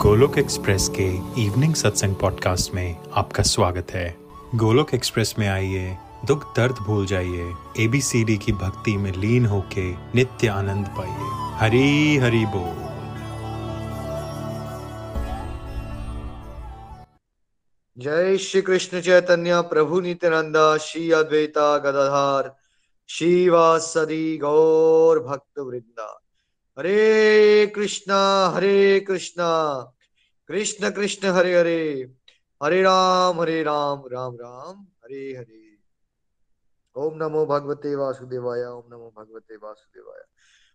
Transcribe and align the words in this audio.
Golok 0.00 0.38
Express 0.38 0.88
के 0.88 1.06
evening 1.44 1.74
सत्संग 1.74 2.14
podcast 2.14 2.74
में 2.74 2.96
आपका 3.12 3.42
स्वागत 3.42 3.90
है। 3.90 4.16
गोलोक 4.54 4.94
एक्सप्रेस 4.94 5.34
में 5.38 5.48
आइए, 5.48 5.96
दुख 6.24 6.56
दर्द 6.56 6.74
भूल 6.74 7.06
जाइए 7.06 7.54
एबीसीडी 7.80 8.36
की 8.38 8.52
भक्ति 8.52 8.96
में 8.96 9.12
लीन 9.12 9.46
होके 9.46 9.92
नित्य 9.92 10.48
आनंद 10.48 10.86
पाइए। 10.86 11.28
हरी 11.58 12.16
हरी 12.16 12.46
बोल। 12.46 12.74
जय 17.98 18.38
श्री 18.38 18.62
कृष्ण 18.62 19.00
चैतन्य, 19.00 19.60
प्रभु 19.60 20.00
नित्यानंद, 20.00 20.78
श्री 20.78 21.10
अद्वैता 21.10 21.78
गदाधार 21.78 22.56
शिवासदि 23.08 24.38
गौर 24.38 25.18
भक्त 25.18 25.58
वृंदा 25.58 26.16
हरे 26.78 27.66
कृष्णा 27.66 28.52
हरे 28.56 29.00
कृष्णा। 29.00 29.48
कृष्ण 30.50 30.90
कृष्ण 30.90 31.28
हरे 31.28 31.58
हरे। 31.58 32.12
हरे 32.62 32.82
राम 32.82 33.40
हरे 33.40 33.62
राम 33.62 34.02
राम 34.12 34.34
राम, 34.34 34.82
हरे 35.04 35.36
हरे। 35.36 35.78
ओम 36.96 37.16
नमो 37.16 37.46
भगवते 37.46 37.94
वासुदेवाय, 37.94 38.64
ओम 38.64 38.84
नमो 38.94 39.12
भगवते 39.18 39.56
वासुदेवाय। 39.56 40.24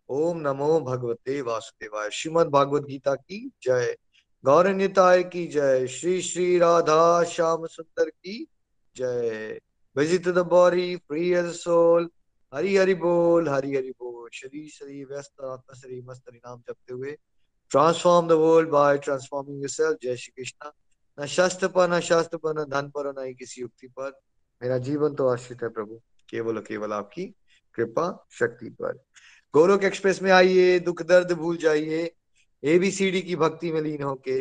ओम 0.09 0.37
नमो 0.37 0.81
भगवते 0.81 1.41
वासुदेवाय। 1.41 2.09
श्रीमद 2.09 2.47
भागवत 2.47 2.83
गीता 2.83 3.15
की 3.15 3.51
जय। 3.63 3.97
गौरताय 4.45 5.23
की 5.23 5.47
जय। 5.47 5.87
श्री 5.87 6.21
श्री 6.21 6.57
राधा 6.57 7.23
श्याम 7.23 7.65
सुंदर 7.65 8.09
की 8.09 8.47
जय। 8.95 9.59
Visit 9.97 10.27
the 10.27 10.39
body 10.39 10.95
free 10.95 11.33
as 11.33 11.45
soul 11.45 12.09
Hari 12.53 12.77
Hari 12.77 12.93
बोल, 12.93 13.49
हरि 13.49 13.75
हरि 13.75 13.91
बोल। 13.91 14.29
शरीर 14.33 14.69
शरीर 14.69 15.07
व्यस्त, 15.07 15.41
आत्मा 15.41 15.73
शरीर 15.73 16.03
मस्त 16.05 16.23
नाम 16.33 16.59
जपते 16.59 16.93
हुए। 16.93 17.17
Transform 17.71 18.27
the 18.27 18.31
world 18.39 18.69
by 18.69 18.97
transforming 18.97 19.61
yourself 19.61 19.97
जय 20.03 20.15
श्री 20.15 20.33
कृष्णा 20.37 20.71
न 21.17 21.25
शास्त्र 21.27 21.67
पर 21.67 21.89
न 21.89 21.99
शास्त्र 22.01 22.37
पर 22.37 22.59
न 22.59 22.63
धन 22.69 22.89
पर 22.89 23.11
न 23.11 23.25
ही 23.25 23.33
किसी 23.33 23.61
युक्ति 23.61 23.87
पर 23.87 24.11
मेरा 24.61 24.77
जीवन 24.79 25.15
तो 25.15 25.27
आश्रित 25.27 25.63
है 25.63 25.69
प्रभु 25.69 25.99
केवल 26.29 26.59
केवल 26.59 26.93
आपकी 26.93 27.25
कृपा 27.75 28.07
शक्ति 28.31 28.69
पर 28.81 28.93
गोलोक 29.53 29.83
एक्सप्रेस 29.83 30.21
में 30.21 30.31
आइए 30.31 30.79
दुख 30.79 31.01
दर्द 31.03 31.31
भूल 31.33 31.57
जाइए 31.57 32.03
एबीसीडी 32.63 33.21
की 33.21 33.35
भक्ति 33.35 33.71
में 33.71 33.81
लीन 33.81 34.01
होके 34.03 34.39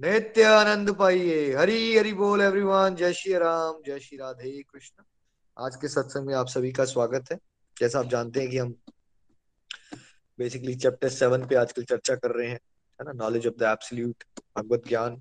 नित्य 0.00 0.42
आनंद 0.44 0.94
पाइए 0.96 1.54
हरी 1.56 1.96
हरि 1.96 2.12
बोल 2.12 2.40
एवरीवन 2.42 2.94
जय 2.94 3.12
श्री 3.12 3.32
राम 3.38 3.80
जय 3.86 3.98
श्री 3.98 4.18
राधे 4.18 4.50
कृष्ण 4.62 5.04
आज 5.56 5.76
के 5.76 5.88
सत्संग 5.88 6.26
में 6.26 6.34
आप 6.34 6.48
सभी 6.48 6.72
का 6.72 6.84
स्वागत 6.84 7.32
है 7.32 7.38
जैसा 7.76 7.98
आप 7.98 8.08
जानते 8.08 8.40
हैं 8.40 8.50
कि 8.50 8.58
हम 8.58 8.74
बेसिकली 10.38 10.74
चैप्टर 10.74 11.08
सेवन 11.08 11.46
पे 11.46 11.54
आजकल 11.54 11.84
चर्चा 11.84 12.14
कर 12.14 12.30
रहे 12.30 12.48
हैं, 12.48 12.60
है 13.00 13.04
ना? 13.04 13.12
नॉलेज 13.12 13.46
ऑफ़ 13.46 13.54
द 13.54 13.62
एब्सोल्यूट 13.62 14.24
भगवत 14.58 14.82
ज्ञान। 14.88 15.16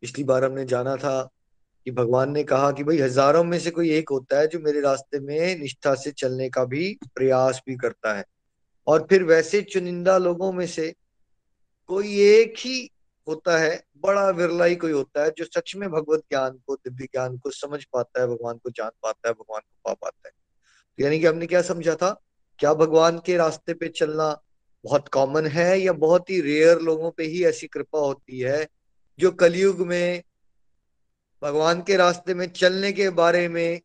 पिछली 0.00 0.24
बार 0.24 0.44
हमने 0.44 0.64
जाना 0.64 0.96
था 0.96 1.22
कि 1.86 1.90
भगवान 1.90 2.32
ने 2.32 2.44
कहा 2.44 2.70
कि 2.72 2.84
भाई 2.84 2.98
हज़ारों 2.98 3.44
में 3.44 3.58
से 3.58 3.70
कोई 3.70 3.90
एक 3.90 4.08
होता 4.08 4.38
है 4.38 4.46
जो 4.46 4.58
मेरे 4.60 4.80
रास्ते 4.80 5.20
में 5.20 5.56
निष्ठा 5.56 5.94
से 5.94 6.10
चलने 6.10 6.48
का 6.50 6.64
भी 6.64 6.98
प्रयास 7.14 7.62
भी 7.66 7.76
करता 7.76 8.14
है। 8.14 8.24
और 8.86 9.06
फिर 9.10 9.22
वैसे 9.22 9.62
चुनिंदा 9.62 10.18
लोगों 10.18 10.52
में 10.52 10.66
से 10.66 10.94
कोई 11.88 12.20
एक 12.20 12.54
ही 12.58 12.90
होता 13.28 13.58
है, 13.58 13.84
बड़ा 13.96 14.28
विरला 14.30 14.64
ही 14.64 14.76
कोई 14.76 14.92
होता 14.92 15.24
है 15.24 15.30
जो 15.30 15.44
सच 15.44 15.76
में 15.76 15.88
भगवत 15.90 16.20
ज्ञान 16.20 16.60
को, 16.66 16.74
दिव्य 16.74 17.04
ज्ञान 17.04 17.38
को 17.38 17.50
समझ 17.50 17.84
पाता 17.84 18.20
है, 18.20 18.26
भगवान 18.26 18.58
को 18.58 18.70
जान 18.70 18.90
पाता 19.02 19.28
है, 19.28 19.34
भगवान 19.34 19.60
को 19.60 19.80
पा 19.84 19.92
पाता 19.92 20.28
है। 20.28 20.32
तो 20.98 21.04
यानी 21.04 21.20
कि 21.20 21.26
हमने 21.26 21.46
क्या 21.46 21.62
समझा 21.62 21.94
था? 21.94 22.20
क्या 22.60 22.74
भगवान 22.74 23.18
के 23.18 23.36
रास्ते 23.36 23.74
पे 23.74 23.88
चलना 23.88 24.42
बहुत 24.84 25.08
कॉमन 25.08 25.46
है 25.46 25.80
या 25.80 25.92
बहुत 25.92 26.30
ही 26.30 26.40
रेयर 26.40 26.78
लोगों 26.78 27.10
पे 27.10 27.24
ही 27.24 27.44
ऐसी 27.44 27.66
कृपा 27.66 27.98
होती 27.98 28.40
है 28.40 28.68
जो 29.18 29.30
कलयुग 29.30 29.80
में, 29.80 30.22
भगवान 31.42 31.82
के 31.82 31.96
रास्ते 31.96 32.34
में 32.34 32.48
चलने 32.48 32.92
के 32.92 33.10
बारे 33.10 33.48
में 33.48 33.80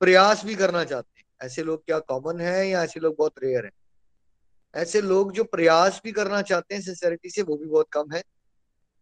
प्रयास 0.00 0.44
भी 0.44 0.54
करना 0.54 0.84
चाहते 0.84 1.20
हैं। 1.20 1.46
ऐसे 1.46 1.62
लोग 1.62 1.84
क्या 1.84 1.98
कॉमन 1.98 2.40
है 2.40 2.68
या 2.68 2.84
ऐसे 2.84 3.00
लोग 3.00 3.16
बहुत 3.18 3.34
रेयर 3.42 3.64
हैं? 3.64 3.72
ऐसे 4.74 5.00
लोग 5.00 5.32
जो 5.32 5.44
प्रयास 5.44 6.00
भी 6.04 6.12
करना 6.12 6.42
चाहते 6.42 6.74
हैं 6.74 6.82
सिंसेरिटी 6.82 7.30
से, 7.30 7.42
वो 7.42 7.56
भी 7.56 7.66
बहुत 7.66 7.88
कम 7.92 8.04
है। 8.12 8.22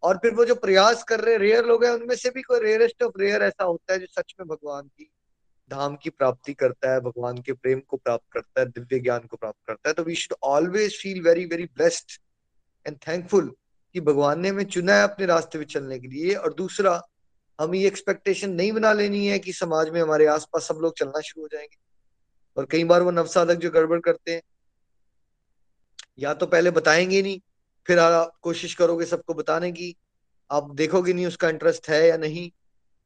और 0.02 0.16
फिर 0.16 0.34
वो 0.34 0.44
जो 0.44 0.54
प्रयास 0.54 1.04
कर 1.04 1.20
रहे 1.20 1.36
रेयर 1.36 1.64
लोग 1.64 1.84
हैं, 1.84 1.92
उनमें 1.92 2.16
से 2.16 2.30
भी 2.30 2.42
कोई 2.42 2.60
रेयरेस्ट 2.60 3.02
ऑफ़ 3.02 3.12
रेयर 3.18 3.42
ऐसा 3.42 3.64
होता 3.64 3.92
है 3.92 3.98
जो 3.98 4.06
सच 4.06 4.34
में 4.40 4.48
भगवान 4.48 4.82
की 4.82 5.10
धाम 5.72 5.96
की 5.96 6.10
प्राप्ति 6.10 6.54
करता 6.54 6.92
है, 6.92 7.00
भगवान 7.00 7.38
के 7.38 7.52
प्रेम 7.52 7.80
को 7.80 7.96
प्राप्त 7.96 8.32
करता 8.32 8.60
है, 8.60 8.66
दिव्य 8.66 8.98
ज्ञान 8.98 9.20
को 9.20 9.36
प्राप्त 9.36 9.66
करता 9.66 9.88
है 9.88 9.94
तो 9.94 10.04
we 10.04 10.14
should 10.14 10.36
always 10.42 11.00
feel 11.02 11.22
very 11.22 11.44
very 11.44 11.64
blessed 11.66 12.20
and 12.86 12.96
thankful 13.08 13.54
कि 13.94 14.00
भगवान 14.00 14.40
ने 14.40 14.48
हमें 14.48 14.64
चुना 14.64 14.94
है 14.94 15.02
अपने 15.02 15.26
रास्ते 15.26 15.58
में 15.58 15.64
चलने 15.66 15.98
के 15.98 16.08
लिए 16.08 16.34
और 16.34 16.54
दूसरा, 16.54 17.00
हम 17.58 17.74
ये 17.74 17.86
एक्सपेक्टेशन 17.86 18.50
नहीं 18.50 18.72
बना 18.72 18.92
लेनी 18.92 19.26
है 19.26 19.38
कि 19.38 19.52
समाज 19.52 19.88
में 19.88 20.00
हमारे 20.02 20.26
आसपास 20.26 20.62
सब 20.62 20.78
लोग 20.82 20.94
चलना 20.98 21.20
शुरू 21.20 21.42
हो 21.42 21.48
जाएँगे। 21.52 21.76
और 22.56 22.66
कई 22.70 22.84
बार 22.84 23.02
वो 23.02 23.10
नवसाधक 23.10 23.54
जो 23.54 23.70
गड़बड़ 23.70 23.98
करते 24.00 24.32
हैं, 24.32 24.42
या 26.18 26.34
तो 26.34 26.46
पहले 26.46 26.70
बताएँगे 26.70 27.22
नहीं, 27.22 27.40
फिर 27.86 27.98
आप 27.98 28.32
कोशिश 28.42 28.74
करोगे 28.74 29.06
सबको 29.06 29.34
बताने 29.34 29.70
की, 29.72 29.94
आप 30.50 30.74
देखोगे 30.74 31.12
नहीं 31.12 31.26
उसका 31.26 31.48
इंटरेस्ट 31.48 31.88
है 31.88 32.06
या 32.08 32.16
नहीं 32.16 32.50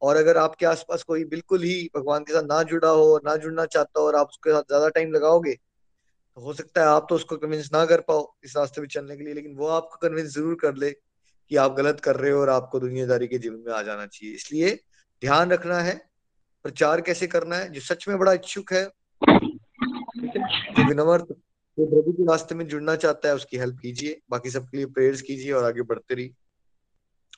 और 0.01 0.15
अगर 0.15 0.37
आपके 0.37 0.65
आसपास 0.65 1.03
कोई 1.03 1.23
बिल्कुल 1.25 1.63
ही 1.63 1.89
भगवान 1.95 2.23
के 2.23 2.33
साथ 2.33 2.43
ना 2.43 2.61
जुड़ा 2.63 2.89
हो, 2.89 3.19
ना 3.25 3.35
जुड़ना 3.35 3.65
चाहता 3.67 3.99
हो 3.99 4.05
और 4.07 4.15
आप 4.15 4.27
उसके 4.27 4.51
साथ 4.51 4.63
ज़्यादा 4.63 4.89
टाइम 4.89 5.11
लगाओगे 5.11 5.53
तो 5.53 6.41
हो 6.41 6.53
सकता 6.53 6.81
है 6.81 6.87
आप 6.87 7.05
तो 7.09 7.15
उसको 7.15 7.37
कन्विंस 7.37 7.69
ना 7.73 7.85
कर 7.85 8.01
पाओ 8.01 8.25
इस 8.43 8.55
रास्ते 8.57 8.81
में 8.81 8.87
चलने 8.87 9.15
के 9.17 9.23
लिए, 9.23 9.33
लेकिन 9.33 9.55
वो 9.55 9.67
आपको 9.69 10.07
कन्विंस 10.07 10.33
ज़रूर 10.33 10.55
कर 10.61 10.75
ले 10.75 10.91
कि 10.91 11.55
आप 11.55 11.75
गलत 11.75 11.99
कर 11.99 12.15
रहे 12.15 12.31
हो 12.31 12.41
और 12.41 12.49
आपको 12.49 12.79
दुनियादारी 12.79 13.27
के 13.27 13.37
जीवन 13.37 13.63
में 13.67 13.73
आ 13.73 13.81
जाना 13.83 14.05
चाहिए। 14.05 14.35
इसलिए 14.35 14.71
ध्यान 15.21 15.51
रखना 15.51 15.79
है, 15.79 15.95
प्रचार 16.65 17.01
कैसे 17.01 17.27
करना 17.27 17.55
है, 17.55 17.69
जो 17.69 17.81
सच 17.81 18.07
में 18.07 18.17
बड़ा 18.19 18.33
इच्छुक 18.33 18.73
है 18.73 18.85
जो 20.77 20.87
विनम्र 20.87 21.21
प्रभु 21.77 22.11
के 22.11 22.23
रास्ते 22.25 22.55
में 22.55 22.67
जुड़ना 22.67 22.95
चाहता 22.97 23.29
है 23.29 23.35
उसकी 23.35 23.57
हेल्प 23.57 23.79
कीजिए, 23.81 24.19
बाकी 24.29 24.49
सबके 24.49 24.77
लिए 24.77 24.85
प्रेयर्स 24.87 25.21
कीजिए 25.21 25.51
और 25.51 25.63
आगे 25.63 25.81
बढ़ते 25.83 26.15
रहिए। 26.15 26.33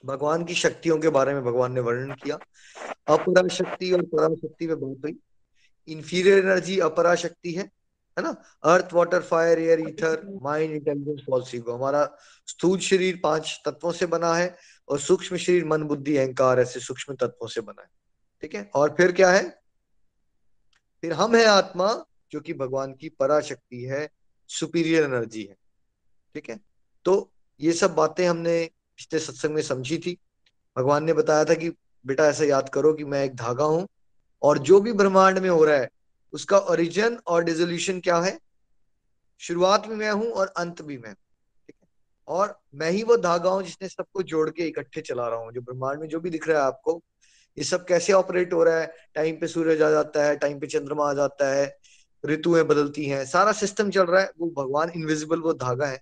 भगवान 0.05 0.43
की 0.43 0.53
शक्तियों 0.53 0.99
के 0.99 1.09
बारे 1.09 1.33
में 1.33 1.43
भगवान 1.43 1.71
ने 1.71 1.79
वर्णन 1.79 2.15
किया। 2.15 2.39
अपरा 3.07 3.47
शक्ति 3.47 3.91
और 3.91 4.01
पराशक्ति 4.01 4.67
में 4.67 4.79
बात 4.79 4.97
हुई। 5.03 5.19
इंफीरियर 5.87 6.39
एनर्जी 6.39 6.79
अपरा 6.79 7.15
शक्ति 7.15 7.51
है 7.51 7.79
है 8.17 8.23
ना? 8.23 8.43
Earth 8.63 8.93
water 8.93 9.21
fire 9.21 9.59
air 9.59 9.79
ether 9.79 10.39
mind 10.41 10.71
intelligence 10.73 11.21
false 11.29 11.55
ego 11.55 11.71
हमारा 11.73 12.17
स्थूल 12.47 12.79
शरीर 12.79 13.19
पाँच 13.23 13.61
तत्वों 13.65 13.91
से 13.91 14.05
बना 14.05 14.33
है 14.33 14.57
और 14.89 14.99
सूक्ष्म 14.99 15.37
शरीर, 15.37 15.65
मन, 15.65 15.83
बुद्धि, 15.83 16.17
अहंकार 16.17 16.59
ऐसे 16.59 16.79
सूक्ष्म 16.79 17.15
तत्वों 17.15 17.47
से 17.47 17.61
बना 17.61 17.81
है। 17.81 17.87
ठीक 18.41 18.55
है? 18.55 18.71
और 18.75 18.93
फिर 18.97 19.11
क्या 19.11 19.31
है? 19.31 19.61
फिर 21.01 21.13
हम 21.13 21.35
है 21.35 21.45
आत्मा, 21.45 22.05
जो 22.31 22.39
कि 22.39 22.53
भगवान 22.53 22.93
की 22.93 23.09
पराशक्ति 23.09 23.83
है 23.83 24.09
सुपीरियर 24.47 25.03
एनर्जी 25.03 25.43
है। 25.43 25.55
ठीक 26.33 26.49
है? 26.49 26.59
तो 27.05 27.31
ये 27.61 27.73
सब 27.73 27.95
बातें 27.95 28.27
हमने 28.27 28.69
पिछले 28.99 29.19
सत्संग 29.19 29.51
में 29.51 29.61
समझी 29.61 29.97
थी। 29.97 30.17
भगवान 30.77 31.03
ने 31.03 31.13
बताया 31.13 31.45
था 31.45 31.53
कि, 31.53 31.69
बेटा, 32.05 32.25
ऐसा 32.25 32.43
याद 32.43 32.69
करो 32.69 32.93
कि 32.93 33.03
मैं 33.03 33.23
एक 33.25 33.35
धागा 33.35 33.63
हूँ 33.63 33.87
और 34.41 34.57
जो 34.57 34.79
भी 34.79 34.93
ब्रह्मांड 34.93 35.39
में 35.39 35.49
हो 35.49 35.63
रहा 35.63 35.75
है, 35.75 35.89
उसका 36.33 36.57
ओरिजिन 36.57 37.17
और 37.27 37.43
डिजोल्यूशन 37.43 37.99
क्या 37.99 38.17
है? 38.17 38.39
शुरुआत 39.39 39.87
में 39.87 39.95
मैं 39.95 40.11
हूँ 40.11 40.31
और 40.31 40.47
अंत 40.47 40.81
भी 40.81 40.97
मैं 40.97 41.15
और 42.27 42.59
मैं 42.75 42.91
ही 42.91 43.03
वो 43.03 43.17
धागा 43.17 43.49
हूँ 43.49 43.63
जिसने 43.63 43.87
सबको 43.87 44.23
जोड़ 44.23 44.49
के 44.49 44.63
इकट्ठे 44.63 45.01
चला 45.01 45.27
रहा 45.27 45.39
हूँ, 45.39 45.51
जो 45.51 45.61
ब्रह्मांड 45.61 45.99
में 45.99 46.07
जो 46.07 46.19
भी 46.19 46.29
दिख 46.29 46.47
रहा 46.47 46.59
है 46.59 46.63
आपको। 46.63 47.03
ये 47.57 47.63
सब 47.63 47.85
कैसे 47.85 48.13
ऑपरेट 48.13 48.53
हो 48.53 48.63
रहा 48.63 48.79
है? 48.79 48.95
टाइम 49.15 49.35
पे 49.35 49.47
सूरज 49.47 49.81
आ 49.81 49.89
जाता 49.89 50.25
है, 50.25 50.35
टाइम 50.35 50.59
पे 50.59 50.67
चंद्रमा 50.67 51.09
आ 51.09 51.13
जाता 51.13 51.49
है, 51.49 51.77
ऋतुएँ 52.25 52.63
बदलती 52.63 53.05
हैं, 53.05 53.25
सारा 53.25 53.51
सिस्टम 53.51 53.89
चल 53.91 54.03
रहा 54.03 54.21
है, 54.21 54.31
वो 54.39 54.63
भगवान 54.63 54.89
इनविजिबल 54.89 55.39
वो 55.39 55.53
धागा 55.53 55.85
है। 55.85 56.01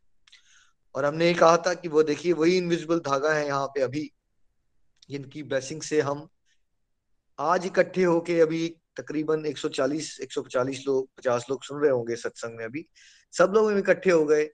और 0.97 1.05
हमने 1.05 1.27
ये 1.27 1.33
कहा 1.33 1.57
था 1.57 1.73
कि 1.73 1.87
वो 1.87 2.03
देखिए, 2.03 2.33
वही 2.33 2.57
इनविजिबल 2.57 2.99
धागा 2.99 3.33
है 3.33 3.47
यहाँ 3.47 3.67
पे 3.67 3.81
अभी, 3.81 4.11
जिनकी 5.09 5.43
ब्लेसिंग 5.43 5.81
से 5.81 6.01
हम 6.01 6.27
आज 7.39 7.65
इकट्ठे 7.65 8.03
होके 8.03 8.39
अभी 8.39 8.75
तकरीबन 8.97 9.45
140 9.45 10.19
140 10.21 10.83
लोग 10.87 11.09
50 11.17 11.45
लोग 11.49 11.63
सुन 11.63 11.81
रहे 11.81 11.91
होंगे 11.91 12.15
सत्संग 12.15 12.57
में 12.57 12.65
अभी। 12.65 12.87
सब 13.31 13.51
लोग 13.55 13.77
इकट्ठे 13.77 14.11
हो 14.11 14.25
गए। 14.25 14.49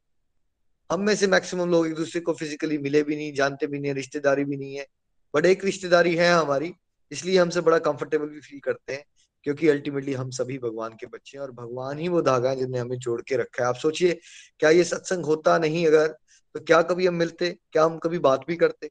हम 0.92 1.01
में 1.01 1.16
से 1.16 1.28
मैक्सिमम 1.28 1.69
लोग 1.69 1.88
एक 1.88 1.95
दूसरे 1.95 2.22
को 2.22 2.34
फिजिकली 2.34 2.78
मिले 2.78 3.04
भी 3.04 3.16
नहीं, 3.16 3.34
जानते 3.34 3.68
भी 3.68 3.80
नहीं 3.80 3.94
रिश्तेदारी 3.94 4.44
भी 4.44 4.57
नहीं 4.57 4.75
है। 4.75 4.88
बट 5.36 5.45
एक 5.45 5.66
रिश्तेदारी 5.66 6.16
है 6.16 6.34
हमारी, 6.34 6.74
इसलिए 7.12 7.38
हमसे 7.38 7.62
बड़ा 7.62 7.80
कंफर्टेबल 7.80 8.25
भी 8.25 8.40
फील 8.40 8.60
करते 8.60 8.94
हैं, 8.94 9.06
क्योंकि 9.44 9.68
अल्टीमेटली 9.68 10.13
हम 10.13 10.30
सभी 10.30 10.57
भगवान 10.57 10.92
के 10.92 11.06
बच्चे 11.06 11.38
हैं 11.38 11.45
और 11.45 11.51
भगवान 11.51 12.00
ही 12.00 12.07
वो 12.07 12.22
धागा 12.22 12.50
है 12.50 12.56
जिसने 12.56 12.80
हमें 12.80 12.98
जोड़ 12.98 13.22
के 13.22 13.38
रखा 13.38 13.63
है। 13.63 13.69
आप 13.69 13.75
सोचिए, 13.75 14.19
क्या 14.60 14.69
ये 14.69 14.84
सत्संग 14.84 15.25
होता 15.25 15.57
नहीं 15.57 15.88
अगर 15.88 16.16
तो 16.55 16.59
क्या 16.59 16.81
कभी 16.81 17.07
हम 17.07 17.13
मिलते? 17.15 17.50
क्या 17.71 17.83
हम 17.83 17.97
कभी 17.97 18.19
बात 18.19 18.45
भी 18.47 18.55
करते? 18.55 18.89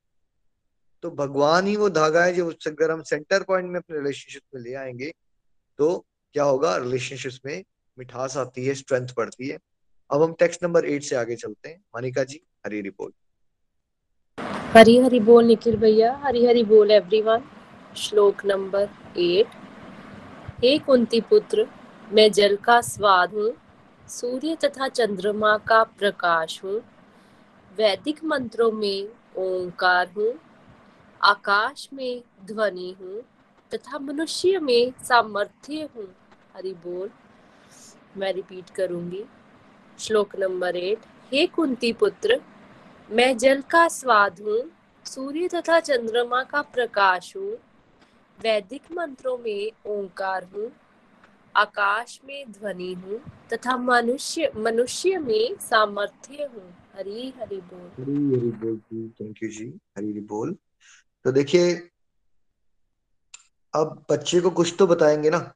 तो 1.05 1.11
भगवान 1.11 1.67
ही 1.67 1.77
वो 1.77 1.89
धागा 1.91 2.25
है 2.25 2.33
जो 2.33 2.51
अगर 2.67 2.91
हम 2.91 3.03
सेंटर 3.03 3.43
पॉइंट 3.43 3.69
में 3.71 3.79
अपने 3.81 3.97
रिलेशनशिप 3.99 4.43
में 4.55 4.63
ले 4.63 4.75
आएँगे 4.75 5.13
तो 5.79 6.07
क्या 6.35 6.45
होगा? 6.45 6.77
रिलेशनशिप 6.77 7.47
में 7.47 7.63
मिठास 7.99 8.37
आती 8.37 8.67
है 8.67 8.75
स्ट्रेंथ 8.75 9.09
बढ़ती 9.17 9.49
है। 9.49 9.59
अब 10.11 10.23
हम 10.23 10.33
टेक्स्ट 10.33 10.63
नंबर 10.65 10.85
एट 10.85 11.03
से 11.03 11.17
आगे 11.17 11.37
चलते 11.37 11.69
हैं। 11.69 11.79
मानिका 11.95 12.25
जी, 12.25 12.41
हरी 12.67 12.81
रिपोर्ट 12.81 13.15
हरी 14.77 14.97
हरी 14.99 15.21
बोल, 15.21 15.45
निखिल 15.45 15.77
भैया। 15.77 16.13
हरी 16.25 16.45
हरी 16.47 16.63
बोल 16.65 16.91
एवरीवन 16.91 17.43
श्लोक 17.97 18.45
नंबर 18.45 18.89
एट 19.19 19.47
हे 20.63 20.79
कुंती 20.79 21.21
पुत्र, 21.21 21.67
मैं 22.09 22.31
जल 22.33 22.57
का 22.57 22.81
स्वाद 22.81 23.33
हूँ, 23.35 23.53
सूर्य 24.09 24.57
तथा 24.65 24.89
चंद्रमा 24.89 25.57
का 25.59 25.83
प्रकाश 25.85 26.63
हूँ। 26.65 26.81
वैदिक 27.79 28.25
मंत्रों 28.25 28.71
में 28.73 29.09
ओंकार 29.39 30.11
हूँ, 30.17 30.33
आकाश 31.21 31.89
में 31.93 32.23
ध्वनि 32.45 32.95
हूँ 33.01 33.23
तथा 33.73 33.99
मनुष्य 33.99 34.59
में 34.59 34.93
सामर्थ्य 35.05 35.89
हूँ। 35.97 36.07
हरि 36.57 36.73
बोल, 36.85 37.11
मैं 38.17 38.33
रिपीट 38.33 38.71
करूँगी। 38.71 39.25
श्लोक 39.99 40.37
नंबर 40.37 40.77
एट 40.77 41.07
हे 41.33 41.47
कुंती 41.47 41.93
पुत्र, 41.93 42.41
मैं 43.09 43.37
जल 43.39 43.63
का 43.63 43.87
स्वाद 43.89 44.41
हूँ, 44.41 44.61
सूर्य 45.07 45.49
तथा 45.49 45.81
चंद्रमा 45.81 46.43
का 46.43 46.63
प्रकाश 46.63 47.33
हूँ। 47.37 47.53
वैदिक 48.39 48.93
मंत्रों 48.93 49.39
में 49.39 49.71
ओंकार 49.87 50.49
हूँ, 50.55 50.71
आकाश 51.55 52.21
में 52.25 52.53
ध्वनि 52.53 52.93
हूँ 52.95 53.21
तथा 53.53 53.77
मनुष्य 53.77 54.53
मनुष्य 54.57 55.19
में 55.19 55.57
सामर्थ्य 55.61 56.51
हूँ। 56.55 56.71
हरी, 56.97 57.35
हरि 57.39 57.57
बोल। 57.57 58.05
हरी 58.05 58.13
हरी 58.13 58.51
बोल 58.51 58.81
थैंक 59.09 59.43
यू 59.43 59.49
जी। 59.49 59.81
हरी 59.99 60.11
हरी 60.11 60.21
बोल। 60.21 60.57
तो 61.25 61.33
देखिए, 61.33 61.89
अब 63.75 64.05
बच्चे 64.11 64.41
को 64.41 64.51
कुछ 64.51 64.75
तो 64.79 64.87
बताएँगे 64.87 65.31
ना। 65.31 65.55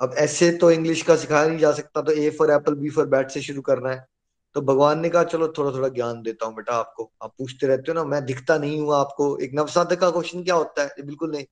अब 0.00 0.14
ऐसे 0.14 0.52
तो 0.52 0.70
इंग्लिश 0.70 1.02
का 1.02 1.16
सिखाया 1.16 1.48
नहीं 1.48 1.58
जा 1.58 1.72
सकता 1.72 2.02
तो 2.02 2.12
A 2.12 2.30
for 2.30 2.50
apple 2.50 2.74
B 2.74 2.90
for 2.90 3.06
bat 3.06 3.30
से 3.30 3.42
शुरू 3.42 3.62
करना 3.62 3.90
है। 3.90 4.06
तो 4.54 4.60
भगवान 4.60 5.00
ने 5.00 5.10
कहा, 5.10 5.24
चलो 5.24 5.54
थोड़ा 5.58 5.72
थोड़ा 5.72 5.88
ज्ञान 5.88 6.22
देता 6.22 6.46
हूँ 6.46 6.54
बेटा 6.54 6.72
आपको। 6.72 7.12
आप 7.22 7.34
पूछते 7.38 7.66
रहते 7.66 7.84
हो 7.88 7.94
ना, 7.94 8.04
मैं 8.04 8.24
दिखता 8.24 8.58
नहीं 8.58 8.80
हूँ 8.80 8.94
आपको। 8.94 9.38
एक 9.38 9.50
नवसाधक 9.54 10.00
का 10.00 10.10
क्वेश्चन 10.10 10.44
क्या 10.44 10.54
होता 10.54 10.82
है? 10.82 11.02
बिल्कुल 11.06 11.30
नहीं। 11.30 11.44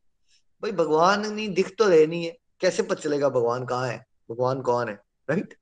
भाई, 0.62 0.72
भगवान 0.72 1.32
नहीं, 1.32 1.54
दिख 1.54 1.74
तो 1.78 1.88
रहे 1.88 2.06
नहीं 2.06 2.24
है। 2.24 2.38
कैसे 2.60 2.82
पता 2.82 2.94
चलेगा 2.94 3.28
भगवान 3.28 3.66
कहाँ 3.66 3.88
है? 3.88 4.06
भगवान 4.30 4.62
कौन 4.62 4.88
है? 4.88 4.94
राइट 5.30 5.54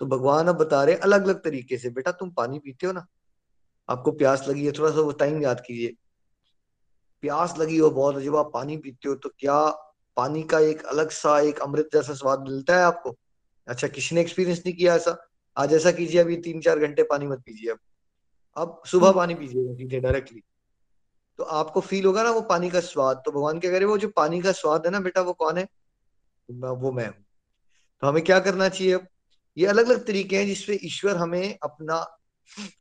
तो 0.00 0.06
भगवान 0.06 0.48
अब 0.48 0.56
बता 0.56 0.82
रहे 0.84 0.94
अलग 0.96 1.24
अलग 1.24 1.42
तरीके 1.44 1.78
से 1.78 1.90
बेटा 1.90 2.12
तुम 2.12 2.30
पानी 2.30 2.58
पीते 2.58 2.86
हो 2.86 2.92
ना। 2.92 3.06
आपको 3.88 4.12
प्यास 4.12 4.46
लगी 4.48 4.64
है 4.66 4.72
थोड़ा 4.72 4.90
सा 4.90 5.00
वो 5.00 5.12
टाइम 5.14 5.42
याद 5.42 5.60
कीजिए। 5.60 5.94
प्यास 7.22 7.54
लगी 7.58 7.76
हो 7.78 7.90
बहुत 7.90 8.22
जब 8.22 8.36
आप 8.36 8.50
पानी 8.54 8.76
पीते 8.76 9.08
हो 9.08 9.14
तो 9.14 9.28
क्या 9.38 9.58
पानी 10.16 10.42
का 10.42 10.58
एक 10.62 10.84
अलग 10.86 11.10
सा 11.12 11.38
एक 11.40 11.58
अमृत 11.60 11.88
जैसा 11.92 12.14
स्वाद 12.14 12.40
मिलता 12.40 12.76
है 12.76 12.84
आपको? 12.84 13.16
अच्छा 13.68 13.88
किसी 13.88 14.14
ने 14.14 14.20
एक्सपीरियंस 14.20 14.62
नहीं 14.66 14.74
किया 14.76 14.94
ऐसा? 14.94 15.16
आज 15.56 15.72
ऐसा 15.74 15.90
कीजिए 15.92 16.20
अभी 16.20 16.36
तीन 16.42 16.60
चार 16.60 16.78
घंटे 16.78 17.02
पानी 17.04 17.26
मत 17.26 17.42
पीजिए 17.46 17.70
अब। 17.70 17.78
अब 18.56 18.80
सुबह 18.86 19.12
पानी 19.12 19.34
पीजिए 19.34 19.74
सीधे 19.74 20.00
डायरेक्टली 20.00 20.42
तो 21.38 21.44
आपको 21.44 21.80
फील 21.80 22.06
होगा 22.06 22.22
ना 22.22 22.30
वो 22.30 22.40
पानी 22.42 22.70
का 22.70 22.80
स्वाद। 22.80 23.22
तो 23.24 23.32
भगवान 23.32 23.58
क्या 23.60 23.70
करे 23.70 23.84
वो 23.84 23.96
जो 23.98 24.08
पानी 24.08 24.40
का 24.40 24.52
स्वाद 24.52 24.86
है 24.86 24.92
ना 24.92 25.00
बेटा 25.00 25.20
वो 25.20 25.32
कौन 25.34 25.58
है? 25.58 25.66
वो 26.48 26.92
मैं 26.92 27.06
हूँ। 27.06 27.14
तो 28.02 28.06
हमें 28.06 28.22
क्या 28.24 28.38
करना 28.40 28.68
चाहिए 28.68 28.92
अब? 28.92 29.06
ये 29.56 29.66
अलग 29.66 29.88
अलग 29.88 30.06
तरीके 30.06 30.38
हैं 30.38 30.46
जिसपे 30.46 30.78
ईश्वर 30.84 31.16
हमें 31.16 31.58
अपना, 31.62 32.18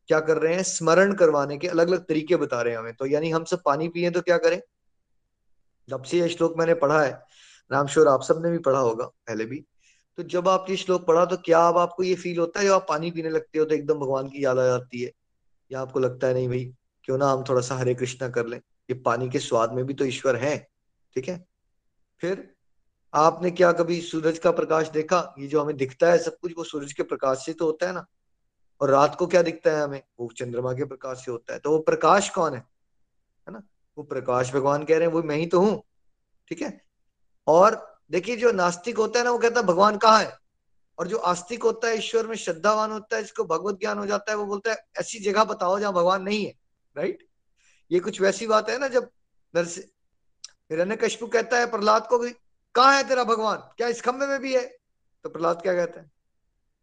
क्या 0.07 0.19
कर 0.19 0.37
रहे 0.37 0.55
हैं, 0.55 0.63
स्मरण 0.63 1.13
करवाने 1.13 1.57
के 1.57 1.67
अलग 1.67 1.87
अलग 1.87 2.05
तरीके 2.05 2.35
बता 2.35 2.61
रहे 2.61 2.73
हैं 2.73 2.79
हमें। 2.79 2.93
तो 2.93 3.05
यानी 3.05 3.29
हम 3.29 3.43
सब 3.43 3.61
पानी 3.65 3.87
पिए 3.89 4.09
तो 4.09 4.21
क्या 4.21 4.37
करें? 4.37 4.61
जब 5.89 6.03
से 6.03 6.19
यह 6.19 6.27
श्लोक 6.27 6.57
मैंने 6.57 6.73
पढ़ा 6.73 7.01
है, 7.03 7.11
राम 7.71 7.87
श्योर 7.87 8.07
आप 8.07 8.23
सबने 8.23 8.51
भी 8.51 8.57
पढ़ा 8.57 8.79
होगा, 8.79 9.05
पहले 9.05 9.45
भी। 9.45 9.63
तो 10.17 10.23
जब 10.23 10.49
आप 10.49 10.65
ये 10.69 10.75
श्लोक 10.75 11.05
पढ़ा 11.07 11.25
तो 11.25 11.37
क्या 11.37 11.67
अब 11.67 11.77
आपको 11.77 12.03
ये 12.03 12.15
फील 12.15 12.39
होता 12.39 12.59
है? 12.59 12.65
जब 12.65 12.73
आप 12.73 12.85
पानी 12.89 13.11
पीने 13.11 13.29
लगते 13.29 13.59
हो 13.59 13.65
तो 13.65 13.75
एकदम 13.75 13.99
भगवान 13.99 14.29
की 14.29 14.45
याद 14.45 14.59
आ 14.59 14.65
जाती 14.65 15.01
है। 15.01 15.11
या 15.71 15.81
आपको 15.81 15.99
लगता 15.99 16.27
है, 16.27 16.33
नहीं 16.33 16.47
भाई, 16.47 16.73
क्यों 17.03 17.17
ना 17.17 17.27
हम 17.27 17.43
थोड़ा 17.49 17.61
सा 17.61 17.75
हरे 17.75 17.95
कृष्णा 17.95 18.29
कर 18.29 18.45
लें? 18.45 18.57
ये 18.57 18.93
पानी 18.93 19.29
के 19.29 19.39
स्वाद 19.39 19.73
में 19.73 19.85
भी 19.85 19.93
तो 19.93 20.05
ईश्वर 20.05 20.35
है, 20.35 20.57
ठीक 21.15 21.29
है? 21.29 21.45
फिर 22.19 22.54
आपने 23.15 23.51
क्या 23.51 23.71
कभी 23.71 24.01
सूरज 24.01 24.39
का 24.39 24.51
प्रकाश 24.51 24.89
देखा? 24.89 25.35
ये 25.39 25.47
जो 25.47 25.61
हमें 25.61 25.77
दिखता 25.77 26.11
है 26.11 26.17
सब 26.17 26.37
कुछ, 26.37 26.53
वो 26.57 26.63
सूरज 26.63 26.93
के 26.93 27.03
प्रकाश 27.03 27.45
से 27.45 27.53
तो 27.53 27.65
होता 27.65 27.87
है 27.87 27.93
ना? 27.93 28.05
और 28.81 28.89
रात 28.89 29.15
को 29.15 29.27
क्या 29.27 29.41
दिखता 29.41 29.71
है 29.71 29.83
हमें? 29.83 30.03
वो 30.19 30.29
चंद्रमा 30.37 30.73
के 30.73 30.85
प्रकाश 30.85 31.25
से 31.25 31.31
होता 31.31 31.53
है। 31.53 31.59
तो 31.59 31.71
वो 31.71 31.79
प्रकाश 31.79 32.29
कौन 32.29 32.53
है? 32.53 32.59
है 33.47 33.53
ना? 33.53 33.63
वो 33.97 34.03
प्रकाश 34.03 34.53
भगवान 34.53 34.83
कह 34.83 34.97
रहे 34.97 35.07
हैं, 35.07 35.13
वो 35.13 35.23
मैं 35.23 35.35
ही 35.35 35.45
तो 35.45 35.59
हूँ। 35.59 35.83
ठीक 36.47 36.61
है? 36.61 36.81
और 37.47 37.99
देखिए, 38.11 38.35
जो 38.35 38.51
नास्तिक 38.51 38.97
होता 38.97 39.19
है 39.19 39.25
ना, 39.25 39.31
वो 39.31 39.37
कहता 39.37 39.59
है, 39.59 39.65
भगवान 39.65 39.97
कहाँ 39.97 40.23
है? 40.23 40.37
और 40.99 41.07
जो 41.07 41.17
आस्तिक 41.17 41.63
होता 41.63 41.87
है, 41.87 41.97
ईश्वर 41.97 42.27
में 42.27 42.35
श्रद्धावान 42.35 42.91
होता 42.91 43.15
है, 43.15 43.21
जिसको 43.21 43.43
भगवत 43.43 43.79
ज्ञान 43.79 43.97
हो 43.97 44.05
जाता 44.05 44.31
है, 44.31 44.37
वो 44.37 44.45
बोलता 44.45 44.71
है, 44.71 44.85
ऐसी 44.99 45.19
जगह 45.19 45.43
बताओ 45.43 45.79
जहाँ 45.79 45.93
भगवान 45.93 46.23
नहीं 46.23 46.45
है। 46.45 46.53
राइट 46.97 47.27
ये 47.91 47.99
कुछ 47.99 48.21
वैसी 48.21 48.47
बात 48.47 48.69
है 48.69 48.79
ना, 48.79 48.87
जब 48.87 49.09
नरसिंह 49.55 49.85
हिरण्य 50.71 50.95
कशपू 50.95 51.27
कहता 51.27 51.57
है, 51.57 51.71
प्रहलाद 51.71 52.07
को 52.07 52.19
कहा 52.75 52.91
है 52.91 53.07
तेरा 53.07 53.23
भगवान? 53.23 53.57
क्या 53.77 53.87
इस 53.87 54.01
खंभे 54.01 54.27
में 54.27 54.39
भी 54.39 54.53
है? 54.55 54.65
तो 55.23 55.29
प्रहलाद 55.29 55.61
क्या 55.61 55.73
कहता 55.73 55.99
है? 55.99 56.11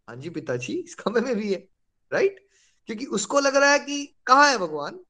हाँ 0.08 0.16
जी 0.16 0.30
पिताजी, 0.30 0.72
इस 0.74 0.94
खंभे 0.94 1.20
में 1.20 1.34
भी 1.36 1.52
है 1.52 1.58
राइट 2.12 2.46
क्योंकि 2.86 3.06
उसको 3.06 3.40
लग 3.40 3.56
रहा 3.56 3.70
है 3.72 3.78
कि 3.78 4.04
कहाँ 4.26 4.50
है 4.50 4.58
भगवान? 4.58 5.00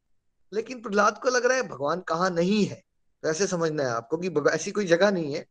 लेकिन 0.53 0.83
प्रहलाद 0.83 1.19
को 1.19 1.29
लग 1.29 1.47
रहा 1.47 1.57
है 1.57 1.63
भगवान 1.63 2.01
कहाँ 2.01 2.31
नहीं 2.31 2.65
है। 2.65 2.83
तो 3.23 3.29
ऐसे 3.29 3.47
समझना 3.47 3.83
है 3.83 3.91
आपको 3.91 4.19
कि 4.19 4.51
ऐसी 4.51 4.71
कोई 4.71 4.87
जगह 4.87 5.11
नहीं 5.11 5.35
है 5.35 5.47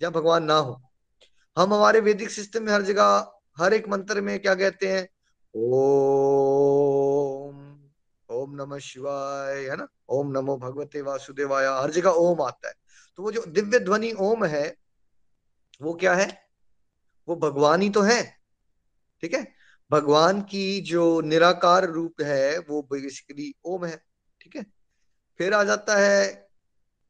जहाँ 0.00 0.12
भगवान 0.12 0.44
ना 0.44 0.54
हो। 0.54 0.80
हम 1.58 1.74
हमारे 1.74 2.00
वैदिक 2.00 2.30
सिस्टम 2.30 2.62
में 2.62 2.72
हर 2.72 2.82
जगह, 2.82 3.32
हर 3.58 3.74
एक 3.74 3.88
मंत्र 3.88 4.20
में 4.20 4.38
क्या 4.40 4.54
कहते 4.54 4.88
हैं? 4.88 5.08
ओम 5.56 6.76
ओम 8.28 8.54
नमः 8.54 8.78
शिवाय, 8.78 9.54
है 9.54 9.76
ना? 9.76 9.86
ओम 10.08 10.30
नमो 10.30 10.56
भगवते 10.56 11.00
वासुदेवाय, 11.02 11.66
हर 11.82 11.90
जगह 11.90 12.10
ओम 12.10 12.42
आता 12.42 12.68
है। 12.68 12.74
तो 13.16 13.22
वो 13.22 13.32
जो 13.32 13.44
दिव्य 13.46 13.78
ध्वनि 13.78 14.12
ओम 14.12 14.44
है, 14.44 14.76
वो 15.82 15.94
क्या 15.94 16.14
है? 16.14 16.48
वो 17.28 17.36
भगवान 17.36 17.82
ही 17.82 17.90
तो 17.90 18.00
है, 18.00 18.36
ठीक 19.22 19.34
है? 19.34 19.54
भगवान 19.90 20.42
की 20.42 20.80
जो 20.80 21.20
निराकार 21.20 21.84
रूप 21.84 22.20
है, 22.20 22.58
वो 22.58 22.82
बेसिकली 22.82 23.54
ओम 23.64 23.84
है, 23.84 24.04
ठीक 24.40 24.56
है? 24.56 24.66
फिर 25.38 25.54
आ 25.54 25.64
जाता 25.64 25.96
है, 25.96 26.48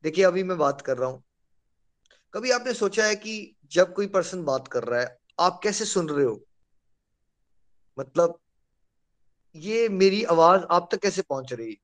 देखिए 0.03 0.25
अभी 0.25 0.43
मैं 0.43 0.59
बात 0.59 0.81
कर 0.81 0.99
रहा 0.99 1.09
हूँ। 1.09 1.25
कभी 2.35 2.51
आपने 2.51 2.75
सोचा 2.75 3.05
है 3.05 3.17
कि 3.17 3.57
जब 3.73 3.95
कोई 3.95 4.07
पर्सन 4.07 4.45
बात 4.45 4.69
कर 4.69 4.85
रहा 4.85 5.01
है, 5.01 5.19
आप 5.41 5.61
कैसे 5.63 5.85
सुन 5.85 6.09
रहे 6.09 6.27
हो? 6.27 6.45
मतलब 7.99 8.39
ये 9.57 9.89
मेरी 9.89 10.25
आवाज़ 10.25 10.63
आप 10.71 10.89
तक 10.93 10.99
कैसे 10.99 11.23
पहुँच 11.23 11.53
रही? 11.53 11.71
है 11.71 11.77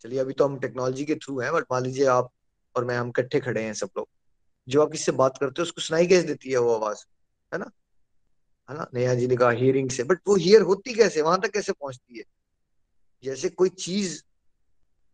चलिए, 0.00 0.18
अभी 0.18 0.32
तो 0.32 0.44
हम 0.44 0.58
टेक्नोलॉजी 0.58 1.04
के 1.04 1.14
थ्रू 1.14 1.40
हैं 1.40 1.52
बट 1.52 1.64
मान 1.72 1.82
लीजिए 1.82 2.06
आप 2.06 2.32
और 2.76 2.84
मैं, 2.84 2.98
हम 2.98 3.08
इकट्ठे 3.08 3.40
खड़े 3.40 3.62
हैं 3.62 3.74
सब 3.74 3.88
लोग। 3.96 4.08
जो 4.68 4.82
आप 4.82 4.92
किससे 4.92 5.12
बात 5.12 5.38
करते 5.38 5.54
हो, 5.58 5.62
उसको 5.62 5.80
सुनाई 5.80 6.06
कैसे 6.06 6.26
देती 6.26 6.50
है 6.50 6.58
वो 6.58 6.74
आवाज़? 6.74 6.98
है 7.54 7.58
ना? 7.58 7.70
है 8.70 8.78
ना? 8.78 8.86
नया 8.94 9.14
जी 9.14 9.26
ने 9.26 9.36
कहा 9.36 9.50
हियरिंग 9.50 9.90
से। 9.90 10.04
बट 10.04 10.18
वो 10.28 10.36
हियर 10.36 10.62
होती 10.62 10.94
कैसे? 10.94 11.22
वहाँ 11.22 11.40
तक 11.40 11.50
कैसे 11.50 11.72
पहुँचती 11.72 12.18
है? 12.18 12.24
जैसे 13.24 13.48
कोई 13.48 13.68
चीज़, 13.68 14.22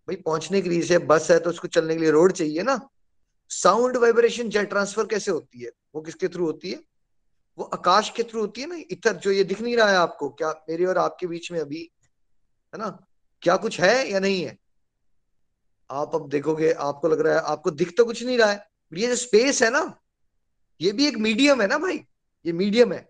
भाई, 0.09 0.17
पहुँचने 0.17 0.63
के 0.63 0.69
लिए, 0.69 0.81
जैसे 0.81 0.99
बस 0.99 1.31
है 1.31 1.39
तो 1.39 1.51
उसको 1.51 1.69
चलने 1.69 1.95
के 1.95 2.01
लिए 2.01 2.11
रोड 2.11 2.33
चाहिए 2.33 2.63
ना? 2.63 2.89
साउंड 3.49 3.97
वाइब्रेशन 3.97 4.49
जेट 4.49 4.69
ट्रांसफ़र 4.69 5.07
कैसे 5.07 5.31
होती 5.31 5.61
है? 5.61 5.71
वो 5.95 6.03
किसके 6.03 6.29
थ्रू 6.29 6.47
होती 6.47 6.71
है? 6.71 6.81
वो 7.59 7.65
आकाश 7.65 8.11
के 8.11 8.23
थ्रू 8.23 8.41
होती 8.41 8.61
है 8.61 8.67
ना? 8.67 8.77
इतर 8.91 9.17
जो 9.17 9.31
ये 9.31 9.45
दिख 9.45 9.61
नहीं 9.61 9.77
रहा 9.77 9.91
है 9.91 9.97
आपको? 9.97 10.29
क्या 10.29 10.51
मेरे 10.69 10.85
और 10.85 10.99
आपके 10.99 11.27
बीच 11.27 11.53
में 11.53 11.61
अभी, 11.61 11.91
है 12.75 12.79
ना? 12.79 13.07
क्या 13.43 13.57
कुछ 13.57 13.81
है 13.81 14.11
या 14.11 14.21
नहीं 14.21 14.43
है? 14.43 14.59
आप 15.91 16.15
अब 16.15 16.29
देखोगे, 16.29 16.73
आपको 16.73 17.09
लग 17.09 17.21
रहा 17.21 17.35
है, 17.35 17.41
आपको 17.43 17.71
दिख 17.73 17.97
तो 17.97 18.05
कुछ 18.05 18.23
नहीं 18.23 18.39
रहा 18.39 18.51
है 18.51 18.67
ये 18.93 19.07
जो 19.09 19.17
स्पेस 19.17 19.63
है 19.63 19.71
ना, 19.71 19.83
ये 20.81 20.93
भी 20.93 21.07
एक 21.07 21.17
मीडियम 21.19 21.61
है 21.63 21.67
ना 21.69 21.79
भाई, 21.79 22.01
ये 22.45 22.53
मीडियम 22.55 22.93
है। 22.93 23.09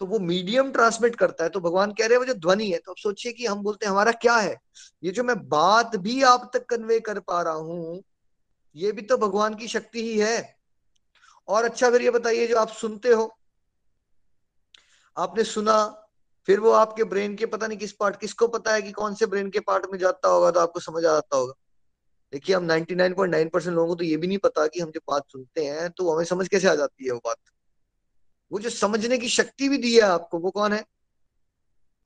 तो 0.00 0.06
वो 0.06 0.18
मीडियम 0.18 0.70
ट्रांसमिट 0.72 1.16
करता 1.16 1.44
है 1.44 1.50
तो 1.50 1.60
भगवान 1.60 1.92
कह 1.92 2.06
रहे 2.06 2.12
हैं, 2.12 2.18
वो 2.18 2.24
जो 2.24 2.34
ध्वनि 2.36 2.70
है 2.70 2.78
तो 2.78 2.92
आप 2.92 2.96
सोचिए 2.98 3.32
कि 3.32 3.46
हम 3.46 3.62
बोलते 3.62 3.86
हैं, 3.86 3.90
हमारा 3.92 4.12
क्या 4.12 4.36
है? 4.36 4.56
ये 5.02 5.10
जो 5.10 5.24
मैं 5.24 5.36
बात 5.48 5.96
भी 5.96 6.22
आप 6.22 6.50
तक 6.54 6.66
कन्वे 6.66 7.00
कर 7.00 7.20
पा 7.20 7.42
रहा 7.42 7.54
हूँ, 7.54 8.02
ये 8.76 8.92
भी 8.92 9.02
तो 9.02 9.16
भगवान 9.18 9.54
की 9.54 9.68
शक्ति 9.68 10.02
ही 10.02 10.18
है। 10.18 10.58
और 11.48 11.64
अच्छा 11.64 11.90
फिर 11.90 12.02
ये 12.02 12.10
बताइए, 12.10 12.46
जो 12.46 12.56
आप 12.56 12.68
सुनते 12.70 13.08
हो, 13.08 13.30
आपने 15.16 15.44
सुना, 15.44 15.84
फिर 16.48 16.60
वो 16.60 16.70
आपके 16.72 17.04
ब्रेन 17.04 17.34
के, 17.36 17.46
पता 17.46 17.66
नहीं 17.66 17.78
किस 17.78 17.92
पार्ट 17.92 18.20
किसको 18.20 18.48
पता 18.48 18.74
है 18.74 18.82
कि 18.82 18.92
कौन 18.92 19.14
से 19.14 19.26
ब्रेन 19.26 19.50
के 19.50 19.60
पार्ट 19.60 19.86
में 19.92 19.98
जाता 19.98 20.28
होगा 20.28 20.50
तो 20.50 20.60
आपको 20.60 20.80
समझ 20.80 21.04
आ 21.04 21.12
जाता 21.12 21.36
होगा। 21.36 21.52
देखिए, 22.32 22.56
हम 22.56 22.64
99.9 22.64 23.50
परसेंट 23.52 23.74
लोगों 23.74 23.88
को 23.88 23.94
तो 23.94 24.04
ये 24.04 24.16
भी 24.16 24.26
नहीं 24.26 24.38
पता 24.38 24.66
कि 24.66 24.80
हम 24.80 24.90
जो 24.90 25.00
बात 25.08 25.22
सुनते 25.32 25.64
हैं 25.64 25.90
तो 25.90 26.14
हमें 26.14 26.24
समझ 26.24 26.48
कैसे 26.48 26.68
आ 26.68 26.74
जाती 26.74 27.04
है 27.04 27.12
वो 27.12 27.18
बात? 27.18 27.36
वो 28.52 28.58
जो 28.58 28.70
समझने 28.70 29.18
की 29.18 29.28
शक्ति 29.28 29.68
भी 29.68 29.78
दी 29.78 29.94
है 29.94 30.00
आपको, 30.00 30.38
वो 30.38 30.50
कौन 30.50 30.72
है? 30.72 30.84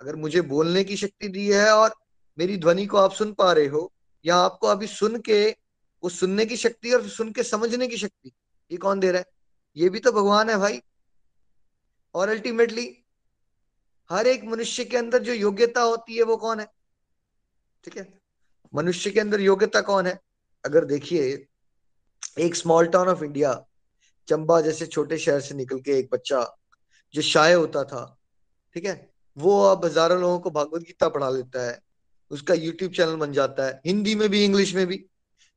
अगर 0.01 0.17
मुझे 0.17 0.41
बोलने 0.41 0.85
की 0.85 0.97
शक्ति 0.97 1.29
दी 1.29 1.53
है 1.53 1.71
और 1.71 1.95
मेरी 2.39 2.57
ध्वनि 2.57 2.87
को 2.87 2.97
आप 2.97 3.13
सुन 3.13 3.33
पा 3.33 3.53
रहे 3.53 3.67
हो, 3.67 3.93
या 4.27 4.37
आपको 4.37 4.67
अभी 4.67 4.87
सुन 4.87 5.21
के, 5.21 5.51
वो 6.03 6.09
सुनने 6.09 6.47
की 6.47 6.57
शक्ति 6.57 6.93
और 6.93 7.09
सुन 7.09 7.33
के 7.33 7.43
समझने 7.43 7.89
की 7.89 7.97
शक्ति, 7.97 8.33
ये 8.71 8.77
कौन 8.77 9.01
दे 9.01 9.13
रहा 9.13 9.19
है? 9.19 9.27
ये 9.77 9.89
भी 9.89 9.99
तो 9.99 10.13
भगवान 10.13 10.51
है 10.51 10.57
भाई। 10.57 10.83
और 12.15 12.29
अल्टीमेटली 12.29 13.05
हर 14.11 14.27
एक 14.27 14.45
मनुष्य 14.45 14.85
के 14.85 14.97
अंदर 14.97 15.23
जो 15.23 15.33
योग्यता 15.33 15.81
होती 15.81 16.17
है, 16.17 16.23
वो 16.23 16.37
कौन 16.37 16.61
है? 16.61 16.67
ठीक 17.85 17.97
है? 17.97 18.24
मनुष्य 18.75 19.11
के 19.11 19.21
अंदर 19.21 19.41
योग्यता 19.41 19.81
कौन 19.81 20.07
है? 20.07 20.21
अगर 20.65 20.85
देखिए, 20.85 21.47
एक 22.39 22.55
small 22.55 22.87
town 22.87 23.09
of 23.09 23.25
India 23.25 23.65
Chamba 24.29 24.61
जैसे 24.61 24.87
छोटे 24.87 25.19
शहर 25.19 25.41
से 25.41 25.55
निकल 25.55 25.79
के 25.79 25.99
एक 25.99 26.09
बच्चा 26.13 26.57
जो 27.15 27.23
शाय 27.23 27.53
होता 27.53 27.85
था, 27.85 28.21
ठीक 28.75 28.85
है? 28.85 29.11
वो 29.37 29.61
अब 29.63 29.85
हज़ारों 29.85 30.21
लोगों 30.21 30.39
को 30.39 30.51
भागवत 30.51 30.83
गीता 30.83 31.09
पढ़ा 31.09 31.31
लेता 31.31 31.67
है, 31.67 31.79
उसका 32.31 32.55
यूट्यूब 32.55 32.93
चैनल 32.93 33.17
बन 33.17 33.33
जाता 33.33 33.67
है, 33.67 33.81
हिंदी 33.87 34.15
में 34.15 34.29
भी 34.29 34.45
इंग्लिश 34.45 34.75
में 34.75 34.87
भी। 34.87 34.97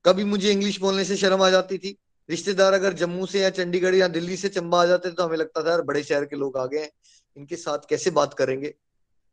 कभी 0.05 0.23
मुझे 0.23 0.51
इंग्लिश 0.51 0.79
बोलने 0.79 1.05
से 1.05 1.15
शर्म 1.17 1.41
आ 1.41 1.49
जाती 1.49 1.77
थी। 1.77 1.97
रिश्तेदार 2.29 2.73
अगर 2.73 2.93
जम्मू 2.93 3.25
से 3.25 3.39
या 3.39 3.49
चंडीगढ़ 3.49 3.95
या 3.95 4.07
दिल्ली 4.07 4.37
से 4.37 4.49
चंबा 4.49 4.81
आ 4.81 4.85
जाते 4.85 5.11
तो 5.11 5.23
हमें 5.23 5.37
लगता 5.37 5.63
था, 5.63 5.69
यार, 5.69 5.81
बड़े 5.81 6.03
शहर 6.03 6.25
के 6.25 6.35
लोग 6.35 6.57
आ 6.57 6.65
गए 6.65 6.79
हैं, 6.79 6.91
इनके 7.37 7.55
साथ 7.55 7.89
कैसे 7.89 8.11
बात 8.11 8.33
करेंगे? 8.33 8.73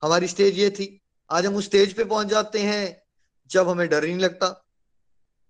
हमारी 0.02 0.28
स्टेज 0.28 0.58
ये 0.58 0.70
थी। 0.70 1.00
आज 1.30 1.46
हम 1.46 1.56
उस 1.56 1.64
स्टेज 1.64 1.92
पे 1.92 2.04
पहुँच 2.04 2.26
जाते 2.26 2.58
हैं 2.58 3.03
जब 3.50 3.68
हमें 3.68 3.88
डर 3.88 4.04
ही 4.04 4.10
नहीं 4.10 4.22
लगता। 4.22 4.60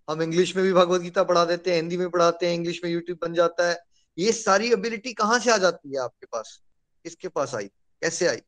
हम 0.08 0.22
इंग्लिश 0.22 0.54
में 0.56 0.64
भी 0.64 0.72
भगवत 0.72 1.00
गीता 1.00 1.22
पढ़ा 1.22 1.44
देते 1.44 1.70
हैं, 1.70 1.76
हिंदी 1.76 1.96
में 1.96 2.10
पढ़ाते 2.10 2.46
हैं 2.46 2.54
इंग्लिश 2.54 2.80
में 2.84 2.90
यूट्यूब 2.90 3.18
बन 3.22 3.34
जाता 3.34 3.68
है। 3.70 3.78
ये 4.18 4.32
सारी 4.32 4.72
एबिलिटी 4.72 5.12
कहाँ 5.12 5.38
से 5.38 5.50
आ 5.50 5.56
जाती 5.58 5.94
है 5.94 6.00
आपके 6.00 6.26
पास? 6.26 6.60
किसके 7.04 7.28
पास 7.28 7.54
आई? 7.54 7.66
कैसे 8.02 8.26
आई? 8.26 8.38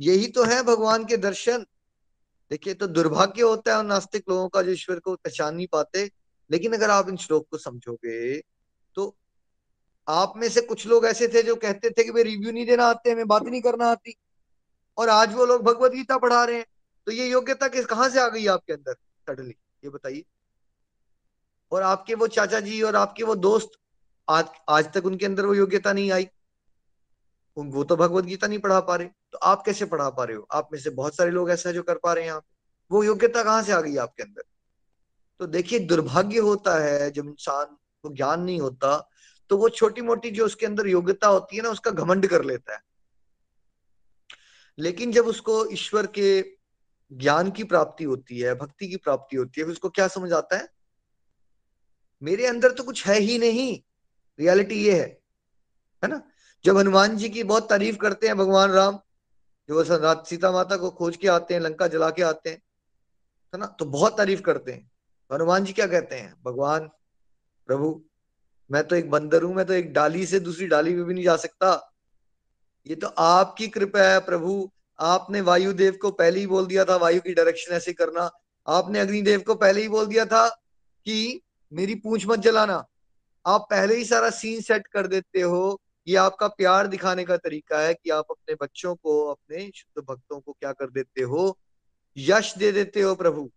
यही 0.00 0.26
तो 0.26 0.44
है 0.44 0.62
भगवान 0.62 1.04
के 1.04 1.16
दर्शन। 1.16 1.66
देखिए 2.50 2.74
तो 2.74 2.86
दुर्भाग्य 2.86 3.42
होता 3.42 3.70
है 3.72 3.78
और 3.78 3.84
नास्तिक 3.84 4.24
लोगों 4.28 4.48
का 4.48 4.62
जो 4.62 4.70
ईश्वर 4.70 4.98
को 4.98 5.14
पहचान 5.14 5.54
नहीं 5.56 5.66
पाते। 5.72 6.10
लेकिन 6.50 6.72
अगर 6.72 6.90
आप 6.90 7.08
इन 7.08 7.16
श्लोक 7.16 7.46
को 7.50 7.58
समझोगे 7.58 8.40
तो 8.94 9.16
आप 10.08 10.32
में 10.36 10.48
से 10.48 10.60
कुछ 10.60 10.86
लोग 10.86 11.04
ऐसे 11.06 11.28
थे 11.28 11.42
जो 11.42 11.54
कहते 11.56 11.90
थे 11.90 12.04
कि 12.04 12.10
भाई 12.10 12.22
रिव्यू 12.22 12.52
नहीं 12.52 12.66
देना 12.66 12.86
आते, 12.86 13.10
हमें 13.10 13.26
बात 13.26 13.42
नहीं 13.42 13.60
करना 13.62 13.86
आती। 13.86 14.14
और 14.98 15.08
आज 15.08 15.34
वो 15.34 15.46
लोग 15.46 15.62
भगवत 15.62 15.92
गीता 15.92 16.18
पढ़ा 16.18 16.44
रहे 16.44 16.56
हैं। 16.56 16.66
तो 17.06 17.12
ये 17.12 17.26
योग्यता 17.28 17.68
किस, 17.68 17.86
कहाँ 17.86 18.08
से 18.08 18.20
आ 18.20 18.28
गई 18.28 18.46
आपके 18.46 18.72
अंदर 18.72 18.94
सडनली 19.28 19.54
ये 19.84 19.90
बताइए। 19.90 20.24
और 21.72 21.82
आपके 21.82 22.14
वो 22.14 22.26
चाचा 22.28 22.60
जी 22.60 22.80
और 22.82 22.96
आपके 22.96 23.24
वो 23.24 23.34
दोस्त, 23.36 23.70
आज 24.28 24.48
आज 24.68 24.92
तक 24.92 25.06
उनके 25.06 25.26
अंदर 25.26 25.46
वो 25.46 25.54
योग्यता 25.54 25.92
नहीं 25.92 26.10
आई? 26.12 26.28
वो 27.56 27.84
तो 27.84 27.96
भगवत 27.96 28.24
गीता 28.24 28.46
नहीं 28.46 28.58
पढ़ा 28.58 28.80
पा 28.80 28.96
रहे। 28.96 29.08
तो 29.32 29.38
आप 29.38 29.62
कैसे 29.66 29.84
पढ़ा 29.84 30.08
पा 30.10 30.24
रहे 30.24 30.36
हो? 30.36 30.46
आप 30.52 30.68
में 30.72 30.78
से 30.80 30.90
बहुत 30.90 31.16
सारे 31.16 31.30
लोग 31.30 31.50
ऐसा 31.50 31.72
जो 31.72 31.82
कर 31.82 31.98
पा 31.98 32.12
रहे 32.12 32.24
हैं 32.24 32.30
यहाँ 32.30 32.40
पे 32.40 32.50
वो 32.90 33.02
योग्यता 33.04 33.42
कहाँ 33.42 33.62
से 33.62 33.72
आ 33.72 33.80
गई 33.80 33.96
आपके 33.96 34.22
अंदर? 34.22 34.42
तो 35.40 35.46
देखिए, 35.46 35.78
दुर्भाग्य 35.78 36.38
होता 36.38 36.76
है, 36.78 37.10
जब 37.10 37.26
इंसान 37.26 37.76
को 38.04 38.14
ज्ञान 38.14 38.42
नहीं 38.42 38.60
होता 38.60 39.08
तो 39.50 39.56
वो 39.58 39.68
छोटी 39.68 40.02
मोटी 40.02 40.30
जो 40.30 40.44
उसके 40.46 40.66
अंदर 40.66 40.86
योग्यता 40.86 41.28
होती 41.28 41.56
है 41.56 41.62
ना, 41.62 41.68
उसका 41.68 41.90
घमंड 41.90 42.26
कर 42.26 42.44
लेता 42.44 42.74
है। 42.74 42.80
लेकिन 44.78 45.12
जब 45.12 45.26
उसको 45.26 45.64
ईश्वर 45.66 46.06
के 46.08 46.40
ज्ञान 47.12 47.50
की 47.50 47.64
प्राप्ति 47.64 48.04
होती 48.04 48.38
है, 48.38 48.54
भक्ति 48.54 48.88
की 48.88 48.96
प्राप्ति 48.96 49.36
होती 49.36 49.60
है 49.60 49.66
उसको 49.66 49.88
क्या 49.88 50.08
समझ 50.08 50.32
आता 50.32 50.56
है? 50.56 50.68
मेरे 52.22 52.46
अंदर 52.46 52.72
तो 52.72 52.84
कुछ 52.84 53.06
है 53.06 53.20
ही 53.20 53.38
नहीं। 53.38 53.82
रियलिटी 54.40 54.74
ये 54.74 55.00
है। 55.00 55.20
है 56.04 56.08
ना? 56.08 56.22
जब 56.64 56.78
हनुमान 56.78 57.16
जी 57.16 57.28
की 57.28 57.42
बहुत 57.42 57.68
तारीफ़ 57.70 57.96
करते 57.96 58.26
हैं 58.26 58.36
भगवान 58.36 58.70
राम, 58.70 59.00
जो 59.68 59.84
सीता 60.24 60.52
माता 60.52 60.76
को 60.76 60.90
खोज 60.90 61.16
के 61.16 61.28
आते 61.28 61.54
हैं, 61.54 61.60
लंका 61.60 61.86
जला 61.86 62.10
के 62.10 62.22
आते 62.22 62.50
हैं, 62.50 62.62
है 63.54 63.58
ना? 63.58 63.66
तो 63.66 63.84
बहुत 63.84 64.18
तारीफ़ 64.18 64.42
करते 64.42 64.72
हैं। 64.72 64.92
तो 65.28 65.34
हनुमान 65.34 65.64
जी 65.64 65.72
क्या 65.72 65.86
कहते 65.86 66.16
हैं? 66.16 66.42
भगवान, 66.42 66.90
प्रभु, 67.66 68.04
मैं 68.70 68.88
तो 68.88 68.96
एक 68.96 69.10
बंदर 69.10 69.42
हूँ, 69.42 69.54
मैं 69.54 69.66
तो 69.66 69.72
एक 69.72 69.92
डाली 69.92 70.26
से 70.26 70.40
दूसरी 70.40 70.66
डाली 70.66 70.94
में 70.94 71.04
भी 71.04 71.14
नहीं 71.14 71.24
जा 71.24 71.36
सकता। 71.36 71.94
ये 72.86 72.94
तो 72.94 73.06
आपकी 73.06 73.68
कृपा 73.68 74.12
है 74.12 74.20
प्रभु। 74.20 74.72
आपने 75.02 75.40
वायुदेव 75.40 75.98
को 76.02 76.10
पहले 76.10 76.40
ही 76.40 76.46
बोल 76.46 76.66
दिया 76.66 76.84
था, 76.84 76.96
वायु 76.96 77.20
की 77.20 77.34
डायरेक्शन 77.34 77.74
ऐसे 77.74 77.92
करना। 77.92 78.30
आपने 78.66 79.00
अग्निदेव 79.00 79.40
को 79.40 79.54
पहले 79.54 79.82
ही 79.82 79.88
बोल 79.88 80.06
दिया 80.06 80.24
था 80.24 80.48
कि 81.04 81.42
मेरी 81.72 81.94
पूछ 81.94 82.26
मत 82.26 82.38
जलाना। 82.38 82.86
आप 83.46 83.66
पहले 83.70 83.96
ही 83.96 84.04
सारा 84.04 84.30
सीन 84.30 84.60
सेट 84.60 84.86
कर 84.86 85.06
देते 85.06 85.40
हो। 85.40 85.80
ये 86.08 86.16
आपका 86.16 86.48
प्यार 86.48 86.86
दिखाने 86.86 87.24
का 87.24 87.36
तरीका 87.36 87.80
है 87.80 87.94
कि 87.94 88.10
आप 88.10 88.24
अपने 88.30 88.54
बच्चों 88.54 88.94
को, 88.94 89.28
अपने 89.28 89.70
शुद्ध 89.74 90.06
भक्तों 90.08 90.40
को 90.40 90.52
क्या 90.52 90.72
कर 90.72 90.90
देते 90.90 91.22
हो? 91.22 91.58
यश 92.16 92.56
दे 92.56 92.72
देते 92.72 93.00
हो 93.00 93.14
प्रभु। 93.14 93.50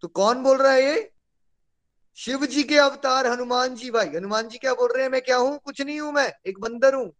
तो 0.00 0.08
कौन 0.08 0.42
बोल 0.42 0.58
रहा 0.58 0.72
है 0.72 0.82
ये? 0.82 1.12
शिव 2.16 2.46
जी 2.46 2.62
के 2.62 2.78
अवतार, 2.78 3.26
हनुमान 3.26 3.74
जी 3.74 3.90
भाई। 3.90 4.08
हनुमान 4.08 4.48
जी 4.48 4.58
क्या 4.58 4.74
बोल 4.74 4.92
रहे 4.92 5.02
हैं? 5.02 5.10
मैं 5.10 5.22
क्या 5.22 5.36
हूँ? 5.36 5.58
कुछ 5.58 5.80
नहीं 5.80 6.00
हूँ 6.00 6.12
मैं। 6.12 6.32
एक 6.46 6.60
बंदर 6.60 6.94
हूँ। 6.94 7.12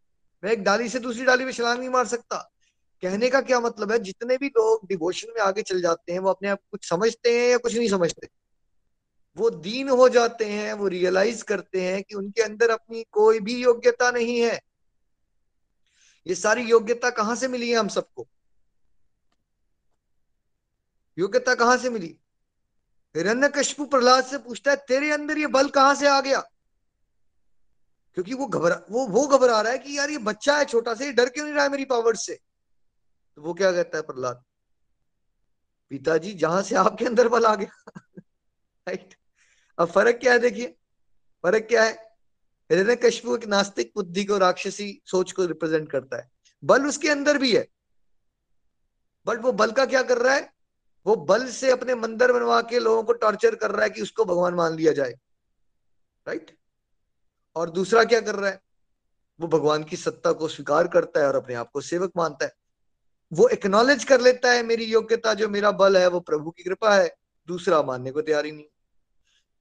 मैं 0.45 0.53
एक 0.53 0.63
डाली 0.63 0.89
से 0.89 0.99
दूसरी 0.99 1.25
डाली 1.25 1.45
में 1.45 1.53
छलांग 1.53 1.79
नहीं 1.79 1.89
मार 1.89 2.07
सकता। 2.07 2.51
कहने 3.03 3.31
का 3.31 3.41
क्या 3.41 3.61
मतलब 3.61 3.93
है? 3.93 3.99
जितने 3.99 4.37
भी 4.37 4.47
लोग 4.47 4.89
डिवोशन 4.89 5.29
में 5.29 5.41
आगे 5.41 5.63
चल 5.63 5.83
जाते 5.83 6.13
हैं, 6.13 6.19
वो 6.19 6.31
अपने 6.31 6.49
आप 6.49 6.59
कुछ 6.71 6.89
समझते 6.89 7.41
हैं 7.41 7.51
या 7.51 7.57
कुछ 7.57 7.77
नहीं 7.77 7.89
समझते? 7.89 8.29
वो 9.37 9.51
दीन 9.51 9.89
हो 9.89 10.09
जाते 10.09 10.45
हैं, 10.45 10.73
वो 10.73 10.89
रियलाइज़ 10.89 11.45
करते 11.45 11.81
हैं 11.81 12.03
कि 12.03 12.15
उनके 12.15 12.43
अंदर 12.43 12.71
अपनी 12.71 13.05
कोई 13.13 13.41
भी 13.41 13.63
योग्यता 13.63 14.11
नहीं 14.11 14.41
है। 14.41 14.61
ये 16.27 16.35
सारी 16.35 16.63
योग्यता 16.63 17.11
कहाँ 17.11 17.37
से 17.37 17.49
मिली 17.49 17.71
है 17.71 17.77
हम 17.77 17.89
सबको? 17.89 18.29
योग्यता 21.19 21.55
कहाँ 21.55 21.77
से 21.77 21.91
मिली? 21.91 22.17
हिरण्य 23.17 23.49
कशपु 23.49 23.85
प्रहलाद 23.85 24.25
से 24.25 24.39
पूछता 24.39 24.71
है, 24.71 24.77
तेरे 24.77 25.11
अंदर 25.11 25.39
ये 25.39 25.47
बल 25.47 25.69
कहाँ 25.69 25.95
से 25.95 26.09
आ 26.09 26.21
गया? 26.21 26.41
क्योंकि 28.15 28.35
वो 28.35 28.47
घबरा, 28.47 28.83
वो 28.91 29.07
वो 29.07 29.27
घबरा 29.27 29.61
रहा 29.61 29.73
है 29.73 29.79
कि 29.79 29.99
यार 29.99 30.11
ये 30.11 30.19
बच्चा 30.19 30.57
है, 30.57 30.65
छोटा 30.65 30.95
सा, 30.95 31.05
ये 31.05 31.13
डर 31.13 31.29
क्यों 31.29 31.45
नहीं 31.45 31.55
रहा 31.55 31.65
है 31.65 31.71
मेरी 31.71 31.85
पावर 31.85 32.17
से? 32.17 32.39
तो 33.37 33.43
वो 33.43 33.55
क्या 33.55 33.73
कहता 33.73 33.97
है 33.97 34.03
प्रहलाद? 34.03 34.45
पिताजी, 35.89 36.35
जहाँ 36.35 36.63
से 36.63 36.75
आपके 36.75 37.05
अंदर 37.05 37.29
बल 37.29 37.45
आ 37.45 37.55
गया। 37.55 37.91
राइट 38.89 39.15
अब 39.79 39.89
फ़र्क 39.89 40.17
क्या 40.17 40.33
है 40.33 40.39
देखिए? 40.39 40.67
फ़र्क 41.43 41.65
क्या 41.65 41.85
है? 41.85 42.11
हृदय 42.73 42.97
कश्यप 42.97 43.43
एक 43.43 43.49
नास्तिक 43.49 43.93
बुद्धि 43.95 44.25
को 44.25 44.39
राक्षसी 44.39 45.03
सोच 45.07 45.33
को 45.33 45.45
रिप्रेजेंट 45.45 45.91
करता 45.91 46.17
है। 46.17 46.31
बल 46.65 46.87
उसके 46.87 47.09
अंदर 47.09 47.39
भी 47.39 47.57
है। 47.57 47.69
बट 49.27 49.41
वो 49.41 49.53
बल 49.53 49.73
का 49.73 49.87
क्या 49.87 50.03
कर 50.03 50.19
रहा 50.19 50.35
है? 50.35 50.53
वो 51.07 51.17
बल 51.17 51.47
से 51.49 51.71
अपने 51.71 51.95
मंदिर 51.95 52.33
बनवा 52.33 52.63
के 52.63 52.79
लोगों 52.79 53.03
को 53.03 53.13
टॉर्चर 53.13 53.55
कर 53.55 53.71
रहा 53.71 53.83
है 53.83 53.91
कि 53.91 54.03
उसको 54.03 54.25
भगवान 54.25 54.55
मान 54.55 54.75
लिया 54.75 54.93
जाए। 54.93 55.11
राइट 56.29 56.59
और 57.57 57.71
दूसरा 57.71 58.05
क्या 58.05 58.21
कर 58.21 58.35
रहा 58.35 58.51
है? 58.51 58.63
वो 59.41 59.49
भगवान 59.49 59.85
की 59.85 59.97
सत्ता 59.97 60.33
को 60.33 60.49
स्वीकार 60.49 60.89
करता 60.89 61.21
है 61.21 61.27
और 61.27 61.37
अपने 61.37 61.55
आप 61.55 61.71
को 61.71 61.81
सेवक 61.81 62.13
मानता 62.17 62.45
है। 62.45 62.53
वो 63.33 63.49
एक्नॉलेज 63.49 64.05
कर 64.05 64.21
लेता 64.21 64.53
है 64.53 64.63
मेरी 64.63 64.85
योग्यता, 64.85 65.35
जो 65.35 65.49
मेरा 65.49 65.71
बल 65.71 65.97
है, 65.97 66.09
वो 66.09 66.21
प्रभु 66.21 66.51
की 66.51 66.63
कृपा 66.63 66.95
है, 66.95 67.17
दूसरा 67.47 67.83
मानने 67.83 68.11
को 68.11 68.23
तैयारी 68.23 68.53
नहीं। 68.53 68.65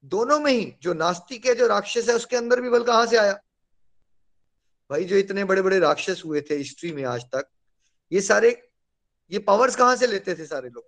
दोनों 0.06 0.40
में 0.40 0.52
ही, 0.52 0.76
जो 0.82 0.94
नास्तिक 0.94 1.46
है, 1.46 1.56
जो 1.56 1.68
राक्षस 1.68 2.10
है, 2.10 2.16
उसके 2.16 2.38
अंदर 2.38 2.62
भी 2.62 2.70
बल 2.70 2.84
कहाँ 2.84 3.06
से 3.06 3.18
आया? 3.18 3.34
भाई, 4.92 5.04
जो 5.04 5.16
इतने 5.16 5.44
बड़े 5.44 5.62
बड़े 5.62 5.80
राक्षस 5.80 6.22
हुए 6.26 6.42
थे 6.42 6.56
हिस्ट्री 6.56 6.92
में 6.92 7.04
आज 7.04 7.24
तक, 7.24 7.50
ये 8.12 8.22
सारे, 8.22 8.70
ये 9.32 9.40
पावर्स 9.40 9.76
कहाँ 9.76 9.96
से 9.96 10.08
लेते 10.08 10.36
थे 10.36 10.46
सारे 10.46 10.70
लोग? 10.70 10.84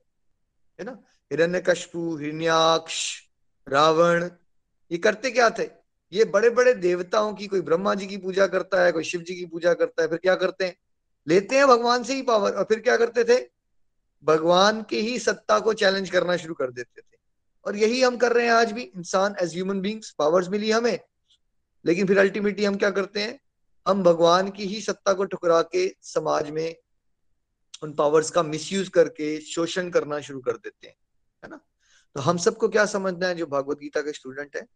है 0.80 0.86
ना? 0.86 1.04
हिरण्य 1.32 1.64
कशपु 1.68 2.18
हिरण्याक्ष, 2.18 3.22
रावण, 3.70 4.30
ये 4.92 4.98
करते 4.98 5.32
क्या 5.32 5.50
थे? 5.50 5.70
ये 6.14 6.26
बड़े 6.26 6.50
बड़े 6.50 6.74
देवताओं 6.74 7.34
की, 7.34 7.48
कोई 7.48 7.62
ब्रह्मा 7.62 7.96
जी 7.96 8.08
की 8.08 8.18
पूजा 8.18 8.48
करता 8.48 8.86
है, 8.86 8.92
कोई 8.92 9.04
शिव 9.04 9.22
जी 9.22 9.36
की 9.36 9.46
पूजा 9.46 9.74
करता 9.74 10.02
है, 10.02 10.10
फिर 10.10 10.18
क्या 10.18 10.36
करते 10.36 10.66
हैं? 10.66 10.76
लेते 11.28 11.56
हैं 11.56 11.68
भगवान 11.68 12.04
से 12.04 12.14
ही 12.14 12.22
पावर। 12.22 12.52
और 12.52 12.64
फिर 12.64 12.80
क्या 12.80 12.98
करते 12.98 13.24
थे? 13.24 13.50
भगवान 14.24 14.84
की 14.84 15.00
ही 15.00 15.20
सत्ता 15.20 15.60
को 15.60 15.74
चैलेंज 15.74 16.10
करना 16.10 16.38
शुरू 16.38 16.54
कर 16.54 16.72
देते 16.72 17.02
थे। 17.02 17.18
और 17.66 17.76
यही 17.76 18.02
हम 18.02 18.18
कर 18.18 18.34
रहे 18.34 18.46
हैं 18.46 18.54
आज 18.54 18.72
भी। 18.72 18.82
इंसान 18.82 19.36
एज 19.42 19.54
ह्यूमन 19.54 19.82
बींग्स 19.82 20.12
पावर्स 20.12 20.48
मिली 20.48 20.72
हमें। 20.72 21.00
लेकिन 21.86 22.08
फिर 22.08 22.20
अल्टीमेटली 22.20 22.66
हम 22.66 22.76
क्या 22.76 22.92
करते 22.92 23.22
हैं? 23.22 23.40
हम 23.88 24.04
भगवान 24.04 24.50
की 24.50 24.66
ही 24.66 24.82
सत्ता 24.82 25.14
को 25.14 25.26
ठुकरा 25.26 25.62
के 25.62 25.96
समाज 26.02 26.50
में 26.50 26.76
उन 27.84 27.94
पावर्स 27.94 28.32
का 28.32 28.44
मिसयूज 28.44 28.90
करके 28.90 29.42
शोषण 29.42 29.90
करना 29.90 30.20
शुरू 30.20 30.40
कर 30.40 30.52
देते 30.52 30.88
हैं। 30.88 30.96
है 31.44 31.50
ना? 31.50 31.60
तो 32.16 32.22
हम 32.22 32.38
सबको 32.38 32.70
क्या 32.70 32.86
समझना 32.86 33.28
है, 33.28 33.36
जो 33.36 33.46
भागवत 33.46 33.78
गीता 33.78 34.02
के 34.02 34.12
स्टूडेंट 34.12 34.56
है, 34.56 34.68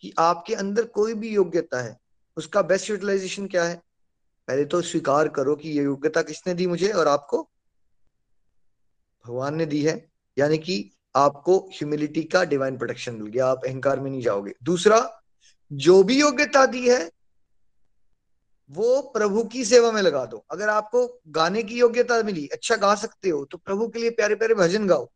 कि 0.00 0.12
आपके 0.18 0.54
अंदर 0.54 0.84
कोई 0.84 1.14
भी 1.14 1.28
योग्यता 1.28 1.82
है, 1.82 2.00
उसका 2.36 2.62
बेस्ट 2.62 2.90
यूटिलाइजेशन 2.90 3.46
क्या 3.46 3.64
है? 3.64 3.82
पहले 4.48 4.64
तो 4.64 4.80
स्वीकार 4.82 5.28
करो 5.28 5.54
कि 5.56 5.68
ये 5.68 5.82
योग्यता 5.84 6.22
किसने 6.22 6.54
दी 6.54 6.66
मुझे 6.66 6.88
और 6.88 7.08
आपको? 7.08 7.42
भगवान 9.24 9.54
ने 9.54 9.66
दी 9.66 9.82
है, 9.82 9.94
यानी 10.36 10.58
कि 10.58 10.90
आपको 11.16 11.58
ह्यूमिलिटी 11.74 12.22
का 12.22 12.44
डिवाइन 12.44 12.76
प्रोटेक्शन 12.78 13.14
मिल 13.14 13.26
गया, 13.26 13.46
आप 13.46 13.64
अहंकार 13.66 14.00
में 14.00 14.10
नहीं 14.10 14.22
जाओगे। 14.22 14.54
दूसरा, 14.62 14.98
जो 15.70 16.02
भी 16.02 16.20
योग्यता 16.20 16.64
दी 16.66 16.88
है, 16.88 17.10
वो 18.70 19.00
प्रभु 19.14 19.42
की 19.44 19.64
सेवा 19.64 19.92
में 19.92 20.00
लगा 20.02 20.24
दो। 20.26 20.44
अगर 20.50 20.68
आपको 20.68 21.06
गाने 21.28 21.62
की 21.62 21.78
योग्यता 21.78 22.22
मिली 22.22 22.46
अच्छा 22.46 22.76
गा 22.76 22.94
सकते 22.94 23.28
हो 23.28 23.44
तो 23.44 23.58
प्रभु 23.58 23.88
के 23.88 23.98
लिए 23.98 24.10
प्यारे 24.10 24.34
प्यारे 24.34 24.54
भजन 24.54 24.86
गाओ। 24.86 25.08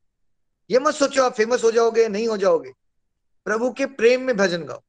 ये 0.70 0.78
मत 0.78 0.94
सोचो 0.94 1.22
आप 1.22 1.34
फ़ेमस 1.34 1.64
हो 1.64 1.70
जाओगे, 1.70 2.08
नहीं 2.08 2.28
हो 2.28 2.36
जाओगे। 2.36 2.72
प्रभु 3.46 3.70
के 3.72 3.86
प्रेम 3.86 4.22
में 4.22 4.36
भजन 4.36 4.64
गाओ। 4.64 4.80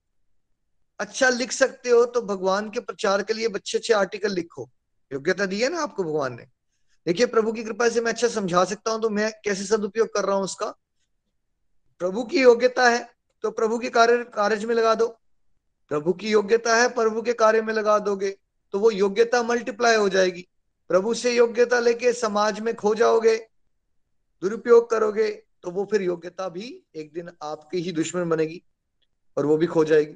अच्छा 1.00 1.30
लिख 1.30 1.52
सकते 1.52 1.90
हो 1.90 2.04
तो 2.06 2.22
भगवान 2.24 2.70
के 2.70 2.80
प्रचार 2.80 3.24
के 3.24 3.34
लिए 3.34 3.48
अच्छे 3.50 3.78
अच्छे 3.78 3.94
आर्टिकल 3.94 4.32
लिखो। 4.32 4.70
योग्यता 5.12 5.46
दी 5.46 5.62
है 5.62 5.70
ना 5.70 5.82
आपको 5.82 6.04
भगवान 6.04 6.36
ने? 6.36 6.46
देखिए, 7.06 7.26
प्रभु 7.26 7.52
की 7.54 7.64
कृपा 7.64 7.88
से 7.90 8.02
मैं 8.02 8.12
अच्छा 8.12 8.28
समझा 8.30 8.64
सकता 8.66 8.92
हूँ 8.92 9.02
तो 9.02 9.10
मैं 9.10 9.32
कैसे 9.46 9.64
सदुपयोग 9.66 10.14
कर 10.14 10.26
रहा 10.26 10.36
हूँ 10.36 10.44
उसका? 10.44 10.68
प्रभु 12.02 12.24
की 12.24 12.42
योग्यता 12.42 12.88
है 12.90 13.10
तो 13.44 13.52
प्रभु 13.52 13.78
के 13.80 13.90
कार्य 13.90 14.24
कार्य 14.34 14.66
में 14.66 14.74
लगा 14.76 14.94
दो। 14.96 15.08
प्रभु 15.92 16.14
की 16.14 16.30
योग्यता 16.30 16.76
है, 16.76 16.88
प्रभु 16.90 17.22
के 17.22 17.34
कार्य 17.34 17.62
में 17.62 17.74
लगा 17.74 17.98
दोगे 18.00 18.30
तो 18.74 18.80
वो 18.80 18.92
योग्यता 18.92 19.42
मल्टीप्लाई 19.44 19.96
हो 19.96 20.10
जाएगी। 20.10 20.48
प्रभु 20.90 21.14
से 21.14 21.36
योग्यता 21.36 21.80
लेके 21.80 22.14
समाज 22.14 22.60
में 22.60 22.74
खो 22.76 22.94
जाओगे, 22.96 23.36
दुरुपयोग 24.44 24.90
करोगे 24.90 25.30
तो 25.64 25.72
वो 25.72 25.88
फिर 25.92 26.02
योग्यता 26.02 26.48
भी 26.50 26.66
एक 26.96 27.14
दिन 27.14 27.30
आपकी 27.44 27.78
ही 27.78 27.92
दुश्मन 27.92 28.30
बनेगी 28.30 28.62
और 29.38 29.46
वो 29.46 29.58
भी 29.58 29.68
खो 29.68 29.84
जाएगी। 29.86 30.16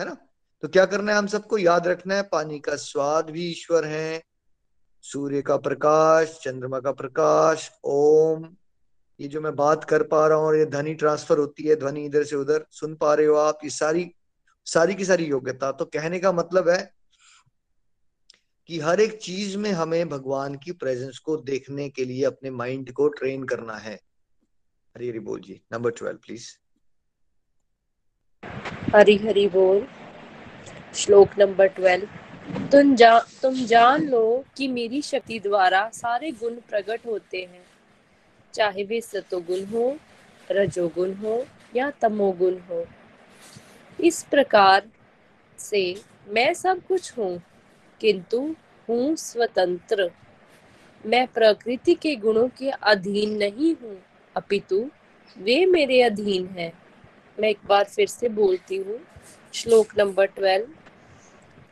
है 0.00 0.06
ना? 0.06 0.16
तो 0.62 0.68
क्या 0.68 0.86
करना 0.86 1.12
है 1.12 1.18
हम 1.18 1.26
सबको? 1.26 1.58
याद 1.58 1.86
रखना 1.86 2.14
है, 2.14 2.22
पानी 2.22 2.58
का 2.58 2.76
स्वाद 2.76 3.30
भी 3.30 3.50
ईश्वर 3.50 3.84
है। 3.84 4.22
सूर्य 5.02 5.42
का 5.42 5.56
प्रकाश, 5.56 6.38
चंद्रमा 6.42 6.80
का 6.80 6.92
प्रकाश, 6.92 7.70
ओम। 7.84 8.56
ये 9.20 9.28
जो 9.28 9.40
मैं 9.40 9.56
बात 9.56 9.84
कर 9.84 10.02
पा 10.02 10.26
रहा 10.26 10.38
हूँ 10.38 10.46
और 10.46 10.56
ये 10.56 10.66
ध्वनि 10.66 10.94
ट्रांसफ़र 10.94 11.38
होती 11.38 11.62
है, 11.62 11.76
ध्वनि 11.76 12.04
इधर 12.04 12.24
से 12.24 12.36
उधर, 12.36 12.66
सुन 12.70 12.94
पा 12.94 13.14
रहे 13.14 13.26
हो 13.26 13.34
आप, 13.34 13.58
ये 13.64 13.70
सारी 13.70 14.14
सारी 14.64 14.94
की 14.94 15.04
सारी 15.04 15.24
योग्यता। 15.24 15.72
तो 15.72 15.84
कहने 15.84 16.18
का 16.18 16.32
मतलब 16.32 16.68
है 16.68 16.94
कि 18.66 18.80
हर 18.80 19.00
एक 19.00 19.18
चीज़ 19.22 19.58
में 19.58 19.72
हमें 19.72 20.08
भगवान 20.08 20.54
की 20.54 20.72
प्रेजेंस 20.72 21.18
को 21.18 21.36
देखने 21.36 21.88
के 21.88 22.04
लिए 22.04 22.24
अपने 22.24 22.50
माइंड 22.50 22.92
को 22.92 23.08
ट्रेन 23.08 23.44
करना 23.44 23.76
है। 23.76 23.94
हरी 24.96 25.08
हरी 25.08 25.18
बोल 25.18 25.40
जी 25.40 25.62
number 25.72 25.90
twelve 25.90 26.18
please 26.18 26.48
Hari 28.96 29.16
Hari 29.16 29.48
बोल। 29.48 29.86
श्लोक 30.94 31.28
नंबर 31.38 31.66
ट्वेल्व। 31.66 32.06
तुम 32.72 32.94
जा, 32.96 33.18
तुम 33.18 33.54
जान 33.54 34.08
लो 34.08 34.44
कि 34.56 34.68
मेरी 34.68 35.02
शक्ति 35.02 35.38
द्वारा 35.40 35.90
सारे 35.94 36.30
गुण 36.30 36.54
प्रकट 36.54 37.06
होते 37.06 37.38
हैं। 37.38 37.64
चाहे 38.54 38.84
वे 38.84 39.00
सतोगुण 39.00 39.64
हो, 39.64 39.98
रजोगुण 40.50 41.12
हो, 41.14 41.46
या 41.76 41.90
तमोगुण 41.90 42.58
हो। 42.58 42.86
इस 44.00 44.22
प्रकार 44.22 44.88
से 45.58 46.00
मैं 46.28 46.54
सब 46.54 46.80
कुछ 46.86 47.18
हूँ, 47.18 47.42
किंतु 48.00 48.40
हूँ 48.88 49.16
स्वतंत्र। 49.16 50.10
मैं 51.06 51.26
प्रकृति 51.26 51.94
के 51.94 52.16
गुणों 52.16 52.48
के 52.48 52.70
अधीन 52.70 53.36
नहीं 53.36 53.74
हूँ, 53.74 53.98
अपितु 54.36 54.90
वे 55.36 55.66
मेरे 55.66 56.02
अधीन 56.02 56.46
हैं। 56.46 56.85
मैं 57.38 57.48
एक 57.48 57.58
बार 57.68 57.84
फिर 57.86 58.06
से 58.08 58.28
बोलती 58.30 58.76
हूँ, 58.76 58.98
श्लोक 59.54 59.96
नंबर 59.98 60.26
ट्वेल्व। 60.28 60.66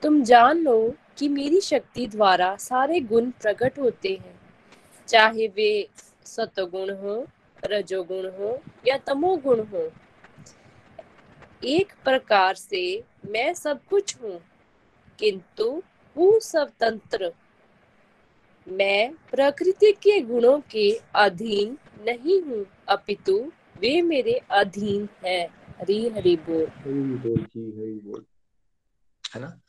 तुम 0.02 0.23
जान 0.25 0.59
लो 0.59 0.94
कि 1.18 1.28
मेरी 1.28 1.61
शक्ति 1.61 2.06
द्वारा 2.06 2.54
सारे 2.61 3.00
गुण 3.02 3.30
प्रकट 3.42 3.78
होते 3.78 4.12
हैं। 4.14 4.35
चाहे 5.09 5.47
वे 5.49 5.88
सतगुण 6.26 6.90
हो, 6.97 7.26
रजोगुण 7.64 8.26
हो 8.30 8.59
या 8.87 8.97
तमोगुण 9.06 9.61
हो, 9.64 9.90
एक 11.66 11.92
प्रकार 12.04 12.54
से 12.54 13.02
मैं 13.26 13.52
सब 13.54 13.80
कुछ 13.90 14.16
हूँ, 14.23 14.38
किंतु 15.18 15.71
हूँ 16.16 16.38
स्वतंत्र 16.40 17.33
मैं 18.66 19.11
प्रकृति 19.30 19.92
के 20.02 20.21
गुणों 20.23 20.59
के 20.71 20.90
अधीन 21.14 21.76
नहीं 22.06 22.40
हूँ, 22.42 22.64
अपितु 22.88 23.38
वे 23.78 24.02
मेरे 24.02 24.40
अधीन 24.50 25.08
है। 25.24 25.50
हरी 25.80 26.08
हरी 26.08 26.36
बोल। 26.36 26.66
हरी 26.66 26.92
बोल 26.92 27.36
जी 27.36 27.80
हरी 27.80 28.00
बोल। 28.04 28.24
है 29.34 29.40
ना? 29.40 29.60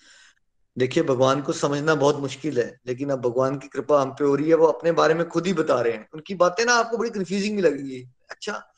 देखिए 0.77 1.03
भगवान 1.03 1.41
को 1.41 1.53
समझना 1.53 1.95
बहुत 1.95 2.15
मुश्किल 2.15 2.59
है 2.59 2.79
लेकिन 2.87 3.09
अब 3.09 3.21
भगवान 3.21 3.57
की 3.57 3.67
कृपा 3.67 4.01
हम 4.01 4.11
पे 4.11 4.25
हो 4.25 4.35
रही 4.35 4.49
है 4.49 4.55
वो 4.55 4.65
अपने 4.65 4.91
बारे 4.91 5.13
में 5.13 5.27
खुद 5.29 5.47
ही 5.47 5.53
बता 5.53 5.81
रहे 5.81 5.93
हैं। 5.93 6.09
उनकी 6.13 6.35
बातें 6.35 6.65
ना 6.65 6.73
आपको 6.73 6.97
बड़ी 6.97 7.09
कंफ्यूजिंग 7.09 7.55
भी 7.55 7.61
लगेगी। 7.61 8.09
अच्छा 8.29 8.71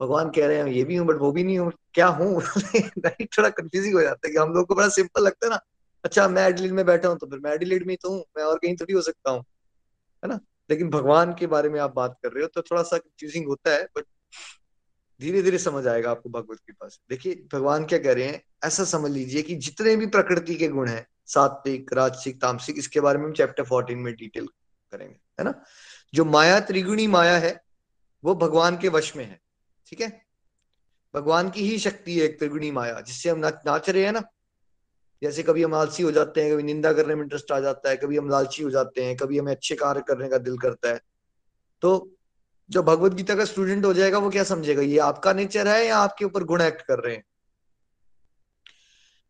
भगवान 0.00 0.30
कह 0.30 0.46
रहे 0.46 0.56
हैं 0.56 0.66
ये 0.66 0.84
भी 0.84 0.96
हूँ 0.96 1.06
बट 1.06 1.16
वो 1.16 1.32
भी 1.32 1.44
नहीं 1.44 1.58
हूँ। 1.58 1.72
क्या 1.94 2.06
हूँ? 2.06 2.42
थोड़ा 3.38 3.48
कंफ्यूजिंग 3.48 3.94
हो 3.94 4.02
जाता 4.02 4.28
है 4.28 4.32
कि 4.32 4.38
हम 4.38 4.52
लोग 4.52 4.66
को 4.66 4.74
बड़ा 4.74 4.88
सिंपल 4.88 5.22
लगता 5.22 5.46
है 5.46 5.50
ना। 5.50 5.60
अच्छा 6.04 6.28
मैं 6.28 6.48
एडिलेड 6.48 6.72
में 6.72 6.86
बैठा 6.86 7.08
हूँ 7.08 7.18
तो 7.18 7.26
फिर 7.26 7.38
मैं 7.38 7.52
एडिलेड 7.52 7.86
में 7.86 7.96
तो 8.02 8.10
हूँ। 8.10 8.24
मैं 8.36 8.44
और 8.44 8.58
कहीं 8.58 8.76
थोड़ी 8.76 8.94
हो 8.94 9.00
सकता 9.00 9.30
हूँ। 9.30 9.40
है 10.24 10.28
ना? 10.28 10.40
लेकिन 10.70 10.90
भगवान 10.90 11.34
के 11.34 11.46
बारे 11.46 11.68
में 11.68 11.80
आप 11.80 11.94
बात 11.94 12.18
कर 12.22 12.32
रहे 12.32 12.42
हो 12.42 12.48
तो 12.54 12.62
थोड़ा 12.62 12.82
सा 12.82 12.98
कंफ्यूजिंग 12.98 13.46
होता 13.46 13.70
है 13.70 13.84
बट 13.84 14.04
धीरे 15.20 15.42
धीरे 15.42 15.58
समझ 15.58 15.86
आएगा 15.86 16.10
आपको 16.10 16.28
भगवत 16.28 16.58
के 16.58 16.72
पास 16.72 17.00
देखिए, 17.10 17.46
भगवान 17.52 17.84
क्या 17.84 17.98
कह 17.98 18.12
रहे 18.12 18.24
हैं, 18.24 18.42
ऐसा 18.64 18.84
समझ 18.84 19.10
लीजिए 19.10 19.42
कि 19.42 19.54
जितने 19.54 19.96
भी 19.96 20.06
प्रकृति 20.06 20.54
के 20.54 20.68
गुण 20.68 20.88
हैं, 20.88 21.06
सात्विक, 21.26 21.92
राजसिक, 21.92 22.40
तामसिक, 22.40 22.78
इसके 22.78 23.00
बारे 23.00 23.18
में 23.18 23.24
हम 23.24 23.32
चैप्टर 23.32 23.64
फोर्टीन 23.64 23.98
में 23.98 24.14
डिटेल 24.14 24.46
करेंगे, 24.92 25.14
है 25.14 25.44
ना? 25.44 25.64
जो 26.14 26.24
माया, 26.24 26.60
त्रिगुणी 26.60 27.06
माया 27.06 27.38
है, 27.38 27.64
वो 28.24 28.34
भगवान 28.34 28.78
के 28.78 28.88
वश 28.88 29.16
में 29.16 29.24
है, 29.24 29.40
ठीक 29.86 30.00
है? 30.00 30.26
भगवान 31.14 31.50
की 31.50 31.68
ही 31.68 31.78
शक्ति 31.78 32.18
है 32.18 32.24
एक 32.24 32.38
त्रिगुणी 32.38 32.70
माया, 32.70 33.00
जिससे 33.00 33.30
हम 33.30 33.38
नाच 33.66 33.90
रहे 33.90 34.04
हैं 34.04 34.12
ना? 34.12 34.22
जैसे 35.22 35.42
कभी 35.42 35.62
हम 35.62 35.74
आलसी 35.74 36.02
हो 36.02 36.12
जाते 36.12 36.42
हैं, 36.42 36.52
कभी 36.52 36.62
निंदा 36.62 36.92
करने 36.92 37.14
में 37.14 37.22
इंटरेस्ट 37.22 37.52
आ 37.52 37.60
जाता 37.60 37.90
है, 37.90 37.96
कभी 37.96 38.16
हम 38.16 38.28
लालची 38.28 38.62
हो 38.62 38.70
जाते 38.70 39.04
हैं, 39.04 39.16
कभी 39.16 39.38
हमें 39.38 39.52
अच्छे 39.52 39.74
कार्य 39.74 40.02
करने 40.08 40.28
का 40.28 40.38
दिल 40.38 40.58
करता 40.58 40.88
है 40.88 41.00
तो 41.80 42.13
जो 42.70 42.82
भगवत 42.82 43.12
गीता 43.12 43.34
का 43.34 43.44
स्टूडेंट 43.44 43.84
हो 43.84 43.92
जाएगा, 43.94 44.18
वो 44.18 44.30
क्या 44.30 44.44
समझेगा? 44.44 44.82
ये 44.82 44.98
आपका 45.00 45.32
नेचर 45.32 45.68
है 45.68 45.86
या 45.86 45.96
आपके 45.98 46.24
ऊपर 46.24 46.44
गुण 46.44 46.62
एक्ट 46.62 46.82
कर 46.82 46.98
रहे 46.98 47.14
हैं? 47.14 47.24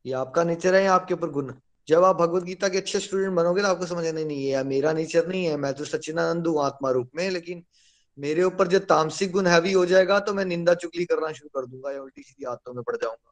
ये 0.05 0.12
आपका 0.14 0.44
नेचर 0.44 0.75
है 0.75 0.83
या 0.85 0.94
आपके 0.94 1.14
ऊपर 1.14 1.31
गुण? 1.31 1.53
जब 1.88 2.05
आप 2.05 2.16
भगवत 2.16 2.42
गीता 2.42 2.68
के 2.68 2.79
अच्छे 2.79 3.01
स्टूडेंट 3.01 3.33
बनोगे 3.33 3.62
तो 3.62 3.68
आपको 3.68 3.87
समझ 3.87 4.05
नहीं 4.05 4.25
नहीं 4.25 4.49
है 4.49 4.62
मेरा 4.64 4.92
नेचर 4.92 5.27
नहीं 5.29 5.44
है, 5.44 5.57
मैं 5.57 5.73
तो 5.75 5.85
सचिनानंद 5.85 6.47
हूँ 6.47 6.64
आत्मा 6.64 6.90
रूप 6.90 7.11
में, 7.16 7.29
लेकिन 7.31 7.62
मेरे 8.18 8.42
ऊपर 8.42 8.68
जब 8.68 8.85
तामसिक 8.87 9.33
गुण 9.33 9.47
हैवी 9.47 9.73
हो 9.73 9.85
जाएगा 9.87 10.18
तो 10.20 10.35
मैं 10.35 10.44
निंदा 10.44 10.75
चुगली 10.77 11.05
करना 11.05 11.33
शुरू 11.33 11.49
कर 11.55 11.66
दूँगा 11.66 11.92
या 11.92 12.01
उल्टी 12.03 12.23
सीधी 12.23 12.44
आत्तों 12.44 12.75
में 12.75 12.83
पड़ 12.83 12.97
जाऊँगा। 12.97 13.31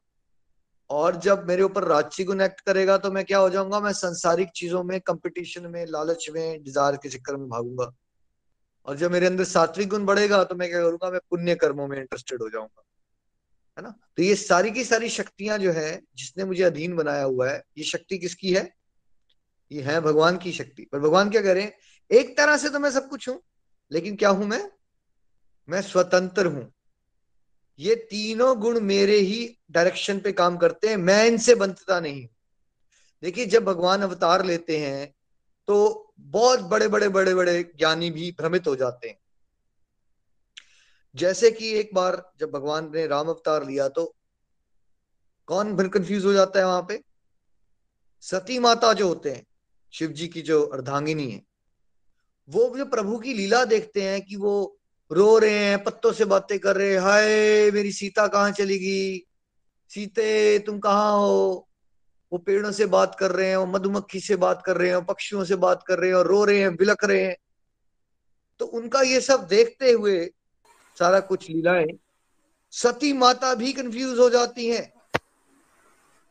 और 0.89 1.15
जब 1.17 1.47
मेरे 1.47 1.63
ऊपर 1.63 1.83
राजसी 1.83 2.23
गुण 2.23 2.41
एक्ट 2.41 2.61
करेगा 2.61 2.97
तो 2.97 3.11
मैं 3.11 3.23
क्या 3.25 3.37
हो 3.37 3.49
जाऊँगा? 3.49 3.79
मैं 3.79 3.93
संसारिक 3.93 4.49
चीज़ों 4.55 4.83
में 4.83 4.99
कंपटीशन 5.01 5.67
में, 5.67 5.85
लालच 5.85 6.29
में 6.33 6.63
डिज़ायर 6.63 6.95
के 6.95 7.09
चक्कर 7.09 7.35
में 7.35 7.47
भागूँगा। 7.49 7.91
और 8.87 8.97
जब 8.97 9.11
मेरे 9.11 9.25
अंदर 9.25 9.43
सात्विक 9.43 9.89
गुण 9.89 10.05
बढ़ेगा 10.05 10.43
तो 10.43 10.55
मैं 10.55 10.69
क्या 10.69 10.81
करूँगा, 10.81 11.09
मैं 11.11 11.19
पुण्य 11.29 11.55
कर्मों 11.55 11.87
में 11.87 11.97
इंटरेस्टेड 11.97 12.41
हो 12.41 12.49
जाऊँगा। 12.49 12.83
है 13.77 13.83
ना? 13.83 13.89
तो 14.17 14.23
ये 14.23 14.35
सारी 14.35 14.71
की 14.71 14.83
सारी 14.83 15.09
शक्तियाँ 15.09 15.57
जो 15.57 15.71
है, 15.71 16.01
जिसने 16.15 16.45
मुझे 16.45 16.63
अधीन 16.63 16.95
बनाया 16.95 17.23
हुआ 17.23 17.49
है, 17.49 17.63
ये 17.77 17.83
शक्ति 17.83 18.17
किसकी 18.17 18.53
है? 18.53 18.69
ये 19.71 19.81
है 19.81 19.99
भगवान 20.01 20.37
की 20.37 20.51
शक्ति। 20.51 20.87
पर 20.91 20.99
भगवान 20.99 21.29
क्या 21.29 21.41
हैं 21.53 21.71
एक 22.11 22.37
तरह 22.37 22.57
से 22.57 22.69
तो 22.69 22.79
मैं 22.79 22.91
सब 22.91 23.07
कुछ 23.09 23.27
हूँ, 23.29 23.41
लेकिन 23.91 24.15
क्या 24.15 24.29
हूँ 24.29 24.47
मैं? 24.47 24.69
मैं 25.69 25.81
स्वतंत्र 25.81 26.45
हूँ। 26.45 26.71
ये 27.79 27.95
तीनों 28.09 28.55
गुण 28.59 28.79
मेरे 28.79 29.15
ही 29.17 29.57
डायरेक्शन 29.71 30.19
पे 30.19 30.31
काम 30.31 30.57
करते 30.57 30.87
हैं, 30.87 30.97
मैं 30.97 31.25
इनसे 31.25 31.55
बनता 31.55 31.99
नहीं 31.99 32.27
देखिए, 33.23 33.45
जब 33.45 33.63
भगवान 33.63 34.01
अवतार 34.01 34.45
लेते 34.45 34.77
हैं 34.77 35.13
तो 35.67 36.02
बहुत 36.19 36.59
बड़े 36.59 36.87
बड़े 36.87 37.09
बड़े 37.09 37.35
बड़े 37.35 37.73
ज्ञानी 37.77 38.11
भी 38.11 38.31
भ्रमित 38.31 38.67
हो 38.67 38.75
जाते 38.75 39.09
हैं। 39.09 39.17
जैसे 41.15 41.51
कि 41.51 41.73
एक 41.73 41.89
बार 41.93 42.31
जब 42.39 42.51
भगवान 42.51 42.91
ने 42.95 43.07
राम 43.07 43.27
अवतार 43.27 43.65
लिया 43.65 43.87
तो 43.89 44.15
कौन 45.47 45.89
कंफ्यूज 45.89 46.25
हो 46.25 46.33
जाता 46.33 46.59
है 46.59 46.65
वहाँ 46.65 46.81
पे? 46.81 47.03
सती 48.21 48.59
माता 48.59 48.93
जो 48.93 49.07
होते 49.07 49.31
हैं, 49.31 49.45
शिव 49.93 50.11
जी 50.11 50.27
की 50.27 50.41
जो 50.41 50.63
अर्धांगिनी 50.63 51.31
है, 51.31 51.43
वो 52.49 52.77
जो 52.77 52.85
प्रभु 52.85 53.17
की 53.17 53.33
लीला 53.33 53.65
देखते 53.65 54.03
हैं 54.03 54.21
कि 54.21 54.35
वो 54.35 54.77
रो 55.11 55.37
रहे 55.37 55.59
हैं, 55.59 55.83
पत्तों 55.83 56.13
से 56.13 56.25
बातें 56.25 56.59
कर 56.59 56.75
रहे 56.75 56.91
हैं, 56.91 56.99
हाय, 56.99 57.71
मेरी 57.71 57.91
सीता 57.91 58.27
कहाँ 58.27 58.51
चली 58.51 58.79
गई? 58.79 59.19
सीते, 59.89 60.59
तुम 60.59 60.79
कहाँ 60.79 61.17
हो? 61.17 61.69
वो 62.33 62.37
पेड़ों 62.37 62.71
से 62.71 62.85
बात 62.85 63.15
कर 63.19 63.31
रहे 63.31 63.49
हैं 63.49 63.57
वो 63.57 63.65
मधुमक्खी 63.65 64.19
से 64.19 64.35
बात 64.35 64.61
कर 64.65 64.77
रहे 64.77 64.89
हैं 64.89 65.03
पक्षियों 65.05 65.43
से 65.43 65.55
बात 65.55 65.83
कर 65.87 65.99
रहे 65.99 66.09
हैं 66.09 66.15
और 66.17 66.27
रो 66.27 66.43
रहे 66.45 66.59
हैं 66.59 66.75
बिलक 66.75 67.03
रहे 67.03 67.23
हैं। 67.23 67.35
तो 68.59 68.65
उनका 68.65 69.01
ये 69.01 69.21
सब 69.21 69.47
देखते 69.47 69.91
हुए 69.91 70.25
सारा 70.97 71.19
कुछ 71.19 71.49
लीलाएँ 71.49 71.99
सती 72.71 73.13
माता 73.13 73.53
भी 73.55 73.73
कंफ्यूज 73.73 74.19
हो 74.19 74.29
जाती 74.29 74.67
हैं। 74.69 74.93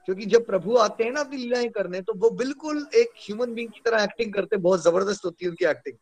क्योंकि 0.09 0.27
जब 0.27 0.47
प्रभु 0.47 0.77
आते 0.77 1.05
हैं 1.05 1.13
ना 1.13 1.21
अपनी 1.21 1.37
लीलाएँ 1.37 1.69
करने 1.69 2.01
तो 2.01 2.15
वो 2.15 2.31
बिल्कुल 2.31 2.87
एक 2.95 3.11
ह्यूमन 3.19 3.55
बींग 3.55 3.69
की 3.69 3.81
तरह 3.85 4.03
एक्टिंग 4.03 4.35
करते, 4.35 4.57
बहुत 4.57 4.85
ज़बरदस्त 4.85 5.25
होती 5.25 5.45
है 5.45 5.51
उनकी 5.51 5.65
एक्टिंग 5.65 5.97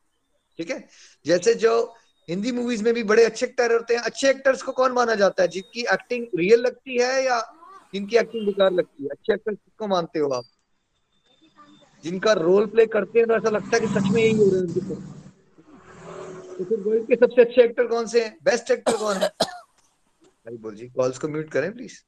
ठीक 0.59 0.71
है? 0.71 0.89
जैसे 1.27 1.55
जो 1.55 1.95
हिंदी 2.29 2.53
मूवीज़ 2.53 2.85
में 2.85 2.95
भी 2.95 3.03
बड़े 3.03 3.25
अच्छे 3.25 3.47
एक्टर 3.47 3.73
होते 3.73 3.95
हैं, 3.95 4.03
अच्छे 4.03 4.31
एक्टर्स 4.31 4.63
को 4.63 4.73
कौन 4.73 4.93
माना 4.93 5.15
जाता 5.15 5.43
है? 5.43 5.49
जिनकी 5.49 5.81
एक्टिंग 5.83 6.27
रियल 6.37 6.61
लगती 6.61 6.99
है 6.99 7.25
या 7.25 7.41
जिनकी 7.95 8.17
एक्टिंग 8.17 8.47
बेकार 8.47 8.73
लगती 8.73 9.03
है, 9.03 9.09
अच्छे 9.09 9.33
एक्टर 9.35 9.55
किसको 9.55 9.87
मानते 9.87 10.19
हो 10.19 10.29
आप? 10.31 10.45
जिनका 12.05 12.33
रोल 12.33 12.67
प्ले 12.67 12.87
करते 12.87 13.19
हैं 13.19 13.29
तो 13.29 13.35
ऐसा 13.35 13.51
लगता 13.51 13.77
है 13.77 13.81
कि 13.81 13.87
सच 13.89 14.11
में 14.11 14.23
यही 14.23 14.37
हो 14.37 14.45
रहे 14.45 14.61
हैं 14.61 15.09
तो 16.59 16.65
फिर 16.65 16.81
वर्ल्ड 16.81 17.07
के 17.09 17.17
सबसे 17.17 17.43
अच्छे 17.43 17.63
एक्टर 17.63 17.87
कौन 17.87 18.07
से 18.07 18.25
हैं? 18.25 18.37
बेस्ट 18.45 18.71
एक्टर 18.71 18.97
कौन 18.97 19.17
है? 19.17 19.29
भाई 20.47 20.57
बोल 20.57 20.75
जी 20.75 20.89
कॉल्स 20.89 21.19
को 21.19 21.29
म्यूट 21.29 21.51
करें 21.51 21.73
प्लीज़ 21.73 21.99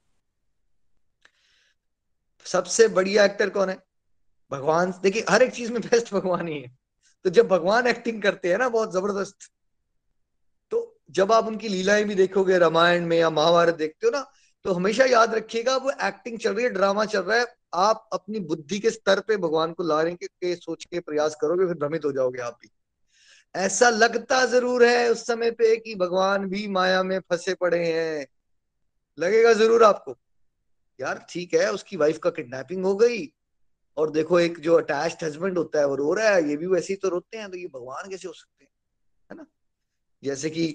सबसे 2.47 2.87
बढ़िया 2.89 3.25
एक्टर 3.25 3.51
कौन 3.51 3.69
है? 3.69 3.77
भगवान, 4.51 4.93
देखिए, 5.03 5.25
हर 5.31 5.43
एक 5.43 5.53
चीज़ 5.53 5.73
में 5.73 5.81
बेस्ट 5.83 6.13
भगवान 6.15 6.49
ही 6.49 6.59
है। 6.61 6.69
तो 7.25 7.31
जब 7.31 7.49
भगवान 7.49 7.87
एक्टिंग 7.87 8.23
करते 8.23 8.49
हैं 8.49 8.59
ना, 8.59 8.69
बहुत 8.69 8.93
ज़बरदस्त। 8.93 9.51
तो 10.73 11.01
जब 11.11 11.33
आप 11.33 11.47
उनकी 11.47 11.69
लीलाएँ 11.69 12.05
भी 12.05 12.15
देखोगे, 12.15 12.59
रामायण 12.59 13.07
में 13.07 13.17
या 13.19 13.31
महाभारत 13.31 13.75
देखते 13.75 14.07
हो 14.07 14.11
ना 14.11 14.21
तो 14.65 14.73
हमेशा 14.73 15.05
याद 15.05 15.35
रखिएगा 15.35 15.77
वो 15.77 15.91
एक्टिंग 16.03 16.39
चल 16.39 16.55
रही 16.55 16.65
है 16.65 16.71
ड्रामा 16.71 17.05
चल 17.05 17.21
रहा 17.21 17.39
है। 17.39 17.47
आप 17.75 18.09
अपनी 18.13 18.41
बुद्धि 18.41 18.79
के 18.79 18.91
स्तर 18.91 19.21
पे 19.21 19.37
भगवान 19.37 19.73
को 19.73 19.83
लाने 19.83 20.15
के, 20.15 20.27
के 20.27 20.55
सोच 20.57 20.85
के 20.85 21.01
प्रयास 21.01 21.37
करोगे 21.41 21.67
फिर 21.67 21.75
भ्रमित 21.75 22.05
हो 22.05 22.13
जाओगे 22.13 22.41
आप 22.41 22.59
भी। 22.63 22.71
ऐसा 23.55 23.89
लगता 23.91 24.45
ज़रूर 24.47 24.85
है 24.85 25.11
उस 25.11 25.27
समय 25.27 25.51
पे 25.51 25.77
कि 25.77 25.95
भगवान 25.95 26.47
भी 26.49 26.67
माया 26.69 27.03
में 27.03 27.19
फंसे 27.21 27.55
पड़े 27.55 27.85
हैं। 27.87 28.27
लगेगा 29.19 29.53
ज़रूर 29.53 29.85
आपको। 29.85 30.17
यार 31.01 31.25
ठीक 31.31 31.55
है 31.55 31.71
उसकी 31.73 31.97
वाइफ 31.97 32.19
का 32.19 32.31
किडनैपिंग 32.31 32.85
हो 32.85 32.95
गई 32.97 33.27
और 33.97 34.11
देखो 34.11 34.39
एक 34.41 34.59
जो 34.61 34.75
अटैच्ड 34.75 35.25
हस्बैंड 35.25 35.59
होता 35.59 35.79
है 35.79 35.87
वो 35.87 35.95
रो 35.95 36.13
रहा 36.13 36.29
है 36.29 36.49
ये 36.49 36.57
भी 36.57 36.67
वैसे 36.67 36.93
ही 36.93 36.97
तो 36.97 37.09
रोते 37.09 37.39
हैं 37.39 37.51
तो 37.51 37.57
ये 37.57 37.67
भगवान 37.67 38.11
कैसे 38.11 38.29
हो 38.29 38.35
सकते 38.35 38.65
हैं? 38.65 38.71
है 39.31 39.37
ना? 39.37 39.47
जैसे 40.23 40.51
कि 40.51 40.67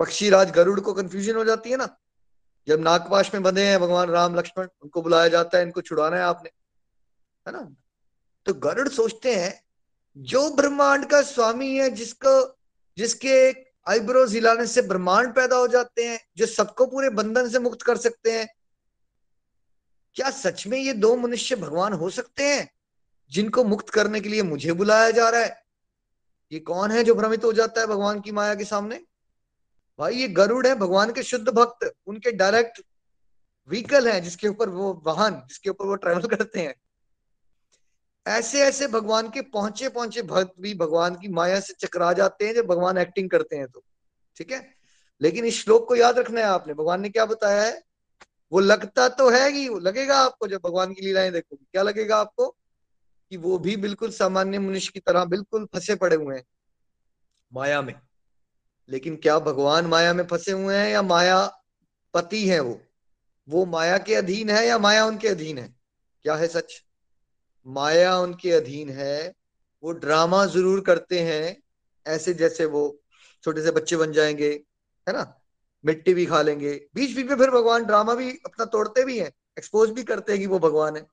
पक्षी 0.00 0.30
राज 0.30 0.50
गरुड़ 0.50 0.80
को 0.80 0.94
कंफ्यूजन 0.94 1.36
हो 1.36 1.44
जाती 1.44 1.70
है 1.70 1.76
ना। 1.76 1.96
जब 2.68 2.80
नागपाश 2.80 3.34
में 3.34 3.42
बंधे 3.42 3.66
हैं 3.66 3.80
भगवान 3.80 4.08
राम, 4.08 4.34
लक्ष्मण, 4.34 4.68
उनको 4.82 5.02
बुलाया 5.02 5.28
जाता 5.28 5.58
है, 5.58 5.64
इनको 5.64 5.80
छुड़ाना 5.80 6.16
है 6.16 6.22
आपने, 6.22 6.50
है 7.48 7.52
ना? 7.52 7.76
तो 8.46 8.54
गरुड़ 8.54 8.88
सोचते 8.88 9.34
हैं, 9.34 9.64
जो 10.18 10.50
ब्रह्मांड 10.50 11.06
का 11.06 11.22
स्वामी 11.22 11.76
है, 11.76 11.90
जिसको, 11.90 12.58
जिसके 12.96 13.50
आईब्रोज 13.88 14.34
हिलाने 14.34 14.66
से 14.66 14.82
ब्रह्मांड 14.82 15.34
पैदा 15.34 15.56
हो 15.56 15.68
जाते 15.68 16.08
हैं, 16.08 16.20
जो 16.36 16.46
सबको 16.46 16.86
पूरे 16.86 17.10
बंधन 17.10 17.48
से 17.48 17.58
मुक्त 17.58 17.82
कर 17.82 17.96
सकते 17.96 18.38
हैं, 18.38 18.48
क्या 20.14 20.30
सच 20.30 20.66
में 20.66 20.78
ये 20.78 20.92
दो 20.92 21.16
मनुष्य 21.16 21.56
भगवान 21.56 21.92
हो 21.92 22.10
सकते 22.10 22.44
हैं, 22.44 22.70
जिनको 23.30 23.64
मुक्त 23.64 23.88
करने 23.88 24.20
के 24.20 24.28
लिए 24.28 24.42
मुझे 24.42 24.72
बुलाया 24.72 25.10
जा 25.10 25.28
रहा 25.28 25.40
है? 25.40 25.64
ये 26.52 26.58
कौन 26.60 26.90
है 26.90 27.04
जो 27.04 27.14
भ्रमित 27.14 27.44
हो 27.44 27.52
जाता 27.52 27.80
है 27.80 27.86
भगवान 27.86 28.20
की 28.20 28.32
माया 28.32 28.54
के 28.54 28.64
सामने? 28.64 29.04
भाई 30.00 30.14
ये 30.14 30.28
गरुड़ 30.28 30.66
है, 30.66 30.74
भगवान 30.74 31.12
के 31.12 31.22
शुद्ध 31.22 31.48
भक्त, 31.48 31.92
उनके 32.06 32.30
डायरेक्ट 32.32 32.80
व्हीकल 33.68 34.08
है, 34.08 34.20
जिसके 34.20 34.48
ऊपर 34.48 34.68
वो 34.68 34.92
वाहन, 35.06 35.34
जिसके 35.48 35.70
ऊपर 35.70 35.86
वो 35.86 35.94
ट्रेवल 35.94 36.26
करते 36.28 36.60
हैं। 36.60 36.74
ऐसे 38.26 38.62
ऐसे 38.62 38.86
भगवान 38.88 39.28
के 39.30 39.40
पहुँचे 39.42 39.88
पहुँचे 39.88 40.22
भक्त 40.22 40.52
भी 40.60 40.74
भगवान 40.74 41.14
की 41.14 41.28
माया 41.28 41.60
से 41.60 41.74
चकरा 41.74 42.12
जाते 42.12 42.46
हैं, 42.46 42.54
जब 42.54 42.66
भगवान 42.66 42.98
एक्टिंग 42.98 43.30
करते 43.30 43.56
हैं 43.56 43.66
तो 43.68 43.82
ठीक 44.36 44.52
है? 44.52 44.74
लेकिन 45.20 45.44
इस 45.44 45.62
श्लोक 45.64 45.88
को 45.88 45.96
याद 45.96 46.18
रखना 46.18 46.40
है 46.40 46.46
आपने। 46.46 46.74
भगवान 46.74 47.00
ने 47.00 47.08
क्या 47.08 47.24
बताया 47.26 47.62
है? 47.62 47.82
वो 48.52 48.60
लगता 48.60 49.08
तो 49.08 49.30
है 49.30 49.50
ही 49.52 49.68
लगेगा 49.80 50.18
आपको, 50.18 50.48
जब 50.48 50.60
भगवान 50.64 50.92
की 50.94 51.02
लीलाएँ 51.02 51.30
देखोगे 51.30 51.64
क्या 51.64 51.82
लगेगा 51.82 52.16
आपको? 52.16 52.48
कि 53.32 53.36
वो 53.36 53.58
भी 53.58 53.76
बिल्कुल 53.76 54.10
सामान्य 54.10 54.58
मनुष्य 54.58 54.90
की 54.94 55.00
तरह 55.00 55.24
बिल्कुल 55.24 55.66
फंसे 55.74 55.94
पड़े 55.96 56.16
हुए 56.16 56.36
हैं, 56.36 56.44
माया 57.52 57.82
में। 57.82 57.94
लेकिन 58.90 59.16
क्या 59.16 59.38
भगवान 59.38 59.86
माया 59.86 60.14
में 60.14 60.26
फंसे 60.26 60.52
हुए 60.52 60.76
हैं 60.76 60.90
या 60.90 61.02
माया 61.02 61.52
पति 62.14 62.48
है 62.48 62.60
वो? 62.60 62.80
वो 63.48 63.66
माया 63.66 63.98
के 63.98 64.14
अधीन 64.14 64.50
है 64.50 64.66
या 64.66 64.78
माया 64.78 65.06
उनके 65.06 65.28
अधीन 65.28 65.58
है? 65.58 65.74
क्या 66.22 66.34
है 66.34 66.48
सच? 66.48 66.84
माया 67.66 68.18
उनके 68.18 68.52
अधीन 68.52 68.90
है, 68.90 69.34
वो 69.82 69.92
ड्रामा 69.92 70.46
ज़रूर 70.46 70.80
करते 70.80 71.20
हैं, 71.20 71.62
ऐसे 72.06 72.34
जैसे 72.34 72.64
वो 72.64 73.00
छोटे 73.44 73.62
से 73.62 73.70
बच्चे 73.70 73.96
बन 73.96 74.12
जाएँगे, 74.12 74.50
है 75.08 75.12
ना? 75.12 75.40
मिट्टी 75.84 76.14
भी 76.14 76.26
खा 76.26 76.42
लेंगे, 76.42 76.86
बीच 76.94 77.16
बीच 77.16 77.26
में 77.26 77.36
फिर 77.36 77.50
भगवान 77.50 77.84
ड्रामा 77.84 78.14
भी 78.14 78.30
अपना 78.30 78.64
तोड़ते 78.64 79.04
भी 79.04 79.18
हैं 79.18 79.32
एक्सपोज 79.58 79.90
भी 79.90 80.02
करते 80.02 80.32
हैं 80.32 80.40
कि 80.40 80.46
वो 80.46 80.58
भगवान 80.58 80.96
है। 80.96 81.06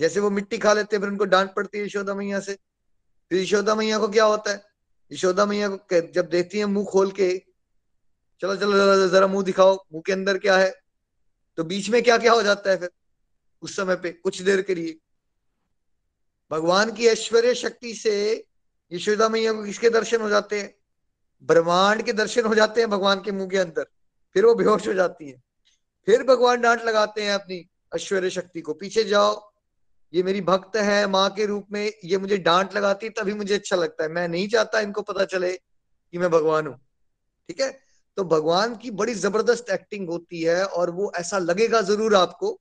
जैसे 0.00 0.20
वो 0.20 0.30
मिट्टी 0.30 0.58
खा 0.58 0.72
लेते 0.72 0.96
हैं, 0.96 1.00
फिर 1.02 1.10
उनको 1.10 1.24
डांट 1.24 1.54
पड़ती 1.54 1.78
है 1.78 1.84
यशोदा 1.84 2.14
मैया 2.14 2.40
से। 2.40 2.54
फिर 3.30 3.42
यशोदा 3.42 3.74
मैया 3.74 3.98
को 3.98 4.08
क्या 4.08 4.24
होता 4.24 4.50
है? 4.50 4.71
यशोदा 5.10 5.46
मैया 5.46 5.68
को 5.68 6.12
जब 6.12 6.28
देखती 6.28 6.58
है 6.58 6.66
मुँह 6.66 6.86
खोल 6.86 7.10
के 7.10 7.42
चलो 8.40 8.56
चलो, 8.56 9.08
जरा 9.08 9.26
मुँह 9.26 9.44
दिखाओ, 9.44 9.74
मुँह 9.92 10.02
के 10.06 10.12
अंदर 10.12 10.38
क्या 10.38 10.56
है? 10.56 10.74
तो 11.56 11.64
बीच 11.64 11.88
में 11.90 12.02
क्या 12.02 12.18
क्या 12.18 12.32
हो 12.32 12.42
जाता 12.42 12.70
है 12.70 12.76
फिर 12.76 12.90
उस 13.62 13.76
समय 13.76 13.96
पे, 13.96 14.10
कुछ 14.12 14.42
देर 14.42 14.62
के 14.62 14.74
लिए। 14.74 14.98
भगवान 16.50 16.92
की 16.92 17.06
ऐश्वर्य 17.06 17.54
शक्ति 17.54 17.94
से 17.94 18.46
यशोदा 18.92 19.28
मैया 19.28 19.52
को 19.52 19.64
किसके 19.64 19.90
दर्शन 19.90 20.20
हो 20.20 20.28
जाते 20.28 20.60
हैं? 20.60 20.74
ब्रह्मांड 21.42 22.02
के 22.02 22.12
दर्शन 22.12 22.44
हो 22.44 22.54
जाते 22.54 22.80
हैं 22.80 22.90
भगवान 22.90 23.22
के 23.22 23.32
मुँह 23.32 23.48
के 23.48 23.58
अंदर। 23.58 23.86
फिर 24.34 24.46
वो 24.46 24.54
बेहोश 24.54 24.88
हो 24.88 24.92
जाती 24.92 25.30
है। 25.30 25.42
फिर 26.06 26.22
भगवान 26.22 26.60
डांट 26.60 26.82
लगाते 26.82 27.22
हैं 27.22 27.32
अपनी 27.32 27.68
ऐश्वर्य 27.94 28.30
शक्ति 28.30 28.60
को, 28.60 28.74
पीछे 28.74 29.04
जाओ 29.04 29.51
ये 30.12 30.22
मेरी 30.22 30.40
भक्त 30.40 30.76
है, 30.76 31.06
माँ 31.06 31.28
के 31.30 31.46
रूप 31.46 31.66
में 31.72 31.92
ये 32.04 32.18
मुझे 32.18 32.36
डांट 32.38 32.74
लगाती 32.74 33.06
है, 33.06 33.12
तभी 33.12 33.34
मुझे 33.34 33.54
अच्छा 33.54 33.76
लगता 33.76 34.04
है। 34.04 34.10
मैं 34.10 34.28
नहीं 34.28 34.48
चाहता 34.48 34.80
इनको 34.80 35.02
पता 35.02 35.24
चले 35.24 35.52
कि 35.52 36.18
मैं 36.18 36.30
भगवान 36.30 36.66
हूँ। 36.66 36.76
ठीक 37.48 37.60
है? 37.60 37.70
तो 38.16 38.24
भगवान 38.24 38.76
की 38.76 38.90
बड़ी 38.90 39.14
ज़बरदस्त 39.14 39.70
एक्टिंग 39.70 40.08
होती 40.08 40.42
है 40.42 40.64
और 40.64 40.90
वो 40.90 41.12
ऐसा 41.16 41.38
लगेगा 41.38 41.80
ज़रूर 41.82 42.14
आपको 42.14 42.52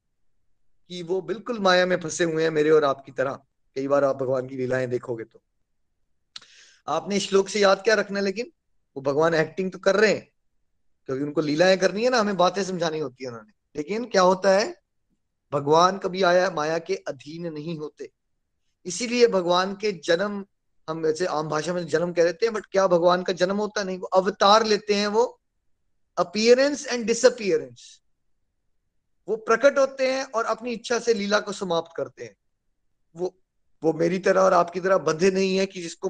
कि 0.89 1.01
वो 1.03 1.21
बिल्कुल 1.21 1.59
माया 1.59 1.85
में 1.85 1.99
फंसे 1.99 2.23
हुए 2.23 2.43
हैं 2.43 2.49
मेरे 2.49 2.69
और 2.69 2.83
आपकी 2.83 3.11
तरह। 3.11 3.39
कई 3.75 3.87
बार 3.87 4.03
आप 4.03 4.15
भगवान 4.15 4.47
की 4.47 4.57
लीलाएँ 4.57 4.87
देखोगे 4.87 5.23
तो। 5.23 5.41
आपने 6.87 7.19
श्लोक 7.19 7.49
से 7.49 7.59
याद 7.59 7.81
क्या 7.83 7.95
रखना 7.95 8.19
लेकिन? 8.19 8.51
वो 8.95 9.01
भगवान 9.01 9.33
एक्टिंग 9.33 9.71
तो 9.71 9.79
कर 9.79 9.95
रहे 9.95 10.11
हैं, 10.11 10.27
क्योंकि 11.09 11.23
उनको 11.23 11.41
लीलाएँ 11.41 11.77
करनी 11.77 12.03
है 12.03 12.09
ना, 12.09 12.19
हमें 12.19 12.37
बातें 12.37 12.63
समझानी 12.63 12.99
होती 12.99 13.23
है 13.23 13.29
उन्होंने। 13.29 13.51
लेकिन 13.75 14.05
क्या 14.05 14.21
होता 14.21 14.49
है? 14.49 14.80
भगवान 15.53 15.97
कभी 15.97 16.23
आया 16.23 16.49
माया 16.51 16.77
के 16.79 16.95
अधीन 16.95 17.53
नहीं 17.53 17.77
होते। 17.77 18.11
इसीलिए 18.85 19.27
भगवान 19.27 19.73
के 19.73 19.91
जन्म, 19.91 20.45
हम 20.89 20.99
वैसे 20.99 21.25
आम 21.25 21.49
भाषा 21.49 21.73
में 21.73 21.87
जन्म 21.87 22.13
कह 22.13 22.23
देते 22.23 22.45
हैं 22.45 22.53
बट 22.53 22.65
क्या 22.65 22.87
भगवान 22.87 23.23
का 23.23 23.33
जन्म 23.33 23.57
होता 23.57 23.83
नहीं? 23.83 23.97
वो 23.97 24.07
अवतार 24.07 24.65
लेते 24.65 24.95
हैं, 24.95 25.07
वो 25.07 25.41
अपियरेंस 26.17 26.87
एंड 26.87 27.05
डिसअपियरेंस 27.05 28.01
वो 29.27 29.35
प्रकट 29.35 29.77
होते 29.77 30.13
हैं 30.13 30.23
और 30.25 30.45
अपनी 30.45 30.71
इच्छा 30.71 30.99
से 30.99 31.13
लीला 31.13 31.39
को 31.39 31.51
समाप्त 31.51 31.91
करते 31.97 32.23
हैं। 32.23 32.35
वो 33.15 33.35
वो 33.83 33.93
मेरी 33.93 34.19
तरह 34.19 34.41
और 34.41 34.53
आपकी 34.53 34.79
तरह 34.79 34.97
बंधे 34.97 35.31
नहीं 35.31 35.57
है 35.57 35.65
कि 35.65 35.81
जिसको 35.81 36.09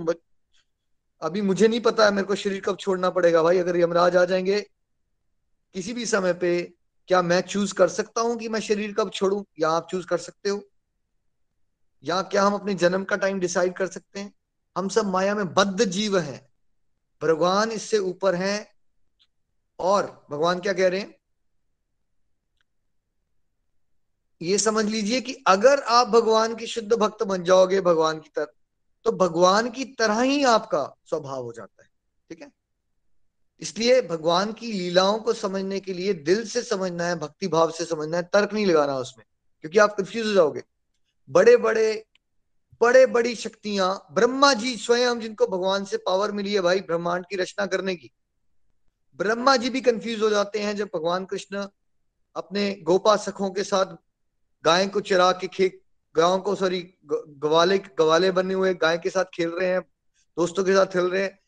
अभी 1.21 1.41
मुझे 1.41 1.67
नहीं 1.67 1.79
पता 1.79 2.05
है, 2.05 2.11
मेरे 2.11 2.27
को 2.27 2.35
शरीर 2.35 2.61
कब 2.61 2.77
छोड़ना 2.77 3.09
पड़ेगा। 3.09 3.43
भाई, 3.43 3.57
अगर 3.57 3.77
यमराज 3.77 4.15
आ 4.15 4.25
जाएँगे 4.25 4.61
किसी 5.73 5.93
भी 5.93 6.05
समय 6.05 6.33
पे 6.33 6.73
क्या 7.11 7.21
मैं 7.21 7.41
चूज़ 7.41 7.73
कर 7.73 7.87
सकता 7.87 8.21
हूँ 8.21 8.37
कि 8.37 8.49
मैं 8.49 8.59
शरीर 8.59 8.93
कब 8.93 9.11
छोड़ू? 9.11 9.45
या 9.59 9.69
आप 9.69 9.87
चूज़ 9.91 10.07
कर 10.07 10.17
सकते 10.17 10.49
हो? 10.49 10.61
या 12.03 12.21
क्या 12.21 12.43
हम 12.43 12.53
अपने 12.53 12.73
जन्म 12.73 13.03
का 13.03 13.15
टाइम 13.15 13.39
डिसाइड 13.39 13.77
कर 13.77 13.87
सकते 13.87 14.19
हैं? 14.19 14.33
हम 14.77 14.89
सब 14.89 15.05
माया 15.05 15.35
में 15.35 15.53
बद्ध 15.53 15.85
जीव 15.85 16.19
हैं। 16.19 16.49
भगवान 17.23 17.71
इससे 17.71 17.97
ऊपर 17.97 18.35
हैं। 18.35 18.67
और 19.79 20.27
भगवान 20.31 20.59
क्या 20.59 20.73
कह 20.73 20.87
रहे 20.87 20.99
हैं? 20.99 21.17
ये 24.41 24.57
समझ 24.57 24.85
लीजिए 24.85 25.21
कि 25.21 25.43
अगर 25.47 25.79
आप 25.79 26.07
भगवान 26.07 26.55
के 26.55 26.67
शुद्ध 26.67 26.93
भक्त 26.93 27.23
बन 27.23 27.43
जाओगे 27.43 27.81
भगवान 27.81 28.19
की 28.19 28.29
तरफ़ 28.35 28.49
तो 29.03 29.11
भगवान 29.11 29.69
की 29.69 29.85
तरह 29.85 30.21
ही 30.21 30.43
आपका 30.43 30.95
स्वभाव 31.05 31.43
हो 31.43 31.53
जाता 31.53 31.83
है। 31.83 31.89
ठीक 32.29 32.41
है? 32.41 32.60
इसलिए 33.61 34.01
भगवान 34.01 34.51
की 34.53 34.71
लीलाओं 34.71 35.19
को 35.19 35.33
समझने 35.33 35.79
के 35.79 35.93
लिए 35.93 36.13
दिल 36.13 36.45
से 36.45 36.61
समझना 36.61 37.03
है 37.03 37.15
भक्ति 37.15 37.47
भाव 37.47 37.71
से 37.71 37.85
समझना 37.85 38.17
है, 38.17 38.23
तर्क 38.23 38.53
नहीं 38.53 38.65
लगाना 38.65 38.97
उसमें, 38.97 39.25
क्योंकि 39.61 39.79
आप 39.79 39.95
कंफ्यूज 39.97 40.27
हो 40.27 40.33
जाओगे। 40.33 40.63
बड़े 41.29 41.57
बड़े 41.57 42.05
बड़े 42.81 43.05
बड़ी 43.05 43.35
शक्तियाँ, 43.35 44.07
ब्रह्मा 44.11 44.53
जी 44.53 44.75
स्वयं 44.77 45.19
जिनको 45.19 45.47
भगवान 45.47 45.83
से 45.85 45.97
पावर 45.97 46.31
मिली 46.31 46.53
है 46.53 46.61
भाई, 46.61 46.79
ब्रह्मांड 46.79 47.25
की 47.25 47.35
रचना 47.35 47.65
करने 47.65 47.95
की। 47.95 48.11
ब्रह्मा 49.19 49.55
जी 49.57 49.69
भी 49.69 49.81
कंफ्यूज 49.81 50.21
हो 50.21 50.29
जाते 50.29 50.59
हैं 50.59 50.75
जब 50.75 50.89
भगवान 50.95 51.25
कृष्ण 51.25 51.65
अपने 52.35 52.71
गोपा 52.83 53.15
सखों 53.15 53.49
के 53.49 53.63
साथ 53.63 53.95
गाय 54.63 54.87
को 54.87 55.01
चरा 55.01 55.31
के 55.31 55.47
खेत, 55.47 55.81
गाँव 56.15 56.39
को 56.41 56.55
सॉरी 56.55 56.81
गवाले 57.05 57.77
गवाले 57.99 58.31
बने 58.31 58.53
हुए, 58.53 58.73
गाय 58.73 58.97
के 58.97 59.09
साथ 59.09 59.25
खेल 59.33 59.49
रहे 59.49 59.69
हैं, 59.69 59.81
दोस्तों 60.37 60.63
के 60.63 60.73
साथ 60.73 60.85
खेल 60.85 61.05
रहे 61.05 61.23
हैं। 61.23 61.39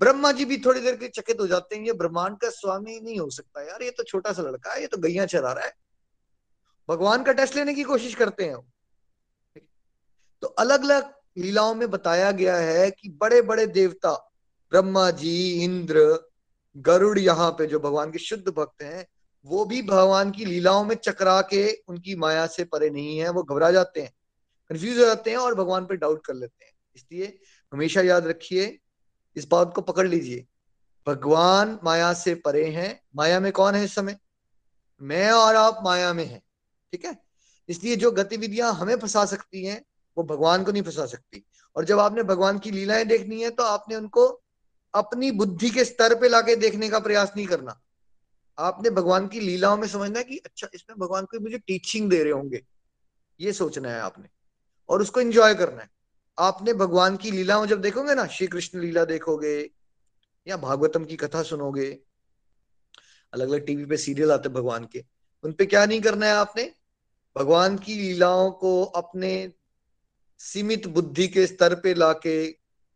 ब्रह्मा 0.00 0.30
जी 0.32 0.44
भी 0.44 0.56
थोड़ी 0.58 0.80
देर 0.80 0.96
के 0.96 1.08
चकित 1.10 1.40
हो 1.40 1.46
जाते 1.46 1.76
हैं, 1.76 1.84
ये 1.84 1.92
ब्रह्मांड 1.94 2.36
का 2.38 2.48
स्वामी 2.50 3.00
नहीं 3.00 3.18
हो 3.18 3.28
सकता 3.30 3.62
यार, 3.62 3.82
ये 3.82 3.90
तो 3.90 4.02
छोटा 4.04 4.32
सा 4.32 4.42
लड़का 4.42 4.72
है, 4.72 4.80
ये 4.80 4.86
तो 4.86 4.98
गैया 4.98 5.26
चला 5.26 5.52
रहा 5.52 5.64
है। 5.64 5.72
भगवान 6.88 7.22
का 7.24 7.32
टेस्ट 7.32 7.56
लेने 7.56 7.74
की 7.74 7.82
कोशिश 7.84 8.14
करते 8.14 8.44
हैं 8.44 8.56
तो 10.42 10.46
अलग 10.48 10.82
अलग 10.84 11.12
लीलाओं 11.38 11.74
में 11.74 11.90
बताया 11.90 12.30
गया 12.32 12.56
है 12.56 12.90
कि 12.90 13.08
बड़े 13.20 13.40
बड़े 13.42 13.66
देवता, 13.68 14.12
ब्रह्मा 14.72 15.10
जी, 15.12 15.64
इंद्र, 15.64 16.18
गरुड़ 16.76 17.18
यहाँ 17.18 17.50
पे 17.50 17.66
जो 17.66 17.80
भगवान 17.80 18.10
के 18.10 18.18
शुद्ध 18.18 18.48
भक्त 18.48 18.82
हैं, 18.82 19.06
वो 19.44 19.64
भी 19.64 19.80
भगवान 19.82 20.30
की 20.30 20.44
लीलाओं 20.44 20.84
में 20.84 20.94
चकरा 20.96 21.40
के 21.44 21.66
उनकी 21.88 22.14
माया 22.16 22.46
से 22.48 22.64
परे 22.64 22.90
नहीं 22.90 23.18
है, 23.18 23.28
वो 23.30 23.42
घबरा 23.42 23.70
जाते 23.70 24.00
हैं 24.00 24.12
कंफ्यूज 24.70 24.98
हो 24.98 25.04
जाते 25.04 25.30
हैं 25.30 25.36
और 25.38 25.54
भगवान 25.54 25.86
पे 25.86 25.96
डाउट 25.96 26.24
कर 26.26 26.34
लेते 26.34 26.64
हैं। 26.64 26.72
इसलिए 26.96 27.38
हमेशा 27.72 28.00
याद 28.02 28.26
रखिए 28.26 28.66
इस 29.36 29.48
बात 29.48 29.72
को 29.74 29.80
पकड़ 29.80 30.08
लीजिए। 30.08 30.46
भगवान 31.06 31.78
माया 31.84 32.12
से 32.12 32.34
परे 32.34 32.70
हैं। 32.70 33.00
माया 33.16 33.40
में 33.40 33.52
कौन 33.52 33.74
है 33.74 33.84
इस 33.84 33.94
समय? 33.94 34.18
मैं 35.02 35.30
और 35.30 35.56
आप 35.56 35.80
माया 35.84 36.12
में 36.12 36.24
हैं, 36.24 36.42
ठीक 36.92 37.04
है? 37.04 37.18
इसलिए 37.68 37.96
जो 37.96 38.10
गतिविधियाँ 38.10 38.72
हमें 38.72 38.96
फंसा 38.96 39.24
सकती 39.24 39.64
हैं, 39.64 39.84
वो 40.16 40.24
भगवान 40.24 40.64
को 40.64 40.72
नहीं 40.72 40.82
फंसा 40.82 41.06
सकती। 41.06 41.44
और 41.76 41.84
जब 41.84 41.98
आपने 41.98 42.22
भगवान 42.22 42.58
की 42.58 42.70
लीलाएँ 42.70 43.04
देखनी 43.04 43.42
है 43.42 43.50
तो 43.50 43.62
आपने 43.62 43.96
उनको 43.96 44.42
अपनी 44.94 45.30
बुद्धि 45.30 45.70
के 45.70 45.84
स्तर 45.84 46.20
पे 46.20 46.28
लाके 46.28 46.56
देखने 46.56 46.88
का 46.88 46.98
प्रयास 46.98 47.32
नहीं 47.36 47.46
करना। 47.46 47.80
आपने 48.58 48.90
भगवान 48.90 49.28
की 49.28 49.40
लीलाओं 49.40 49.76
में 49.76 49.88
समझना 49.88 50.22
कि 50.22 50.36
अच्छा 50.36 50.68
इसमें 50.74 50.98
भगवान 50.98 51.24
कोई 51.24 51.40
मुझे 51.40 51.58
टीचिंग 51.58 52.10
दे 52.10 52.22
रहे 52.22 52.32
होंगे। 52.32 52.64
ये 53.40 53.52
सोचना 53.52 53.90
है 53.90 54.00
आपने। 54.00 54.28
और 54.88 55.02
उसको 55.02 55.20
एंजॉय 55.20 55.54
करना 55.54 55.82
है। 55.82 55.90
आपने 56.38 56.72
भगवान 56.72 57.16
की 57.16 57.30
लीलाओं 57.30 57.66
जब 57.66 57.80
देखोगे 57.80 58.14
ना 58.14 58.26
श्री 58.26 58.46
कृष्ण 58.46 58.80
लीला 58.80 59.04
देखोगे, 59.04 59.70
या 60.46 60.56
भागवतम 60.56 61.04
की 61.04 61.16
कथा 61.16 61.42
सुनोगे 61.42 61.86
अलग 63.32 63.48
अलग 63.48 63.64
टीवी 63.66 63.84
पे 63.86 63.96
सीरियल 63.96 64.32
आते 64.32 64.48
भगवान 64.48 64.84
के, 64.84 65.04
उन 65.44 65.52
पे 65.52 65.66
क्या 65.66 65.84
नहीं 65.86 66.00
करना 66.00 66.26
है 66.26 66.32
आपने? 66.32 66.70
भगवान 67.36 67.76
की 67.78 67.94
लीलाओं 67.94 68.50
को 68.50 68.82
अपने 68.84 69.52
सीमित 70.40 70.86
बुद्धि 70.86 71.28
के 71.28 71.46
स्तर 71.46 71.74
पे 71.74 71.94
लाके, 71.94 72.46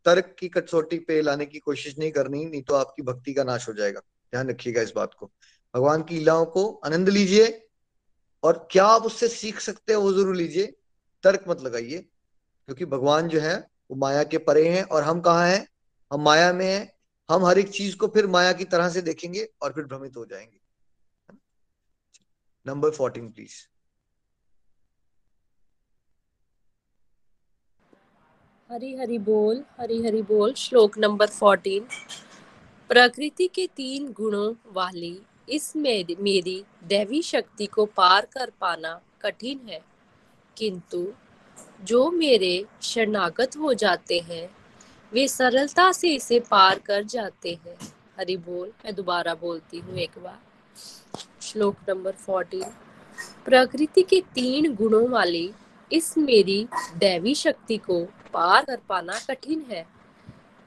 तर्क 0.05 0.35
की 0.39 0.49
कसौटी 0.49 0.97
पे 0.99 1.21
लाने 1.21 1.45
की 1.45 1.59
कोशिश 1.59 1.97
नहीं 1.97 2.11
करनी, 2.11 2.45
नहीं 2.45 2.61
तो 2.61 2.75
आपकी 2.75 3.01
भक्ति 3.01 3.33
का 3.33 3.43
नाश 3.43 3.67
हो 3.69 3.73
जाएगा। 3.73 3.99
ध्यान 3.99 4.49
रखिएगा 4.49 4.81
इस 4.81 4.93
बात 4.95 5.13
को। 5.13 5.31
भगवान 5.73 6.03
की 6.03 6.15
लीलाओं 6.15 6.45
को 6.45 6.69
आनंद 6.85 7.09
लीजिए, 7.09 7.67
और 8.43 8.67
क्या 8.71 8.85
आप 8.85 9.03
उससे 9.03 9.27
सीख 9.27 9.59
सकते 9.59 9.93
हैं 9.93 9.99
वो 9.99 10.13
ज़रूर 10.13 10.35
लीजिए। 10.35 10.65
तर्क 11.23 11.43
मत 11.47 11.61
लगाइए। 11.61 12.05
क्योंकि 12.69 12.85
भगवान 12.85 13.27
जो 13.27 13.39
है 13.39 13.55
वो 13.91 13.95
माया 13.97 14.23
के 14.23 14.37
परे 14.37 14.67
हैं 14.69 14.83
और 14.83 15.03
हम 15.03 15.21
कहा 15.21 15.45
हैं? 15.45 15.67
हम 16.11 16.21
माया 16.21 16.53
में 16.53 16.65
हैं। 16.65 16.93
हम 17.29 17.45
हर 17.45 17.59
एक 17.59 17.69
चीज़ 17.69 17.97
को 17.97 18.07
फिर 18.07 18.27
माया 18.27 18.51
की 18.53 18.63
तरह 18.63 18.89
से 18.89 19.01
देखेंगे 19.01 19.47
और 19.61 19.73
फिर 19.73 19.83
भ्रमित 19.83 20.17
हो 20.17 20.25
जाएँगे। 20.25 20.59
Number 22.67 22.89
fourteen 22.89 23.31
please 23.31 23.55
Hari 28.71 28.95
Hari 28.95 29.17
बोल 29.17 29.63
हरी 29.79 30.01
हरि 30.03 30.21
बोल 30.21 30.53
श्लोक 30.53 30.97
नंबर 30.97 31.27
फोर्टीन 31.27 31.87
प्रकृति 32.89 33.47
के 33.47 33.67
तीन 33.67 34.11
गुणों 34.11 34.53
वाली 34.73 35.21
इस 35.49 35.75
मेरी, 35.75 36.15
मेरी 36.19 36.65
दैवी 36.83 37.21
शक्ति 37.21 37.65
को 37.65 37.85
पार 37.85 38.25
कर 38.25 38.49
पाना 38.49 39.01
कठिन 39.21 39.67
है 39.69 39.81
किंतु 40.57 41.13
जो 41.81 42.11
मेरे 42.11 42.65
शरणागत 42.81 43.51
हो 43.57 43.73
जाते 43.73 44.19
हैं, 44.19 44.55
वे 45.13 45.27
सरलता 45.27 45.91
से 45.91 46.15
इसे 46.15 46.39
पार 46.39 46.79
कर 46.79 47.03
जाते 47.03 47.59
हैं। 47.65 47.77
हरि 48.19 48.37
बोल, 48.37 48.71
मैं 48.85 48.95
दोबारा 48.95 49.35
बोलती 49.35 49.79
हूँ 49.79 49.95
एक 49.95 50.11
बार। 50.19 50.39
श्लोक 51.41 51.75
नंबर 51.89 52.11
फोर्टीन 52.11 52.63
प्रकृति 53.45 54.01
के 54.01 54.21
तीन 54.21 54.75
गुणों 54.75 55.09
वाली 55.09 55.53
इस 55.91 56.17
मेरी 56.17 56.67
दैवी 56.97 57.35
शक्ति 57.35 57.77
को 57.77 58.05
पार 58.33 58.65
कर 58.65 58.77
पाना 58.89 59.19
कठिन 59.19 59.65
है। 59.71 59.87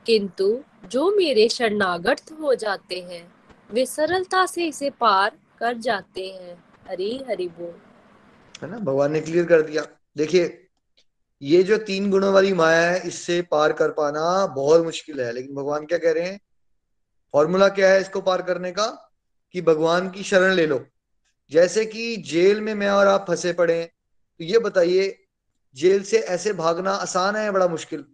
किंतु 0.07 0.61
जो 0.85 1.11
मेरे 1.17 1.49
शरणागत 1.49 2.23
हो 2.33 2.55
जाते 2.55 3.01
हैं, 3.01 3.35
वे 3.71 3.87
सरलता 3.87 4.47
से 4.47 4.67
इसे 4.67 4.91
पार 4.91 5.39
कर 5.59 5.75
जाते 5.75 6.29
हैं। 6.29 6.65
हरी 6.89 7.23
हरि 7.29 7.49
बोल। 7.49 7.75
है 8.63 8.71
ना? 8.71 8.79
भगवान 8.79 9.13
ने 9.13 9.21
क्लियर 9.21 9.47
कर 9.47 9.63
दिया। 9.63 9.87
देखिए 10.17 10.69
ये 11.43 11.63
जो 11.63 11.79
तीन 11.79 12.11
गुणों 12.11 12.33
वाली 12.33 12.53
माया 12.53 12.91
है, 12.91 13.07
इससे 13.07 13.43
पार 13.43 13.73
कर 13.73 13.91
पाना 13.91 14.47
बहुत 14.47 14.85
मुश्किल 14.85 15.21
है। 15.21 15.33
लेकिन 15.33 15.55
भगवान 15.55 15.87
क्या 15.87 15.99
कह 15.99 16.13
रहे 16.13 16.23
हैं? 16.23 16.41
फॉर्मूला 17.33 17.69
क्या 17.69 17.91
है 17.91 18.01
इसको 18.01 18.21
पार 18.21 18.43
करने 18.43 18.73
का? 18.73 18.87
कि 19.53 19.63
भगवान 19.63 20.11
की 20.11 20.23
शरण 20.23 20.53
ले 20.55 20.67
लो। 20.67 20.87
जैसे 21.51 21.87
कि 21.87 22.17
जेल 22.17 22.61
में 22.61 22.75
मैं 22.75 22.89
और 22.89 23.07
आप 23.07 23.25
फंसे 23.29 23.53
पड़े 23.53 23.85
तो 24.41 24.45
ये 24.45 24.59
बताइए, 24.59 25.25
जेल 25.75 26.03
से 26.03 26.19
ऐसे 26.19 26.53
भागना 26.53 26.93
आसान 26.93 27.37
है 27.37 27.51
बड़ा 27.51 27.69
मुश्किल? 27.69 28.05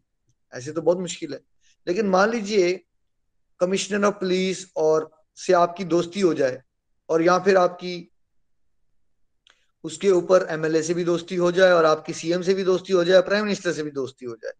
ऐसे 0.53 0.73
तो 0.73 0.83
बहुत 0.83 0.99
मुश्किल 0.99 1.33
है। 1.33 1.41
लेकिन 1.89 2.07
मान 2.07 2.31
लीजिए, 2.31 2.85
कमिश्नर 3.61 4.05
ऑफ़ 4.05 4.15
पुलिस 4.15 4.73
और 4.77 5.11
से 5.37 5.53
आपकी 5.53 5.85
दोस्ती 5.85 6.21
हो 6.21 6.35
जाए, 6.35 6.63
और 7.09 7.23
या 7.23 7.39
फिर 7.39 7.57
आपकी 7.57 8.08
उसके 9.85 10.11
ऊपर 10.11 10.47
एमएलए 10.51 10.83
से 10.83 10.95
भी 10.95 11.05
दोस्ती 11.05 11.35
हो 11.37 11.51
जाए 11.53 11.73
और 11.73 11.85
आपकी 11.85 12.13
सीएम 12.13 12.43
से 12.43 12.55
भी 12.55 12.65
दोस्ती 12.65 12.93
हो 12.93 13.05
जाए 13.05 13.21
प्राइम 13.23 13.45
मिनिस्टर 13.45 13.73
से 13.73 13.83
भी 13.83 13.91
दोस्ती 13.93 14.27
हो 14.27 14.35
जाए। 14.35 14.53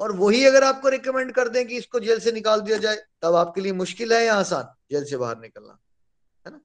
और 0.00 0.12
वही 0.12 0.44
अगर 0.44 0.64
आपको 0.64 0.88
रिकमेंड 0.88 1.32
कर 1.32 1.48
दें 1.48 1.66
कि 1.66 1.76
इसको 1.76 2.00
जेल 2.00 2.18
से 2.20 2.32
निकाल 2.32 2.60
दिया 2.60 2.76
जाए, 2.78 2.96
तब 3.22 3.34
आपके 3.34 3.60
लिए 3.60 3.72
मुश्किल 3.74 4.12
है 4.12 4.24
या 4.24 4.34
आसान, 4.34 4.74
जेल 4.90 5.04
से 5.04 5.16
बाहर 5.16 5.38
निकलना, 5.38 5.78
है 6.44 6.52
ना? 6.52 6.60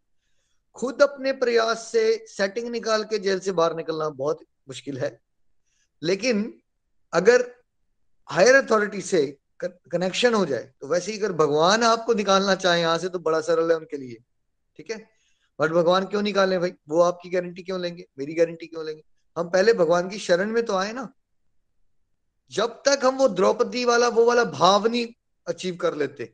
खुद 0.75 1.01
अपने 1.01 1.32
प्रयास 1.34 1.88
से 1.91 2.25
सेटिंग 2.27 2.69
निकाल 2.69 3.04
के 3.04 3.19
जेल 3.19 3.39
से 3.39 3.51
बाहर 3.51 3.75
निकलना 3.75 4.10
बहुत 4.17 4.39
मुश्किल 4.69 4.97
है। 4.97 5.19
लेकिन 6.01 6.54
अगर 7.13 7.49
हायर 8.30 8.56
अथॉरिटी 8.56 9.01
से 9.04 9.25
कनेक्शन 9.63 10.34
हो 10.34 10.45
जाए 10.45 10.71
तो 10.82 10.88
वैसे 10.88 11.12
ही 11.12 11.17
अगर 11.17 11.32
भगवान 11.36 11.84
आपको 11.84 12.13
निकालना 12.13 12.56
चाहे, 12.56 12.82
यहाँ 12.82 12.97
से 12.97 13.10
तो 13.10 13.19
बड़ा 13.19 13.41
सरल 13.41 13.71
है 13.71 13.77
उनके 13.77 13.97
लिए, 13.97 14.17
ठीक 14.80 14.91
है? 14.91 14.97
बट 15.62 15.71
भगवान 15.71 16.06
क्यों 16.06 16.21
निकाले 16.21 16.58
भाई? 16.60 16.74
वो 16.89 17.02
आपकी 17.02 17.30
गारंटी 17.30 17.63
क्यों 17.63 17.82
लेंगे? 17.82 18.06
मेरी 18.17 18.34
गारंटी 18.34 18.67
क्यों 18.67 18.86
लेंगे? 18.86 19.04
हम 19.38 19.50
पहले 19.50 19.74
भगवान 19.74 20.10
की 20.10 20.17
शरण 20.17 20.50
में 20.50 20.65
तो 20.65 20.76
आए 20.76 20.93
ना। 20.93 21.08
जब 22.52 22.82
तक 22.86 23.00
हम 23.04 23.17
वो 23.17 23.28
द्रौपदी 23.28 23.86
वाला, 23.86 24.08
वो 24.08 24.26
वाला 24.26 24.43
भाव 24.43 24.88
नहीं 24.88 25.08
अचीव 25.47 25.76
कर 25.76 25.95
लेते, 25.95 26.34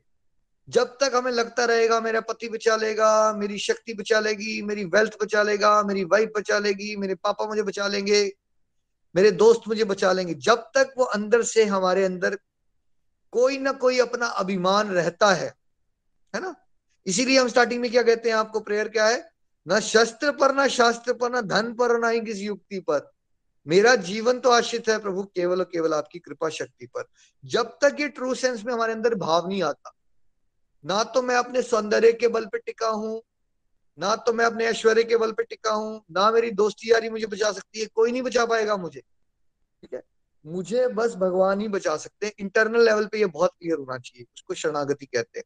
जब 0.70 0.98
तक 1.02 1.12
हमें 1.16 1.32
लगता 1.32 1.66
रहेगा, 1.66 2.00
मेरा 2.02 2.22
पति 2.22 2.50
बचा 2.50 2.76
लेगा, 2.76 3.34
मेरी 3.34 3.58
शक्ति 3.58 3.94
बचा 3.94 4.20
लेगी, 4.20 4.62
मेरी 4.62 4.84
वेल्थ 4.86 5.18
बचा 5.22 5.44
लेगा, 5.44 5.84
मेरी 5.84 6.04
वाइफ 6.04 6.32
बचा 6.38 6.60
लेगी, 6.60 6.96
मेरे 6.96 7.16
पापा 7.16 7.46
मुझे 7.46 7.64
बचा 7.64 7.88
लेंगे, 7.88 8.32
मेरे 9.16 9.32
दोस्त 9.32 9.62
मुझे 9.68 9.84
बचा 9.84 10.12
लेंगे, 10.12 10.34
जब 10.34 10.56
तक 10.56 10.94
वो 10.98 11.04
अंदर 11.04 11.44
से 11.44 11.66
हमारे 11.66 12.04
अंदर 12.04 12.38
कोई 13.32 13.58
ना 13.58 13.72
कोई 13.72 14.00
अपना 14.00 14.26
अभिमान 14.26 14.90
रहता 14.90 15.34
है 15.34 15.54
है 16.36 16.42
ना? 16.42 16.56
इसीलिए 17.08 17.40
हम 17.40 17.48
स्टार्टिंग 17.48 17.82
में 17.82 17.92
क्या 17.92 18.04
कहते 18.04 18.30
हैं 18.30 18.36
आपको 18.36 18.60
प्रेयर 18.60 18.88
क्या 18.90 19.08
है? 19.08 19.30
ना 19.68 19.80
शस्त्र 19.80 20.32
पर, 20.32 20.54
ना 20.56 20.68
शास्त्र 20.68 21.14
पर, 21.14 21.32
ना 21.32 21.42
धन 21.42 21.74
पर 21.74 22.00
ना 22.00 22.10
ही 22.10 22.20
किसी 22.22 22.46
युक्ति 22.46 22.80
पर। 22.80 23.12
मेरा 23.68 23.96
जीवन 23.96 24.40
तो 24.40 24.50
आश्रित 24.50 24.90
है 24.90 24.98
प्रभु, 25.00 25.24
केवल 25.24 25.60
और 25.60 25.70
केवल 25.72 25.94
आपकी 25.94 26.20
कृपा 26.20 26.50
शक्ति 26.50 26.86
पर। 26.86 27.04
जब 27.46 27.78
तक 27.82 27.98
ये 28.00 28.08
ट्रू 28.08 28.34
सेंस 28.34 28.64
में 28.66 28.74
हमारे 28.74 28.94
अंदर 28.94 29.16
भाव 29.16 29.48
नहीं 29.48 29.64
आता, 29.64 29.94
ना 30.84 31.04
तो 31.04 31.22
मैं 31.22 31.36
अपने 31.36 31.62
सौंदर्य 31.62 32.12
के 32.14 32.28
बल 32.28 32.46
पे 32.46 32.58
टिका 32.58 32.88
हूँ, 32.88 33.22
ना 34.00 34.16
तो 34.16 34.34
मैं 34.34 34.46
अपने 34.46 34.66
ऐश्वर्य 34.66 35.04
के 35.04 35.18
बल 35.18 35.32
पे 35.32 35.44
टिका 35.44 35.72
हूँ, 35.72 36.06
ना 36.12 36.32
मेरी 36.32 36.52
दोस्ती 36.52 36.92
यारी 36.92 37.10
मुझे 37.10 37.26
बचा 37.26 37.52
सकती 37.52 37.80
है, 37.80 37.86
कोई 37.86 38.12
नहीं 38.12 38.22
बचा 38.22 38.46
पाएगा 38.46 38.78
मुझे। 38.78 39.00
ठीक 39.00 39.94
है? 39.94 40.02
मुझे 40.46 40.88
बस 40.88 41.16
भगवान 41.16 41.62
ही 41.62 41.68
बचा 41.68 41.98
सकते 41.98 42.26
हैं। 42.26 42.34
इंटरनल 42.40 42.86
लेवल 42.86 43.06
पे 43.06 43.20
ये 43.20 43.26
बहुत 43.26 43.52
क्लियर 43.60 43.78
होना 43.78 43.98
चाहिए, 43.98 44.26
उसको 44.36 44.54
शरणागति 44.54 45.06
कहते 45.06 45.40
हैं। 45.40 45.46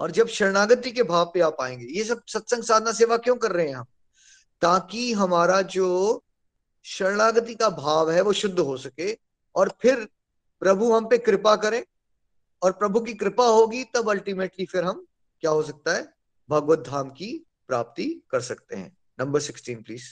और 0.00 0.10
जब 0.10 0.28
शरणागति 0.28 0.90
के 0.90 1.02
भाव 1.02 1.30
पे 1.34 1.40
आप 1.40 1.56
आएँगे, 1.60 1.86
ये 1.86 2.04
सब 2.04 2.22
सत्संग 2.26 2.62
साधना 2.62 2.92
सेवा 2.92 3.16
क्यों 3.16 3.36
कर 3.36 3.52
रहे 3.52 3.68
हैं 3.68 3.76
हम 3.76 3.86
ताकि 4.62 5.12
हमारा 5.12 5.60
जो 5.62 6.24
शरणागति 6.84 7.54
का 7.54 7.68
भाव 7.70 8.10
है 8.10 8.20
वो 8.20 8.32
शुद्ध 8.32 8.58
हो 8.58 8.76
सके 8.76 9.18
और 9.54 9.72
फिर 9.80 10.08
प्रभु 10.62 10.92
हम 10.92 11.08
पे 11.08 11.18
कृपा 11.18 11.56
करें 11.56 11.82
और 12.62 12.72
प्रभु 12.72 13.00
की 13.00 13.14
कृपा 13.14 13.44
होगी 13.44 13.84
तब 13.84 14.10
अल्टीमेटली 14.10 14.66
फिर 14.66 14.84
हम 14.84 15.06
क्या 15.40 15.50
हो 15.50 15.62
सकता 15.62 15.96
है? 15.96 16.08
भगवत 16.48 16.78
धाम 16.78 17.10
की 17.10 17.46
प्राप्ति 17.68 18.04
कर 18.30 18.40
सकते 18.40 18.76
हैं। 18.76 18.96
नंबर 19.20 19.40
सिक्सटीन 19.40 19.82
प्लीज़ 19.82 20.04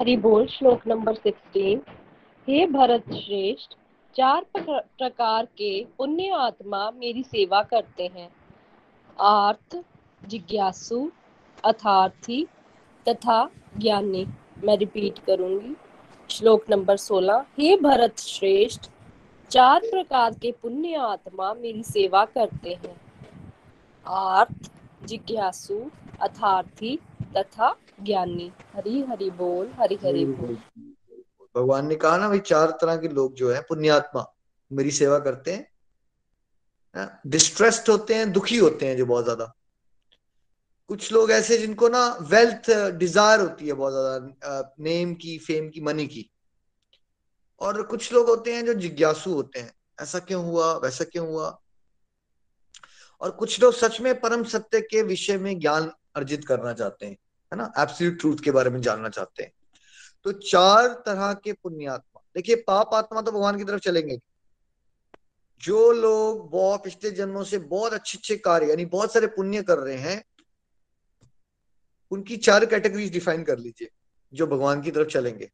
हरि 0.00 0.16
बोल, 0.16 0.46
श्लोक 0.46 0.86
नंबर 0.86 1.14
सिक्सटीन 1.14 1.82
हे 2.48 2.66
भरत 2.66 3.04
श्रेष्ठ 3.08 3.76
चार 4.18 4.46
प्रकार 4.98 5.44
के 5.44 5.86
पुण्य 5.98 6.28
आत्मा 6.28 6.90
मेरी 6.90 7.22
सेवा 7.22 7.62
करते 7.62 8.06
हैं। 8.06 8.30
आर्थ 9.20 9.84
जिज्ञासु 10.24 11.10
अथार्थी 11.64 12.46
तथा 13.08 13.50
ज्ञानी। 13.78 14.26
मैं 14.64 14.76
रिपीट 14.76 15.18
करूँगी। 15.18 15.76
श्लोक 16.30 16.64
नंबर 16.70 16.96
सोलह। 16.96 17.44
हे 17.58 17.76
भरत 17.76 18.18
श्रेष्ठ 18.18 18.90
चार 19.50 19.80
प्रकार 19.80 20.34
के 20.34 20.52
पुण्य 20.52 20.94
आत्मा 20.94 21.54
मेरी 21.54 21.82
सेवा 21.82 22.24
करते 22.24 22.74
हैं। 22.74 23.00
आर्थ 24.06 24.72
जिज्ञासु 25.04 25.90
अथार्थी 26.22 26.98
तथा 27.36 27.76
ज्ञानी। 28.02 28.52
हरि 28.74 29.00
हरि 29.02 29.30
बोल 29.30 29.68
हरि 29.68 29.98
हरि 30.04 30.24
बोल। 30.24 30.58
भगवान 31.54 31.86
ने 31.86 31.96
कहा 31.96 32.16
ना, 32.16 32.28
भाई, 32.28 32.38
चार 32.40 32.70
तरह 32.80 32.96
के 32.96 33.08
लोग 33.08 33.34
जो 33.34 33.52
है, 33.52 33.60
पुण्यात्मा, 33.60 34.24
मेरी 34.70 34.90
सेवा 34.92 35.18
करते 35.18 35.52
हैं 35.52 35.66
डिस्ट्रेस्ड 37.26 37.88
होते 37.90 38.14
हैं, 38.14 38.32
दुखी 38.32 38.56
होते 38.56 38.86
हैं 38.86 38.96
जो 38.96 39.06
बहुत 39.06 39.24
ज़्यादा। 39.24 39.52
कुछ 40.90 41.12
लोग 41.12 41.30
ऐसे 41.30 41.56
जिनको 41.58 41.88
ना 41.88 42.06
वेल्थ 42.22 42.70
डिज़ायर 42.98 43.40
होती 43.40 43.66
है 43.66 43.72
बहुत 43.72 43.92
ज़्यादा 43.92 44.74
नेम 44.80 45.14
की 45.14 45.36
फेम 45.38 45.68
की 45.70 45.80
मनी 45.80 46.06
की। 46.06 46.30
और 47.60 47.82
कुछ 47.82 48.12
लोग 48.12 48.28
होते 48.28 48.54
हैं 48.54 48.64
जो 48.66 48.74
जिज्ञासु 48.74 49.32
होते 49.32 49.60
हैं, 49.60 49.72
ऐसा 50.00 50.18
क्यों 50.18 50.44
हुआ? 50.44 50.72
वैसा 50.74 51.04
क्यों 51.04 51.26
हुआ? 51.28 51.58
और 53.20 53.30
कुछ 53.30 53.60
लोग 53.60 53.74
सच 53.74 54.00
में 54.00 54.20
परम 54.20 54.44
सत्य 54.44 54.80
के 54.80 55.02
विषय 55.02 55.38
में 55.38 55.58
ज्ञान 55.60 55.90
अर्जित 56.16 56.46
करना 56.46 56.72
चाहते 56.72 57.06
हैं, 57.06 57.16
है 57.52 57.58
ना? 57.58 57.72
एब्सोल्यूट 57.78 58.18
ट्रूथ 58.20 58.44
के 58.44 58.50
बारे 58.50 58.70
में 58.70 58.80
जानना 58.80 59.08
चाहते 59.08 59.42
हैं। 59.42 59.52
तो 60.28 60.32
चार 60.32 60.88
तरह 60.88 61.34
के 61.34 61.52
पुण्यात्मा। 61.52 62.22
देखिए, 62.34 62.56
पाप 62.56 62.90
आत्मा 62.94 63.22
तो 63.22 63.32
भगवान 63.32 63.58
की 63.58 63.64
तरफ़ 63.64 63.80
चलेंगे। 63.80 64.18
जो 65.60 65.92
लोग 65.92 66.50
बहुत 66.50 66.84
पिछले 66.84 67.10
जन्मों 67.10 67.44
से 67.44 67.58
बहुत 67.58 67.92
अच्छे 67.92 68.18
अच्छे 68.18 68.36
कार्य, 68.36 68.66
यानी 68.66 68.84
बहुत 68.84 69.12
सारे 69.12 69.26
पुण्य 69.26 69.62
कर 69.62 69.78
रहे 69.78 69.96
हैं, 69.96 70.24
उनकी 72.10 72.36
चार 72.36 72.66
कैटेगरीज 72.66 73.12
डिफाइन 73.12 73.44
कर 73.44 73.58
लीजिए, 73.58 73.88
जो 74.34 74.46
भगवान 74.46 74.82
की 74.82 74.90
तरफ़ 74.90 75.08
चलेंगे। 75.08 75.50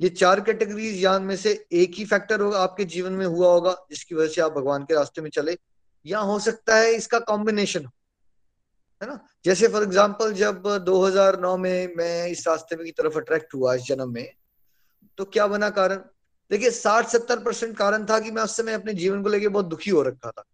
ये 0.00 0.08
चार 0.08 0.40
कैटेगरीज 0.40 1.04
यान 1.04 1.22
में 1.22 1.36
से 1.36 1.66
एक 1.72 1.92
ही 1.94 2.04
फैक्टर 2.04 2.40
होगा 2.40 2.58
आपके 2.58 2.84
जीवन 2.84 3.12
में 3.12 3.26
हुआ 3.26 3.52
होगा, 3.52 3.86
जिसकी 3.90 4.14
वजह 4.14 4.28
से 4.28 4.40
आप 4.40 4.52
भगवान 4.52 4.82
के 4.82 4.94
रास्ते 4.94 5.22
में 5.22 5.30
चले। 5.30 5.58
या 6.06 6.18
हो 6.18 6.38
सकता 6.38 6.76
है 6.76 6.94
इसका 6.94 7.18
कॉम्बिनेशन 7.18 7.80
है। 7.80 8.01
ना? 9.08 9.18
जैसे 9.44 9.68
फॉर 9.68 9.82
एग्ज़ाम्पल 9.82 10.32
जब 10.32 10.62
2009 10.86 11.56
में 11.56 11.94
मैं 11.96 12.26
इस 12.28 12.46
रास्ते 12.48 12.76
में 12.76 12.84
की 12.84 12.90
तरफ़ 12.92 13.16
अट्रैक्ट 13.18 13.54
हुआ 13.54 13.74
इस 13.74 13.82
जन्म 13.82 14.12
में 14.14 14.32
तो 15.18 15.24
क्या 15.24 15.46
बना 15.46 15.70
कारण? 15.70 15.96
देखिए 16.50 16.70
साठ 16.70 17.06
सत्तर 17.08 17.42
परसेंट 17.44 17.76
कारण 17.76 18.04
था 18.06 18.18
कि 18.20 18.30
मैं 18.30 18.42
उस 18.42 18.56
समय 18.56 18.72
अपने 18.72 18.94
जीवन 18.94 19.22
को 19.22 19.28
लेके 19.28 19.48
बहुत 19.48 19.66
दुखी 19.66 19.90
हो 19.90 20.02
रखा 20.02 20.30
था। 20.30 20.44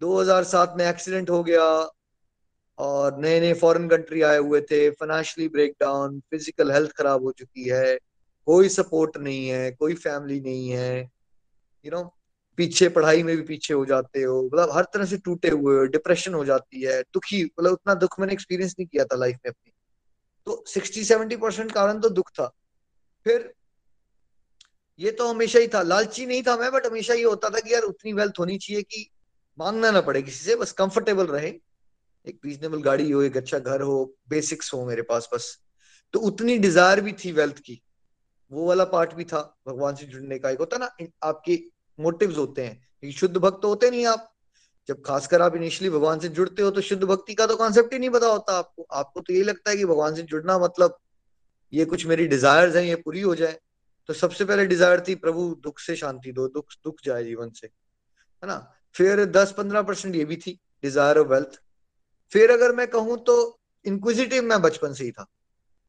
2007 0.00 0.74
में 0.76 0.84
एक्सीडेंट 0.86 1.30
हो 1.30 1.42
गया 1.44 1.64
और 2.78 3.18
नए 3.20 3.40
नए 3.40 3.54
फॉरेन 3.54 3.88
कंट्री 3.88 4.22
आए 4.22 4.38
हुए 4.38 4.60
थे 4.60 4.88
फाइनेंशियली 4.90 5.48
ब्रेकडाउन 5.48 6.18
फ़िज़िकल 6.20 6.70
हेल्थ 6.72 6.92
खराब 6.98 7.24
हो 7.24 7.32
चुकी 7.32 7.68
है 7.68 7.98
कोई 8.46 8.68
सपोर्ट 8.68 9.16
नहीं 9.16 9.48
है 9.48 9.70
कोई 9.72 9.94
फैमिली 9.94 10.40
नहीं 10.40 10.68
है 10.70 11.00
यू 11.00 11.90
you 11.90 11.92
नो 11.92 12.02
know, 12.02 12.10
पीछे, 12.58 12.88
पढ़ाई 12.88 13.22
में 13.22 13.36
भी 13.36 13.42
पीछे 13.44 13.74
हो 13.74 13.84
जाते 13.86 14.22
हो 14.22 14.42
मतलब 14.44 14.70
हर 14.72 14.84
तरह 14.84 15.04
से 15.06 15.16
टूटे 15.18 15.50
हुए 15.50 15.76
हो 15.76 15.84
डिप्रेशन 15.88 16.34
हो 16.34 16.44
जाती 16.44 16.82
है, 16.82 17.00
दुखी 17.04 17.44
मतलब 17.44 17.72
उतना 17.72 17.94
दुख 17.96 18.18
मैंने 18.20 18.32
एक्सपीरियंस 18.32 18.74
नहीं 18.78 18.86
किया 18.86 19.04
था 19.04 19.16
लाइफ 19.16 19.36
में 19.36 19.50
अपनी। 19.50 19.72
तो 20.46 20.64
सिक्सटी 20.68 21.04
सेवेंटी 21.04 21.36
परसेंट 21.36 21.72
कारण 21.72 22.00
तो 22.00 22.08
दुख 22.10 22.30
था। 22.30 22.46
फिर 23.26 23.52
ये 25.00 25.10
तो 25.10 25.28
हमेशा 25.28 25.58
ही 25.58 25.68
था, 25.68 25.82
लालची 25.82 26.26
नहीं 26.26 26.42
था 26.42 26.56
मैं 26.56 26.70
बट 26.72 26.86
हमेशा 26.86 27.14
ये 27.14 27.22
होता 27.24 27.50
था 27.50 27.60
कि 27.60 27.72
यार 27.74 27.82
उतनी 27.82 28.12
वेल्थ 28.12 28.38
होनी 28.38 28.58
चाहिए 28.58 28.82
कि 28.82 29.08
मांगना 29.58 29.90
ना 29.90 30.00
पड़े 30.00 30.22
किसी 30.22 30.44
से, 30.44 30.56
बस 30.56 30.72
कंफर्टेबल 30.72 31.26
रहे। 31.26 31.48
एक 32.26 32.40
रीजनेबल 32.44 32.82
गाड़ी 32.82 33.10
हो, 33.10 33.22
एक 33.22 33.36
अच्छा 33.36 33.58
घर 33.58 33.80
हो 33.80 34.14
बेसिक्स 34.28 34.72
हो 34.74 34.84
मेरे 34.86 35.02
पास, 35.02 35.28
बस। 35.34 35.58
तो 36.14 36.20
उतनी 36.20 36.56
डिज़ायर 36.58 37.00
भी 37.00 37.12
थी 37.14 37.32
वेल्थ 37.32 37.58
की। 37.58 37.80
वो 38.52 38.66
वाला 38.66 38.84
पार्ट 38.86 39.14
भी 39.14 39.24
था, 39.24 39.40
भगवान 39.66 39.94
से 39.94 40.06
जुड़ने 40.06 40.38
का। 40.38 40.50
एक 40.50 40.58
होता 40.58 40.76
ना 40.78 40.90
आपके 41.22 41.56
मोटिव्स 41.98 42.36
होते 42.38 42.64
हैं 42.64 43.10
शुद्ध 43.12 43.36
भक्त 43.36 43.64
होते 43.64 43.90
नहीं 43.90 44.06
आप। 44.06 44.28
जब 44.88 45.02
खासकर 45.02 45.42
आप 45.42 45.56
इनिशियली 45.56 45.90
भगवान 45.90 46.18
से 46.18 46.28
जुड़ते 46.30 46.62
हो 46.62 46.70
तो 46.70 46.80
शुद्ध 46.80 47.02
भक्ति 47.04 47.34
का 47.34 47.46
तो 47.46 47.56
कॉन्सेप्ट 47.56 47.92
ही 47.92 47.98
नहीं 47.98 48.10
पता 48.10 48.26
होता 48.26 48.56
आपको। 48.58 48.86
आपको 48.92 49.20
तो 49.20 49.32
यही 49.32 49.42
लगता 49.44 49.70
है 49.70 49.76
कि 49.76 49.84
भगवान 49.84 50.14
से 50.14 50.22
जुड़ना 50.24 50.58
मतलब 50.58 50.98
ये 51.72 51.84
कुछ 51.84 52.06
मेरी 52.06 52.26
डिजायर्स 52.28 52.76
हैं, 52.76 52.82
ये 52.82 52.94
पूरी 52.96 53.20
हो 53.20 53.34
जाए। 53.34 53.58
तो 54.08 54.14
सबसे 54.14 54.44
पहले 54.44 54.66
डिज़ायर 54.66 55.04
थी, 55.08 55.14
प्रभु 55.16 55.54
दुख 55.62 55.78
से 55.80 55.96
शांति 55.96 56.32
दो, 56.32 56.46
दुख 56.48 56.72
दुख 56.84 57.00
जाए 57.04 57.24
जीवन 57.24 57.50
से। 57.50 57.66
है 57.66 58.46
ना? 58.46 58.56
फिर 58.96 59.24
दस 59.26 59.52
पंद्रह 59.52 59.82
परसेंट 59.82 60.14
ये 60.16 60.24
भी 60.24 60.36
थी 60.36 60.58
डिज़ायर 60.82 61.18
ऑफ़ 61.18 61.28
वेल्थ 61.28 61.60
फिर 62.32 62.50
अगर 62.50 62.74
मैं 62.74 62.86
कहूँ 62.88 63.16
तो 63.24 63.36
इंक्विजिटिव 63.84 64.42
मैं 64.44 64.60
बचपन 64.62 64.92
से 64.92 65.04
ही 65.04 65.10
था। 65.10 65.26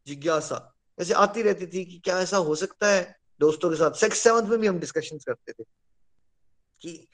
जिज्ञासा। 0.08 0.60
ऐसे 0.98 1.13
आती 1.15 1.41
रहती 1.41 1.67
थी 1.67 1.84
कि 1.86 2.00
क्या 2.00 2.19
ऐसा 2.19 2.38
हो 2.39 2.56
सकता 2.58 2.88
है? 2.88 3.15
दोस्तों 3.41 3.69
के 3.69 3.76
साथ। 3.76 4.00
सिक्स 4.00 4.19
सेवंथ 4.19 4.50
में 4.50 4.60
भी 4.60 4.67
हम 4.67 4.80
डिस्कशन 4.80 5.17
करते 5.17 5.52
थे। 5.54 5.63
कि 6.82 7.08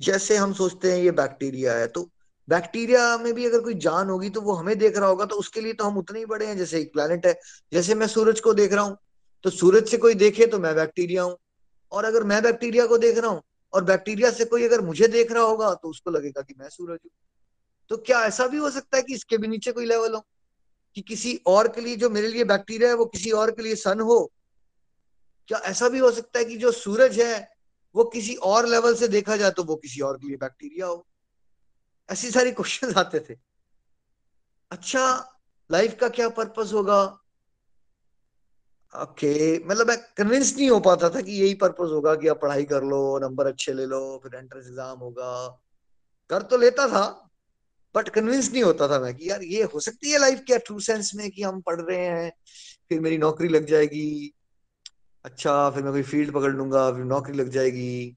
जैसे 0.00 0.36
हम 0.36 0.52
सोचते 0.52 0.92
हैं 0.92 0.98
ये 0.98 1.10
बैक्टीरिया 1.10 1.74
है 1.74 1.86
तो 1.86 2.08
बैक्टीरिया 2.48 3.16
में 3.18 3.32
भी 3.34 3.46
अगर 3.46 3.60
कोई 3.60 3.74
जान 3.74 4.10
होगी 4.10 4.30
तो 4.30 4.40
वो 4.40 4.52
हमें 4.52 4.78
देख 4.78 4.96
रहा 4.96 5.08
होगा 5.08 5.24
तो 5.24 5.36
उसके 5.36 5.60
लिए 5.60 5.72
तो 5.72 5.84
हम 5.84 5.98
उतने 5.98 6.18
ही 6.18 6.26
बड़े 6.26 6.46
हैं 6.46 6.56
जैसे 6.56 6.80
एक 6.80 6.92
प्लेनेट 6.92 7.26
है। 7.26 7.34
जैसे 7.72 7.94
मैं 7.94 8.06
सूरज 8.06 8.40
को 8.40 8.54
देख 8.54 8.72
रहा 8.72 8.84
हूँ 8.84 8.96
तो 9.44 9.50
सूरज 9.50 9.88
से 9.88 9.96
कोई 9.96 10.14
देखे 10.14 10.46
तो 10.46 10.58
मैं 10.58 10.74
बैक्टीरिया 10.74 11.22
हूँ। 11.22 11.36
और 11.92 12.04
अगर 12.04 12.24
मैं 12.24 12.42
बैक्टीरिया 12.42 12.86
को 12.86 12.98
देख 12.98 13.18
रहा 13.18 13.30
हूँ 13.30 13.42
और 13.72 13.84
बैक्टीरिया 13.84 14.30
से 14.30 14.44
कोई 14.44 14.64
अगर 14.64 14.80
मुझे 14.80 15.08
देख 15.08 15.32
रहा 15.32 15.42
होगा 15.42 15.72
तो 15.74 15.88
उसको 15.88 16.10
लगेगा 16.10 16.42
कि 16.42 16.54
मैं 16.58 16.68
सूरज 16.68 16.98
हूँ। 17.04 17.10
तो 17.90 17.96
क्या 17.96 18.22
ऐसा 18.24 18.46
भी 18.46 18.56
हो 18.56 18.70
सकता 18.70 18.96
है 18.96 19.02
कि 19.02 19.14
इसके 19.14 19.38
भी 19.38 19.48
नीचे 19.48 19.72
कोई 19.72 19.86
लेवल 19.86 20.14
हो? 20.14 20.24
कि 20.96 21.00
किसी 21.00 21.34
और 21.46 21.68
के 21.68 21.80
लिए 21.80 21.96
जो 21.96 22.10
मेरे 22.10 22.28
लिए 22.28 22.44
बैक्टीरिया 22.44 22.88
है, 22.88 22.96
वो 22.96 23.04
किसी 23.04 23.30
और 23.30 23.50
के 23.50 23.62
लिए 23.62 23.74
सन 23.74 24.00
हो? 24.00 24.32
क्या 25.48 25.58
ऐसा 25.58 25.88
भी 25.88 25.98
हो 25.98 26.10
सकता 26.10 26.38
है 26.38 26.44
कि 26.44 26.56
जो 26.56 26.72
सूरज 26.72 27.20
है 27.20 27.57
वो 27.94 28.04
किसी 28.04 28.34
और 28.34 28.66
लेवल 28.68 28.94
से 28.94 29.08
देखा 29.08 29.36
जाए 29.36 29.50
तो 29.50 29.64
वो 29.64 29.76
किसी 29.76 30.00
और 30.00 30.16
के 30.18 30.26
लिए 30.28 30.36
बैक्टीरिया 30.36 30.86
हो। 30.86 31.06
ऐसी 32.08 32.30
सारी 32.30 32.50
क्वेश्चन 32.52 32.92
आते 32.96 33.20
थे। 33.20 33.36
अच्छा 34.70 35.04
लाइफ 35.70 35.96
का 36.00 36.08
क्या 36.08 36.28
पर्पस 36.28 36.72
होगा? 36.72 37.02
ओके 38.92 39.32
okay, 39.32 39.68
मतलब 39.70 39.88
मैं 39.88 39.96
कन्विंस 40.16 40.54
नहीं 40.56 40.68
हो 40.70 40.78
पाता 40.80 41.08
था 41.10 41.20
कि 41.20 41.32
यही 41.32 41.54
पर्पस 41.54 41.90
होगा 41.92 42.14
कि 42.14 42.28
आप 42.28 42.40
पढ़ाई 42.42 42.64
कर 42.64 42.82
लो 42.82 43.18
नंबर 43.18 43.46
अच्छे 43.46 43.72
ले 43.72 43.86
लो 43.86 44.00
फिर 44.22 44.34
एंट्रेंस 44.34 44.66
एग्ज़ाम 44.66 44.98
होगा। 44.98 45.48
कर 46.30 46.42
तो 46.42 46.56
लेता 46.56 46.86
था 46.88 47.04
बट 47.94 48.08
कन्विंस 48.08 48.50
नहीं 48.52 48.62
होता 48.62 48.88
था 48.88 48.98
मैं 49.00 49.14
कि 49.14 49.28
यार 49.30 49.42
ये 49.42 49.62
हो 49.64 49.80
सकती 49.80 50.10
है 50.10 50.18
लाइफ 50.18 50.42
क्या 50.46 50.58
ट्रू 50.58 50.78
सेंस 50.80 51.10
में 51.14 51.30
कि 51.30 51.42
हम 51.42 51.60
पढ़ 51.60 51.80
रहे 51.80 51.98
हैं 51.98 52.32
फिर 52.88 53.00
मेरी 53.00 53.18
नौकरी 53.18 53.48
लग 53.48 53.66
जाएगी। 53.66 54.34
अच्छा 55.24 55.70
फिर 55.70 55.82
मैं 55.82 55.92
कोई 55.92 56.02
फ़ील्ड 56.02 56.32
पकड़ 56.34 56.52
लूँगा, 56.52 56.92
फिर 56.92 57.04
नौकरी 57.04 57.36
लग 57.38 57.48
जाएगी, 57.48 58.16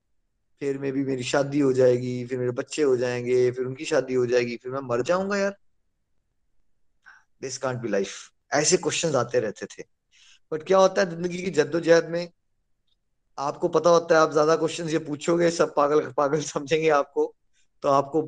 फिर 0.61 0.79
मे 0.79 0.91
भी 0.91 1.03
मेरी 1.05 1.23
शादी 1.23 1.59
हो 1.59 1.73
जाएगी, 1.73 2.25
फिर 2.25 2.39
मेरे 2.39 2.51
बच्चे 2.51 2.83
हो 2.83 2.97
जाएँगे, 2.97 3.51
फिर 3.51 3.65
उनकी 3.65 3.85
शादी 3.85 4.13
हो 4.13 4.25
जाएगी, 4.25 4.57
फिर 4.57 4.71
मैं 4.71 4.81
मर 4.81 5.01
जाऊँगा 5.01 5.37
यार। 5.37 5.55
दिस 7.41 7.57
कांट 7.57 7.79
बी 7.79 7.89
लाइफ 7.89 8.13
ऐसे 8.53 8.77
क्वेश्चंस 8.77 9.15
आते 9.15 9.39
रहते 9.39 9.65
थे। 9.65 9.83
बट 10.51 10.63
क्या 10.63 10.77
होता 10.77 11.01
है 11.01 11.09
ज़िंदगी 11.09 11.37
की 11.37 11.49
जद्दोजहद 11.49 12.09
में? 12.09 12.31
आपको 13.37 13.67
पता 13.67 13.89
होता 13.89 14.15
है, 14.15 14.21
आप 14.21 14.31
ज़्यादा 14.31 14.55
क्वेश्चन 14.55 14.89
ये 14.89 14.99
पूछोगे, 14.99 15.51
सब 15.51 15.73
पागल 15.75 16.11
पागल 16.17 16.41
समझेंगे 16.41 16.89
आपको। 16.89 17.35
तो 17.83 17.89
आपको 17.89 18.21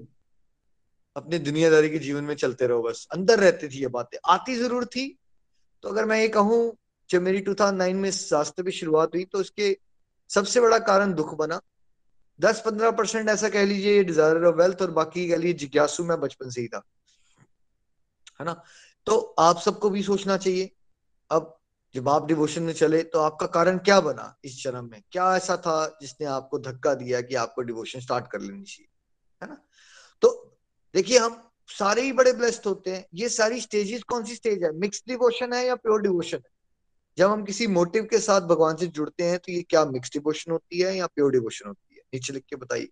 अपने 1.15 1.39
दुनियादारी 1.39 1.89
के 1.89 1.99
जीवन 1.99 2.23
में 2.23 2.35
चलते 2.35 2.67
रहो 2.67 2.83
बस। 2.83 3.07
अंदर 3.11 3.39
रहती 3.39 3.67
थी 3.69 3.79
ये 3.79 3.87
बातें। 3.87 4.17
आती 4.29 4.55
ज़रूर 4.55 4.85
थी। 4.85 5.17
तो 5.83 5.89
अगर 5.89 6.05
मैं 6.05 6.19
ये 6.21 6.27
कहूँ 6.27 6.77
जब 7.13 7.21
मेरी 7.21 7.41
2009 7.41 7.95
में 7.95 8.09
इस 8.09 8.29
की 8.33 8.71
शुरुआत 8.71 9.15
हुई 9.15 9.23
तो 9.25 9.39
उसके 9.39 9.77
सबसे 10.29 10.61
बड़ा 10.61 10.77
कारण 10.79 11.13
दुख 11.13 11.33
बना। 11.33 11.59
10-15 12.39 12.91
परसेंट 12.91 13.29
ऐसा 13.29 13.49
कह 13.49 13.65
लीजिए 13.65 14.03
डिज़ायर 14.03 14.45
ऑफ़ 14.45 14.55
वेल्थ 14.55 14.81
और 14.81 14.91
बाकी 14.91 15.27
कह 15.29 15.37
लीजिए 15.37 15.53
जिज्ञासु 15.53 16.03
मैं 16.03 16.19
बचपन 16.19 16.49
से 16.49 16.61
ही 16.61 16.67
था। 16.67 16.83
है 18.39 18.45
ना? 18.45 18.63
तो 19.07 19.17
आप 19.39 19.59
सबको 19.59 19.89
भी 19.89 20.03
सोचना 20.03 20.37
चाहिए। 20.37 20.71
अब 21.29 21.59
जब 21.95 22.09
आप 22.09 22.25
डिवोशन 22.27 22.63
में 22.63 22.73
चले 22.73 23.03
तो 23.03 23.19
आपका 23.19 23.47
कारण 23.47 23.77
क्या 23.77 23.99
बना 24.01 24.25
इस 24.43 24.63
जन्म 24.63 24.89
में? 24.91 25.03
क्या 25.11 25.35
ऐसा 25.37 25.57
था 25.57 25.97
जिसने 26.01 26.27
आपको 26.27 26.59
धक्का 26.59 26.93
दिया 26.93 27.21
कि 27.21 27.35
आपको 27.35 27.61
डिवोशन 27.61 27.99
स्टार्ट 27.99 28.27
कर 28.31 28.41
लेनी 28.41 28.63
चाहिए? 28.63 28.87
है 29.41 29.49
ना? 29.49 29.57
तो 30.21 30.29
देखिए, 30.95 31.17
हम 31.17 31.41
सारे 31.69 32.01
ही 32.01 32.11
बड़े 32.11 32.33
ब्लेस्ड 32.33 32.65
होते 32.65 32.91
हैं। 32.91 33.05
ये 33.13 33.29
सारी 33.29 33.61
स्टेजेस 33.61 34.03
कौन 34.03 34.25
सी 34.25 34.35
स्टेज 34.35 34.63
है? 34.63 34.71
मिक्स 34.71 35.03
डिवोशन 35.07 35.53
है 35.53 35.65
या 35.65 35.75
प्योर 35.75 36.01
डिवोशन 36.01 36.37
है? 36.37 36.52
जब 37.17 37.29
हम 37.29 37.43
किसी 37.45 37.67
मोटिव 37.67 38.03
के 38.03 38.19
साथ 38.19 38.41
भगवान 38.41 38.75
से 38.75 38.87
जुड़ते 38.87 39.23
हैं 39.23 39.39
तो 39.39 39.51
ये 39.51 39.61
क्या 39.61 39.85
मिक्स 39.85 40.11
डिवोशन 40.13 40.51
होती 40.51 40.79
है 40.79 40.95
या 40.97 41.07
प्योर 41.07 41.31
डिवोशन 41.31 41.67
होती 41.67 41.95
है? 41.95 42.01
नीचे 42.13 42.33
लिख 42.33 42.43
के 42.49 42.55
बताइए। 42.55 42.89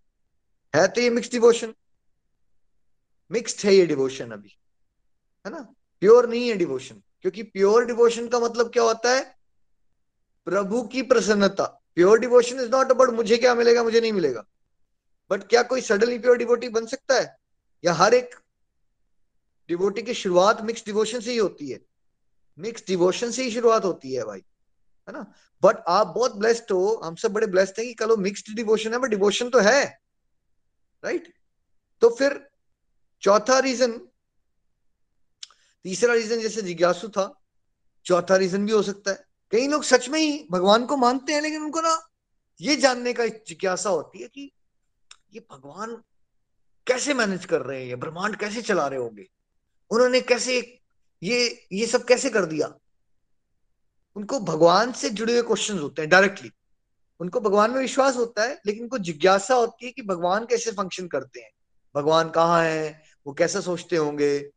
है 0.74 0.88
तो 0.88 1.00
ये 1.00 1.10
मिक्स 1.10 1.30
डिवोशन 1.30 1.74
मिक्स्ड 3.30 3.66
है 3.66 3.74
ये 3.74 3.86
डिवोशन 3.86 4.30
अभी। 4.30 4.58
है 5.46 5.52
ना? 5.52 5.60
प्योर 6.00 6.28
नहीं 6.28 6.48
है 6.48 6.56
डिवोशन 6.56 7.02
क्योंकि 7.22 7.42
प्योर 7.42 7.86
डिवोशन 7.86 8.28
का 8.28 8.40
मतलब 8.40 8.70
क्या 8.72 8.82
होता 8.82 9.14
है? 9.14 9.38
प्रभु 10.44 10.82
की 10.82 11.02
प्रसन्नता। 11.02 11.64
Pure 11.94 12.18
devotion 12.18 12.60
is 12.60 12.70
not 12.70 12.90
about 12.90 13.10
मुझे 13.10 13.36
क्या 13.36 13.54
मिलेगा, 13.54 13.82
मुझे 13.82 14.00
नहीं 14.00 14.12
मिलेगा। 14.12 14.44
बट 15.30 15.42
क्या 15.42 15.62
कोई 15.62 15.80
सडनली 15.80 16.18
प्योर 16.18 16.36
डिवोटी 16.36 16.68
बन 16.68 16.86
सकता 16.86 17.14
है? 17.14 17.36
या 17.84 17.92
हर 17.92 18.14
एक 18.14 18.34
डिवोटी 19.68 20.02
की 20.02 20.14
शुरुआत 20.14 20.62
मिक्स 20.62 20.84
डिवोशन 20.86 21.20
से 21.20 21.32
ही 21.32 21.36
होती 21.36 21.70
है? 21.70 21.80
मिक्स 22.58 22.84
डिवोशन 22.86 23.30
से 23.30 23.42
ही 23.42 23.50
शुरुआत 23.50 23.84
होती 23.84 24.12
है 24.14 24.24
भाई, 24.24 24.38
है 25.08 25.12
ना? 25.12 25.24
बट 25.62 25.76
आप 25.88 26.06
बहुत 26.06 26.36
ब्लेस्ड 26.36 26.72
हो, 26.72 27.00
हम 27.04 27.14
सब 27.14 27.32
बड़े 27.32 27.46
ब्लेस्ड 27.46 27.78
हैं 27.78 27.86
कि 27.88 27.94
कलो 27.94 28.16
मिक्स्ड 28.16 28.54
डिवोशन 28.56 28.92
है 28.92 28.98
बट 28.98 29.08
डिवोशन 29.08 29.50
तो 29.50 29.60
है 29.60 29.84
राइट 31.04 31.32
तो 32.02 32.08
फिर 32.10 32.40
चौथा 33.22 33.58
रीजन 33.58 33.92
तीसरा 35.84 36.14
रीजन 36.14 36.40
जैसे 36.40 36.62
जिज्ञासु 36.62 37.08
था, 37.08 37.24
चौथा 38.06 38.36
रीजन 38.36 38.66
भी 38.66 38.72
हो 38.72 38.82
सकता 38.82 39.10
है। 39.10 39.24
कई 39.52 39.66
लोग 39.66 39.84
सच 39.84 40.08
में 40.08 40.18
ही 40.20 40.46
भगवान 40.50 40.86
को 40.86 40.96
मानते 40.96 41.32
हैं, 41.32 41.40
लेकिन 41.40 41.62
उनको 41.62 41.80
ना 41.80 41.98
ये 42.60 42.76
जानने 42.76 43.12
का 43.12 43.26
जिज्ञासा 43.26 43.90
होती 43.90 44.18
है 44.18 44.28
कि 44.28 44.50
ये 45.34 45.46
भगवान 45.50 45.96
कैसे 46.86 47.14
मैनेज 47.14 47.44
कर 47.44 47.62
रहे 47.62 47.80
हैं, 47.80 47.86
ये 47.86 47.96
ब्रह्मांड 47.96 48.36
कैसे 48.36 48.62
चला 48.62 48.86
रहे 48.86 48.98
होंगे? 48.98 49.28
उन्होंने 49.90 50.20
कैसे 50.20 50.60
ये 51.22 51.66
ये 51.72 51.86
सब 51.86 52.04
कैसे 52.04 52.30
कर 52.30 52.44
दिया? 52.44 52.74
उनको 54.16 54.40
भगवान 54.40 54.92
से 54.92 55.10
जुड़े 55.10 55.32
हुए 55.32 55.42
क्वेश्चन 55.42 55.78
होते 55.78 56.02
हैं 56.02 56.08
डायरेक्टली 56.10 56.50
उनको 57.20 57.40
भगवान 57.40 57.70
में 57.70 57.78
विश्वास 57.78 58.16
होता 58.16 58.42
है, 58.42 58.60
लेकिन 58.66 58.82
उनको 58.82 58.98
जिज्ञासा 58.98 59.54
होती 59.54 59.86
है 59.86 59.92
कि 59.92 60.02
भगवान 60.02 60.44
कैसे 60.44 60.72
फ़ंक्शन 60.72 61.08
करते 61.08 61.40
हैं। 61.40 61.50
भगवान 61.94 62.30
कहाँ 62.30 62.64
है? 62.64 63.02
वो 63.26 63.32
कैसे 63.32 63.60
सोचते 63.60 63.96
होंगे? 63.96 64.50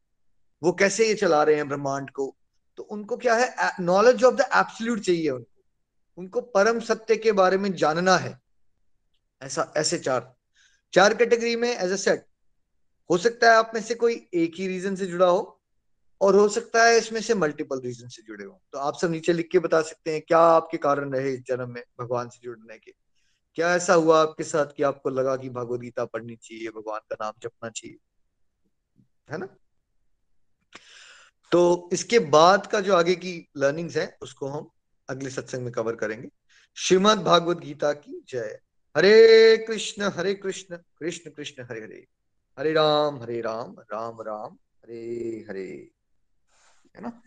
वो 0.63 0.71
कैसे 0.71 1.07
ये 1.07 1.15
चला 1.15 1.43
रहे 1.43 1.55
हैं 1.55 1.67
ब्रह्मांड 1.67 2.09
को? 2.09 2.35
तो 2.77 2.83
उनको 2.83 3.17
क्या 3.17 3.35
है? 3.35 3.55
नॉलेज 3.79 4.23
ऑफ़ 4.23 4.35
द 4.35 4.41
एब्सोल्यूट 4.41 4.99
चाहिए 4.99 5.29
उनको। 5.29 5.63
उनको 6.17 6.41
परम 6.41 6.79
सत्य 6.79 7.15
के 7.15 7.31
बारे 7.31 7.57
में 7.57 7.73
जानना 7.73 8.17
है। 8.17 8.39
ऐसा, 9.41 9.73
ऐसे 9.77 9.99
चार। 9.99 10.35
चार 10.93 11.13
कैटेगरी 11.13 11.55
में 11.55 11.77
एज 11.77 11.91
ए 11.91 11.97
सेट 11.97 12.25
हो 13.11 13.17
सकता 13.17 13.51
है 13.51 13.57
आप 13.57 13.71
में 13.75 13.81
से 13.81 13.95
कोई 13.95 14.29
एक 14.33 14.53
ही 14.55 14.67
रीजन 14.67 14.95
से 14.95 15.05
जुड़ा 15.05 15.27
हो। 15.27 15.61
और 16.21 16.35
हो 16.35 16.49
सकता 16.49 16.83
है 16.83 16.97
इसमें 16.97 17.21
से 17.21 17.33
मल्टीपल 17.33 17.81
रीजन 17.81 18.07
से 18.07 18.23
जुड़े 18.23 18.45
हों। 18.45 18.57
तो 18.71 18.77
आप 18.77 18.97
सब 19.01 19.11
नीचे 19.11 19.33
लिख 19.33 19.49
के 19.51 19.59
बता 19.59 19.81
सकते 19.81 20.11
हैं, 20.11 20.21
क्या 20.21 20.39
आपके 20.39 20.77
कारण 20.77 21.13
रहे 21.13 21.33
इस 21.33 21.41
जन्म 21.47 21.69
में 21.69 21.83
भगवान 21.99 22.29
से 22.29 22.39
जुड़ने 22.43 22.77
के? 22.77 22.91
क्या 23.55 23.75
ऐसा 23.75 23.93
हुआ 23.93 24.21
आपके 24.21 24.43
साथ 24.43 24.65
कि 24.77 24.83
आपको 24.83 25.09
लगा 25.09 25.35
कि 25.35 25.49
भगवत 25.49 25.79
गीता 25.79 26.05
पढ़नी 26.05 26.35
चाहिए, 26.35 26.69
भगवान 26.69 26.99
का 26.99 27.17
नाम 27.21 27.33
जपना 27.41 27.69
चाहिए? 27.69 27.97
है 29.31 29.37
ना? 29.37 29.47
तो 31.51 31.89
इसके 31.93 32.19
बाद 32.19 32.67
का 32.67 32.79
जो 32.79 32.95
आगे 32.95 33.15
की 33.15 33.49
लर्निंग्स 33.57 33.97
है, 33.97 34.17
उसको 34.21 34.47
हम 34.47 34.69
अगले 35.09 35.29
सत्संग 35.29 35.61
में 35.61 35.71
कवर 35.71 35.95
करेंगे। 35.95 36.29
श्रीमद 36.75 37.17
भागवत 37.17 37.57
गीता 37.57 37.93
की 37.93 38.25
जय। 38.29 38.59
हरे 38.97 39.57
कृष्ण 39.57 40.03
हरे 40.03 40.33
कृष्ण 40.33 40.77
कृष्ण 40.77 41.31
कृष्ण, 41.31 41.63
हरे 41.63 41.81
हरे। 41.81 42.07
हरे 42.59 42.73
राम 42.73 43.21
हरे 43.21 43.41
राम 43.41 43.75
राम 43.79 44.21
राम, 44.21 44.53
हरे 44.53 45.45
हरे। 45.49 45.91
है 46.95 47.01
ना? 47.01 47.21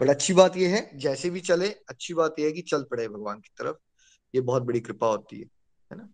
बट 0.00 0.08
अच्छी 0.08 0.32
बात 0.32 0.56
यह 0.56 0.74
है 0.74 0.98
जैसे 0.98 1.30
भी 1.30 1.40
चले 1.40 1.68
अच्छी 1.68 2.14
बात 2.14 2.34
यह 2.38 2.46
है 2.46 2.52
कि 2.52 2.62
चल 2.62 2.82
पड़े 2.82 3.08
भगवान 3.08 3.40
की 3.40 3.50
तरफ़। 3.58 3.76
ये 4.34 4.40
बहुत 4.40 4.62
बड़ी 4.62 4.80
कृपा 4.80 5.06
होती 5.06 5.40
है 5.40 5.46
है 5.92 5.96
ना? 5.96 6.08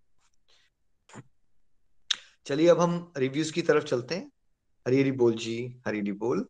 चलिए 2.47 2.69
अब 2.69 2.81
हम 2.81 3.13
रिव्यूज़ 3.17 3.53
की 3.53 3.63
तरफ़ 3.63 3.85
चलते 3.85 4.15
हैं। 4.15 4.33
हरी 4.89 5.01
हरी 5.01 5.13
बोल 5.13 5.35
जी 5.35 5.83
हरी 5.87 5.99
हरी 5.99 6.13
बोल। 6.13 6.49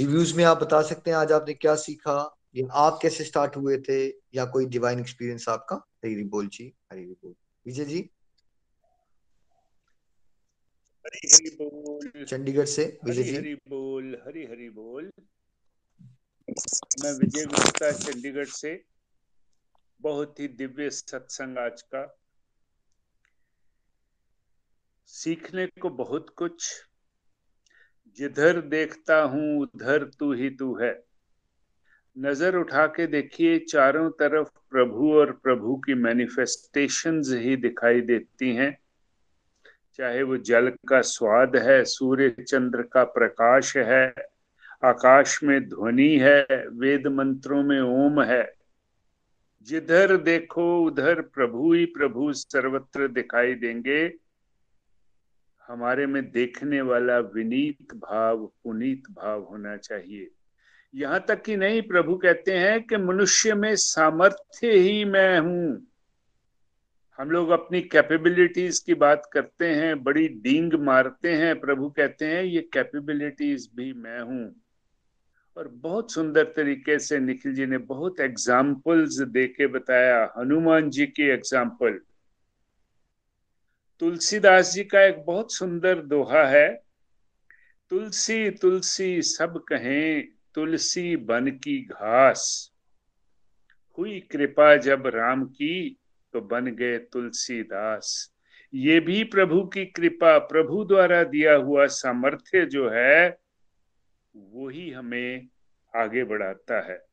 रिव्यूज़ 0.00 0.36
में 0.36 0.44
आप 0.44 0.60
बता 0.62 0.82
सकते 0.82 1.10
हैं 1.10 1.18
आज 1.18 1.32
आपने 1.32 1.54
क्या 1.54 1.74
सीखा? 1.74 2.36
या 2.56 2.72
आप 2.72 2.98
कैसे 3.02 3.24
स्टार्ट 3.24 3.56
हुए 3.56 3.78
थे? 3.78 4.08
या 4.08 4.44
कोई 4.44 4.66
डिवाइन 4.66 5.00
एक्सपीरियंस 5.00 5.48
आपका? 5.48 5.76
हरी 5.76 6.14
हरी 6.14 6.24
बोल 6.24 6.46
जी 6.46 6.72
हरी 6.92 7.02
हरी 7.02 7.12
बोल। 7.12 7.34
विजय 7.66 7.84
जी? 7.84 8.10
हरी 11.06 11.28
हरी 11.34 11.50
बोल। 11.50 12.24
चंडीगढ़ 12.24 12.64
से 12.64 12.98
विजय 13.04 13.22
जी? 13.22 13.36
हरी 13.36 13.54
बोल 13.54 14.22
हरी 14.26 14.44
हरी 14.44 14.70
बोल। 14.70 15.12
मैं 16.50 17.12
विजय 17.12 17.44
गुप्ता, 17.44 17.92
चंडीगढ़ 17.92 18.44
से। 18.44 18.84
बहुत 20.00 20.40
ही 20.40 20.48
दिव्य 20.48 20.90
सत्संग 20.90 21.58
आज 21.58 21.82
का। 21.82 22.18
सीखने 25.06 25.66
को 25.66 25.90
बहुत 25.90 26.30
कुछ। 26.36 26.86
जिधर 28.16 28.60
देखता 28.60 29.22
हूँ, 29.22 29.60
उधर 29.60 30.04
तू 30.04 30.32
ही 30.32 30.50
तू 30.50 30.78
है। 30.78 31.04
नज़र 32.18 32.56
उठा 32.56 32.86
के 32.86 33.06
देखिए, 33.06 33.58
चारों 33.58 34.10
तरफ़ 34.10 34.48
प्रभु 34.70 35.12
और 35.12 35.32
प्रभु 35.32 35.76
की 35.76 35.94
मैनिफेस्टेशंस 35.94 37.28
ही 37.30 37.56
दिखाई 37.56 38.00
देती 38.00 38.54
हैं। 38.54 38.78
चाहे 39.96 40.22
वो 40.22 40.36
जल 40.36 40.68
का 40.68 41.00
स्वाद 41.00 41.56
है, 41.56 41.84
सूर्य 41.84 42.30
चंद्र 42.30 42.82
का 42.82 43.04
प्रकाश 43.04 43.76
है 43.76 44.29
आकाश 44.84 45.42
में 45.42 45.68
ध्वनि 45.68 46.18
है, 46.18 46.46
वेद 46.72 47.06
मंत्रों 47.06 47.62
में 47.62 47.80
ओम 47.80 48.22
है। 48.22 48.54
जिधर 49.62 50.16
देखो, 50.16 50.84
उधर 50.84 51.20
प्रभु 51.20 51.72
ही 51.72 51.84
प्रभु 51.84 52.32
सर्वत्र 52.32 53.08
दिखाई 53.08 53.54
देंगे। 53.54 54.14
हमारे 55.66 56.06
में 56.06 56.30
देखने 56.30 56.80
वाला 56.80 57.18
विनीत 57.18 57.94
भाव, 57.94 58.46
पुनीत 58.64 59.02
भाव 59.10 59.42
होना 59.42 59.76
चाहिए। 59.76 60.30
यहाँ 60.94 61.24
तक 61.28 61.42
कि 61.42 61.56
नहीं, 61.56 61.82
प्रभु 61.82 62.16
कहते 62.16 62.58
हैं 62.58 62.86
कि 62.86 62.96
मनुष्य 62.96 63.54
में 63.54 63.76
सामर्थ्य 63.76 64.72
ही 64.72 65.04
मैं 65.04 65.38
हूँ। 65.38 65.86
हम 67.18 67.30
लोग 67.30 67.50
अपनी 67.50 67.82
कैपेबिलिटीज 67.82 68.78
की 68.78 68.94
बात 68.94 69.30
करते 69.32 69.66
हैं, 69.66 70.02
बड़ी 70.02 70.28
डींग 70.28 70.74
मारते 70.74 71.32
हैं। 71.32 71.60
प्रभु 71.60 71.90
कहते 71.90 72.24
हैं, 72.24 72.42
ये 72.42 72.70
कैपेबिलिटीज 72.72 73.70
भी 73.74 73.92
मैं 73.92 74.20
हूँ। 74.20 74.59
और 75.56 75.68
बहुत 75.68 76.12
सुंदर 76.12 76.44
तरीके 76.56 76.98
से 76.98 77.18
निखिल 77.18 77.54
जी 77.54 77.66
ने 77.66 77.78
बहुत 77.78 78.20
एग्जाम्पल्स 78.20 79.20
दे 79.20 79.46
के 79.46 79.66
बताया, 79.66 80.32
हनुमान 80.38 80.90
जी 80.90 81.06
की 81.06 81.22
एग्ज़ाम्पल 81.22 82.00
तुलसीदास 84.02 84.72
जी 84.74 84.84
का 84.84 85.02
एक 85.02 85.24
बहुत 85.26 85.52
सुंदर 85.52 86.00
दोहा 86.02 86.44
है, 86.46 86.68
तुलसी 87.90 88.50
तुलसी, 88.50 89.22
सब 89.22 89.58
कहें, 89.68 90.28
तुलसी 90.54 91.16
बन 91.16 91.50
की 91.50 91.78
घास। 91.84 92.72
हुई 93.98 94.18
कृपा 94.20 94.74
जब 94.76 95.06
राम 95.06 95.44
की 95.44 95.96
तो 96.34 96.40
बन 96.40 96.66
गए 96.66 96.98
तुलसीदास। 96.98 98.32
ये 98.72 98.98
भी 99.00 99.22
प्रभु 99.24 99.62
की 99.64 99.84
कृपा, 99.86 100.38
प्रभु 100.38 100.84
द्वारा 100.84 101.22
दिया 101.24 101.54
हुआ 101.54 101.86
सामर्थ्य 101.86 102.64
जो 102.66 102.88
है 102.90 103.38
वो 104.40 104.68
ही 104.68 104.90
हमें 104.90 105.48
आगे 105.96 106.24
बढ़ाता 106.24 106.92
है। 106.92 107.06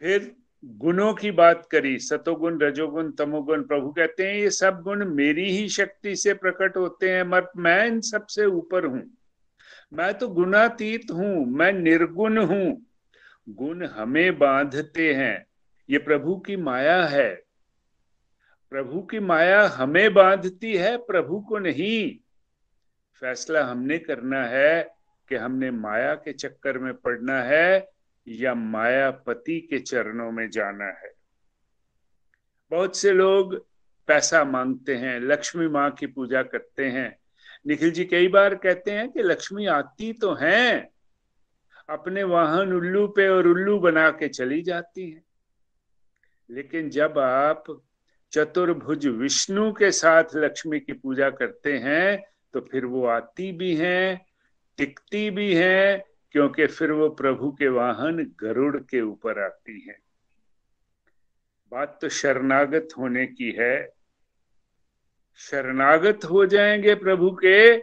फिर 0.00 0.36
गुणों 0.64 1.14
की 1.14 1.30
बात 1.30 1.68
करी, 1.70 1.98
सतोगुण, 1.98 2.60
रजोगुण, 2.60 3.10
तमोगुण, 3.10 3.62
प्रभु 3.62 3.92
कहते 3.92 4.26
हैं, 4.26 4.34
ये 4.34 4.50
सब 4.50 4.82
गुण 4.82 5.04
मेरी 5.04 5.50
ही 5.50 5.68
शक्ति 5.68 6.16
से 6.16 6.34
प्रकट 6.34 6.76
होते 6.76 7.10
हैं, 7.10 7.22
मत 7.22 7.52
मैं 7.56 7.86
इन 7.86 8.00
सबसे 8.00 8.44
ऊपर 8.44 8.84
हूँ। 8.84 9.16
मैं 9.92 10.14
तो 10.14 10.28
गुणातीत 10.28 11.10
हूँ, 11.12 11.46
मैं 11.46 11.72
निर्गुण 11.72 12.38
हूँ। 12.38 12.86
गुण 13.48 13.86
हमें 13.86 14.38
बांधते 14.38 15.14
हैं, 15.14 15.46
ये 15.90 15.98
प्रभु 15.98 16.36
की 16.36 16.56
माया 16.56 17.04
है। 17.04 17.42
प्रभु 18.70 19.02
की 19.02 19.18
माया 19.18 19.66
हमें 19.66 20.14
बांधती 20.14 20.76
है, 20.76 20.96
प्रभु 20.96 21.40
को 21.40 21.58
नहीं। 21.58 22.18
फैसला 23.20 23.64
हमने 23.64 23.98
करना 23.98 24.44
है 24.44 25.01
कि 25.32 25.36
हमने 25.36 25.70
माया 25.70 26.14
के 26.14 26.32
चक्कर 26.32 26.78
में 26.78 26.94
पड़ना 26.94 27.42
है 27.42 27.90
या 28.28 28.54
मायापति 28.54 29.60
के 29.60 29.78
चरणों 29.78 30.32
में 30.32 30.50
जाना 30.50 30.84
है। 30.84 31.12
बहुत 32.70 32.96
से 32.96 33.12
लोग 33.12 33.66
पैसा 34.06 34.44
मांगते 34.44 34.94
हैं, 34.94 35.20
लक्ष्मी 35.20 35.68
माँ 35.68 35.90
की 35.90 36.06
पूजा 36.06 36.42
करते 36.42 36.86
हैं। 36.86 37.16
निखिल 37.66 37.90
जी 37.90 38.04
कई 38.04 38.28
बार 38.28 38.54
कहते 38.54 38.90
हैं 38.90 39.10
कि 39.12 39.22
लक्ष्मी 39.22 39.66
आती 39.66 40.12
तो 40.12 40.34
हैं, 40.34 40.88
अपने 41.88 42.22
वाहन 42.22 42.72
उल्लू 42.72 43.06
पे 43.08 43.28
और 43.28 43.46
उल्लू 43.46 43.78
बना 43.78 44.10
के 44.10 44.28
चली 44.28 44.62
जाती 44.62 45.10
हैं। 45.10 45.24
लेकिन 46.50 46.90
जब 46.90 47.18
आप 47.18 47.64
चतुर्भुज 48.32 49.06
विष्णु 49.06 49.72
के 49.72 49.90
साथ 49.92 50.24
लक्ष्मी 50.36 50.80
की 50.80 50.92
पूजा 50.92 51.30
करते 51.30 51.78
हैं 51.78 52.24
तो 52.54 52.60
फिर 52.60 52.84
वो 52.84 53.06
आती 53.06 53.52
भी 53.52 53.76
हैं 53.76 54.31
टिकती 54.78 55.30
भी 55.30 55.54
हैं, 55.54 56.04
क्योंकि 56.30 56.66
फिर 56.66 56.92
वो 56.92 57.08
प्रभु 57.08 57.52
के 57.52 57.68
वाहन 57.68 58.34
गरुड़ 58.40 58.76
के 58.76 59.00
ऊपर 59.00 59.42
आती 59.42 59.80
है। 59.88 59.98
बात 61.72 61.98
तो 62.00 62.08
शरणागत 62.08 62.88
होने 62.98 63.26
की 63.26 63.50
है। 63.50 63.92
शरणागत 65.36 66.24
हो 66.24 66.46
जाएँगे 66.46 66.94
प्रभु 66.94 67.30
के 67.30 67.76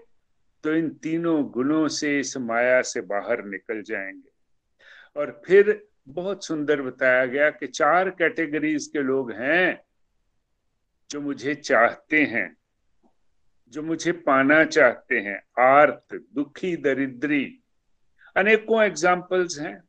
तो 0.63 0.73
इन 0.73 0.89
तीनों 0.89 1.43
गुणों 1.49 1.87
से 1.87 2.19
इस 2.19 2.37
माया 2.37 2.81
से 2.81 3.01
बाहर 3.01 3.45
निकल 3.45 3.81
जाएँगे। 3.81 4.29
और 5.15 5.41
फिर 5.45 5.87
बहुत 6.09 6.45
सुंदर 6.45 6.81
बताया 6.81 7.25
गया 7.25 7.49
कि 7.49 7.67
चार 7.67 8.09
कैटेगरीज 8.09 8.87
के 8.87 8.99
लोग 8.99 9.31
हैं 9.31 9.81
जो 11.09 11.21
मुझे 11.21 11.55
चाहते 11.55 12.23
हैं। 12.23 12.57
जो 13.69 13.83
मुझे 13.83 14.11
पाना 14.11 14.65
चाहते 14.65 15.19
हैं, 15.19 15.43
आर्थ, 15.59 16.15
दुखी, 16.15 16.75
दरिद्री। 16.75 17.59
अनेकों 18.35 18.83
एग्जाम्पल्स 18.83 19.59
हैं। 19.59 19.83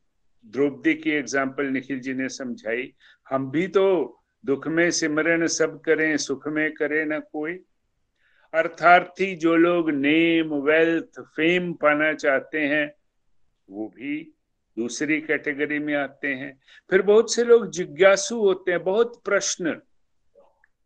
द्रौपदी 0.46 0.94
की 0.94 1.10
एग्ज़ाम्पल 1.10 1.64
निखिल 1.64 2.00
जी 2.00 2.14
ने 2.14 2.28
समझाई। 2.28 2.94
हम 3.30 3.50
भी 3.50 3.66
तो 3.68 4.16
दुख 4.46 4.68
में 4.68 4.90
सिमरन 4.90 5.46
सब 5.46 5.80
करें, 5.80 6.16
सुख 6.16 6.48
में 6.48 6.72
करे 6.72 7.04
ना 7.04 7.18
कोई। 7.18 7.60
अर्थार्थी 8.54 9.36
जो 9.36 9.56
लोग 9.56 9.90
नेम 9.90 10.54
वेल्थ 10.54 11.20
फेम 11.20 11.72
पाना 11.72 12.12
चाहते 12.12 12.60
हैं, 12.60 12.94
वो 13.70 13.88
भी 13.88 14.32
दूसरी 14.78 15.20
कैटेगरी 15.20 15.78
में 15.78 15.94
आते 15.94 16.28
हैं। 16.28 16.60
फिर 16.90 17.02
बहुत 17.02 17.34
से 17.34 17.44
लोग 17.44 17.70
जिज्ञासु 17.70 18.38
होते 18.38 18.70
हैं, 18.70 18.84
बहुत 18.84 19.22
प्रश्न। 19.24 19.80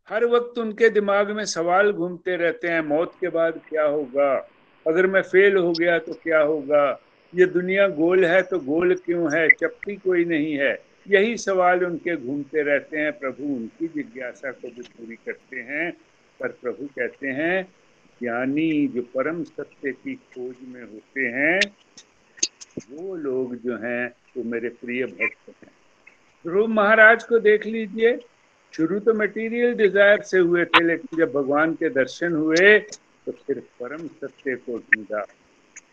हर 0.09 0.25
वक्त 0.25 0.59
उनके 0.59 0.89
दिमाग 0.89 1.31
में 1.31 1.45
सवाल 1.45 1.93
घूमते 1.93 2.37
रहते 2.37 2.69
हैं, 2.69 2.81
मौत 2.81 3.13
के 3.21 3.29
बाद 3.29 3.61
क्या 3.69 3.85
होगा? 3.85 4.49
अगर 4.87 5.07
मैं 5.07 5.23
फेल 5.23 5.57
हो 5.57 5.73
गया 5.73 5.99
तो 5.99 6.15
क्या 6.15 6.41
होगा? 6.41 7.01
ये 7.35 7.47
दुनिया 7.47 7.89
गोल 7.89 8.25
है 8.25 8.43
तो 8.43 8.59
गोल 8.59 8.95
क्यों 8.95 9.39
है? 9.39 9.49
चपटी 9.49 9.97
कोई 9.97 10.25
नहीं 10.25 10.55
है। 10.55 10.83
यही 11.09 11.37
सवाल 11.37 11.85
उनके 11.85 12.17
घूमते 12.17 12.63
रहते 12.63 12.99
हैं, 12.99 13.13
प्रभु 13.13 13.45
उनकी 13.45 13.87
जिज्ञासा 13.87 14.51
को 14.51 14.69
भी 14.69 14.83
पूरी 14.83 15.17
करते 15.17 15.57
हैं। 15.57 15.97
पर 16.41 16.49
प्रभु 16.49 16.87
कहते 16.87 17.29
हैं, 17.29 17.65
ज्ञानी 18.23 18.87
जो 18.87 19.03
परम 19.03 19.45
सत्य 19.45 19.93
की 19.93 20.15
खोज 20.15 20.55
में 20.69 20.83
होते 20.83 21.21
हैं, 21.21 21.61
वो 22.91 23.17
लोग 23.17 23.57
जो 23.57 23.77
हैं, 23.77 24.15
वो 24.37 24.45
मेरे 24.45 24.69
प्रिय 24.69 25.07
भक्त 25.07 25.65
हैं। 25.65 25.73
ध्रुव 26.47 26.67
महाराज 26.67 27.25
को 27.25 27.39
देख 27.39 27.67
लीजिए। 27.67 28.19
शुरू 28.75 28.99
तो 29.01 29.13
मटेरियल 29.15 29.75
डिज़ायर 29.75 30.23
से 30.23 30.39
हुए 30.39 30.65
थे, 30.65 30.83
लेकिन 30.83 31.19
जब 31.19 31.33
भगवान 31.33 31.75
के 31.75 31.89
दर्शन 31.91 32.33
हुए 32.33 32.79
तो 32.79 33.33
फिर 33.33 33.59
परम 33.81 34.07
सत्य 34.07 34.55
को 34.57 34.79
ढूंढा। 34.79 35.25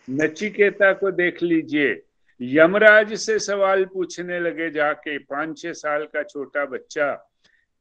नचिकेता 0.10 0.92
को 0.94 1.12
देख 1.12 1.42
लीजिए। 1.44 2.02
यमराज 2.42 3.14
से 3.16 3.38
सवाल 3.40 3.84
पूछने 3.86 4.40
लगे 4.40 4.70
जाके, 4.70 5.18
पाँच 5.18 5.62
छह 5.62 5.74
साल 5.74 6.06
का 6.06 6.24
छोटा 6.24 6.66
बच्चा, 6.66 7.10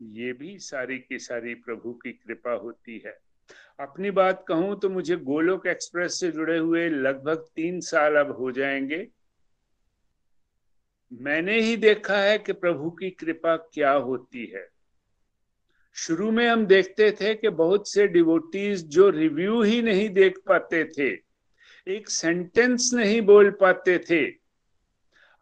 ये 0.01 0.33
भी 0.33 0.59
सारी 0.59 0.99
की 0.99 1.19
सारी 1.19 1.55
प्रभु 1.57 1.93
की 1.93 2.13
कृपा 2.13 2.53
होती 2.55 3.03
है। 3.07 3.17
अपनी 3.81 4.11
बात 4.11 4.45
कहूँ 4.49 4.79
तो 4.81 4.89
मुझे 4.89 5.17
गोलोक 5.17 5.67
एक्सप्रेस 5.67 6.19
से 6.21 6.31
जुड़े 6.31 6.59
हुए 6.59 6.89
लगभग 6.89 7.47
तीन 7.57 7.81
साल 7.81 8.17
अब 8.17 8.31
हो 8.31 8.51
जाएँगे। 8.53 9.07
मैंने 11.13 11.59
ही 11.61 11.77
देखा 11.77 12.17
है 12.17 12.39
कि 12.39 12.53
प्रभु 12.55 12.91
की 12.91 13.11
कृपा 13.11 13.57
क्या 13.57 13.93
होती 13.93 14.45
है। 14.47 14.69
शुरू 15.97 16.31
में 16.31 16.47
हम 16.49 16.67
देखते 16.67 17.11
थे 17.13 17.35
कि 17.35 17.49
बहुत 17.49 17.91
से 17.93 18.07
डिवोटीज 18.09 18.87
जो 18.87 19.09
रिव्यू 19.11 19.63
ही 19.63 19.83
नहीं 19.83 20.09
देख 20.11 20.39
पाते 20.47 20.85
थे, 20.85 21.09
एक 21.87 22.09
सेंटेंस 22.09 22.91
नहीं 22.95 23.21
बोल 23.23 23.51
पाते 23.51 23.99
थे। 23.99 24.25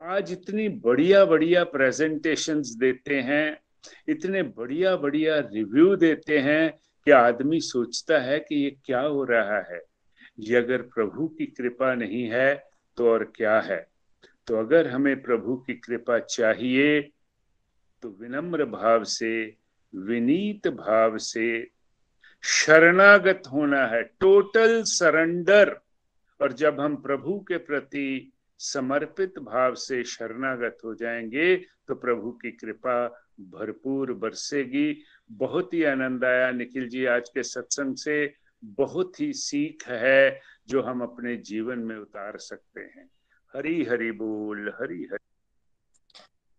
आज 0.03 0.32
इतनी 0.32 0.68
बढ़िया 0.68 1.24
बढ़िया 1.24 1.64
प्रेजेंटेशंस 1.64 2.68
देते 2.68 3.20
हैं, 3.20 3.59
इतने 4.09 4.42
बढ़िया 4.42 4.96
बढ़िया 4.96 5.38
रिव्यू 5.38 5.96
देते 5.96 6.38
हैं 6.38 6.70
कि 7.07 7.11
आदमी 7.11 7.61
सोचता 7.61 8.18
है 8.18 8.38
कि 8.40 8.55
ये 8.55 8.70
क्या 8.84 9.01
हो 9.01 9.24
रहा 9.24 9.61
है। 9.72 9.82
ये 10.38 10.57
अगर 10.57 10.82
प्रभु 10.82 11.28
की 11.28 11.46
कृपा 11.46 11.94
नहीं 11.94 12.24
है 12.24 12.55
तो 12.96 13.11
और 13.11 13.32
क्या 13.36 13.61
है? 13.61 13.86
तो 14.46 14.57
अगर 14.57 14.88
हमें 14.88 15.22
प्रभु 15.22 15.57
की 15.57 15.74
कृपा 15.74 16.18
चाहिए 16.18 17.01
तो 18.03 18.16
विनम्र 18.20 18.64
भाव 18.64 19.05
से 19.05 19.55
विनीत 19.95 20.68
भाव 20.68 21.18
से 21.18 21.70
शरणागत 22.43 23.43
होना 23.53 23.86
है 23.86 24.03
टोटल 24.03 24.82
सरेंडर 24.82 25.80
और 26.41 26.53
जब 26.53 26.80
हम 26.80 26.97
प्रभु 26.97 27.39
के 27.41 27.57
प्रति 27.57 28.32
समर्पित 28.59 29.39
भाव 29.39 29.74
से 29.74 30.05
शरणागत 30.05 30.78
हो 30.84 30.95
जाएँगे 30.95 31.57
तो 31.57 31.95
प्रभु 31.95 32.30
की 32.30 32.51
कृपा 32.51 33.24
भरपूर 33.41 34.12
बरसेगी। 34.12 35.03
बहुत 35.32 35.74
ही 35.74 35.82
आनंद 35.84 36.24
आया 36.24 36.51
निखिल 36.51 36.89
जी 36.89 37.05
आज 37.05 37.28
के 37.28 37.43
सत्संग 37.43 37.97
से। 37.97 38.34
बहुत 38.64 39.20
ही 39.20 39.32
सीख 39.32 39.84
है 39.89 40.41
जो 40.68 40.82
हम 40.82 41.03
अपने 41.03 41.36
जीवन 41.36 41.78
में 41.78 41.97
उतार 41.97 42.39
सकते 42.39 42.80
हैं। 42.80 43.11
हरी 43.57 43.84
हरी 43.84 44.11
बोल, 44.12 44.72
हरी 44.80 45.03
हरी 45.03 45.27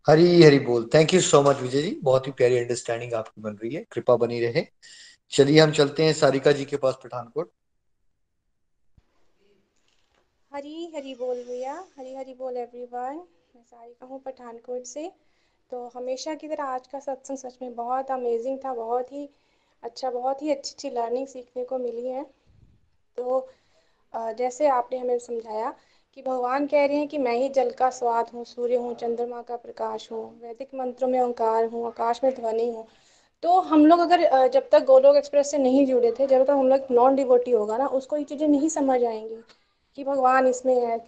हरी 0.08 0.42
हरी 0.44 0.60
बोल। 0.60 0.90
Thank 0.94 1.14
you 1.14 1.20
so 1.22 1.42
much 1.42 1.58
Vijay 1.58 1.82
ji. 1.82 1.92
बहुत 2.04 2.28
ही 2.28 2.32
प्यारी 2.32 2.58
अंडरस्टैंडिंग 2.58 3.14
आपकी 3.14 3.42
बन 3.42 3.56
रही 3.56 3.74
है। 3.76 3.84
कृपा 3.92 4.16
बनी 4.16 4.40
रहे। 4.40 4.66
चलिए, 5.32 5.60
हम 5.60 5.72
चलते 5.72 6.04
हैं 6.04 6.14
सारिका 6.14 6.52
जी 6.52 6.66
के 6.66 6.78
पास, 6.78 7.00
पठानकोट। 7.04 7.52
हरी 10.52 10.92
हरी 10.96 11.14
बोल 11.16 11.44
भैया। 11.44 11.74
हरी 11.98 12.16
हरी 12.16 12.34
बोल 12.34 12.58
एवरीवन 12.58 13.16
मैं 13.56 13.64
सारिका 13.64 14.06
हूँ 14.06 14.20
पठानकोट 14.20 14.84
से। 14.84 15.12
तो 15.72 15.88
हमेशा 15.88 16.34
की 16.36 16.48
तरह 16.48 16.64
आज 16.64 16.88
का 16.88 17.00
सत्संग 17.00 17.38
सच 17.38 17.58
में 17.62 17.76
बहुत 17.76 18.12
अमेजिंग 18.12 18.58
था, 18.66 18.74
बहुत 18.74 19.12
ही 19.12 19.30
अच्छा 19.84 20.10
बहुत 20.10 20.42
ही 20.42 20.52
अच्छी 20.52 20.72
अच्छी 20.72 20.90
लर्निंग 20.90 21.28
सीखने 21.28 21.64
को 21.64 21.78
मिली 21.78 22.08
है। 22.08 22.24
तो 23.18 23.48
जैसे 24.14 24.68
आपने 24.68 24.98
हमें 24.98 25.20
समझाया 25.20 25.74
कि 26.18 26.22
भगवान 26.22 26.66
कह 26.68 26.86
रहे 26.86 26.98
हैं 26.98 27.08
कि 27.08 27.18
मैं 27.18 27.34
ही 27.34 27.50
जल 27.50 27.70
का 27.72 27.90
स्वाद 27.90 28.30
हूँ, 28.34 28.44
सूर्य 28.46 28.76
हूँ, 28.76 28.94
चंद्रमा 28.96 29.42
का 29.42 29.56
प्रकाश 29.58 30.08
हूँ, 30.12 30.24
वैदिक 30.42 30.70
मंत्रों 30.76 31.08
में 31.10 31.20
ओंकार 31.22 31.66
हूँ, 31.66 31.86
आकाश 31.88 32.20
में 32.24 32.34
ध्वनि 32.36 32.68
हूँ। 32.70 32.86
तो 33.44 33.60
हम 33.62 33.86
लोग 33.86 34.00
अगर 34.00 34.48
जब 34.50 34.70
तक 34.72 34.84
गोलोक 34.86 35.16
एक्सप्रेस 35.16 35.52
से 35.52 35.58
नहीं 35.58 35.86
जुड़े 35.86 36.12
थे, 36.12 36.28
जब 36.28 36.44
तक 36.44 36.50
हम 36.50 36.68
लोग 36.70 36.88
नॉन 36.92 37.16
डिवोटी 37.16 37.52
होगा 37.52 37.78
ना, 37.78 37.86
उसको 37.88 38.18
ये 38.18 38.24
चीज़ें 38.24 38.48
नहीं 38.48 38.70
समझ 38.70 39.04
आएँगी 39.04 39.42
कि 39.98 40.04
भगवान 40.04 40.48
इसमें 40.48 40.76
है। 40.76 41.00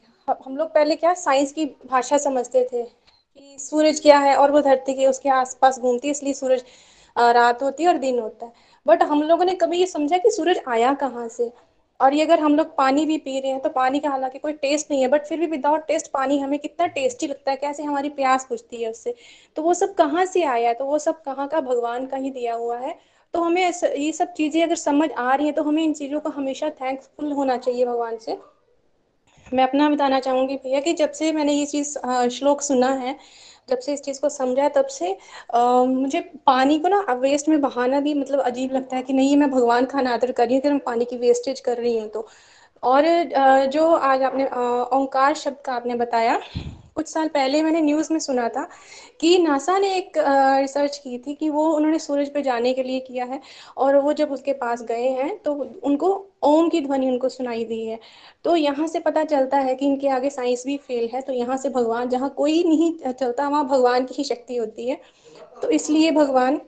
हम 0.45 0.58
लोग 0.58 0.74
पहले 0.74 0.95
क्या 0.95 1.14
साइंस 1.16 1.52
की 1.52 1.66
भाषा 1.86 2.18
समझते 2.20 2.64
थे 2.74 2.84
कि 2.84 3.58
सूरज 3.60 3.99
क्या 3.99 4.20
है 4.20 4.36
और 4.36 4.52
वो 4.52 4.62
धरती 4.62 4.93
के 4.93 5.08
उसके 5.08 5.30
आसपास 5.32 5.80
घूमती 5.80 6.08
है, 6.08 6.12
इसलिए 6.12 6.34
सूरज 6.34 6.64
रात 7.16 7.64
होती 7.64 7.84
है 7.84 7.89
और 7.89 7.97
दिन 7.97 8.20
होता 8.20 8.45
है। 8.45 8.52
बट 8.86 9.04
हम 9.04 9.22
लोगों 9.24 9.45
ने 9.45 9.56
कभी 9.56 9.80
ये 9.80 9.86
समझा 9.88 10.18
कि 10.18 10.32
सूरज 10.32 10.60
आया 10.68 10.93
कहाँ 10.93 11.28
से? 11.30 11.52
और 12.02 12.14
ये 12.14 12.24
अगर 12.24 12.39
हम 12.39 12.56
लोग 12.56 12.76
पानी 12.78 13.06
भी 13.06 13.18
पी 13.18 13.39
रहे 13.39 13.52
हैं 13.52 13.60
तो 13.62 13.70
पानी 13.70 13.99
का 13.99 14.10
हालाँकि 14.10 14.39
कोई 14.39 14.54
टेस्ट 14.54 14.91
नहीं 14.91 15.02
है 15.02 15.08
बट 15.08 15.26
फिर 15.26 15.39
भी 15.39 15.45
विदाउट 15.47 15.86
टेस्ट 15.88 16.12
पानी 16.14 16.39
हमें 16.39 16.58
कितना 16.60 16.88
टेस्टी 16.89 17.28
लगता 17.28 17.52
है, 17.52 17.58
कैसे 17.58 17.84
हमारी 17.84 18.10
प्यास 18.12 18.45
बुझती 18.49 18.82
है 18.84 18.89
उससे। 18.91 19.14
तो 19.58 19.62
वो 19.64 19.74
सब 19.74 19.93
कहाँ 19.95 20.26
से 20.26 20.43
आया 20.45 20.68
है? 20.68 20.74
तो 20.74 20.86
वो 20.86 20.99
सब 20.99 21.22
कहाँ 21.24 21.47
का 21.47 21.60
भगवान 21.62 22.06
का 22.08 22.18
ही 22.18 22.32
दिया 22.32 22.54
हुआ 22.56 22.78
है। 22.78 22.97
तो 23.34 23.41
हमें 23.41 23.62
ये 23.62 24.12
सब 24.14 24.34
चीज़ें 24.34 24.64
अगर 24.64 24.76
समझ 24.78 25.10
आ 25.12 25.34
रही 25.36 25.45
हैं 25.45 25.56
तो 25.56 25.64
हमें 25.64 25.84
इन 25.84 25.93
चीज़ों 25.93 26.20
का 26.20 26.30
हमेशा 26.30 26.70
थैंकफुल 26.72 27.32
होना 27.32 27.58
चाहिए 27.58 27.86
भगवान 27.86 28.18
से। 28.18 28.38
मैं 29.47 29.64
अपना 29.64 29.89
बताना 29.89 30.20
चाहूँगी 30.20 30.56
भैया 30.56 30.80
कि 30.80 30.93
जब 30.93 31.12
से 31.12 31.32
मैंने 31.32 31.54
ये 31.54 31.66
चीज़ 31.66 31.97
श्लोक 32.30 32.62
सुना 32.62 32.89
है 32.95 33.16
जब 33.72 33.80
से 33.80 33.94
इस 33.94 34.02
चीज़ 34.02 34.22
को 34.22 34.30
समझा 34.30 34.70
तब 34.70 34.88
से 34.90 35.18
आ, 35.56 35.84
मुझे 35.86 36.20
पानी 36.46 36.80
को 36.80 36.88
ना 36.88 37.02
वेस्ट 37.22 37.50
में 37.50 37.60
बहाना 37.62 38.00
भी 38.00 38.14
मतलब 38.14 38.40
अजीब 38.42 38.74
लगता 38.74 38.96
है 38.96 39.04
कि 39.04 39.14
नहीं 39.14 39.36
मैं 39.38 39.50
भगवान 39.52 39.86
का 39.86 40.00
अनादर 40.00 40.32
कर 40.32 40.46
रही 40.46 40.56
हूँ 40.56 40.62
कि 40.64 40.70
मैं 40.70 40.80
पानी 40.80 41.06
की 41.06 41.18
वेस्टेज 41.18 41.60
कर 41.60 41.78
रही 41.78 41.98
हूँ 42.00 42.10
तो। 42.10 42.28
और 42.84 43.06
जो 43.68 43.88
आज 43.96 44.22
आपने 44.24 44.46
ओंकार 44.98 45.34
शब्द 45.36 45.58
का 45.66 45.74
आपने 45.74 45.96
बताया 45.96 46.40
कुछ 46.96 47.08
साल 47.08 47.28
पहले 47.28 47.62
मैंने 47.64 47.82
न्यूज़ 47.82 48.12
में 48.14 48.20
सुना 48.20 48.48
था 48.50 48.68
कि 49.22 49.38
नासा 49.38 49.78
ने 49.80 49.96
एक 49.98 50.18
रिसर्च 50.18 50.98
की 50.98 51.18
थी 51.18 51.36
कि 51.36 51.50
वो 51.50 51.68
उन्होंने 51.76 52.00
सूरज 52.00 52.34
पे 52.34 52.42
जाने 52.42 52.74
के 52.74 52.84
लिए 52.84 53.00
किया 53.00 53.26
है 53.26 53.42
और 53.78 53.98
वो 53.98 54.14
जब 54.14 54.32
उसके 54.32 54.54
पास 54.54 54.82
गए 54.84 55.08
हैं 55.10 55.38
तो 55.44 55.54
उनको 55.84 56.14
ओम 56.44 56.70
की 56.70 56.82
ध्वनि 56.82 57.08
उनको 57.08 57.30
सुनाई 57.30 57.66
दी 57.66 57.86
है। 57.86 58.00
तो 58.46 58.56
यहाँ 58.56 58.88
से 58.88 59.00
पता 59.00 59.24
चलता 59.24 59.58
है 59.58 59.76
कि 59.76 59.86
इनके 59.86 60.08
आगे 60.10 60.30
साइंस 60.30 60.64
भी 60.66 60.78
फेल 60.78 61.10
है 61.14 61.22
तो 61.22 61.34
यहाँ 61.34 61.58
से 61.58 61.70
भगवान, 61.70 62.10
जहाँ 62.10 62.30
कोई 62.30 62.64
नहीं 62.64 62.92
चलता, 63.04 63.48
वहाँ 63.50 63.68
भगवान 63.68 64.06
की 64.06 64.16
ही 64.18 64.24
शक्ति 64.24 64.56
होती 64.56 64.88
है। 64.89 65.00
तो 65.62 65.70
इसलिए 65.70 66.12
भगवान, 66.12 66.60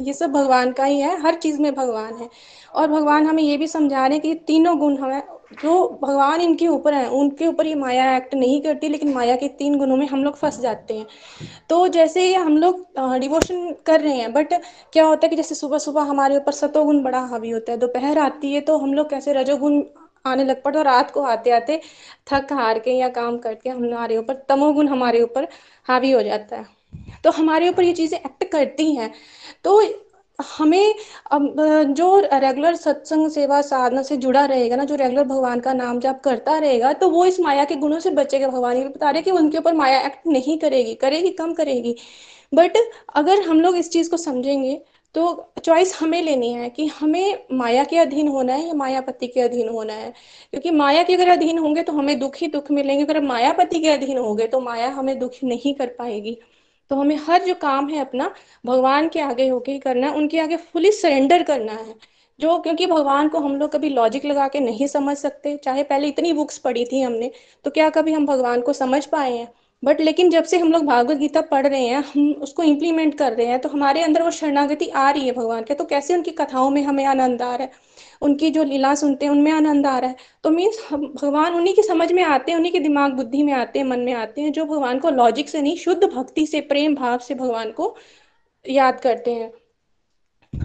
ये 0.00 0.12
सब 0.12 0.32
भगवान 0.32 0.72
का 0.72 0.84
ही 0.84 1.00
है, 1.00 1.20
हर 1.22 1.34
चीज़ 1.34 1.60
में 1.62 1.74
भगवान 1.74 2.14
है। 2.14 2.28
और 2.74 2.88
भगवान 2.88 3.26
हमें 3.26 3.42
ये 3.42 3.56
भी 3.56 3.66
समझा 3.66 4.06
रहे 4.06 4.18
हैं 4.18 4.22
कि 4.22 4.34
तीनों 4.46 4.78
गुण 4.78 4.96
हमें 4.96 5.22
जो 5.50 5.98
भगवान 6.02 6.40
इनके 6.40 6.66
ऊपर 6.68 6.94
है, 6.94 7.08
उनके 7.10 7.46
ऊपर 7.46 7.66
ये 7.66 7.74
माया 7.74 8.16
एक्ट 8.16 8.34
नहीं 8.34 8.60
करती, 8.62 8.88
लेकिन 8.88 9.12
माया 9.14 9.36
के 9.36 9.48
तीन 9.58 9.78
गुणों 9.78 9.96
में 9.96 10.06
हम 10.08 10.24
लोग 10.24 10.36
फंस 10.36 10.58
जाते 10.60 10.94
हैं। 10.94 11.06
तो 11.70 11.86
जैसे 11.88 12.34
हम 12.34 12.56
लोग 12.58 12.86
डिवोशन 13.20 13.72
कर 13.86 14.00
रहे 14.00 14.14
हैं 14.14 14.32
बट 14.32 14.52
क्या 14.92 15.04
होता 15.04 15.26
है 15.26 15.30
कि 15.30 15.36
जैसे 15.36 15.54
सुबह 15.54 15.78
सुबह 15.78 16.02
हमारे 16.04 16.36
ऊपर 16.36 16.52
सतोगुण 16.54 17.02
बड़ा 17.02 17.20
हावी 17.22 17.50
होता 17.50 17.72
है, 17.72 17.78
दोपहर 17.78 18.18
आती 18.18 18.52
है 18.54 18.60
तो 18.60 18.78
हम 18.78 18.94
लोग 18.94 19.10
कैसे 19.10 19.32
रजोगुण 19.32 19.82
आने 20.24 20.44
लग 20.44 20.62
पड़ते 20.62 20.78
और 20.78 20.84
रात 20.84 21.10
को 21.10 21.22
आते 21.22 21.50
आते 21.50 21.80
थक 22.26 22.52
हार 22.52 22.78
के 22.78 22.92
या 22.92 23.08
काम 23.10 23.38
करके 23.38 23.70
हमारे 23.70 24.16
ऊपर, 24.16 24.34
तमोगुण 24.48 24.88
हमारे 24.88 25.20
ऊपर 25.22 25.48
हावी 25.88 26.10
हो 26.10 26.22
जाता 26.22 26.56
है। 26.56 26.66
तो 27.24 27.30
हमारे 27.30 27.68
ऊपर 27.68 27.82
ये 27.82 27.92
चीज़ें 27.92 28.18
एक्ट 28.18 28.44
करती 28.44 28.94
हैं। 28.94 29.12
तो 29.64 29.80
हमें 30.38 30.94
जो 31.94 32.18
रेगुलर 32.34 32.74
सत्संग 32.76 33.28
सेवा 33.30 33.60
साधना 33.62 34.02
से 34.02 34.16
जुड़ा 34.16 34.44
रहेगा 34.44 34.76
ना, 34.76 34.84
जो 34.84 34.94
रेगुलर 34.94 35.24
भगवान 35.24 35.60
का 35.60 35.72
नाम 35.72 35.98
जप 36.00 36.20
करता 36.24 36.58
रहेगा 36.58 36.92
तो 36.94 37.08
वो 37.10 37.24
इस 37.26 37.40
माया 37.40 37.64
के 37.64 37.76
गुणों 37.76 37.98
से 38.00 38.10
बचेगा। 38.12 38.48
भगवान 38.48 38.76
ये 38.76 38.84
बता 38.86 39.10
रहे 39.10 39.22
कि 39.22 39.30
उनके 39.32 39.58
ऊपर 39.58 39.74
माया 39.74 40.00
एक्ट 40.06 40.26
नहीं 40.28 40.58
करेगी 40.58 40.94
करेगी, 40.96 41.30
कम 41.30 41.52
करेगी। 41.54 41.94
बट 42.52 42.76
अगर 43.14 43.42
हम 43.48 43.60
लोग 43.60 43.76
इस 43.76 43.90
चीज़ 43.92 44.10
को 44.10 44.16
समझेंगे 44.16 44.80
तो 45.14 45.52
चॉइस 45.64 45.96
हमें 46.00 46.20
लेनी 46.22 46.52
है 46.52 46.68
कि 46.70 46.86
हमें 47.00 47.46
माया 47.52 47.84
के 47.84 47.98
अधीन 47.98 48.28
होना 48.28 48.52
है 48.54 48.66
या 48.66 48.74
मायापति 48.74 49.26
के 49.28 49.40
अधीन 49.40 49.68
होना 49.68 49.92
है। 49.94 50.10
क्योंकि 50.52 50.70
माया 50.72 51.02
के 51.02 51.14
अगर 51.14 51.28
अधीन 51.30 51.58
होंगे 51.58 51.82
तो 51.82 51.92
हमें 51.92 52.18
दुख 52.18 52.36
ही 52.36 52.46
दुख 52.48 52.70
मिलेंगे। 52.70 53.04
अगर 53.04 53.20
मायापति 53.22 53.80
के 53.80 53.88
अधीन 53.90 54.18
होंगे 54.18 54.46
तो 54.46 54.60
माया 54.60 54.88
हमें 54.92 55.18
दुख 55.18 55.32
नहीं 55.44 55.74
कर 55.74 55.94
पाएगी। 55.98 56.36
तो 56.90 56.96
हमें 56.96 57.16
हर 57.26 57.44
जो 57.44 57.54
काम 57.56 57.88
है 57.88 58.00
अपना 58.00 58.30
भगवान 58.64 59.08
के 59.08 59.20
आगे 59.20 59.48
होके 59.48 59.72
ही 59.72 59.78
करना 59.78 60.06
है, 60.06 60.14
उनके 60.14 60.38
आगे 60.40 60.56
फुली 60.56 60.92
सरेंडर 60.92 61.42
करना 61.42 61.72
है। 61.72 61.94
जो 62.40 62.58
क्योंकि 62.62 62.86
भगवान 62.86 63.28
को 63.28 63.38
हम 63.40 63.56
लोग 63.56 63.70
कभी 63.72 63.88
लॉजिक 63.88 64.24
लगा 64.24 64.46
के 64.48 64.60
नहीं 64.60 64.86
समझ 64.86 65.16
सकते, 65.16 65.56
चाहे 65.56 65.82
पहले 65.84 66.08
इतनी 66.08 66.32
बुक्स 66.32 66.58
पढ़ी 66.58 66.84
थी 66.84 67.00
हमने 67.02 67.30
तो 67.64 67.70
क्या 67.70 67.88
कभी 67.90 68.12
हम 68.12 68.26
भगवान 68.26 68.60
को 68.60 68.72
समझ 68.72 69.04
पाए 69.06 69.32
हैं? 69.32 69.48
बट 69.82 70.00
लेकिन 70.00 70.30
जब 70.30 70.44
से 70.44 70.58
हम 70.58 70.72
लोग 70.72 70.84
भागवत 70.86 71.16
गीता 71.16 71.40
पढ़ 71.42 71.66
रहे 71.66 71.86
हैं, 71.86 72.02
हम 72.04 72.30
उसको 72.42 72.62
इम्प्लीमेंट 72.62 73.16
कर 73.18 73.32
रहे 73.32 73.46
हैं 73.46 73.58
तो 73.60 73.68
हमारे 73.68 74.02
अंदर 74.02 74.22
वो 74.22 74.30
शरणागति 74.30 74.88
आ 74.88 75.10
रही 75.10 75.26
है 75.26 75.32
भगवान 75.32 75.64
के 75.64 75.74
तो 75.74 75.84
कैसे 75.84 76.14
उनकी 76.14 76.30
कथाओं 76.32 76.70
में 76.70 76.82
हमें 76.84 77.04
आनंद 77.06 77.42
आ 77.42 77.54
रहा 77.54 77.62
है? 77.62 77.70
उनकी 78.22 78.50
जो 78.50 78.64
लीला 78.64 78.94
सुनते 78.94 79.26
हैं, 79.26 79.32
उनमें 79.32 79.50
आनंद 79.52 79.86
आ 79.86 79.98
रहा 79.98 80.10
है। 80.10 80.16
तो 80.44 80.50
मीन्स 80.50 80.78
भगवान 80.92 81.54
उन्हीं 81.54 81.74
की 81.74 81.82
समझ 81.82 82.10
में 82.12 82.22
आते 82.24 82.52
हैं, 82.52 82.58
उन्हीं 82.58 82.72
के 82.72 82.80
दिमाग 82.80 83.12
बुद्धि 83.12 83.42
में 83.42 83.52
आते 83.54 83.78
हैं, 83.78 83.86
मन 83.86 84.00
में 84.00 84.12
आते 84.14 84.40
हैं, 84.40 84.52
जो 84.52 84.64
भगवान 84.66 84.98
को 84.98 85.10
लॉजिक 85.12 85.48
से 85.48 85.62
नहीं, 85.62 85.76
शुद्ध 85.76 86.04
भक्ति 86.04 86.46
से, 86.46 86.60
प्रेम 86.62 86.94
भाव 86.94 87.18
से 87.18 87.34
भगवान 87.36 87.70
को 87.72 87.94
याद 88.64 89.00
करते 89.00 89.32
हैं। 89.32 89.52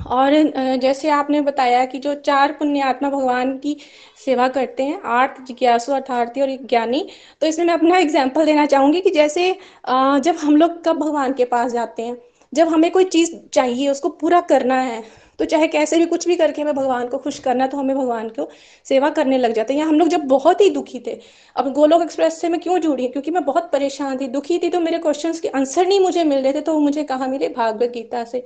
और 0.08 0.34
जैसे 0.78 1.10
आपने 1.10 1.40
बताया 1.42 1.84
कि 1.86 2.00
जो 2.00 2.14
चार 2.18 2.52
पुण्य 2.52 2.82
आत्मा 2.82 3.10
भगवान 3.10 3.58
की 3.58 3.76
सेवा 4.18 4.48
करते 4.48 4.84
हैं 4.84 5.02
आर्थ 5.12 5.42
जिज्ञासु 5.48 5.92
अर्थार्थी 5.94 6.42
और 6.42 6.50
ज्ञानी 6.64 7.06
तो 7.42 7.48
इसमें 7.48 7.66
मैं 7.66 7.74
अपना 7.74 7.98
एग्ज़ाम्पल 7.98 8.46
देना 8.46 8.66
चाहूँगी 8.66 9.02
कि 9.02 9.10
जैसे 9.10 9.52
जब 9.88 10.38
हम 10.42 10.56
लोग 10.56 10.84
कब 10.86 10.98
भगवान 10.98 11.34
के 11.34 11.46
पास 11.46 11.72
जाते 11.72 12.04
हैं, 12.04 12.18
जब 12.54 12.68
हमें 12.68 12.90
कोई 12.92 13.04
चीज़ 13.06 13.36
चाहिए, 13.54 13.90
उसको 13.90 14.10
पूरा 14.12 14.40
करना 14.44 14.76
है 14.76 15.02
तो 15.40 15.46
चाहे 15.46 15.68
कैसे 15.70 15.98
भी 15.98 16.06
कुछ 16.06 16.28
भी 16.28 16.36
करके 16.36 16.62
हमें 16.62 16.74
भगवान 16.76 17.08
को 17.08 17.18
खुश 17.20 17.40
करना 17.40 17.68
तो 17.68 17.78
हमें 17.78 17.96
भगवान 17.96 18.30
को 18.30 18.50
सेवा 18.86 19.10
करने 19.12 19.38
लग 19.38 19.54
जाते 19.54 19.74
हैं। 19.74 19.80
या 19.80 19.88
हम 19.88 20.00
लोग 20.00 20.08
जब 20.08 20.26
बहुत 20.28 20.62
ही 20.62 20.70
दुखी 20.72 21.00
थे, 21.08 21.20
अब 21.56 21.72
गोलोक 21.74 22.02
एक्सप्रेस 22.02 22.40
से 22.42 22.50
मैं 22.50 22.60
क्यों 22.60 22.80
जुड़ी? 22.80 23.08
क्योंकि 23.08 23.32
मैं 23.32 23.44
बहुत 23.46 23.70
परेशान 23.72 24.18
थी, 24.18 24.28
दुखी 24.30 24.60
थी 24.60 24.70
तो 24.70 24.80
मेरे 24.82 25.00
क्वेश्चन 25.00 25.34
के 25.42 25.48
आंसर 25.50 25.88
नहीं 25.88 26.00
मुझे 26.00 26.24
मिल 26.26 26.40
रहे 26.40 26.54
थे 26.54 26.62
तो 26.64 26.80
मुझे 26.80 27.04
कहा 27.06 27.28
मिले 27.28 27.50
भागवत 27.52 27.92
गीता 27.92 28.24
से। 28.26 28.44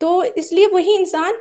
तो 0.00 0.22
इसलिए 0.24 0.66
वही 0.68 0.96
इंसान 0.96 1.40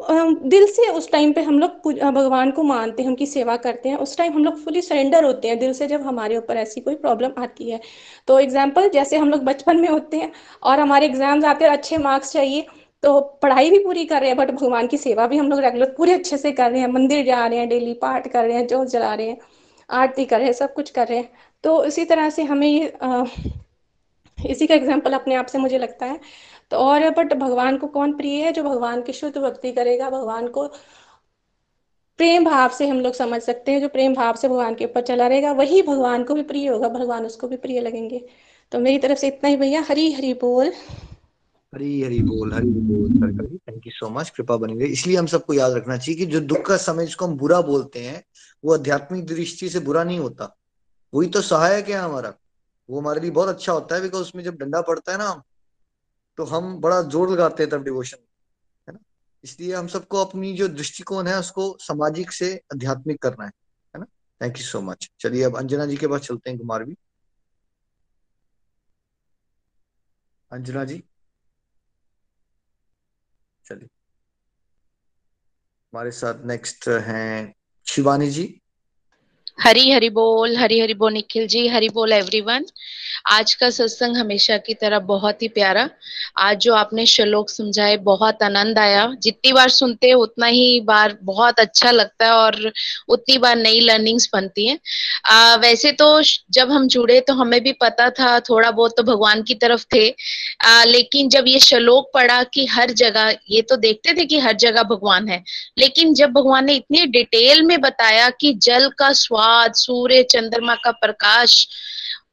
दिल 0.00 0.66
से 0.66 0.86
उस 0.90 1.10
टाइम 1.12 1.32
पे 1.32 1.42
हम 1.42 1.58
लोग 1.58 1.92
भगवान 2.12 2.50
को 2.50 2.62
मानते 2.62 3.02
हैं, 3.02 3.08
उनकी 3.08 3.26
सेवा 3.26 3.56
करते 3.58 3.88
हैं। 3.88 3.96
उस 3.98 4.16
टाइम 4.16 4.32
हम 4.32 4.44
लोग 4.44 4.56
फुली 4.58 4.82
सरेंडर 4.82 5.24
होते 5.24 5.48
हैं, 5.48 5.58
दिल 5.58 5.72
से 5.72 5.86
जब 5.86 6.02
हमारे 6.02 6.36
ऊपर 6.36 6.56
ऐसी 6.56 6.80
कोई 6.80 6.94
प्रॉब्लम 6.96 7.32
आती 7.38 7.70
है। 7.70 7.80
तो 8.28 8.38
एग्ज़ाम्पल 8.40 8.88
जैसे 8.90 9.16
हम 9.16 9.30
लोग 9.30 9.42
बचपन 9.44 9.80
में 9.80 9.88
होते 9.88 10.16
हैं 10.16 10.30
और 10.62 10.80
हमारे 10.80 11.06
एग्ज़ाम्स 11.06 11.44
आते 11.44 11.64
हैं 11.64 11.72
अच्छे 11.72 11.98
मार्क्स 11.98 12.32
चाहिए 12.32 12.66
तो 13.02 13.20
पढ़ाई 13.42 13.70
भी 13.70 13.78
पूरी 13.78 14.04
कर 14.04 14.20
रहे 14.20 14.28
हैं 14.28 14.36
बट 14.38 14.50
भगवान 14.50 14.86
की 14.86 14.96
सेवा 14.98 15.26
भी 15.26 15.36
हम 15.38 15.48
लोग 15.50 15.60
रेगुलर 15.60 15.94
पूरे 15.96 16.12
अच्छे 16.12 16.36
से 16.36 16.52
कर 16.52 16.70
रहे 16.70 16.80
हैं। 16.80 16.88
मंदिर 16.88 17.24
जा 17.26 17.46
रहे 17.46 17.58
हैं 17.58 17.68
डेली 17.68 17.94
पाठ 17.94 18.28
कर 18.28 18.44
रहे 18.44 18.56
हैं, 18.56 18.66
जोत 18.66 18.88
जला 18.88 19.14
रहे 19.14 19.28
हैं, 19.28 19.38
आरती 19.90 20.24
कर 20.24 20.36
रहे 20.36 20.46
हैं, 20.46 20.52
सब 20.52 20.74
कुछ 20.74 20.90
कर 20.90 21.08
रहे 21.08 21.18
हैं। 21.18 21.30
तो 21.64 21.84
इसी 21.84 22.04
तरह 22.04 22.30
से 22.30 22.42
हमें 22.42 22.68
ये 22.68 22.92
इसी 24.38 24.66
का 24.66 24.74
एग्ज़ाम्पल 24.74 25.12
अपने 25.12 25.34
आप 25.34 25.46
से 25.46 25.58
मुझे 25.58 25.78
लगता 25.78 26.06
है। 26.06 26.20
तो 26.70 26.76
और 26.78 27.08
बट 27.10 27.32
भगवान 27.34 27.76
को 27.76 27.86
कौन 27.88 28.12
प्रिय 28.12 28.42
है? 28.44 28.52
जो 28.52 28.62
भगवान 28.62 29.02
की 29.02 29.12
शुद्ध 29.12 29.36
भक्ति 29.38 29.72
करेगा, 29.72 30.10
भगवान 30.10 30.48
को 30.48 30.66
प्रेम 32.18 32.44
भाव 32.44 32.68
से 32.68 32.86
हम 32.88 33.00
लोग 33.00 33.14
समझ 33.14 33.40
सकते 33.42 33.72
हैं। 33.72 33.80
जो 33.80 33.88
प्रेम 33.88 34.14
भाव 34.14 34.36
से 34.36 34.48
भगवान 34.48 34.74
के 34.74 34.84
ऊपर 34.84 35.02
चला 35.02 35.26
रहेगा, 35.26 35.52
वही 35.52 35.82
भगवान 35.82 36.24
को 36.24 36.34
भी 36.34 36.42
प्रिय 36.42 36.68
होगा, 36.68 36.88
भगवान 36.88 37.26
उसको 37.26 37.48
भी 37.48 37.56
प्रिय 37.56 37.80
लगेंगे। 37.80 38.24
तो 38.72 38.78
मेरी 38.78 38.98
तरफ़ 38.98 39.18
से 39.18 39.28
इतना 39.28 39.50
ही 39.50 39.56
भैया। 39.56 39.82
हरी 39.88 40.12
हरी 40.12 40.34
बोल। 40.34 40.72
हरी 41.72 42.02
हरी 42.02 42.18
बोल 42.22 42.52
हरी 42.52 42.70
बोल 42.70 43.58
थैंक 43.68 43.86
यू 43.86 43.92
सो 43.92 44.08
मच 44.10 44.30
कृपा 44.30 44.56
बनी 44.56 44.78
रही 44.78 44.92
इसलिए 44.92 45.16
हम 45.16 45.26
सबको 45.26 45.54
याद 45.54 45.72
रखना 45.72 45.96
चाहिए 45.96 46.18
कि 46.18 46.26
जो 46.32 46.40
दुख 46.42 46.66
का 46.66 46.76
समय 46.76 47.06
जिसको 47.06 47.26
हम 47.26 47.36
बुरा 47.38 47.60
बोलते 47.62 48.00
हैं, 48.06 48.22
वो 48.64 48.74
आध्यात्मिक 48.74 49.24
दृष्टि 49.26 49.68
से 49.68 49.80
बुरा 49.80 50.02
नहीं 50.04 50.18
होता। 50.18 50.54
वही 51.12 51.28
तो 51.28 51.40
सहायक 51.42 51.88
है 51.88 51.96
हमारा। 51.96 52.32
वो 52.88 53.00
हमारे 53.00 53.20
लिए 53.20 53.30
बहुत 53.30 53.48
अच्छा 53.48 53.72
होता 53.72 53.94
है 53.94 54.00
बिकॉज़ 54.02 54.22
उसमें 54.22 54.42
जब 54.44 54.56
डंडा 54.58 54.80
पड़ता 54.82 55.12
है 55.12 55.18
ना 55.18 55.30
तो 56.38 56.44
हम 56.44 56.76
बड़ा 56.80 57.00
ज़ोर 57.04 57.30
लगाते 57.30 57.62
हैं 57.62 57.70
तब 57.70 57.82
डिवोशन 57.84 58.18
है 58.88 58.94
ना? 58.94 58.98
इसलिए 59.44 59.74
हम 59.74 59.86
सबको 59.86 60.24
अपनी 60.24 60.52
जो 60.56 60.68
दृष्टिकोण 60.68 61.26
है, 61.26 61.38
उसको 61.38 61.76
सामाजिक 61.80 62.32
से 62.32 62.54
आध्यात्मिक 62.74 63.22
करना 63.22 63.44
है 63.44 63.50
है 63.94 64.00
ना? 64.00 64.06
थैंक 64.40 64.58
यू 64.58 64.64
सो 64.64 64.80
मच 64.82 65.10
चलिए 65.20 65.42
अब 65.44 65.56
अंजना 65.58 65.86
जी 65.86 65.96
के 65.96 66.06
पास 66.08 66.20
चलते 66.20 66.50
हैं 66.50 66.58
कुमार 66.58 66.84
भी 66.84 66.96
अंजना 70.50 70.84
जी? 70.84 71.02
चलिए। 73.64 73.88
हमारे 75.92 76.10
साथ 76.10 76.44
नेक्स्ट 76.44 76.88
हैं 76.88 77.54
शिवानी 77.86 78.30
जी। 78.30 78.61
हरी 79.58 79.90
हरी 79.90 80.08
बोल 80.10 80.56
हरी 80.56 80.78
हरी 80.80 80.94
बोल 80.94 81.12
निखिल 81.12 81.46
जी 81.46 81.66
हरी 81.68 81.88
बोल 81.88 82.12
एवरीवन 82.12 82.64
आज 83.30 83.52
का 83.54 83.68
सत्संग 83.70 84.16
हमेशा 84.16 84.56
की 84.58 84.74
तरह 84.74 84.98
बहुत 85.00 85.42
ही 85.42 85.48
प्यारा. 85.48 85.88
आज 86.38 86.58
जो 86.58 86.74
आपने 86.74 87.04
श्लोक 87.06 87.50
समझाए 87.50 87.96
बहुत 87.98 88.42
आनंद 88.42 88.78
आया. 88.78 89.06
जितनी 89.22 89.52
बार 89.52 89.68
सुनते 89.68 90.06
हैं 90.06 90.14
उतना 90.14 90.46
ही 90.46 90.80
बार 90.80 91.16
बहुत 91.22 91.60
अच्छा 91.60 91.90
लगता 91.90 92.26
है 92.26 92.32
और 92.32 92.72
उतनी 93.08 93.36
बार 93.38 93.56
नई 93.56 93.80
लर्निंग्स 93.80 94.28
बनती 94.32 94.66
हैं. 94.66 94.78
वैसे 95.58 95.92
तो 95.92 96.08
जब 96.52 96.70
हम 96.70 96.88
जुड़े 96.88 97.20
तो 97.20 97.34
हमें 97.34 97.60
भी 97.64 97.72
पता 97.72 98.08
था 98.10 98.38
थोड़ा 98.40 98.70
बहुत 98.70 98.96
तो 98.96 99.02
भगवान 99.02 99.42
की 99.42 99.54
तरफ़ 99.54 99.84
थे. 99.94 100.08
आ, 100.64 100.84
लेकिन 100.84 101.28
जब 101.28 101.44
ये 101.48 101.58
श्लोक 101.60 102.10
पढ़ा 102.14 102.42
कि 102.44 102.66
हर 102.66 102.90
जगह 103.02 103.34
ये 103.50 103.62
तो 103.62 103.76
देखते 103.76 104.14
थे 104.14 104.24
कि 104.24 104.38
हर 104.38 104.56
जगह 104.56 104.82
भगवान 104.84 105.28
है. 105.28 105.42
लेकिन 105.78 106.14
जब 106.14 106.32
भगवान 106.32 106.64
ने 106.64 106.74
इतनी 106.74 107.06
डिटेल 107.08 107.62
में 107.62 107.80
बताया 107.80 108.28
कि 108.40 108.52
जल 108.62 108.88
का 108.98 109.12
सूर्य, 109.68 110.22
चंद्रमा 110.22 110.74
का 110.74 110.90
प्रकाश, 110.90 111.68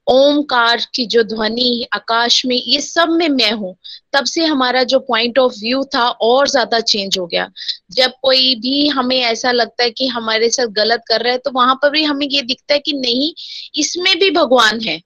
ओमकार 0.07 0.81
की 0.95 1.05
जो 1.05 1.23
ध्वनि, 1.23 1.87
आकाश 1.93 2.45
में, 2.45 2.55
ये 2.55 2.79
सब 2.81 3.09
में 3.09 3.27
मैं 3.29 3.51
हूँ। 3.51 3.75
तब 4.13 4.25
से 4.25 4.45
हमारा 4.45 4.83
जो 4.83 4.99
पॉइंट 4.99 5.39
ऑफ़ 5.39 5.53
व्यू 5.53 5.83
था 5.83 6.07
और 6.09 6.47
ज़्यादा 6.47 6.79
चेंज 6.79 7.17
हो 7.19 7.25
गया। 7.27 7.47
जब 7.91 8.11
कोई 8.21 8.55
भी 8.55 8.87
हमें 8.87 9.19
ऐसा 9.19 9.51
लगता 9.51 9.83
है 9.83 9.89
कि 9.89 10.07
हमारे 10.07 10.49
साथ 10.49 10.67
गलत 10.67 11.03
कर 11.07 11.21
रहा 11.21 11.31
है 11.31 11.37
तो 11.37 11.51
वहाँ 11.51 11.75
पर 11.75 11.89
भी 11.89 12.03
हमें 12.03 12.27
ये 12.27 12.41
दिखता 12.41 12.73
है 12.73 12.79
कि 12.79 12.93
नहीं, 12.93 13.33
इसमें 13.75 14.19
भी 14.19 14.31
भगवान 14.31 14.79
है। 14.79 14.99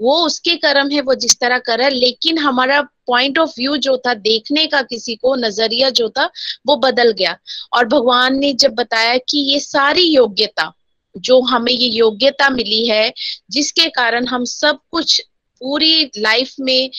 वो 0.00 0.14
उसके 0.26 0.56
कर्म 0.56 0.90
है, 0.90 1.00
वो 1.00 1.14
जिस 1.14 1.40
तरह 1.40 1.58
कर 1.58 1.78
रहा 1.78 1.88
है, 1.88 1.94
लेकिन 1.94 2.38
हमारा 2.38 2.80
पॉइंट 3.06 3.38
ऑफ़ 3.38 3.50
व्यू 3.50 3.76
जो 3.76 3.96
था, 3.96 4.14
देखने 4.14 4.66
का 4.66 4.82
किसी 4.82 5.14
को, 5.16 5.34
नज़रिया 5.36 5.90
जो 5.90 6.08
था, 6.08 6.30
वो 6.66 6.76
बदल 6.76 7.12
गया। 7.12 7.36
और 7.72 7.84
भगवान 7.84 8.38
ने 8.38 8.52
जब 8.52 8.74
बताया 8.74 9.16
कि 9.16 9.38
ये 9.52 9.60
सारी 9.60 10.02
योग्यता 10.02 10.72
जो 11.16 11.40
हमें 11.40 11.72
ये 11.72 11.88
योग्यता 11.88 12.50
मिली 12.50 12.86
है, 12.88 13.12
जिसके 13.50 13.88
कारण 13.88 14.26
हम 14.26 14.44
सब 14.44 14.78
कुछ 14.90 15.20
पूरी 15.60 16.10
लाइफ 16.18 16.54
में 16.60 16.90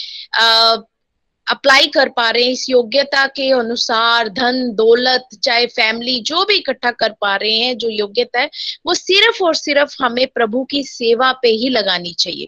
अप्लाई 1.48 1.88
कर 1.88 2.10
पा 2.10 2.30
रहे 2.30 2.44
हैं, 2.44 2.52
इस 2.52 2.70
योग्यता 2.70 3.28
के 3.28 3.52
अनुसार 3.52 4.30
धन, 4.30 4.72
दौलत, 4.76 5.28
चाहे 5.44 5.66
फैमिली 5.66 6.20
जो 6.20 6.46
भी 6.46 6.56
इकट्ठा 6.56 6.92
कर 6.92 7.12
पा 7.22 7.36
रहे 7.36 7.58
हैं, 7.58 7.78
जो 7.78 7.90
योग्यता 7.90 8.40
है, 8.40 8.50
वो 8.86 8.94
सिर्फ़ 8.94 9.44
और 9.44 9.56
सिर्फ़ 9.56 9.96
हमें 10.04 10.28
प्रभु 10.28 10.64
की 10.64 10.84
सेवा 10.84 11.32
पे 11.32 11.48
ही 11.48 11.70
लगानी 11.70 12.14
चाहिए। 12.14 12.48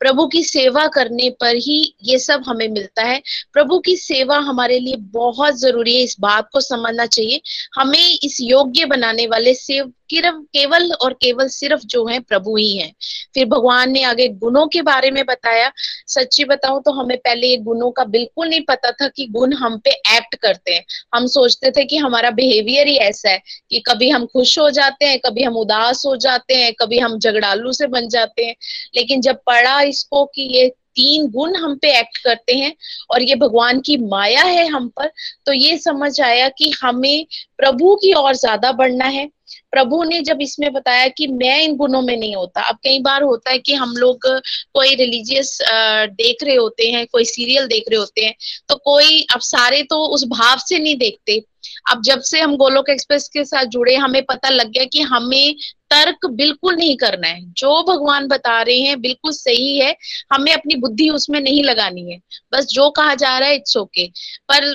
प्रभु 0.00 0.26
की 0.26 0.42
सेवा 0.44 0.86
करने 0.86 1.30
पर 1.30 1.56
ही 1.56 1.96
ये 2.02 2.18
सब 2.18 2.42
हमें 2.46 2.68
मिलता 2.68 3.02
है। 3.02 3.22
प्रभु 3.52 3.78
की 3.78 3.96
सेवा 3.96 4.38
हमारे 4.38 4.78
लिए 4.78 4.96
बहुत 4.96 5.54
ज़रूरी 5.54 5.96
है, 5.96 6.02
इस 6.02 6.16
बात 6.20 6.48
को 6.52 6.60
समझना 6.60 7.06
चाहिए। 7.06 7.40
हमें 7.74 8.18
इस 8.22 8.38
योग्य 8.40 8.84
बनाने 8.84 9.26
वाले 9.26 9.54
सेव 9.54 9.92
केवल 10.10 10.90
और 10.94 11.12
केवल 11.14 11.48
सिर्फ़ 11.48 11.82
जो 11.86 12.06
है, 12.06 12.18
प्रभु 12.20 12.56
ही 12.56 12.76
है। 12.76 12.90
फिर 13.34 13.46
भगवान 13.46 13.92
ने 13.92 14.02
आगे 14.02 14.28
गुणों 14.28 14.66
के 14.66 14.82
बारे 14.82 15.10
में 15.10 15.24
बताया। 15.26 15.70
सच्ची 16.08 16.44
बताऊँ 16.44 16.80
तो 16.82 16.92
हमें 16.92 17.16
पहले 17.18 17.46
ये 17.46 17.56
गुणों 17.58 17.90
का 17.90 18.04
बिल्कुल 18.06 18.48
नहीं 18.48 18.60
पता 18.60 18.90
था 18.92 19.08
कि 19.08 19.26
गुण 19.28 19.52
हम 19.54 19.78
पे 19.78 19.90
एक्ट 20.16 20.34
करते 20.36 20.74
हैं। 20.74 20.84
हम 21.14 21.26
सोचते 21.26 21.70
थे 21.70 21.84
कि 21.84 21.96
हमारा 21.96 22.30
बिहेवियर 22.32 22.88
ही 22.88 22.96
ऐसा 22.98 23.30
है 23.30 23.42
कि 23.70 23.82
कभी 23.86 24.08
हम 24.10 24.26
खुश 24.26 24.58
हो 24.58 24.68
जाते 24.70 25.06
हैं, 25.06 25.18
कभी 25.18 25.42
हम 25.42 25.56
उदास 25.56 26.02
हो 26.06 26.16
जाते 26.18 26.54
हैं, 26.54 26.72
कभी 26.74 26.98
हम 26.98 27.18
झगड़ालू 27.18 27.72
से 27.72 27.86
बन 27.88 28.08
जाते 28.08 28.44
हैं। 28.44 28.54
लेकिन 28.96 29.20
जब 29.20 29.40
पढ़ा 29.46 29.80
इसको 29.82 30.24
कि 30.26 30.48
ये 30.52 30.68
तीन 30.96 31.26
गुण 31.26 31.54
हम 31.56 31.74
पे 31.76 31.88
एक्ट 31.98 32.18
करते 32.18 32.54
हैं 32.54 32.74
और 33.10 33.22
ये 33.22 33.34
भगवान 33.34 33.80
की 33.80 33.96
माया 33.98 34.42
है 34.42 34.66
हम 34.68 34.88
पर 34.88 35.10
तो 35.46 35.52
ये 35.52 35.78
समझ 35.78 36.20
आया 36.20 36.48
कि 36.48 36.70
हमें 36.82 37.26
प्रभु 37.58 37.94
की 37.94 38.12
ओर 38.12 38.34
ज़्यादा 38.34 38.72
बढ़ना 38.72 39.04
है। 39.06 39.28
प्रभु 39.72 40.02
ने 40.04 40.20
जब 40.22 40.38
इसमें 40.42 40.72
बताया 40.72 41.08
कि 41.08 41.26
मैं 41.28 41.60
इन 41.62 41.76
गुणों 41.76 42.00
में 42.02 42.16
नहीं 42.16 42.34
होता, 42.36 42.62
अब 42.62 42.76
कई 42.84 42.98
बार 43.00 43.22
होता 43.22 43.50
है 43.50 43.58
कि 43.58 43.74
हम 43.74 43.96
लोग 43.96 44.26
कोई 44.26 44.94
रिलीजियस 44.94 45.58
देख 45.62 46.44
रहे 46.44 46.54
होते 46.54 46.90
हैं, 46.90 47.06
कोई 47.06 47.24
सीरियल 47.26 47.66
देख 47.66 47.84
रहे 47.88 47.98
होते 47.98 48.24
हैं 48.24 48.34
तो 48.68 48.76
कोई, 48.84 49.20
अब 49.34 49.40
सारे 49.42 49.82
तो 49.82 50.04
उस 50.06 50.24
भाव 50.28 50.58
से 50.58 50.78
नहीं 50.78 50.96
देखते। 50.98 51.42
अब 51.86 52.02
जब 52.02 52.20
से 52.22 52.40
हम 52.40 52.56
गोलोक 52.56 52.90
एक्सप्रेस 52.90 53.28
के 53.28 53.44
साथ 53.44 53.64
जुड़े, 53.66 53.94
हमें 53.96 54.22
पता 54.24 54.48
लग 54.48 54.70
गया 54.70 54.84
कि 54.84 55.00
हमें 55.04 55.54
तर्क 55.90 56.26
बिल्कुल 56.28 56.74
नहीं 56.76 56.96
करना 56.96 57.28
है। 57.28 57.40
जो 57.52 57.82
भगवान 57.88 58.26
बता 58.28 58.60
रहे 58.62 58.78
हैं, 58.78 59.00
बिल्कुल 59.00 59.32
सही 59.32 59.76
है। 59.78 59.94
हमें 60.32 60.52
अपनी 60.52 60.74
बुद्धि 60.76 61.08
उसमें 61.10 61.40
नहीं 61.40 61.62
लगानी 61.64 62.10
है। 62.10 62.18
बस 62.52 62.66
जो 62.66 62.88
कहा 62.90 63.14
जा 63.14 63.36
रहा 63.38 63.48
है 63.48 63.54
इट्स 63.56 63.76
ओके 63.76 64.06
पर 64.52 64.66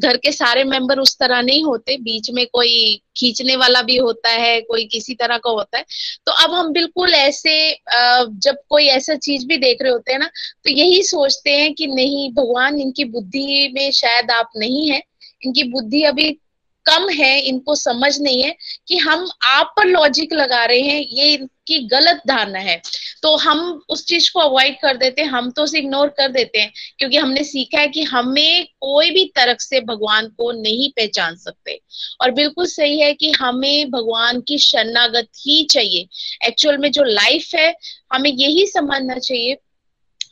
घर 0.00 0.16
के 0.16 0.32
सारे 0.32 0.64
मेंबर 0.64 0.98
उस 0.98 1.16
तरह 1.18 1.42
नहीं 1.42 1.62
होते। 1.64 1.96
बीच 1.98 2.30
में 2.30 2.44
कोई 2.46 3.00
खींचने 3.16 3.56
वाला 3.56 3.82
भी 3.82 3.96
होता 3.98 4.30
है, 4.30 4.60
कोई 4.60 4.84
किसी 4.86 5.14
तरह 5.14 5.38
का 5.38 5.50
होता 5.50 5.78
है। 5.78 5.84
तो 6.26 6.32
अब 6.44 6.54
हम 6.54 6.72
बिल्कुल 6.72 7.14
ऐसे 7.14 7.70
जब 7.92 8.56
कोई 8.68 8.86
ऐसा 8.88 9.14
चीज़ 9.16 9.46
भी 9.46 9.56
देख 9.58 9.82
रहे 9.82 9.92
होते 9.92 10.12
हैं 10.12 10.18
ना 10.18 10.26
तो 10.64 10.70
यही 10.70 11.02
सोचते 11.04 11.50
हैं 11.52 11.72
कि 11.74 11.86
नहीं, 11.86 12.30
भगवान 12.34 12.80
इनकी 12.80 13.04
बुद्धि 13.06 13.70
में 13.74 13.90
शायद 13.92 14.30
आप 14.30 14.50
नहीं 14.56 14.90
है। 14.90 15.02
इनकी 15.44 15.62
बुद्धि 15.62 16.02
अभी 16.02 16.38
कम 16.86 17.08
है, 17.08 17.40
इनको 17.40 17.74
समझ 17.74 18.20
नहीं 18.20 18.42
है 18.42 18.56
कि 18.88 18.96
हम 18.96 19.30
आप 19.44 19.74
पर 19.76 19.86
लॉजिक 19.86 20.32
लगा 20.32 20.64
रहे 20.64 20.80
हैं, 20.80 21.06
ये 21.10 21.34
इनकी 21.34 21.78
गलत 21.78 22.22
धारणा 22.26 22.58
है। 22.58 22.82
तो 23.22 23.36
हम 23.36 23.82
उस 23.88 24.06
चीज़ 24.06 24.30
को 24.32 24.40
अवॉइड 24.40 24.80
कर 24.80 24.96
देते 24.96 25.22
हैं, 25.22 25.28
हम 25.28 25.50
तो 25.50 25.62
उसे 25.62 25.78
इग्नोर 25.78 26.08
कर 26.08 26.28
देते 26.28 26.58
हैं, 26.58 26.72
क्योंकि 26.98 27.16
हमने 27.16 27.44
सीखा 27.44 27.80
है 27.80 27.88
कि 27.88 28.02
हमें 28.02 28.64
कोई 28.64 29.10
भी 29.10 29.24
तर्क 29.24 29.60
से 29.60 29.80
भगवान 29.80 30.26
को 30.26 30.52
नहीं 30.52 30.90
पहचान 30.90 31.36
सकते। 31.36 31.80
और 32.20 32.30
बिल्कुल 32.30 32.66
सही 32.66 33.00
है 33.00 33.14
कि 33.14 33.32
हमें 33.32 33.90
भगवान 33.90 34.40
की 34.40 34.58
शरणागत 34.58 35.28
ही 35.46 35.64
चाहिए। 35.64 36.08
एक्चुअल 36.46 36.78
में 36.78 36.92
जो 36.92 37.02
लाइफ 37.02 37.54
है, 37.54 37.74
हमें 38.12 38.30
यही 38.30 38.66
समझना 38.66 39.14
चाहिए, 39.14 39.56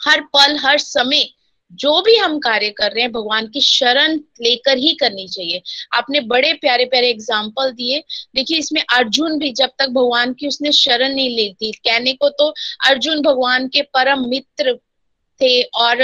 हर 0.05 0.21
पल, 0.21 0.57
हर 0.57 0.79
समय 0.79 1.29
जो 1.73 2.01
भी 2.03 2.15
हम 2.17 2.39
कार्य 2.39 2.69
कर 2.71 2.93
रहे 2.93 3.03
हैं, 3.03 3.11
भगवान 3.13 3.47
की 3.47 3.61
शरण 3.61 4.15
लेकर 4.43 4.77
ही 4.77 4.93
करनी 4.95 5.27
चाहिए। 5.29 5.63
आपने 5.95 6.21
बड़े 6.27 6.53
प्यारे 6.55 6.85
प्यारे 6.85 7.11
एग्ज़ाम्पल 7.11 7.71
दिए। 7.73 8.03
देखिए, 8.35 8.59
इसमें 8.59 8.83
अर्जुन 8.95 9.39
भी, 9.39 9.53
जब 9.53 9.71
तक 9.79 9.89
भगवान 9.89 10.33
की 10.33 10.49
उसने 10.49 10.73
शरण 10.73 11.15
नहीं 11.15 11.37
ली 11.37 11.53
थी, 11.53 11.71
कहने 11.73 12.13
को 12.13 12.29
तो 12.31 12.49
अर्जुन 12.87 13.23
भगवान 13.23 13.69
के 13.69 13.83
परम 13.95 14.29
मित्र 14.29 14.75
थे 15.41 15.63
और 15.63 15.97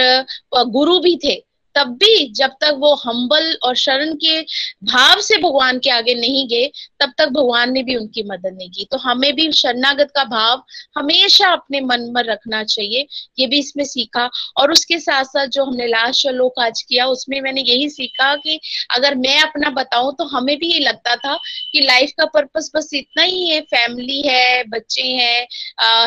गुरु 0.66 0.98
भी 0.98 1.18
थे। 1.24 1.42
तब 1.74 1.96
भी 2.00 2.26
जब 2.32 2.50
तक 2.60 2.74
वो 2.78 2.94
हम्बल 2.96 3.52
और 3.62 3.76
शरण 3.76 4.14
के 4.16 4.40
भाव 4.84 5.20
से 5.20 5.36
भगवान 5.38 5.78
के 5.78 5.90
आगे 5.90 6.14
नहीं 6.14 6.46
गए, 6.48 6.70
तब 7.00 7.12
तक 7.18 7.28
भगवान 7.28 7.72
ने 7.72 7.82
भी 7.82 7.96
उनकी 7.96 8.22
मदद 8.22 8.56
नहीं 8.58 8.70
की। 8.70 8.86
तो 8.90 8.98
हमें 8.98 9.32
भी 9.34 9.50
शरणागत 9.52 10.12
का 10.16 10.24
भाव 10.26 10.62
हमेशा 10.98 11.50
अपने 11.52 11.80
मन 11.82 12.10
में 12.14 12.22
रखना 12.22 12.62
चाहिए, 12.64 13.06
ये 13.38 13.46
भी 13.46 13.58
इसमें 13.58 13.84
सीखा। 13.84 14.28
और 14.56 14.72
उसके 14.72 14.98
साथ 14.98 15.24
साथ 15.24 15.46
जो 15.48 15.64
हमने 15.64 15.86
लास्ट 15.86 16.20
श्लोक 16.20 16.60
आज 16.60 16.82
किया, 16.82 17.06
उसमें 17.06 17.40
मैंने 17.40 17.62
यही 17.62 17.88
सीखा 17.90 18.34
कि 18.36 18.58
अगर 18.90 19.14
मैं 19.16 19.40
अपना 19.42 19.70
बताऊँ 19.72 20.14
तो 20.18 20.24
हमें 20.26 20.56
भी 20.58 20.72
ये 20.72 20.78
लगता 20.80 21.16
था 21.16 21.34
कि 21.72 21.80
लाइफ 21.80 22.12
का 22.18 22.24
पर्पस 22.34 22.70
बस 22.76 22.90
इतना 22.94 23.22
ही 23.22 23.48
है। 23.48 23.60
फैमिली 23.64 24.20
है, 24.22 24.64
बच्चे 24.68 25.02
हैं 25.02 25.46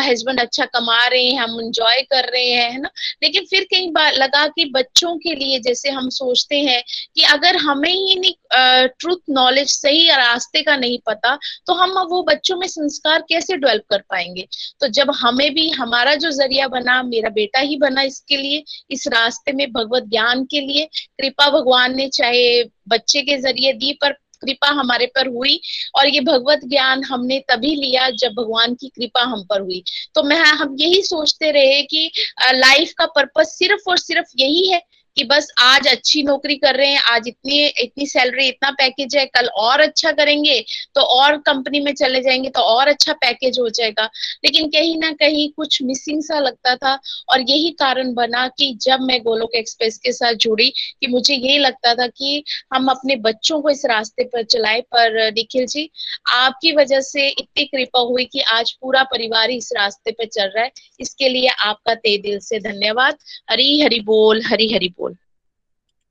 हस्बैंड 0.02 0.40
अच्छा 0.40 0.66
कमा 0.68 1.06
रहे 1.08 1.24
हैं, 1.24 1.40
हम 1.40 1.60
इंजॉय 1.62 2.02
कर 2.04 2.30
रहे 2.32 2.46
हैं, 2.46 2.72
है 2.72 2.82
ना? 2.82 2.90
लेकिन 3.24 3.46
फिर 3.46 3.64
कहीं 3.72 3.92
लगा 4.14 4.48
कि 4.48 4.66
बच्चों 4.72 5.16
के 5.18 5.36
लिए 5.36 5.57
लिए 5.58 5.62
जैसे 5.64 5.90
हम 5.92 6.10
सोचते 6.12 6.60
हैं 6.60 6.82
कि 7.16 7.24
अगर 7.34 7.56
हमें 7.60 7.92
ही 7.92 8.16
नहीं 8.16 8.88
ट्रूथ 9.00 9.18
नॉलेज 9.30 9.70
सही 9.72 10.06
रास्ते 10.10 10.62
का 10.62 10.76
नहीं 10.78 10.98
पता 11.06 11.36
तो 11.68 11.74
हम 11.74 11.98
वो 12.10 12.22
बच्चों 12.24 12.58
में 12.58 12.68
संस्कार 12.68 13.22
कैसे 13.30 13.58
डेवलप 13.58 13.84
कर 13.90 14.02
पाएँगे? 14.10 14.48
तो 14.82 14.88
जब 14.90 15.12
हमें 15.16 15.54
भी 15.54 15.70
हमारा 15.72 16.16
जो 16.16 16.32
ज़रिया 16.32 16.68
बना, 16.68 17.02
मेरा 17.04 17.30
बेटा 17.32 17.60
ही 17.62 17.76
बना 17.78 18.02
इसके 18.04 18.38
लिए, 18.38 18.64
इस 18.92 19.08
रास्ते 19.08 19.52
में 19.54 19.68
भगवत 19.74 20.04
ज्ञान 20.10 20.44
के 20.52 20.62
लिए, 20.62 20.86
कृपा 21.22 21.50
भगवान 21.50 21.96
ने 21.96 22.08
चाहे 22.10 22.64
बच्चे 22.90 23.22
के 23.22 23.38
ज़रिए 23.42 23.74
दी, 23.74 23.92
पर 24.02 24.16
कृपा 24.42 24.68
हमारे 24.70 25.06
पर 25.16 25.28
हुई, 25.28 25.60
और 25.96 26.08
ये 26.08 26.20
भगवत 26.22 26.62
ज्ञान 26.66 27.04
हमने 27.04 27.40
तभी 27.50 27.74
लिया 27.76 28.10
जब 28.20 28.34
भगवान 28.40 28.74
की 28.74 28.88
कृपा 28.88 29.22
हम 29.24 29.44
पर 29.44 29.62
हुई। 29.62 29.84
तो 30.16 30.24
मैं, 30.24 30.38
हम 30.38 30.76
यही 30.80 31.02
सोचते 31.04 31.52
रहे 31.52 31.82
कि 31.84 32.12
लाइफ 32.54 32.94
का 32.98 33.06
पर्पस 33.16 33.56
सिर्फ़ 33.60 33.90
और 33.90 33.98
सिर्फ़ 33.98 34.32
यही 34.40 34.68
है 34.68 34.82
कि 35.18 35.24
बस 35.24 35.48
आज 35.60 35.88
अच्छी 35.88 36.22
नौकरी 36.24 36.56
कर 36.56 36.76
रहे 36.76 36.90
हैं, 36.90 37.00
आज 37.02 37.28
इतनी 37.28 37.66
इतनी 37.66 38.06
सैलरी 38.08 38.48
इतना 38.48 38.70
पैकेज 38.72 39.16
है, 39.18 39.26
कल 39.28 39.48
और 39.58 39.80
अच्छा 39.80 40.12
करेंगे 40.12 40.60
तो 40.96 41.02
और 41.02 41.38
कंपनी 41.38 41.80
में 41.80 41.94
चले 41.94 42.22
जाएँगे 42.22 42.50
तो 42.50 42.62
और 42.62 42.88
अच्छा 42.88 43.14
पैकेज 43.14 43.60
हो 43.60 43.68
जाएगा। 43.70 44.04
लेकिन 44.46 44.68
कहीं 44.68 44.98
ना 44.98 45.12
कहीं 45.12 45.50
कुछ 45.58 45.82
मिसिंग 45.84 46.22
सा 46.24 46.40
लगता 46.40 46.76
था 46.76 46.94
और 47.30 47.42
यही 47.42 47.70
कारण 47.80 48.14
बना 48.14 48.48
कि 48.58 48.72
जब 48.82 49.02
मैं 49.02 49.20
गोलोक 49.24 49.56
एक्सप्रेस 49.56 49.98
के 49.98 50.12
साथ 50.12 50.34
जुड़ी 50.42 50.70
कि 50.70 51.08
मुझे 51.08 51.36
यही 51.36 51.58
लगता 51.58 51.94
था 51.96 52.08
कि 52.08 52.44
हम 52.74 52.88
अपने 52.88 53.16
बच्चों 53.16 53.62
को 53.62 53.70
इस 53.70 53.86
रास्ते 53.86 54.24
पर 54.24 54.44
चलाए। 54.44 54.82
पर 54.96 55.32
निखिल 55.32 55.66
जी, 55.68 55.90
आपकी 56.30 56.72
वजह 56.72 57.02
से 57.02 57.28
इतनी 57.30 57.66
कृपा 57.66 58.00
हुई 58.02 58.26
कि 58.26 58.40
आज 58.52 58.72
पूरा 58.72 59.04
परिवार 59.04 59.52
इस 59.52 59.72
रास्ते 59.78 60.12
पर 60.12 60.26
चल 60.28 60.52
रहा 60.56 60.64
है। 60.64 60.72
इसके 61.00 61.30
लिए 61.30 61.48
आपका 61.48 61.96
तय 61.96 62.18
दिल 62.18 62.40
से 62.40 62.60
धन्यवाद। 62.60 63.18
हरी 63.52 63.80
हरी 63.82 64.00
बोल, 64.02 64.42
हरी 64.46 64.74
हरी 64.74 64.90
बोल। 64.90 65.07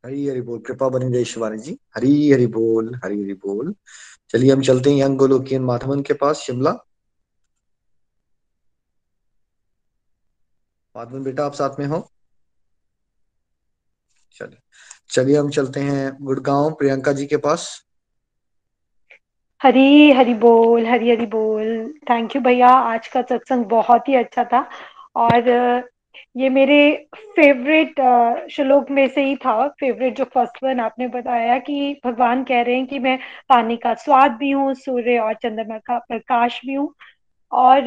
हरी 0.07 0.29
हरी 0.29 0.41
बोल। 0.41 0.59
कृपा 0.59 0.89
बनी 0.89 1.13
रही 1.13 1.25
शिवानी 1.25 1.59
जी। 1.59 1.79
हरी 1.97 2.33
हरी 2.33 2.47
बोल, 2.47 2.95
हरी 3.05 3.23
हरी 3.23 3.35
बोल। 3.35 3.75
चलिए, 4.31 4.53
हम 4.53 4.63
चलते 4.63 4.91
हैं 4.91 4.99
यंग 4.99 5.19
गोलोकियन 5.19 5.63
माधवन 5.63 6.03
के 6.03 6.15
पास, 6.15 6.37
शिमला। 6.37 6.73
माधवन 10.97 11.23
बेटा, 11.23 11.47
आप 11.47 11.53
साथ 11.53 11.71
में 11.79 11.87
हो? 11.87 12.13
चलिए 14.33 14.59
चलिए, 15.11 15.39
हम 15.39 15.51
चलते 15.51 15.81
हैं 15.81 16.19
गुड़गांव, 16.21 16.71
प्रियंका 16.71 17.13
जी 17.13 17.27
के 17.27 17.37
पास। 17.37 17.87
हरी 19.63 20.11
हरी 20.11 20.35
बोल, 20.35 20.87
हरी 20.87 21.11
हरी 21.11 21.27
बोल। 21.27 21.95
थैंक 22.11 22.37
यू 22.37 22.43
भैया, 22.43 22.69
आज 22.69 23.09
का 23.09 23.23
सत्संग 23.23 23.65
बहुत 23.65 24.09
ही 24.09 24.15
अच्छा 24.15 24.45
था। 24.45 24.71
और 25.17 25.41
ये 26.37 26.49
मेरे 26.49 27.09
फेवरेट 27.17 28.01
श्लोक 28.51 28.91
में 28.91 29.07
से 29.09 29.25
ही 29.25 29.37
था। 29.37 29.67
फेवरेट 29.81 30.17
जो 30.17 30.25
फ़र्स्ट 30.25 30.63
वन 30.65 30.81
आपने 30.81 31.09
बताया 31.09 31.59
कि 31.59 32.01
भगवान 32.05 32.45
कह 32.45 32.63
रहे 32.63 32.77
हैं 32.77 32.87
कि 32.87 32.99
मैं 32.99 33.19
पानी 33.49 33.77
का 33.77 33.95
स्वाद 33.95 34.33
भी 34.33 34.51
हूँ, 34.51 34.75
सूर्य 34.75 35.19
और 35.19 35.35
चंद्रमा 35.35 35.79
का 35.79 35.99
प्रकाश 35.99 36.61
भी 36.67 36.75
हूँ। 36.75 36.93
और 37.53 37.83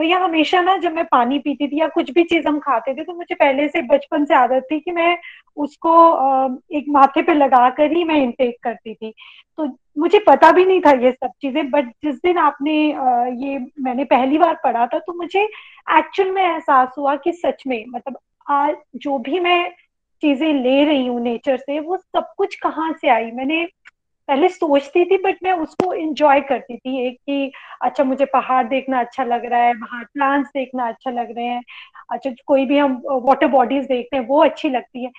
भैया, 0.00 0.18
हमेशा 0.18 0.60
ना 0.60 0.76
जब 0.76 0.92
मैं 0.92 1.04
पानी 1.04 1.38
पीती 1.38 1.68
थी 1.68 1.80
या 1.80 1.88
कुछ 1.88 2.10
भी 2.10 2.22
चीज़ 2.24 2.46
हम 2.48 2.58
खाते 2.58 2.94
थे 2.94 3.04
तो 3.04 3.14
मुझे 3.14 3.34
पहले 3.34 3.68
से 3.68 3.82
बचपन 3.84 4.24
से 4.24 4.34
आदत 4.34 4.66
थी 4.72 4.78
कि 4.80 4.90
मैं 4.92 5.16
उसको 5.56 5.92
एक 6.72 6.84
माथे 6.88 7.22
पे 7.22 7.34
लगा 7.34 7.68
कर 7.70 7.92
ही 7.92 8.04
मैं 8.04 8.16
इंटेक 8.16 8.56
करती 8.62 8.94
थी। 8.94 9.12
तो 9.58 9.66
मुझे 9.98 10.18
पता 10.18 10.50
भी 10.52 10.64
नहीं 10.64 10.80
था 10.80 10.90
ये 11.02 11.12
सब 11.12 11.30
चीज़ें 11.42 11.70
बट 11.70 11.88
जिस 12.04 12.16
दिन 12.16 12.38
आपने 12.38 12.74
ये 13.46 13.58
मैंने 13.80 14.04
पहली 14.06 14.38
बार 14.38 14.54
पढ़ा 14.64 14.86
था 14.86 14.98
तो 14.98 15.12
मुझे 15.14 15.42
एक्चुअल 15.98 16.30
में 16.30 16.42
एहसास 16.44 16.94
हुआ 16.98 17.16
कि 17.16 17.32
सच 17.34 17.62
में 17.66 17.84
मतलब 17.88 18.18
आज 18.46 18.76
जो 18.96 19.18
भी 19.18 19.40
मैं 19.40 19.70
चीज़ें 20.22 20.52
ले 20.54 20.84
रही 20.84 21.06
हूँ 21.06 21.20
नेचर 21.22 21.56
से, 21.56 21.78
वो 21.80 21.96
सब 21.96 22.32
कुछ 22.38 22.54
कहाँ 22.56 22.92
से 23.00 23.08
आई? 23.08 23.30
मैंने 23.32 23.66
पहले 24.28 24.48
सोचती 24.48 25.04
थी 25.04 25.18
बट 25.18 25.36
मैं 25.42 25.52
उसको 25.52 25.92
एंजॉय 25.92 26.40
करती 26.40 26.76
थी 26.76 27.06
एक 27.06 27.16
कि 27.26 27.52
अच्छा 27.82 28.04
मुझे 28.04 28.24
पहाड़ 28.24 28.66
देखना 28.66 29.00
अच्छा 29.00 29.24
लग 29.24 29.44
रहा 29.44 29.60
है 29.60 29.74
बाहर 29.74 30.04
प्लांट्स 30.04 30.50
देखना 30.50 30.88
अच्छा 30.88 31.10
लग 31.10 31.36
रहे 31.36 31.44
हैं 31.44 31.62
अच्छा 32.10 32.30
कोई 32.46 32.66
भी 32.66 32.78
हम 32.78 33.02
वाटर 33.08 33.46
बॉडीज 33.46 33.86
देखते 33.86 34.16
हैं, 34.16 34.26
वो 34.26 34.42
अच्छी 34.44 34.70
लगती 34.70 35.04
है। 35.04 35.10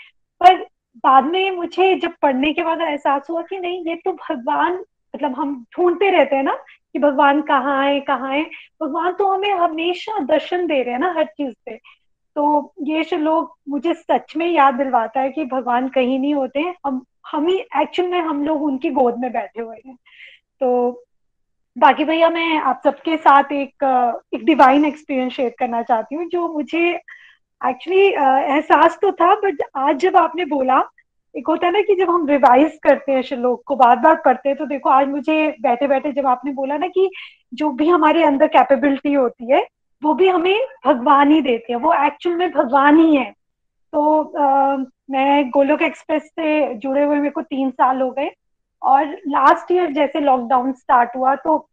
पर 0.41 0.55
बाद 0.97 1.23
में 1.23 1.51
मुझे 1.51 1.95
जब 1.95 2.13
पढ़ने 2.21 2.53
के 2.53 2.63
बाद 2.63 2.81
एहसास 2.81 3.27
हुआ 3.29 3.41
कि 3.41 3.59
नहीं, 3.59 3.85
ये 3.85 3.95
तो 3.95 4.13
भगवान 4.13 4.73
मतलब 5.15 5.35
हम 5.35 5.65
ढूंढते 5.77 6.09
रहते 6.09 6.35
हैं 6.35 6.43
ना 6.43 6.53
कि 6.93 6.99
भगवान 6.99 7.41
कहाँ 7.41 7.85
है 7.85 7.99
कहाँ 7.99 8.33
है। 8.33 8.43
भगवान 8.83 9.13
तो 9.13 9.27
हमें 9.33 9.51
हमेशा 9.51 10.19
दर्शन 10.19 10.67
दे 10.67 10.83
रहे 10.83 10.93
हैं 10.93 10.99
ना 10.99 11.13
हर 11.17 11.25
चीज़ 11.25 11.53
से 11.53 11.77
तो 12.35 12.73
ये 12.83 13.17
लोग 13.17 13.57
मुझे 13.69 13.93
सच 13.93 14.35
में 14.37 14.47
याद 14.47 14.73
दिलवाता 14.73 15.21
है 15.21 15.29
कि 15.29 15.45
भगवान 15.45 15.89
कहीं 15.89 16.19
नहीं 16.19 16.35
होते 16.35 16.59
हम 16.85 17.05
हम 17.25 17.47
ही 17.47 17.57
एक्चुअल 17.81 18.09
में 18.09 18.19
हम 18.21 18.43
लोग 18.45 18.63
उनकी 18.63 18.89
गोद 18.91 19.19
में 19.19 19.31
बैठे 19.31 19.61
हुए 19.61 19.77
हैं। 19.85 19.95
तो 20.61 21.03
बाकी 21.77 22.03
भैया, 22.03 22.29
मैं 22.29 22.59
आप 22.59 22.81
सबके 22.83 23.17
साथ 23.17 23.51
एक 23.53 23.83
एक 24.33 24.45
डिवाइन 24.45 24.85
एक्सपीरियंस 24.85 25.33
शेयर 25.33 25.55
करना 25.59 25.81
चाहती 25.83 26.15
हूँ, 26.15 26.25
जो 26.25 26.47
मुझे 26.53 26.89
एक्चुअली 27.61 28.05
एहसास 28.05 28.97
तो 29.01 29.11
था 29.11 29.33
बट 29.35 29.61
आज 29.77 29.97
जब 29.97 30.17
आपने 30.17 30.45
बोला, 30.45 30.81
एक 31.35 31.47
होता 31.47 31.67
है 31.67 31.73
ना 31.73 31.81
कि 31.81 31.95
जब 31.95 32.09
हम 32.09 32.27
रिवाइज 32.27 32.77
करते 32.83 33.11
हैं, 33.11 33.21
श्लोक 33.21 33.63
को 33.67 33.75
बार 33.75 33.95
बार 33.99 34.15
पढ़ते 34.25 34.49
हैं 34.49 34.57
तो 34.57 34.65
देखो 34.65 34.89
आज 34.89 35.07
मुझे 35.07 35.55
बैठे 35.61 35.87
बैठे 35.87 36.11
जब 36.11 36.27
आपने 36.27 36.51
बोला 36.53 36.77
ना 36.77 36.87
कि 36.87 37.09
जो 37.53 37.69
भी 37.71 37.87
हमारे 37.89 38.23
अंदर 38.23 38.47
कैपेबिलिटी 38.47 39.13
होती 39.13 39.51
है, 39.51 39.65
वो 40.01 40.13
भी 40.13 40.27
हमें 40.27 40.59
भगवान 40.85 41.31
ही 41.31 41.41
देते 41.41 41.73
हैं, 41.73 41.79
वो 41.79 41.93
एक्चुअल 42.05 42.35
में 42.35 42.51
भगवान 42.51 42.97
ही 42.97 43.15
है। 43.15 43.31
तो 43.93 44.23
मैं 45.09 45.49
गोलोक 45.49 45.81
एक्सप्रेस 45.81 46.23
से 46.23 46.73
जुड़े 46.75 47.03
हुए 47.03 47.17
मेरे 47.17 47.29
को 47.29 47.41
तीन 47.41 47.69
साल 47.71 48.01
हो 48.01 48.09
गए 48.11 48.29
और 48.81 49.05
लास्ट 49.27 49.71
ईयर 49.71 49.91
जैसे 49.93 50.19
लॉकडाउन 50.19 50.71
स्टार्ट 50.73 51.15
हुआ 51.15 51.35
तो 51.35 51.65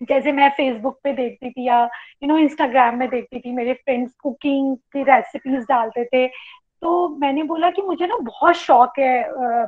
जैसे 0.00 0.32
मैं 0.32 0.48
फेसबुक 0.50 0.98
पे 1.04 1.12
देखती 1.12 1.50
थी 1.50 1.66
या 1.66 1.82
यू 2.22 2.28
नो 2.28 2.38
इंस्टाग्राम 2.38 2.96
में 2.98 3.08
देखती 3.08 3.40
थी, 3.40 3.52
मेरे 3.52 3.72
फ्रेंड्स 3.74 4.12
कुकिंग 4.22 4.76
की 4.92 5.02
रेसिपीज़ 5.02 5.64
डालते 5.68 6.04
थे 6.04 6.26
तो 6.82 7.08
मैंने 7.18 7.42
बोला 7.42 7.70
कि 7.70 7.82
मुझे 7.82 8.06
ना 8.06 8.16
बहुत 8.16 8.54
शौक 8.54 8.98
है 8.98 9.24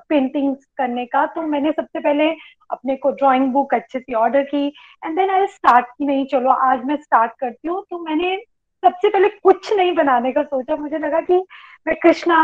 पेंटिंग्स 0.08 0.64
करने 0.76 1.04
का 1.06 1.24
तो 1.26 1.42
मैंने 1.42 1.72
सबसे 1.72 2.00
पहले 2.00 2.30
अपने 2.70 2.96
को 2.96 3.10
ड्राइंग 3.10 3.46
बुक 3.52 3.74
अच्छे 3.74 3.98
से 3.98 4.14
ऑर्डर 4.14 4.42
की 4.44 4.66
एंड 5.04 5.16
देन 5.18 5.30
आई 5.30 5.46
स्टार्ट 5.46 5.86
की 5.88 6.06
नहीं 6.06 6.26
चलो, 6.26 6.50
आज 6.50 6.84
मैं 6.84 6.96
स्टार्ट 6.96 7.32
करती 7.40 7.68
हूँ 7.68 7.84
तो 7.90 7.98
मैंने 7.98 8.36
सबसे 8.82 9.08
पहले 9.08 9.28
कुछ 9.28 9.72
नहीं 9.72 9.94
बनाने 9.94 10.32
का 10.32 10.42
सोचा, 10.42 10.76
मुझे 10.76 10.98
लगा 10.98 11.20
कि 11.20 11.42
मैं 11.86 11.96
कृष्णा 12.02 12.38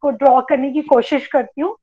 को 0.00 0.10
ड्रॉ 0.10 0.40
करने 0.40 0.70
की 0.72 0.82
कोशिश 0.82 1.26
करती 1.26 1.60
हूँ 1.60 1.76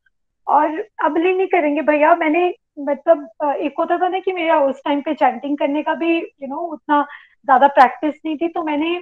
और 0.47 0.79
अब 1.03 1.17
नहीं 1.17 1.47
करेंगे 1.47 1.81
भैया। 1.81 2.15
मैंने 2.15 2.53
मतलब 2.79 3.27
एक 3.55 3.75
होता 3.79 3.97
था 3.97 4.07
ना 4.07 4.19
कि 4.19 4.33
मेरा 4.33 4.59
उस 4.59 4.81
टाइम 4.85 5.01
पे 5.01 5.13
चैंटिंग 5.13 5.57
करने 5.57 5.83
का 5.83 5.93
भी 5.93 6.15
यू 6.15 6.21
you 6.21 6.49
नो 6.49 6.55
know, 6.55 6.71
उतना 6.73 7.01
ज़्यादा 7.45 7.67
प्रैक्टिस 7.67 8.15
नहीं 8.25 8.37
थी 8.37 8.47
तो 8.47 8.63
मैंने 8.63 8.95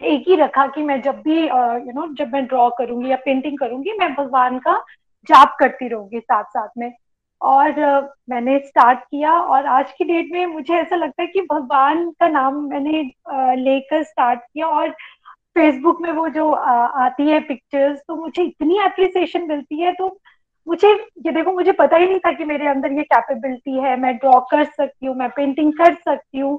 एक 0.00 0.28
ही 0.28 0.36
रखा 0.36 0.66
कि 0.66 0.82
मैं 0.82 1.00
जब 1.02 1.20
भी 1.22 1.42
यू 1.42 1.92
नो 1.92 2.06
जब 2.14 2.32
मैं 2.32 2.44
ड्रॉ 2.46 2.68
करूँगी 2.70 3.10
या 3.10 3.16
पेंटिंग 3.24 3.58
करूँगी 3.58 3.92
मैं 3.98 4.14
भगवान 4.14 4.58
का 4.58 4.76
जाप 5.28 5.56
करती 5.60 5.88
रहूँगी 5.88 6.20
साथ 6.20 6.44
साथ 6.44 6.68
में। 6.78 6.92
और 7.40 7.70
uh, 7.70 8.06
मैंने 8.30 8.58
स्टार्ट 8.58 8.98
किया 9.00 9.32
और 9.32 9.66
आज 9.66 9.92
की 9.92 10.04
डेट 10.04 10.28
में 10.32 10.46
मुझे 10.46 10.74
ऐसा 10.74 10.96
लगता 10.96 11.22
है 11.22 11.28
कि 11.28 11.40
भगवान 11.42 12.10
का 12.10 12.28
नाम 12.28 12.54
मैंने 12.70 13.02
uh, 13.02 13.58
लेकर 13.58 14.02
स्टार्ट 14.02 14.40
किया 14.40 14.66
और 14.66 14.94
फेसबुक 15.56 16.00
में 16.02 16.10
वो 16.12 16.28
जो 16.28 16.44
uh, 16.44 17.02
आती 17.02 17.28
है 17.28 17.40
पिक्चर्स 17.40 17.98
तो 18.08 18.16
मुझे 18.16 18.42
इतनी 18.42 18.78
एप्रिसिएशन 18.84 19.48
मिलती 19.48 19.80
है 19.80 19.92
तो 19.92 20.06
मुझे 20.66 20.88
ये 20.92 21.32
देखो 21.32 21.52
मुझे 21.52 21.72
पता 21.72 21.96
ही 21.96 22.06
नहीं 22.06 22.18
था 22.18 22.32
कि 22.32 22.44
मेरे 22.44 22.66
अंदर 22.68 22.92
ये 22.92 23.02
कैपेबिलिटी 23.02 23.78
है। 23.78 23.96
मैं 24.00 24.16
ड्रॉ 24.16 24.38
कर 24.40 24.64
सकती 24.64 25.06
हूँ 25.06 25.14
मैं 25.16 25.28
पेंटिंग 25.28 25.72
कर 25.72 25.94
सकती 25.94 26.38
हूँ 26.38 26.58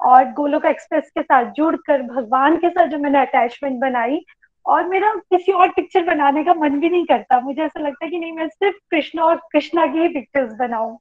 और 0.00 0.24
गोलोक 0.32 0.64
एक्सप्रेस 0.64 1.10
के 1.10 1.22
साथ 1.22 1.50
जुड़कर 1.52 2.02
भगवान 2.02 2.56
के 2.56 2.70
साथ 2.70 2.86
जो 2.86 2.98
मैंने 2.98 3.20
अटैचमेंट 3.20 3.80
बनाई 3.80 4.24
और 4.66 4.88
मेरा 4.88 5.12
किसी 5.30 5.52
और 5.52 5.68
पिक्चर 5.68 6.04
बनाने 6.04 6.44
का 6.44 6.54
मन 6.54 6.78
भी 6.80 6.88
नहीं 6.88 7.04
करता। 7.04 7.40
मुझे 7.40 7.62
ऐसा 7.62 7.80
लगता 7.80 8.04
है 8.04 8.10
कि 8.10 8.18
नहीं 8.18 8.32
मैं 8.32 8.48
सिर्फ़ 8.48 8.76
कृष्ण 8.90 9.20
और 9.20 9.36
कृष्णा 9.52 9.86
की 9.86 9.98
ही 9.98 10.08
पिक्चर्स 10.08 10.52
बनाऊँ। 10.58 10.96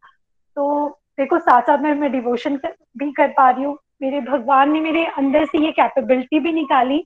तो 0.58 0.88
देखो 1.18 1.39
साथ 1.39 1.62
साथ 1.62 1.78
में 1.78 1.94
मैं 1.96 2.12
डिवोशन 2.12 2.60
भी 2.98 3.12
कर 3.12 3.28
पा 3.28 3.50
रही 3.50 3.64
हूँ। 3.64 3.78
मेरे 4.02 4.20
भगवान 4.22 4.72
ने 4.72 4.80
मेरे 4.80 5.06
अंदर 5.06 5.46
से 5.46 5.66
ये 5.66 5.72
कैपेबिलिटी 5.72 6.39
भी 6.39 6.52
निकाली 6.54 7.06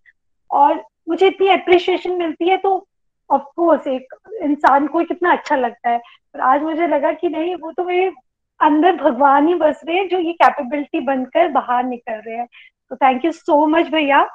और 0.51 0.83
मुझे 1.09 1.27
इतनी 1.27 1.47
अप्रिशिएशन 1.47 2.11
मिलती 2.11 2.49
है 2.49 2.57
तो 2.57 2.87
ऑफकोर्स 3.29 3.87
एक 3.87 4.13
इंसान 4.43 4.87
को 4.87 5.03
कितना 5.03 5.31
अच्छा 5.31 5.55
लगता 5.55 5.89
है। 5.89 5.97
पर 6.33 6.39
आज 6.39 6.61
मुझे 6.61 6.87
लगा 6.87 7.11
कि 7.11 7.29
नहीं, 7.29 7.55
वो 7.55 7.71
तो 7.71 7.83
मेरे 7.83 8.11
अंदर 8.59 8.95
भगवान 8.95 9.47
ही 9.47 9.53
बस 9.53 9.81
रहे 9.87 9.97
हैं, 9.97 10.07
जो 10.09 10.19
ये 10.19 10.33
कैपेबिलिटी 10.33 10.99
बनकर 10.99 11.47
बाहर 11.47 11.83
निकल 11.83 12.21
रहे 12.27 12.35
हैं। 12.35 12.47
तो 12.89 12.95
थैंक 12.95 13.25
यू 13.25 13.31
सो 13.31 13.65
मच 13.67 13.87
भैया। 13.87 14.27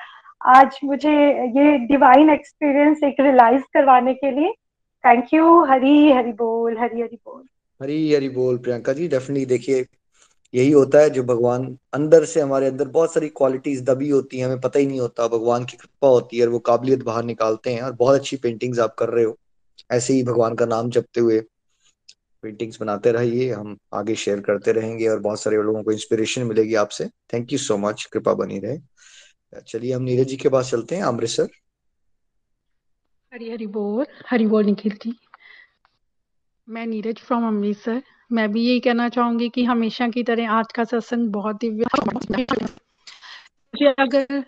आज 0.46 0.78
मुझे 0.84 1.12
ये 1.46 1.76
डिवाइन 1.78 2.30
एक्सपीरियंस 2.30 3.02
एक 3.04 3.20
रियलाइज़ 3.20 3.62
करवाने 3.74 4.14
के 4.14 4.30
लिए 4.30 4.52
थैंक 5.04 5.34
यू 5.34 5.64
हरी 5.64 6.12
हरी 6.12 6.32
बोल, 6.32 6.78
हरी 6.78 7.00
हरी 7.00 7.16
बोल। 7.16 7.42
हरी 7.82 8.14
हरी 8.14 8.28
बोल, 8.28 8.58
प्रियंका 8.58 8.92
जी 8.92 9.08
डेफिनेटली 9.08 9.46
देखिए 9.46 9.84
यही 10.54 10.70
होता 10.70 10.98
है 10.98 11.10
जो 11.10 11.22
भगवान 11.22 11.76
अंदर 11.94 12.24
से 12.24 12.40
हमारे 12.40 12.66
अंदर 12.66 12.88
बहुत 12.88 13.12
सारी 13.14 13.28
क्वालिटीज 13.28 13.82
दबी 13.82 14.08
होती 14.08 14.38
हैं, 14.38 14.46
हमें 14.46 14.60
पता 14.60 14.78
ही 14.78 14.86
नहीं 14.86 15.00
होता। 15.00 15.26
भगवान 15.28 15.64
की 15.64 15.76
कृपा 15.76 16.08
होती 16.08 16.38
है 16.38 16.42
और 16.42 16.48
वो 16.48 16.58
काबिलियत 16.58 17.02
बाहर 17.02 17.24
निकालते 17.24 17.74
हैं 17.74 17.82
और 17.82 17.92
बहुत 17.92 18.20
अच्छी 18.20 18.36
पेंटिंग्स 18.36 18.78
आप 18.78 18.94
कर 18.94 19.08
रहे 19.08 19.24
हो। 19.24 19.38
ऐसे 19.90 20.14
ही 20.14 20.22
भगवान 20.22 20.54
का 20.54 20.66
नाम 20.66 20.90
जपते 20.90 21.20
हुए 21.20 21.40
पेंटिंग्स 22.44 22.80
बनाते 22.80 23.12
रहिए, 23.12 23.50
हम 23.52 23.76
आगे 23.94 24.14
शेयर 24.14 24.40
करते 24.40 24.72
रहेंगे 24.72 25.08
और 25.08 25.18
बहुत 25.18 25.40
सारे 25.40 25.56
लोगों 25.56 25.82
को 25.82 25.92
इंस्पिरेशन 25.92 26.42
मिलेगी 26.42 26.74
आपसे। 26.74 27.06
थैंक 27.32 27.52
यू 27.52 27.58
सो 27.58 27.76
मच 27.76 28.04
कृपा 28.12 28.34
बनी 28.34 28.58
रहे। 28.58 28.78
चलिए, 29.60 29.92
हम 29.92 30.02
नीरज 30.02 30.28
जी 30.28 30.36
के 30.36 30.48
पास 30.48 30.70
चलते 30.70 30.96
हैं, 30.96 31.02
अमृतसर। 31.02 31.48
हरी 33.32 33.50
हरी 33.50 33.66
बोल 33.66 34.06
हरी 34.30 34.46
बोल 34.46 34.64
निखिल 34.64 34.92
जी। 34.92 35.12
मैं 36.68 36.86
नीरज 36.86 37.18
फ्रॉम 37.18 37.46
अमृतसर। 37.48 38.02
मैं 38.30 38.52
भी 38.52 38.64
यही 38.66 38.80
कहना 38.80 39.08
चाहूँगी 39.08 39.48
कि 39.48 39.64
हमेशा 39.64 40.08
की 40.08 40.22
तरह 40.22 40.50
आज 40.50 40.72
का 40.72 40.84
सत्संग 40.84 41.28
बहुत 41.28 41.56
दिव्य 41.60 41.84
अगर 43.98 44.44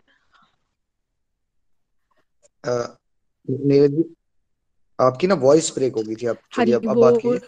नीरज 3.49 3.91
जी 3.91 4.05
आपकी 4.99 5.27
ना 5.27 5.35
वॉइस 5.35 5.73
ब्रेक 5.75 5.95
हो 5.95 6.03
गई 6.03 6.15
थी 6.15 6.27
आप 6.27 6.39
चलिए 6.53 6.75
अब 6.75 6.97
बात 6.97 7.19
कीजिए। 7.23 7.39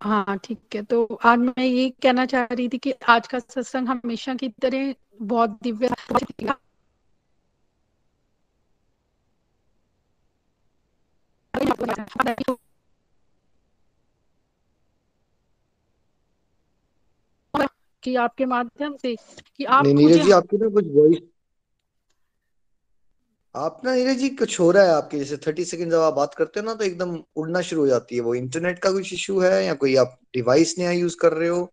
हाँ 0.00 0.38
ठीक 0.44 0.74
है 0.74 0.82
तो 0.82 1.04
आज 1.24 1.38
मैं 1.38 1.64
ये 1.64 1.88
कहना 2.02 2.26
चाह 2.26 2.44
रही 2.44 2.68
थी 2.68 2.78
कि 2.78 2.92
आज 3.08 3.26
का 3.26 3.38
सत्संग 3.38 3.88
हमेशा 3.88 4.34
की 4.34 4.48
तरह 4.48 4.94
बहुत 5.22 5.58
दिव्य 5.62 5.88
कि 18.06 18.14
आपके 18.16 18.46
माध्यम 18.46 18.96
से 18.96 19.16
कि 19.56 19.64
आप 19.64 19.86
नीरज 19.86 20.24
जी 20.24 20.30
आपकी 20.30 20.56
ना 20.56 20.68
कुछ 20.68 20.84
वॉइस 20.86 21.18
आप 23.56 23.80
ना 23.84 23.94
नीरज 23.94 24.16
जी 24.16 24.28
कुछ 24.28 24.60
हो 24.60 24.70
रहा 24.70 24.82
है 24.82 24.90
आपके? 24.90 25.18
जैसे 25.18 25.36
थर्टी 25.36 25.64
सेकंड 25.64 25.90
जब 25.90 25.98
आप 25.98 26.14
बात 26.14 26.34
करते 26.34 26.60
हो 26.60 26.66
ना 26.66 26.74
तो 26.74 26.84
एकदम 26.84 27.22
उड़ना 27.36 27.60
शुरू 27.60 27.82
हो 27.82 27.86
जाती 27.86 28.14
है। 28.14 28.20
वो 28.20 28.34
इंटरनेट 28.34 28.78
का 28.78 28.92
कुछ 28.92 29.12
इशू 29.12 29.40
है 29.40 29.64
या 29.66 29.74
कोई 29.74 29.96
आप 29.96 30.18
डिवाइस 30.34 30.74
नया 30.78 30.90
यूज़ 30.90 31.16
कर 31.20 31.32
रहे 31.32 31.48
हो? 31.48 31.64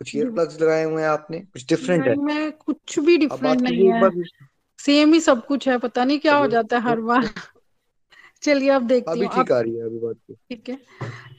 कुछ 0.00 0.16
ईयर 0.16 0.30
प्लग्स 0.30 0.60
लगाए 0.60 0.84
हुए 0.84 1.02
हैं 1.02 1.08
आपने? 1.08 1.40
कुछ 1.40 1.66
डिफरेंट 1.66 2.06
है? 2.08 2.16
मैं 2.16 2.52
कुछ 2.52 2.98
भी 2.98 3.16
डिफरेंट 3.18 3.60
नहीं 3.60 3.88
है। 3.88 4.10
सेम 4.78 5.14
ही 5.14 5.20
सब 5.20 5.46
कुछ 5.46 5.68
है 5.68 5.78
पता 5.78 6.04
नहीं 6.04 6.18
क्या 6.18 6.36
हो 6.36 6.46
जाता 6.46 6.78
है 6.78 6.82
हर 6.82 7.00
बार। 7.00 7.28
चलिए 8.42 8.68
अब 8.70 8.86
देखते 8.86 9.10
हैं 9.10 9.16
अभी 9.16 9.26
ठीक 9.28 9.52
आ 9.52 9.60
रही 9.60 9.74
है 9.74 9.84
अभी 9.84 9.98
बात 9.98 10.16
ठीक 10.50 10.68
है। 10.68 10.78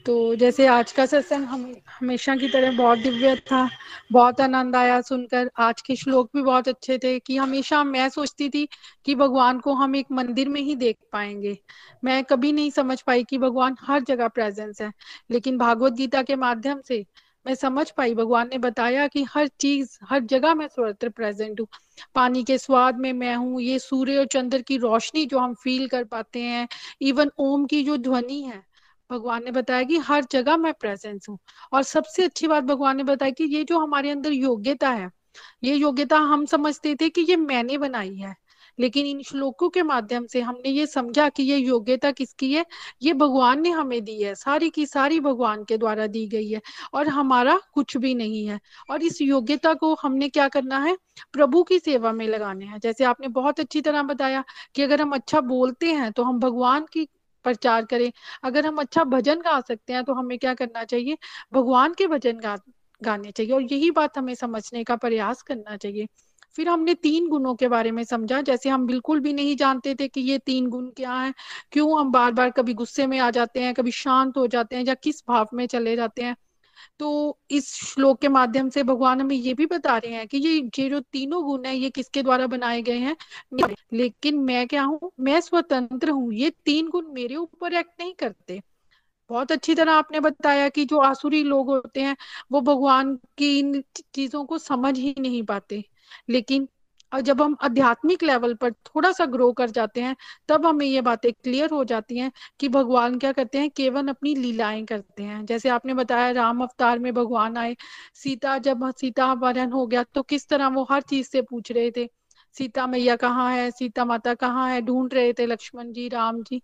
तो 0.06 0.34
जैसे 0.34 0.66
आज 0.66 0.92
का 0.92 1.04
सत्संग 1.06 1.44
हम 1.44 1.74
हमेशा 2.00 2.34
की 2.36 2.48
तरह 2.48 2.76
बहुत 2.76 2.98
दिव्य 2.98 3.34
था 3.36 3.68
बहुत 4.12 4.40
आनंद 4.40 4.76
आया 4.76 5.00
सुनकर। 5.00 5.50
आज 5.58 5.82
के 5.82 5.96
श्लोक 5.96 6.30
भी 6.36 6.42
बहुत 6.42 6.68
अच्छे 6.68 6.98
थे 6.98 7.18
कि 7.18 7.36
हमेशा 7.36 7.82
मैं 7.84 8.08
सोचती 8.08 8.48
थी 8.48 8.68
कि 9.04 9.14
भगवान 9.14 9.58
को 9.60 9.74
हम 9.74 9.96
एक 9.96 10.06
मंदिर 10.12 10.48
में 10.48 10.60
ही 10.60 10.74
देख 10.74 10.96
पाएँगे। 11.12 11.56
मैं 12.04 12.22
कभी 12.24 12.52
नहीं 12.52 12.70
समझ 12.70 13.00
पाई 13.02 13.24
कि 13.24 13.38
भगवान 13.38 13.76
हर 13.80 14.00
जगह 14.00 14.28
प्रेजेंस 14.28 14.80
है 14.82 14.92
लेकिन 15.30 15.58
भागवत 15.58 15.92
गीता 15.92 16.22
के 16.22 16.36
माध्यम 16.36 16.80
से 16.80 17.04
मैं 17.46 17.54
समझ 17.54 17.90
पाई। 17.90 18.14
भगवान 18.14 18.48
ने 18.48 18.58
बताया 18.58 19.06
कि 19.08 19.22
हर 19.24 19.46
चीज़, 19.60 19.98
हर 20.04 20.20
जगह 20.24 20.54
मैं 20.54 20.66
सर्वत्र 20.68 21.08
प्रेजेंट 21.08 21.60
हूँ। 21.60 21.66
पानी 22.14 22.42
के 22.44 22.58
स्वाद 22.58 22.98
में 22.98 23.12
मैं 23.12 23.34
हूँ। 23.36 23.60
ये 23.60 23.78
सूर्य 23.78 24.18
और 24.18 24.26
चंद्र 24.26 24.60
की 24.62 24.76
रोशनी 24.78 25.24
जो 25.26 25.38
हम 25.38 25.54
फील 25.54 25.86
कर 25.88 26.04
पाते 26.04 26.42
हैं 26.42 26.66
इवन 27.02 27.30
ओम 27.38 27.64
की 27.66 27.82
जो 27.84 27.96
ध्वनि 27.96 28.40
है, 28.42 28.62
भगवान 29.10 29.44
ने 29.44 29.50
बताया 29.50 29.82
कि 29.82 29.98
हर 29.98 30.24
जगह 30.32 30.56
मैं 30.56 30.72
प्रेजेंस 30.72 31.26
हूँ। 31.28 31.38
और 31.72 31.82
सबसे 31.82 32.24
अच्छी 32.24 32.46
बात 32.46 32.64
भगवान 32.64 32.96
ने 32.96 33.04
बताया 33.04 33.30
कि 33.30 33.44
ये 33.44 33.64
जो 33.64 33.78
हमारे 33.78 34.10
अंदर 34.10 34.32
योग्यता 34.32 34.90
है, 34.90 35.10
ये 35.64 35.74
योग्यता 35.74 36.18
हम 36.18 36.44
समझते 36.46 36.94
थे 36.94 37.08
कि 37.08 37.20
ये 37.20 37.36
मैंने 37.36 37.78
बनाई 37.78 38.14
है। 38.16 38.34
लेकिन 38.78 39.06
इन 39.06 39.22
श्लोकों 39.22 39.68
के 39.68 39.82
माध्यम 39.82 40.26
से 40.26 40.40
हमने 40.40 40.70
ये 40.70 40.86
समझा 40.86 41.28
कि 41.28 41.42
ये 41.42 41.56
योग्यता 41.56 42.10
किसकी 42.10 42.52
है? 42.52 42.64
ये 43.02 43.12
भगवान 43.12 43.60
ने 43.62 43.70
हमें 43.70 44.00
दी 44.04 44.20
है। 44.22 44.34
सारी 44.34 44.70
की 44.70 44.86
सारी 44.86 45.20
भगवान 45.20 45.64
के 45.64 45.78
द्वारा 45.78 46.06
दी 46.06 46.26
गई 46.28 46.48
है 46.48 46.60
और 46.94 47.08
हमारा 47.08 47.58
कुछ 47.74 47.96
भी 47.96 48.14
नहीं 48.14 48.46
है। 48.46 48.58
और 48.90 49.02
इस 49.02 49.20
योग्यता 49.22 49.74
को 49.74 49.94
हमने 50.02 50.28
क्या 50.28 50.48
करना 50.48 50.78
है? 50.78 50.96
प्रभु 51.32 51.62
की 51.62 51.78
सेवा 51.78 52.12
में 52.12 52.26
लगाने 52.28 52.64
हैं। 52.64 52.78
जैसे 52.80 53.04
आपने 53.04 53.28
बहुत 53.30 53.60
अच्छी 53.60 53.80
तरह 53.80 54.02
बताया 54.02 54.44
कि 54.74 54.82
अगर 54.82 55.02
हम 55.02 55.12
अच्छा 55.12 55.40
बोलते 55.42 55.92
हैं 55.92 56.10
तो 56.12 56.22
हम 56.22 56.38
भगवान 56.40 56.86
की 56.92 57.08
प्रचार 57.44 57.84
करें। 57.84 58.10
अगर 58.44 58.66
हम 58.66 58.76
अच्छा 58.76 59.04
भजन 59.04 59.40
गा 59.40 59.60
सकते 59.60 59.92
हैं 59.92 60.04
तो 60.04 60.14
हमें 60.14 60.38
क्या 60.38 60.54
करना 60.54 60.84
चाहिए? 60.84 61.16
भगवान 61.54 61.94
के 61.94 62.06
भजन 62.06 62.38
गा, 62.38 62.56
गाने 63.00 63.30
चाहिए। 63.30 63.52
और 63.52 63.62
यही 63.62 63.90
बात 63.90 64.18
हमें 64.18 64.34
समझने 64.34 64.84
का 64.84 64.96
प्रयास 64.96 65.42
करना 65.42 65.76
चाहिए। 65.76 66.06
फिर 66.56 66.68
हमने 66.68 66.94
तीन 66.94 67.28
गुणों 67.28 67.54
के 67.54 67.68
बारे 67.68 67.90
में 67.90 68.04
समझा, 68.04 68.40
जैसे 68.40 68.68
हम 68.68 68.86
बिल्कुल 68.86 69.20
भी 69.20 69.32
नहीं 69.32 69.56
जानते 69.56 69.94
थे 69.94 70.08
कि 70.08 70.20
ये 70.20 70.38
तीन 70.38 70.66
गुण 70.66 70.90
क्या 70.90 71.14
है, 71.14 71.34
क्यों 71.72 72.00
हम 72.00 72.12
बार 72.12 72.32
बार 72.32 72.50
कभी 72.50 72.74
गुस्से 72.74 73.06
में 73.06 73.18
आ 73.18 73.30
जाते 73.30 73.60
हैं, 73.60 73.74
कभी 73.74 73.90
शांत 73.90 74.36
हो 74.36 74.46
जाते 74.46 74.76
हैं 74.76 74.84
या 74.84 74.94
किस 74.94 75.22
भाव 75.28 75.48
में 75.54 75.66
चले 75.66 75.96
जाते 75.96 76.22
हैं। 76.22 76.36
तो 76.98 77.38
इस 77.50 77.74
श्लोक 77.74 78.20
के 78.20 78.28
माध्यम 78.28 78.68
से 78.68 78.82
भगवान 78.82 79.20
हमें 79.20 79.36
ये 79.36 79.54
भी 79.54 79.66
बता 79.66 79.96
रहे 79.98 80.12
हैं 80.12 80.28
कि 80.28 80.38
ये 80.38 80.70
ये 80.78 80.88
जो 80.90 81.00
तीनों 81.00 81.42
गुण 81.44 81.64
है, 81.66 81.76
ये 81.76 81.90
किसके 81.90 82.22
द्वारा 82.22 82.46
बनाए 82.46 82.82
गए 82.82 82.98
हैं? 82.98 83.16
लेकिन 83.92 84.38
मैं 84.38 84.66
क्या 84.68 84.82
हूँ? 84.82 85.12
मैं 85.20 85.40
स्वतंत्र 85.40 86.10
हूँ। 86.10 86.32
ये 86.34 86.50
तीन 86.64 86.88
गुण 86.88 87.06
मेरे 87.12 87.36
ऊपर 87.36 87.74
एक्ट 87.74 88.00
नहीं 88.00 88.14
करते। 88.14 88.60
बहुत 89.30 89.52
अच्छी 89.52 89.74
तरह 89.74 89.92
आपने 89.92 90.20
बताया 90.20 90.68
कि 90.68 90.84
जो 90.84 90.98
आसुरी 90.98 91.42
लोग 91.44 91.66
होते 91.68 92.00
हैं, 92.00 92.16
वो 92.52 92.60
भगवान 92.60 93.18
की 93.38 93.58
इन 93.58 93.82
चीज़ों 94.14 94.44
को 94.44 94.58
समझ 94.58 94.98
ही 94.98 95.14
नहीं 95.20 95.42
पाते। 95.42 95.84
लेकिन 96.30 96.68
जब 97.12 97.40
हम 97.42 97.56
आध्यात्मिक 97.62 98.22
लेवल 98.22 98.54
पर 98.54 98.70
थोड़ा 98.72 99.10
सा 99.12 99.24
ग्रो 99.26 99.50
कर 99.52 99.70
जाते 99.70 100.00
हैं, 100.00 100.14
तब 100.48 100.66
हमें 100.66 100.84
ये 100.86 101.00
बातें 101.00 101.30
क्लियर 101.34 101.70
हो 101.70 101.82
जाती 101.84 102.18
हैं 102.18 102.30
कि 102.60 102.68
भगवान 102.68 103.18
क्या 103.18 103.32
करते 103.32 103.58
हैं, 103.58 103.70
केवल 103.70 104.08
अपनी 104.08 104.34
लीलाएँ 104.34 104.84
करते 104.86 105.22
हैं। 105.22 105.44
जैसे 105.46 105.68
आपने 105.68 105.94
बताया, 105.94 106.30
राम 106.30 106.62
अवतार 106.62 106.98
में 106.98 107.12
भगवान 107.14 107.56
आए, 107.56 107.76
सीता 108.14 108.56
जब, 108.60 108.90
सीता 108.92 109.30
अपहरण 109.32 109.72
हो 109.72 109.86
गया 109.86 110.02
तो 110.14 110.22
किस 110.24 110.48
तरह 110.48 110.68
वो 110.68 110.86
हर 110.90 111.02
चीज़ 111.02 111.28
से 111.28 111.42
पूछ 111.42 111.72
रहे 111.72 111.90
थे, 111.96 112.08
सीता 112.56 112.86
मैया 112.86 113.16
कहाँ 113.16 113.50
है? 113.52 113.70
सीता 113.70 114.04
माता 114.04 114.34
कहाँ 114.34 114.68
है? 114.70 114.80
ढूंढ 114.82 115.14
रहे 115.14 115.32
थे 115.32 115.46
लक्ष्मण 115.46 115.92
जी, 115.92 116.08
राम 116.08 116.42
जी। 116.42 116.60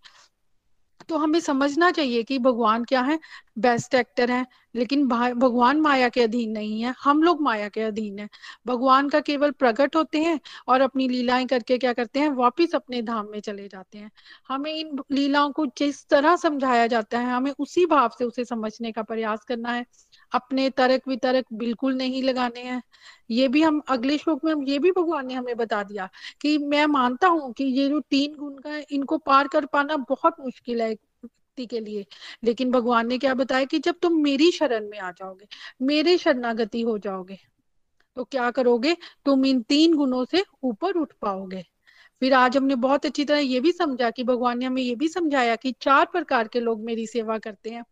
तो 1.07 1.17
हमें 1.17 1.39
समझना 1.39 1.89
चाहिए 1.91 2.23
कि 2.23 2.37
भगवान 2.39 2.83
क्या 2.83 3.01
है? 3.01 3.19
बेस्ट 3.59 3.95
एक्टर 3.95 4.31
है, 4.31 4.45
लेकिन 4.75 5.07
भगवान 5.07 5.79
माया 5.81 6.09
के 6.09 6.21
अधीन 6.21 6.51
नहीं 6.51 6.81
है। 6.81 6.93
हम 7.03 7.23
लोग 7.23 7.41
माया 7.41 7.67
के 7.69 7.81
अधीन 7.81 8.19
है। 8.19 8.27
भगवान 8.67 9.09
का 9.09 9.19
केवल 9.19 9.51
प्रकट 9.51 9.95
होते 9.95 10.19
हैं 10.19 10.39
और 10.67 10.81
अपनी 10.81 11.07
लीलाएँ 11.09 11.45
करके 11.47 11.77
क्या 11.77 11.93
करते 11.93 12.19
हैं? 12.19 12.29
वापिस 12.29 12.75
अपने 12.75 13.01
धाम 13.01 13.27
में 13.31 13.39
चले 13.39 13.67
जाते 13.67 13.97
हैं। 13.97 14.11
हमें 14.47 14.71
इन 14.73 14.99
लीलाओं 15.11 15.51
को 15.51 15.65
जिस 15.77 16.05
तरह 16.07 16.35
समझाया 16.35 16.87
जाता 16.87 17.19
है, 17.19 17.31
हमें 17.31 17.51
उसी 17.59 17.85
भाव 17.85 18.09
से 18.17 18.25
उसे 18.25 18.45
समझने 18.45 18.91
का 18.91 19.03
प्रयास 19.03 19.43
करना 19.43 19.71
है। 19.71 19.85
अपने 20.33 20.69
तर्क 20.69 21.07
वितरक 21.07 21.45
बिल्कुल 21.53 21.95
नहीं 21.95 22.23
लगाने 22.23 22.59
हैं। 22.59 22.81
ये 23.31 23.47
भी 23.47 23.61
हम 23.61 23.81
अगले 23.89 24.17
श्लोक 24.17 24.45
में, 24.45 24.65
ये 24.67 24.79
भी 24.79 24.91
भगवान 24.91 25.27
ने 25.27 25.33
हमें 25.33 25.55
बता 25.57 25.83
दिया 25.83 26.09
कि 26.41 26.57
मैं 26.57 26.85
मानता 26.85 27.27
हूँ 27.27 27.53
कि 27.53 27.63
ये 27.63 27.89
जो 27.89 27.99
तीन 27.99 28.35
गुण 28.35 28.57
का 28.57 28.69
है, 28.69 28.85
इनको 28.91 29.17
पार 29.17 29.47
कर 29.47 29.65
पाना 29.65 29.97
बहुत 29.97 30.35
मुश्किल 30.39 30.81
है 30.81 30.95
के 31.57 31.79
लिए। 31.79 32.05
लेकिन 32.43 32.71
भगवान 32.71 33.07
ने 33.07 33.17
क्या 33.17 33.33
बताया 33.33 33.65
कि 33.65 33.79
जब 33.79 33.95
तुम 34.01 34.21
मेरी 34.23 34.51
शरण 34.51 34.89
में 34.89 34.99
आ 34.99 35.11
जाओगे, 35.11 35.47
मेरे 35.81 36.17
शरणागति 36.17 36.81
हो 36.81 36.97
जाओगे 36.97 37.37
तो 38.15 38.23
क्या 38.23 38.51
करोगे? 38.51 38.97
तुम 39.25 39.45
इन 39.45 39.61
तीन 39.61 39.93
गुणों 39.93 40.25
से 40.25 40.43
ऊपर 40.63 40.91
उठ 40.91 41.13
पाओगे। 41.21 41.65
फिर 42.19 42.33
आज 42.33 42.57
हमने 42.57 42.75
बहुत 42.75 43.05
अच्छी 43.05 43.25
तरह 43.25 43.39
ये 43.39 43.59
भी 43.59 43.71
समझा 43.71 44.09
कि 44.09 44.23
भगवान 44.23 44.59
ने 44.59 44.65
हमें 44.65 44.81
ये 44.81 44.95
भी 44.95 45.07
समझाया 45.07 45.55
कि 45.55 45.75
चार 45.81 46.05
प्रकार 46.05 46.47
के 46.47 46.59
लोग 46.59 46.83
मेरी 46.83 47.07
सेवा 47.07 47.37
करते 47.37 47.69
हैं। 47.69 47.83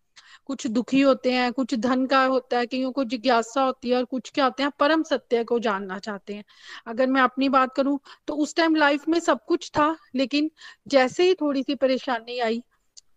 कुछ 0.45 0.65
दुखी 0.67 1.01
होते 1.01 1.32
हैं, 1.32 1.51
कुछ 1.53 1.73
धन 1.75 2.05
का 2.05 2.23
होता 2.25 2.57
है, 2.57 2.65
कईयों 2.65 2.91
को 2.91 3.03
जिज्ञासा 3.05 3.61
होती 3.61 3.89
है 3.89 3.97
और 3.97 4.05
कुछ 4.05 4.32
क्या 4.32 4.45
होते 4.45 4.63
हैं, 4.63 4.71
परम 4.80 5.03
सत्य 5.03 5.43
को 5.43 5.59
जानना 5.59 5.99
चाहते 5.99 6.34
हैं। 6.34 6.43
अगर 6.88 7.07
मैं 7.07 7.21
अपनी 7.21 7.49
बात 7.49 7.73
करूँ 7.75 7.99
तो 8.28 8.34
उस 8.36 8.55
टाइम 8.55 8.75
लाइफ 8.75 9.07
में 9.09 9.19
सब 9.19 9.45
कुछ 9.45 9.69
था, 9.69 9.95
लेकिन 10.15 10.49
जैसे 10.88 11.28
ही 11.28 11.34
थोड़ी 11.34 11.63
सी 11.63 11.75
परेशानी 11.75 12.39
आई 12.39 12.61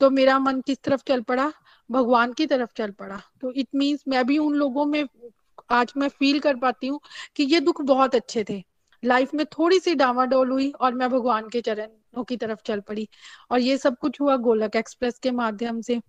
तो 0.01 0.11
मेरा 0.11 0.39
मन 0.39 0.61
किस 0.61 0.79
तरफ़ 0.85 1.03
चल 1.09 1.21
पड़ा? 1.23 1.53
भगवान 1.91 2.33
की 2.33 2.47
तरफ़ 2.47 2.71
चल 2.77 2.91
पड़ा। 2.91 3.21
तो 3.41 3.53
इट 3.53 3.69
मीन्स 3.75 4.05
मैं 4.09 4.25
भी 4.27 4.39
उन 4.39 4.55
लोगों 4.55 4.85
में, 4.87 5.05
आज 5.71 5.93
मैं 5.97 6.09
फील 6.09 6.39
कर 6.41 6.57
पाती 6.57 6.87
हूँ 6.87 7.01
कि 7.37 7.43
ये 7.45 7.61
दुख 7.61 7.83
बहुत 7.83 8.15
अच्छे 8.15 8.45
थे। 8.51 8.63
लाइफ 9.03 9.35
में 9.35 9.45
थोड़ी 9.49 9.79
सी 9.81 9.95
डावाडोल 9.95 10.51
हुई 10.51 10.71
और 10.81 10.95
मैं 10.95 11.09
भगवान 11.11 11.49
के 11.49 11.61
चरणों 11.61 12.25
की 12.25 12.37
तरफ़ 12.37 12.59
चल 12.67 12.81
पड़ी। 12.81 13.09
और 13.51 13.61
ये 13.61 13.77
सब 13.79 13.97
कुछ 13.99 14.21
हुआ 14.21 14.37
गोलक 14.39 14.77
एक्सप्रेस 14.77 15.19
के 15.19 15.31
माध्यम 15.31 15.81
से। 15.81 16.01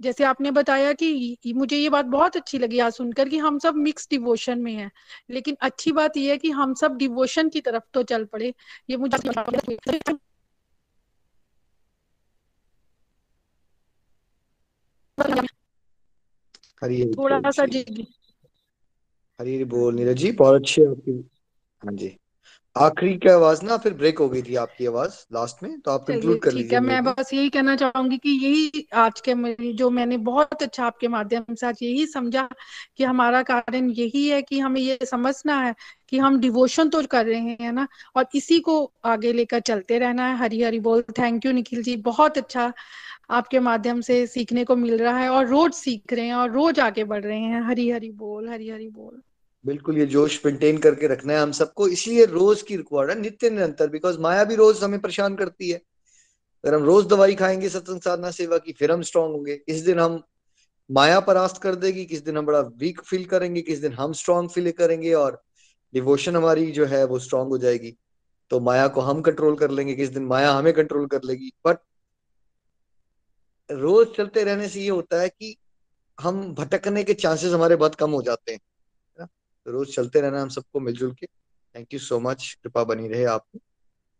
जैसे 0.00 0.24
आपने 0.24 0.50
बताया 0.50 0.92
कि 0.92 1.52
मुझे 1.56 1.76
ये 1.76 1.88
बात 1.90 2.04
बहुत 2.04 2.36
अच्छी 2.36 2.58
लगी 2.58 2.78
आज 2.78 2.92
सुनकर 2.92 3.28
कि 3.28 3.38
हम 3.38 3.58
सब 3.58 3.74
मिक्स 3.74 4.08
डिवोशन 4.10 4.58
में 4.58 4.74
हैं। 4.74 4.90
लेकिन 5.30 5.56
अच्छी 5.60 5.92
बात 5.92 6.16
यह 6.16 6.30
है 6.30 6.38
कि 6.38 6.50
हम 6.50 6.74
सब 6.74 6.96
डिवोशन 6.96 7.48
की 7.48 7.60
तरफ़ 7.60 7.82
तो 7.94 8.02
चल 8.02 8.24
पड़े। 8.24 8.54
ये 8.90 8.96
मुझे 8.96 9.18
हरी 16.82 17.04
थोड़ा 17.14 17.50
सा 17.50 17.66
जी 17.66 18.06
हरी 19.40 19.64
बोल 19.64 19.94
नीरज 19.94 20.16
जी 20.16 20.32
बहुत 20.32 20.54
अच्छी 20.60 20.82
आपकी 20.82 21.30
हाँ 21.84 21.92
जी। 21.92 22.16
आखिरी 22.76 23.14
की 23.18 23.28
आवाज़ 23.28 23.64
ना 23.64 23.76
फिर 23.76 23.94
ब्रेक 23.94 24.18
हो 24.18 24.28
गई 24.28 24.42
थी 24.42 24.54
आपकी 24.54 24.86
आवाज़ 24.86 25.12
लास्ट 25.32 25.62
में 25.62 25.80
तो 25.80 25.90
आप 25.90 26.04
कंक्लूड 26.08 26.38
कर 26.40 26.52
लीजिए 26.52 26.80
मैं 26.80 27.02
बस 27.04 27.32
यही 27.32 27.48
कहना 27.50 27.74
चाहूँगी 27.76 28.18
कि 28.18 28.30
यही 28.44 28.86
आज 28.94 29.20
के 29.28 29.72
जो 29.72 29.88
मैंने 29.90 30.16
बहुत 30.28 30.62
अच्छा 30.62 30.84
आपके 30.86 31.08
माध्यम 31.08 31.54
से 31.54 31.66
आज 31.66 31.78
यही 31.82 32.06
समझा 32.06 32.48
कि 32.96 33.04
हमारा 33.04 33.42
कारण 33.42 33.88
यही 33.90 34.26
है 34.28 34.40
कि 34.42 34.58
हमें 34.60 34.80
ये 34.80 34.98
समझना 35.04 35.60
है 35.60 35.74
कि 36.08 36.18
हम 36.18 36.38
डिवोशन 36.40 36.88
तो 36.88 37.02
कर 37.06 37.26
रहे 37.26 37.56
हैं 37.60 37.72
ना? 37.72 37.86
और 38.16 38.26
इसी 38.34 38.58
को 38.60 38.80
आगे 39.04 39.32
लेकर 39.32 39.60
चलते 39.60 39.98
रहना 39.98 40.26
है 40.28 40.36
हरी 40.38 40.62
हरी 40.62 40.80
बोल। 40.80 41.02
थैंक 41.18 41.46
यू 41.46 41.52
निखिल 41.52 41.82
जी 41.82 41.96
बहुत 42.04 42.38
अच्छा 42.38 42.72
आपके 43.30 43.60
माध्यम 43.60 44.00
से 44.00 44.26
सीखने 44.26 44.64
को 44.64 44.76
मिल 44.76 44.98
रहा 44.98 45.18
है 45.18 45.28
और 45.30 45.46
रोज 45.48 45.72
सीख 45.74 46.12
रहे 46.12 46.26
हैं 46.26 46.34
और 46.34 46.50
रोज 46.52 46.80
आगे 46.80 47.04
बढ़ 47.04 47.24
रहे 47.24 47.40
हैं। 47.40 47.62
हरी 47.62 47.90
हरी 47.90 48.10
बोल 48.12 48.48
हरी 48.48 48.68
हरी 48.70 48.88
बोल। 48.90 49.20
बिल्कुल 49.66 49.98
ये 49.98 50.06
जोश 50.06 50.46
मेंटेन 50.46 50.78
करके 50.78 51.06
रखना 51.06 51.32
है 51.32 51.40
हम 51.40 51.52
सबको। 51.52 51.88
इसलिए 51.88 52.24
रोज 52.24 52.62
की 52.62 52.76
रिक्वायर्ड 52.76 53.10
है, 53.10 53.20
नित्य 53.20 53.50
निरंतर 53.50 53.88
बिकॉज़ 53.88 54.18
माया 54.18 54.44
भी 54.44 54.54
रोज 54.54 54.84
हमें 54.84 55.00
परेशान 55.00 55.36
करती 55.36 55.70
है। 55.70 55.82
अगर 56.64 56.74
हम 56.74 56.84
रोज 56.84 57.06
दवाई 57.06 57.34
खाएँगे 57.34 57.68
सत्संग 57.68 58.00
साधना 58.00 58.30
सेवा 58.30 58.58
की, 58.58 58.72
फिर 58.72 58.92
हम 58.92 59.02
स्ट्रांग 59.02 59.32
होंगे। 59.32 59.56
किस 59.56 59.80
दिन 59.80 59.98
हम 59.98 60.22
माया 60.90 61.20
परास्त 61.20 61.62
कर 61.62 61.74
देगी, 61.74 62.04
किस 62.04 62.24
दिन 62.24 62.36
हम 62.36 62.46
बड़ा 62.46 62.60
वीक 62.60 63.00
फील 63.00 63.24
करेंगे, 63.24 63.62
किस 63.62 63.78
दिन 63.78 63.92
हम 63.92 64.12
स्ट्रांग 64.12 64.48
फील 64.48 64.72
करेंगे, 64.72 65.14
और 65.14 65.42
डिवोशन 65.94 66.36
हमारी 66.36 66.72
जो 66.72 66.86
है 66.86 67.04
वो 67.04 67.18
स्ट्रांग 67.18 67.48
हो 67.48 67.58
जाएगी। 67.58 67.96
तो 68.50 68.60
माया 68.60 68.88
को 68.88 69.00
हम 69.00 69.20
कंट्रोल 69.20 69.56
कर 69.56 69.70
लेंगे, 69.70 69.94
किस 69.94 70.08
दिन 70.08 70.24
माया 70.24 70.52
हमें 70.52 70.72
कंट्रोल 70.72 71.06
कर 71.06 71.20
लेगी। 71.24 71.52
बट 71.66 71.76
रोज 73.70 74.08
चलते 74.16 74.44
रहने 74.44 74.68
से 74.68 74.80
ये 74.80 74.88
होता 74.88 75.20
है 75.20 75.28
कि 75.28 75.56
हम 76.20 76.54
भटकने 76.54 77.04
के 77.04 77.14
चांसेस 77.14 77.52
हमारे 77.52 77.76
बहुत 77.76 77.94
कम 77.94 78.10
हो 78.10 78.22
जाते 78.22 78.52
हैं। 78.52 78.60
रोज 79.66 79.94
चलते 79.94 80.20
रहना 80.20 80.42
हम 80.42 80.48
सबको 80.48 80.80
मिलजुल 80.80 81.12
के। 81.12 81.26
थैंक 81.74 81.92
यू 81.92 81.98
सो 81.98 82.18
मच 82.20 82.52
कृपा 82.62 82.84
बनी 82.84 83.08
रहे 83.08 83.24
आपको। 83.26 83.58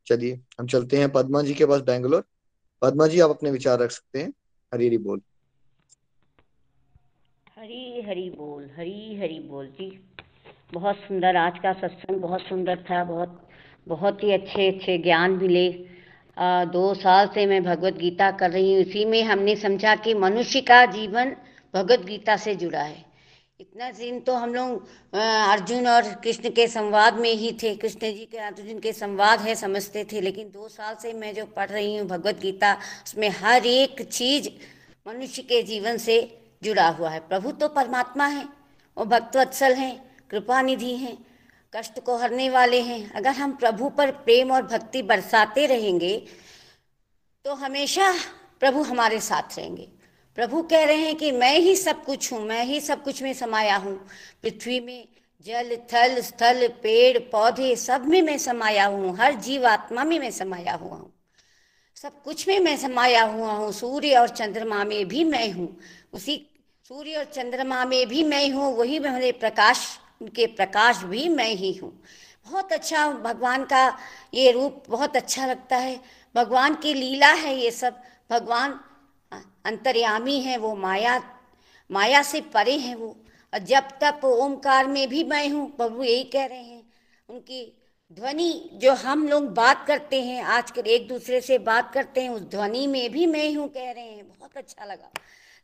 चलिए, 0.07 0.41
हम 0.61 0.67
चलते 0.67 0.97
हैं 0.97 1.11
पदमा 1.13 1.43
जी 1.43 1.55
के 1.55 1.67
पास 1.67 1.81
बैंगलोर। 1.83 2.25
पदमा 2.83 3.07
जी, 3.07 3.21
आप 3.21 3.31
अपने 3.31 3.51
विचार 3.51 3.79
रख 3.79 3.91
सकते 3.91 4.19
हैं। 4.19 4.33
हरी 4.73 4.87
हरी 4.87 4.99
बोल। 4.99 5.21
हरी 7.59 8.03
हरी 8.03 8.29
बोल, 8.31 8.71
हरी 8.77 9.17
हरी 9.17 9.39
बोल 9.41 9.67
जी। 9.69 9.91
बहुत 10.73 10.97
सुंदर, 10.97 11.37
आज 11.37 11.59
का 11.59 11.73
सत्संग 11.73 12.21
बहुत 12.21 12.41
सुंदर 12.41 12.85
था, 12.91 13.03
बहुत 13.05 13.49
बहुत 13.87 14.23
ही 14.23 14.33
अच्छे 14.33 14.69
अच्छे 14.69 14.97
ज्ञान 14.99 15.31
मिले। 15.33 15.69
दो 16.73 16.93
साल 16.95 17.27
से 17.27 17.45
मैं 17.47 17.63
भगवत 17.65 17.95
गीता 17.95 18.31
कर 18.31 18.51
रही 18.51 18.73
हूँ, 18.73 18.81
इसी 18.83 19.05
में 19.05 19.23
हमने 19.23 19.57
समझा 19.57 19.95
कि 19.97 20.15
मनुष्य 20.17 20.61
का 20.61 20.85
जीवन 20.87 21.35
भगवत 21.75 22.01
गीता 22.01 22.37
से 22.37 22.55
जुड़ा 22.55 22.83
है। 22.83 23.10
इतना 23.61 23.91
दिन 23.91 24.21
तो 24.21 24.35
हम 24.35 24.55
लोग 24.55 24.87
अर्जुन 25.15 25.87
और 25.89 26.03
कृष्ण 26.25 26.51
के 26.51 26.67
संवाद 26.69 27.15
में 27.15 27.31
ही 27.31 27.51
थे। 27.63 27.75
कृष्ण 27.77 28.13
जी 28.13 28.25
के, 28.25 28.39
अर्जुन 28.39 28.79
के 28.81 28.93
संवाद 28.93 29.41
है, 29.41 29.55
समझते 29.55 30.05
थे। 30.13 30.21
लेकिन 30.21 30.51
दो 30.51 30.69
साल 30.69 30.95
से 30.95 31.13
मैं 31.13 31.35
जो 31.35 31.45
पढ़ 31.47 31.69
रही 31.69 31.97
हूँ 31.97 32.07
भगवत 32.09 32.39
गीता, 32.41 32.73
उसमें 33.05 33.29
हर 33.31 33.67
एक 33.67 34.03
चीज़ 34.03 34.49
मनुष्य 35.07 35.43
के 35.43 35.63
जीवन 35.63 35.97
से 35.99 36.17
जुड़ा 36.63 36.89
हुआ 36.89 37.11
है। 37.11 37.21
प्रभु 37.21 37.53
तो 37.53 37.69
परमात्मा 37.69 38.27
है, 38.29 38.45
वो 38.97 39.05
भक्तवत्सल 39.05 39.75
हैं 39.75 39.95
कृपा 40.31 40.63
निधि 40.63 40.97
हैं, 40.97 41.17
कष्ट 41.73 42.01
को 42.01 42.17
हरने 42.17 42.51
वाले 42.51 42.81
हैं। 42.83 43.13
अगर 43.13 43.31
हम 43.35 43.53
प्रभु 43.53 43.89
पर 43.91 44.11
प्रेम 44.25 44.53
और 44.53 44.63
भक्ति 44.65 45.03
बरसाते 45.05 45.67
रहेंगे 45.67 46.17
तो 47.45 47.55
हमेशा 47.57 48.13
प्रभु 48.61 48.83
हमारे 48.83 49.21
साथ 49.23 49.59
रहेंगे। 49.59 49.89
प्रभु 50.37 50.63
कह 50.63 50.85
रहे 50.85 50.97
हैं 50.97 51.15
कि 51.17 51.33
मैं 51.33 51.59
ही 51.59 51.77
सब 51.77 52.05
कुछ 52.05 52.33
हूँ, 52.33 52.41
मैं 52.41 52.65
ही 52.65 52.81
सब 52.81 53.03
कुछ 53.03 53.23
में 53.23 53.33
समाया 53.35 53.77
हूँ। 53.77 53.97
पृथ्वी 54.43 54.81
में 54.81 55.09
जल, 55.47 55.77
थल, 55.93 56.21
स्थल, 56.21 56.69
पेड़, 56.83 57.19
पौधे 57.19 57.77
सब 57.77 58.07
में 58.07 58.23
मैं 58.23 58.39
समाया 58.39 58.87
हूँ, 58.87 59.17
हर 59.17 59.35
जीव 59.35 59.67
आत्मा 59.67 60.05
में 60.05 60.19
मैं 60.19 60.31
समाया 60.31 60.75
हुआ 60.75 60.97
हूँ। 60.97 61.13
सब 61.97 62.23
कुछ 62.23 62.49
में 62.49 62.61
मैं 62.61 62.77
समाया 62.77 63.23
हुआ 63.23 63.53
हूँ, 63.53 63.73
सूर्य 63.73 64.15
और 64.15 64.29
चंद्रमा 64.29 64.85
में 64.85 65.09
भी 65.09 65.25
मैं 65.25 65.53
हूँ। 65.53 65.77
उसी 66.13 66.37
सूर्य 66.89 67.15
और 67.15 67.25
चंद्रमा 67.25 67.85
में 67.85 68.09
भी 68.09 68.25
मैं 68.25 68.51
हूँ, 68.51 68.77
वही 68.77 68.99
मेरे 68.99 69.33
प्रकाश, 69.33 69.99
उनके 70.23 70.47
प्रकाश 70.47 71.03
भी 71.03 71.29
मैं 71.29 71.51
ही 71.55 71.73
हूँ। 71.73 71.93
बहुत 72.47 72.73
अच्छा 72.73 73.11
भगवान 73.13 73.65
का 73.65 73.99
ये 74.35 74.51
रूप 74.53 74.83
बहुत 74.89 75.17
अच्छा 75.17 75.47
लगता 75.47 75.77
है। 75.77 76.01
भगवान 76.35 76.75
की 76.75 76.95
लीला 76.95 77.33
है 77.33 77.55
ये 77.57 77.71
सब। 77.71 78.01
भगवान 78.31 78.81
अंतर्यामी 79.65 80.41
है 80.41 80.57
वो 80.59 80.75
माया 80.77 81.23
माया 81.91 82.23
से 82.23 82.41
परे 82.41 82.77
हैं 82.79 82.95
वो। 82.95 83.17
और 83.55 83.59
जब 83.59 83.89
तक 84.03 84.25
ओमकार 84.25 84.87
में 84.87 85.09
भी 85.09 85.25
मैं 85.25 85.49
हूँ, 85.49 85.77
प्रभु 85.77 86.03
यही 86.03 86.25
कह 86.25 86.45
रहे 86.47 86.59
हैं। 86.59 86.83
उनकी 87.29 87.77
ध्वनि 88.13 88.71
जो 88.75 88.93
हम 88.93 89.29
लोग 89.29 89.45
बात 89.55 89.87
करते 89.87 90.23
हैं, 90.23 90.43
आजकल 90.43 90.83
एक 90.83 91.09
दूसरे 91.09 91.41
से 91.41 91.59
बात 91.59 91.93
करते 91.95 92.21
हैं, 92.21 92.31
उस 92.31 92.43
ध्वनि 92.43 92.87
में 92.87 93.11
भी 93.11 93.27
मैं 93.27 93.55
हूँ 93.55 93.69
कह 93.69 93.91
रहे 93.91 94.05
हैं। 94.05 94.29
बहुत 94.29 94.57
अच्छा 94.57 94.85
लगा। 94.85 95.11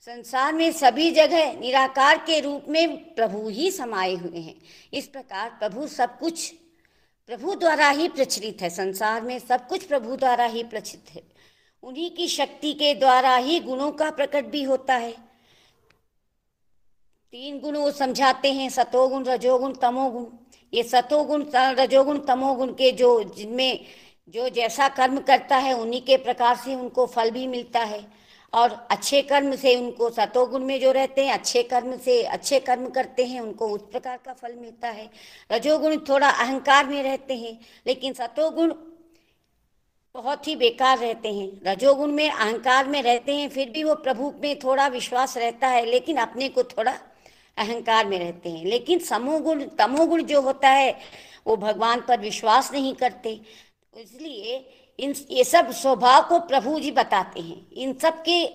संसार 0.01 0.53
में 0.53 0.73
सभी 0.73 1.11
जगह 1.11 1.61
निराकार 1.61 2.19
के 2.19 2.41
रूप 2.41 2.65
में 2.69 3.15
प्रभु 3.15 3.49
ही 3.49 3.71
समाये 3.71 4.15
हुए 4.15 4.39
हैं। 4.39 4.55
इस 4.93 5.07
प्रकार 5.07 5.51
प्रभु 5.51 5.87
सब 5.87 6.19
कुछ 6.19 6.53
प्रभु 7.27 7.55
द्वारा 7.55 7.89
ही 7.89 8.09
प्रचलित 8.09 8.63
है। 8.63 8.71
संसार 8.71 9.23
में 9.23 9.39
सब 9.39 9.67
कुछ 9.69 9.85
प्रभु 9.85 10.17
द्वारा 10.17 10.45
ही 10.45 10.63
प्रचलित 10.65 11.15
है। 11.15 11.23
उन्हीं 11.87 12.11
की 12.11 12.29
शक्ति 12.29 12.73
के 12.73 12.95
द्वारा 12.95 13.37
ही 13.37 13.61
गुणों 13.61 13.93
का 13.93 14.11
प्रकट 14.11 14.45
भी 14.45 14.63
होता 14.63 14.95
है। 14.95 15.13
तीन 17.33 17.61
गुण 17.61 17.77
वो 17.77 17.91
समझाते 17.91 18.53
हैं, 18.53 18.71
सतोगुण, 18.71 19.25
रजोगुण, 19.25 19.73
तमोगुण। 19.73 20.25
ये 20.75 20.83
सतोगुण, 20.83 21.45
रजोगुण, 21.57 22.19
तमोगुण 22.19 22.73
के 22.73 22.93
जो, 22.93 23.23
जिनमें 23.23 23.81
जो 24.29 24.49
जैसा 24.49 24.89
कर्म 24.89 25.21
करता 25.21 25.57
है, 25.57 25.73
उन्हीं 25.73 26.03
के 26.03 26.17
प्रकार 26.17 26.57
से 26.57 26.75
उनको 26.75 27.07
फल 27.07 27.31
भी 27.31 27.47
मिलता 27.47 27.81
है। 27.81 28.07
और 28.55 28.89
अच्छे 28.91 29.23
कर्म 29.23 29.57
से 29.57 29.77
उनको, 29.77 30.11
सतोगुण 30.11 30.65
में 30.65 30.81
जो 30.81 30.93
रहते 30.93 31.27
हैं, 31.27 31.35
अच्छे 31.35 31.63
कर्म 31.63 31.97
से, 31.97 32.23
अच्छे 32.23 32.61
कर्म 32.61 32.91
करते 32.91 33.25
हैं, 33.25 33.41
उनको 33.41 33.69
उस 33.69 33.83
प्रकार 33.83 34.19
का 34.25 34.33
फल 34.33 34.55
मिलता 34.55 34.89
है। 34.89 35.11
रजोगुण 35.53 35.97
थोड़ा 35.97 36.29
अहंकार 36.29 36.87
में 36.87 37.03
रहते 37.03 37.35
हैं, 37.35 37.61
लेकिन 37.87 38.13
सतोगुण 38.13 38.75
बहुत 40.17 40.49
ही 40.49 40.57
बेकार 40.57 40.99
रहते 40.99 41.33
हैं। 41.33 41.61
रजोगुण 41.67 42.13
में, 42.13 42.31
अहंकार 42.31 42.89
में 42.89 43.03
रहते 43.03 43.35
हैं, 43.35 43.49
फिर 43.49 43.71
भी 43.71 43.85
वो 43.85 43.95
प्रभु 43.95 44.35
में 44.43 44.59
थोड़ा 44.59 44.87
विश्वास 44.87 45.37
रहता 45.37 45.69
है, 45.69 45.87
लेकिन 45.87 46.17
अपने 46.17 46.49
को 46.49 46.63
थोड़ा 46.63 46.93
अहंकार 47.57 48.07
में 48.07 48.19
रहते 48.19 48.49
हैं। 48.49 48.65
लेकिन 48.65 48.99
समोगुण 48.99 49.65
तमोगुण 49.65 50.23
जो 50.23 50.41
होता 50.41 50.69
है, 50.69 50.99
वो 51.47 51.57
भगवान 51.57 52.01
पर 52.01 52.21
विश्वास 52.21 52.73
नहीं 52.73 52.95
करते। 52.95 53.41
इसलिए 53.97 54.71
इन, 55.01 55.15
ये 55.31 55.45
सब 55.45 55.71
स्वभाव 55.71 56.23
को 56.29 56.39
प्रभु 56.39 56.81
जी 56.81 56.91
बताते 56.91 57.41
हैं। 57.41 57.73
इन 57.73 57.95
सब 57.95 58.23
के 58.23 58.49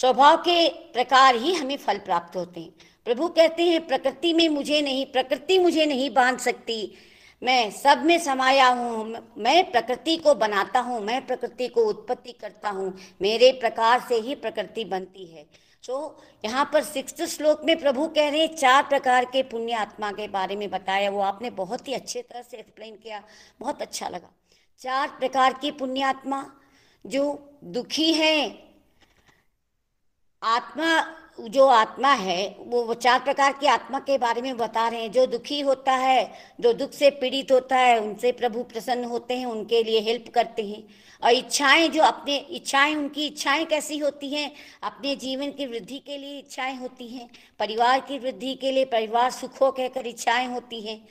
स्वभाव 0.00 0.36
के 0.36 0.68
प्रकार 0.68 1.36
ही 1.36 1.54
हमें 1.54 1.76
फल 1.76 1.98
प्राप्त 1.98 2.36
होते 2.36 2.60
हैं। 2.60 2.72
प्रभु 3.04 3.28
कहते 3.28 3.62
हैं, 3.62 3.86
प्रकृति 3.86 4.32
में 4.32 4.48
मुझे 4.48 4.82
नहीं, 4.82 5.06
प्रकृति 5.06 5.58
मुझे 5.58 5.86
नहीं 5.86 6.10
बाँध 6.10 6.38
सकती। 6.38 6.94
मैं 7.42 7.70
सब 7.70 8.02
में 8.04 8.18
समाया 8.18 8.68
हूँ 8.68 9.22
मैं 9.38 9.70
प्रकृति 9.70 10.16
को 10.16 10.34
बनाता 10.34 10.80
हूँ 10.80 11.00
मैं 11.00 11.26
प्रकृति 11.26 11.68
को 11.68 11.84
उत्पत्ति 11.84 12.32
करता 12.32 12.70
हूँ 12.70 12.92
मेरे 13.22 13.50
प्रकार 13.52 14.00
से 14.08 14.14
ही 14.14 14.34
प्रकृति 14.34 14.84
बनती 14.84 15.26
है। 15.26 15.46
so, 15.84 16.10
यहाँ 16.44 16.64
पर 16.72 16.82
सिक्स 16.82 17.22
श्लोक 17.22 17.64
में 17.64 17.78
प्रभु 17.80 18.06
कह 18.06 18.28
रहे 18.30 18.40
हैं 18.40 18.54
चार 18.56 18.82
प्रकार 18.82 19.24
के 19.24 19.42
पुण्य 19.42 19.72
आत्मा 19.72 20.10
के 20.12 20.28
बारे 20.28 20.56
में 20.56 20.70
बताया 20.70 21.10
वो 21.10 21.20
आपने 21.20 21.50
बहुत 21.50 21.88
ही 21.88 21.94
अच्छे 21.94 22.22
तरह 22.22 22.42
से 22.42 22.56
एक्सप्लेन 22.56 22.96
किया 22.96 23.22
बहुत 23.60 23.82
अच्छा 23.82 24.08
लगा। 24.08 24.30
चार 24.80 25.08
प्रकार 25.08 25.52
की 25.52 25.70
पुण्यात्मा 25.70 26.44
जो 27.04 27.24
दुखी 27.64 28.12
हैं 28.12 28.68
आत्मा 30.42 31.00
जो 31.40 31.66
आत्मा 31.66 32.12
है, 32.12 32.56
वो 32.60 32.94
चार 32.94 33.20
प्रकार 33.20 33.52
की 33.52 33.66
आत्मा 33.66 33.98
के 33.98 34.18
बारे 34.18 34.42
में 34.42 34.56
बता 34.56 34.88
रहे 34.88 35.02
हैं। 35.02 35.12
जो 35.12 35.26
दुखी 35.26 35.60
होता 35.60 35.92
है, 35.92 36.32
जो 36.60 36.72
दुख 36.72 36.92
से 36.92 37.10
पीड़ित 37.10 37.52
होता 37.52 37.76
है, 37.76 38.00
उनसे 38.00 38.32
प्रभु 38.32 38.62
प्रसन्न 38.62 39.04
होते 39.04 39.36
हैं, 39.36 39.46
उनके 39.46 39.82
लिए 39.82 40.00
हेल्प 40.00 40.28
करते 40.34 40.62
हैं। 40.62 40.84
और 41.24 41.32
इच्छाएँ 41.32 41.88
जो 41.88 42.02
अपने, 42.02 42.36
इच्छाएँ, 42.36 42.94
उनकी 42.94 43.26
इच्छाएँ 43.26 43.64
कैसी 43.64 43.98
होती 43.98 44.30
हैं? 44.30 44.52
अपने 44.82 45.16
जीवन 45.16 45.50
की 45.50 45.66
वृद्धि 45.66 45.98
के 45.98 46.18
लिए 46.18 46.38
इच्छाएँ 46.38 46.76
होती 46.76 47.08
हैं, 47.08 47.30
परिवार 47.58 48.00
की 48.00 48.18
वृद्धि 48.18 48.54
के 48.54 48.72
लिए 48.72 48.84
परिवार 48.84 49.30
सुख 49.30 49.76
कहकर 49.76 50.06
इच्छाएँ 50.06 50.46
होती 50.46 50.80
हैं। 50.80 51.08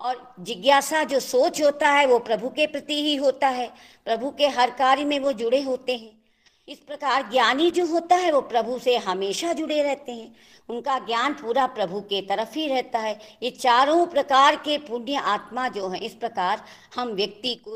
और 0.00 0.34
जिज्ञासा 0.40 1.04
जो 1.04 1.20
सोच 1.20 1.62
होता 1.62 1.88
है, 1.88 2.06
वो 2.06 2.18
प्रभु 2.18 2.48
के 2.48 2.66
प्रति 2.66 3.02
ही 3.02 3.16
होता 3.16 3.48
है। 3.48 3.72
प्रभु 4.04 4.30
के 4.30 4.46
हर 4.46 4.70
कार्य 4.70 5.04
में 5.04 5.20
वो 5.20 5.32
जुड़े 5.32 5.62
होते 5.62 5.96
हैं। 5.96 6.21
इस 6.68 6.78
प्रकार 6.78 7.30
ज्ञानी 7.30 7.70
जो 7.70 7.86
होता 7.86 8.16
है, 8.16 8.32
वो 8.32 8.40
प्रभु 8.40 8.78
से 8.78 8.96
हमेशा 8.96 9.52
जुड़े 9.52 9.82
रहते 9.82 10.12
हैं। 10.12 10.36
उनका 10.68 10.98
ज्ञान 10.98 11.32
पूरा 11.32 11.66
प्रभु 11.66 12.00
के 12.00 12.22
तरफ़ 12.22 12.54
ही 12.54 12.68
रहता 12.68 12.98
है। 12.98 13.20
ये 13.42 13.50
चारों 13.50 14.06
प्रकार 14.06 14.56
के 14.56 14.78
पुण्य 14.78 15.14
आत्मा 15.14 15.68
जो 15.68 15.88
है, 15.88 15.98
इस 15.98 16.14
प्रकार 16.14 16.64
हम 16.94 17.08
व्यक्ति 17.08 17.54
को 17.54 17.70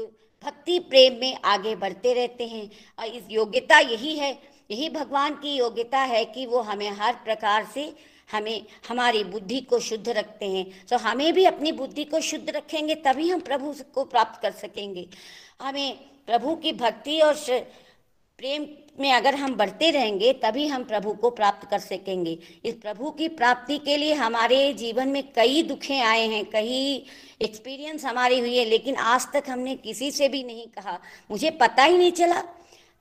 भक्ति 0.44 0.78
प्रेम 0.78 1.20
में 1.20 1.38
आगे 1.44 1.76
बढ़ते 1.76 2.14
रहते 2.14 2.46
हैं। 2.46 2.70
और 2.98 3.04
इस 3.04 3.22
योग्यता 3.30 3.78
यही 3.78 4.18
है, 4.18 4.42
यही 4.70 4.88
भगवान 4.88 5.34
की 5.34 5.56
योग्यता 5.56 5.98
है 5.98 6.24
कि 6.24 6.46
वो 6.46 6.60
हमें 6.60 6.90
हर 6.90 7.12
प्रकार 7.12 7.66
से 7.74 7.96
हमें, 8.32 8.66
हमारी 8.88 9.24
बुद्धि 9.24 9.60
को 9.60 9.78
शुद्ध 9.78 10.08
रखते 10.08 10.46
हैं। 10.46 10.86
तो 10.86 10.96
हमें 10.96 11.32
भी 11.32 11.44
अपनी 11.44 11.72
बुद्धि 11.72 12.04
को 12.04 12.20
शुद्ध 12.20 12.50
रखेंगे, 12.50 12.94
तभी 12.94 13.30
हम 13.30 13.40
प्रभु 13.40 13.74
को 13.94 14.04
प्राप्त 14.04 14.42
कर 14.42 14.50
सकेंगे। 14.50 15.08
हमें 15.62 15.96
प्रभु 16.26 16.56
की 16.56 16.72
भक्ति 16.72 17.20
और 17.20 17.34
प्रेम 18.38 18.66
में 19.00 19.12
अगर 19.12 19.34
हम 19.34 19.54
बढ़ते 19.54 19.90
रहेंगे, 19.90 20.32
तभी 20.32 20.66
हम 20.66 20.82
प्रभु 20.84 21.12
को 21.12 21.30
प्राप्त 21.30 21.68
कर 21.70 21.78
सकेंगे। 21.78 22.38
इस 22.64 22.74
प्रभु 22.74 23.10
की 23.10 23.28
प्राप्ति 23.28 23.78
के 23.78 23.96
लिए 23.96 24.14
हमारे 24.14 24.72
जीवन 24.72 25.08
में 25.08 25.22
कई 25.32 25.62
दुखें 25.62 26.00
आए 26.00 26.26
हैं, 26.28 26.44
कई 26.44 27.06
एक्सपीरियंस 27.42 28.04
हमारी 28.04 28.40
हुई 28.40 28.56
है, 28.56 28.64
लेकिन 28.64 28.96
आज 28.96 29.26
तक 29.32 29.44
हमने 29.48 29.74
किसी 29.76 30.10
से 30.10 30.28
भी 30.28 30.42
नहीं 30.44 30.66
कहा। 30.66 30.98
मुझे 31.30 31.50
पता 31.50 31.84
ही 31.84 31.96
नहीं 31.98 32.12
चला। 32.12 32.42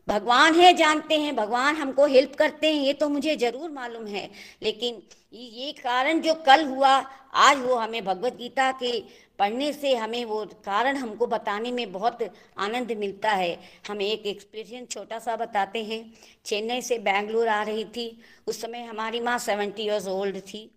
भगवान 0.07 0.55
है, 0.55 0.73
जानते 0.73 1.19
हैं, 1.19 1.35
भगवान 1.35 1.75
हमको 1.75 2.05
हेल्प 2.05 2.35
करते 2.35 2.73
हैं, 2.73 2.81
ये 2.83 2.93
तो 2.93 3.09
मुझे 3.09 3.35
ज़रूर 3.35 3.69
मालूम 3.69 4.07
है। 4.07 4.29
लेकिन 4.63 5.01
ये 5.33 5.71
कारण 5.71 6.21
जो 6.21 6.33
कल 6.33 6.65
हुआ, 6.65 6.95
आज 7.33 7.57
वो 7.57 7.75
हमें 7.75 8.03
भगवत 8.05 8.35
गीता 8.35 8.71
के 8.71 8.99
पढ़ने 9.39 9.71
से 9.73 9.95
हमें 9.95 10.23
वो 10.25 10.43
कारण 10.65 10.97
हमको 10.97 11.27
बताने 11.27 11.71
में 11.71 11.91
बहुत 11.91 12.19
आनंद 12.57 12.91
मिलता 12.91 13.31
है। 13.31 13.57
हम 13.87 14.01
एक 14.01 14.25
एक्सपीरियंस 14.25 14.89
छोटा 14.89 15.19
सा 15.19 15.35
बताते 15.35 15.83
हैं। 15.83 16.13
चेन्नई 16.45 16.81
से 16.81 16.97
बेंगलुरु 16.99 17.49
आ 17.49 17.61
रही 17.63 17.85
थी। 17.85 18.07
उस 18.47 18.61
समय 18.61 18.83
हमारी 18.83 19.19
माँ 19.19 19.37
सेवेंटी 19.37 19.83
ईयर्स 19.83 20.07
ओल्ड 20.07 20.39
थी। 20.39 20.69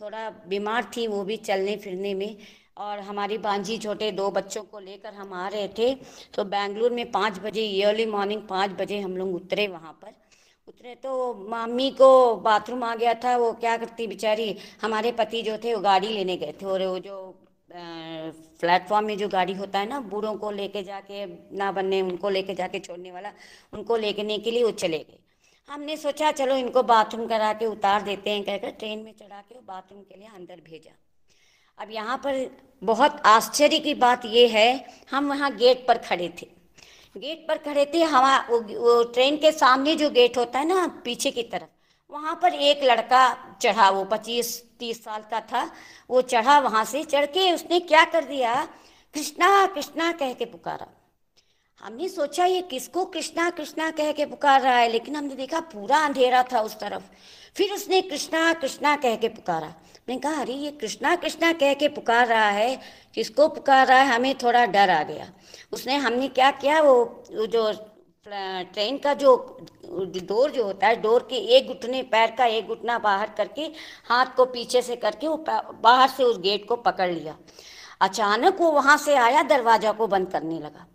थोड़ा 0.00 0.30
बीमार 0.48 0.90
थी 0.96 1.06
वो 1.06 1.22
भी 1.24 1.36
चलने 1.36 1.76
फिरने 1.76 2.14
में। 2.14 2.36
और 2.78 2.98
हमारी 2.98 3.38
बांझी 3.38 3.76
छोटे 3.78 4.10
दो 4.12 4.30
बच्चों 4.30 4.62
को 4.62 4.78
लेकर 4.78 5.14
हम 5.14 5.32
आ 5.32 5.48
रहे 5.48 5.68
थे। 5.68 5.94
तो 6.34 6.44
बेंगलुरु 6.44 6.94
में 6.94 7.10
पाँच 7.10 7.38
बजे 7.38 7.82
अर्ली 7.82 8.06
मॉर्निंग 8.06 8.42
पाँच 8.42 8.70
बजे 8.70 9.00
हम 9.00 9.16
लोग 9.16 9.34
उतरे 9.34 9.66
वहाँ 9.68 9.92
पर। 9.92 10.12
उतरे 10.68 10.94
तो 10.94 11.34
मम्मी 11.50 11.90
को 11.90 12.36
बाथरूम 12.36 12.82
आ 12.84 12.94
गया 12.94 13.14
था। 13.14 13.36
वो 13.36 13.52
क्या 13.52 13.76
करती 13.76 14.06
बेचारी? 14.06 14.56
हमारे 14.82 15.12
पति 15.12 15.42
जो 15.42 15.56
थे 15.58 15.74
वो 15.74 15.80
गाड़ी 15.80 16.08
लेने 16.08 16.36
गए 16.36 16.54
थे। 16.62 16.66
और 16.66 16.86
वो 16.86 16.98
जो 16.98 17.34
प्लेटफॉर्म 17.70 19.06
में 19.06 19.16
जो 19.18 19.28
गाड़ी 19.28 19.52
होता 19.54 19.78
है 19.78 19.88
ना 19.88 20.00
बूढ़ों 20.00 20.34
को 20.36 20.50
लेके 20.50 20.82
जाके 20.82 21.24
ना 21.56 21.70
बनने 21.72 22.00
उनको 22.02 22.28
लेके 22.30 22.54
जाके 22.54 22.78
छोड़ने 22.78 23.12
वाला 23.12 23.32
उनको 23.72 23.96
लेने 23.96 24.38
के 24.38 24.50
लिए 24.50 24.64
वो 24.64 24.70
चले 24.72 24.98
गए। 24.98 25.18
हमने 25.68 25.96
सोचा 25.96 26.30
चलो 26.32 26.56
इनको 26.56 26.82
बाथरूम 26.84 27.26
करा 27.26 27.52
के 27.52 27.66
उतार 27.66 28.02
देते 28.02 28.30
हैं 28.30 28.42
कहकर 28.44 28.70
ट्रेन 28.72 28.98
में 28.98 29.12
चढ़ा 29.12 29.40
के 29.40 29.54
बाथरूम 29.56 30.02
के 30.02 30.18
लिए 30.18 30.28
अंदर 30.28 30.60
भेजा। 30.66 30.92
अब 31.78 31.90
यहाँ 31.90 32.16
पर 32.16 32.46
बहुत 32.82 33.20
आश्चर्य 33.26 33.78
की 33.78 33.94
बात 33.96 34.24
ये 34.26 34.46
है 34.48 34.68
हम 35.10 35.28
वहाँ 35.28 35.54
गेट 35.56 35.86
पर 35.88 35.98
खड़े 35.98 36.28
थे। 36.42 36.46
गेट 37.16 37.46
पर 37.48 37.58
खड़े 37.58 37.84
थे 37.94 38.02
हम 38.04 38.24
वो, 38.50 38.58
वो 38.58 39.02
ट्रेन 39.04 39.36
के 39.36 39.52
सामने 39.52 39.94
जो 39.96 40.10
गेट 40.10 40.38
होता 40.38 40.58
है 40.58 40.66
ना 40.68 40.86
पीछे 41.04 41.30
की 41.30 41.42
तरफ़। 41.42 41.68
वहाँ 42.10 42.38
पर 42.42 42.54
एक 42.54 42.80
लड़का 42.84 43.56
चढ़ा, 43.62 43.90
वो 43.90 44.04
पच्चीस, 44.04 44.64
तीस 44.78 45.04
साल 45.04 45.22
का 45.30 45.40
था, 45.40 45.70
वो 46.10 46.22
चढ़ा 46.22 46.58
वहाँ 46.58 46.84
से, 46.84 47.04
चढ़ 47.04 47.26
के 47.26 47.52
उसने 47.52 47.80
क्या 47.80 48.04
कर 48.04 48.24
दिया? 48.24 48.68
कृष्णा 49.14 49.66
कृष्णा 49.66 50.12
कह 50.12 50.32
के 50.32 50.44
पुकारा। 50.44 50.86
हमने 51.84 52.08
सोचा 52.08 52.44
ये 52.44 52.60
किसको 52.60 53.04
कृष्णा 53.04 53.50
कृष्णा 53.50 53.90
कह 53.90 54.12
के 54.12 54.26
पुकार 54.26 54.60
रहा 54.60 54.76
है, 54.76 54.88
लेकिन 54.88 55.16
हमने 55.16 55.34
देखा 55.34 55.60
पूरा 55.60 55.98
अंधेरा 55.98 56.42
था 56.42 56.60
उस 56.60 56.78
तरफ़। 56.78 57.02
फिर 57.54 57.72
उसने 57.72 58.00
कृष्णा 58.00 58.52
कृष्णा 58.52 58.96
कह 58.96 59.16
के 59.16 59.28
पुकारा। 59.28 59.66
मैंने 60.08 60.18
कहा, 60.18 60.40
अरे, 60.40 60.52
ये 60.52 60.70
कृष्णा 60.70 61.16
कृष्णा 61.16 61.52
कह 61.52 61.74
के 61.74 61.88
पुकार 61.88 62.26
रहा 62.26 62.50
है, 62.50 62.80
किसको 63.14 63.48
पुकार 63.48 63.86
रहा 63.86 63.98
है? 63.98 64.06
हमें 64.06 64.34
थोड़ा 64.38 64.66
डर 64.66 64.90
आ 64.90 65.02
गया। 65.02 65.32
उसने 65.72 65.96
हमने 65.96 66.28
क्या 66.28 66.50
किया, 66.50 66.80
वो 66.80 67.24
जो 67.32 67.95
ट्रेन 68.26 68.96
का 68.98 69.12
जो 69.14 69.36
डोर 69.84 70.50
जो 70.50 70.64
होता 70.64 70.86
है, 70.86 71.00
डोर 71.02 71.26
के 71.30 71.36
एक 71.56 71.68
घुटने, 71.68 72.02
पैर 72.02 72.30
का 72.30 72.44
एक 72.46 72.66
घुटना 72.66 72.98
बाहर 72.98 73.30
करके, 73.36 73.62
हाथ 74.04 74.34
को 74.36 74.44
पीछे 74.46 74.82
से 74.82 74.96
करके 74.96 75.28
वो 75.28 75.36
बाहर 75.82 76.08
से 76.08 76.24
उस 76.24 76.38
गेट 76.38 76.66
को 76.68 76.76
पकड़ 76.76 77.10
लिया। 77.10 77.36
अचानक 78.00 78.60
वो 78.60 78.70
वहाँ 78.72 78.96
से 78.98 79.14
आया, 79.16 79.42
दरवाज़ा 79.44 79.92
को 79.92 80.06
बंद 80.06 80.30
करने 80.32 80.58
लगा। 80.58 80.86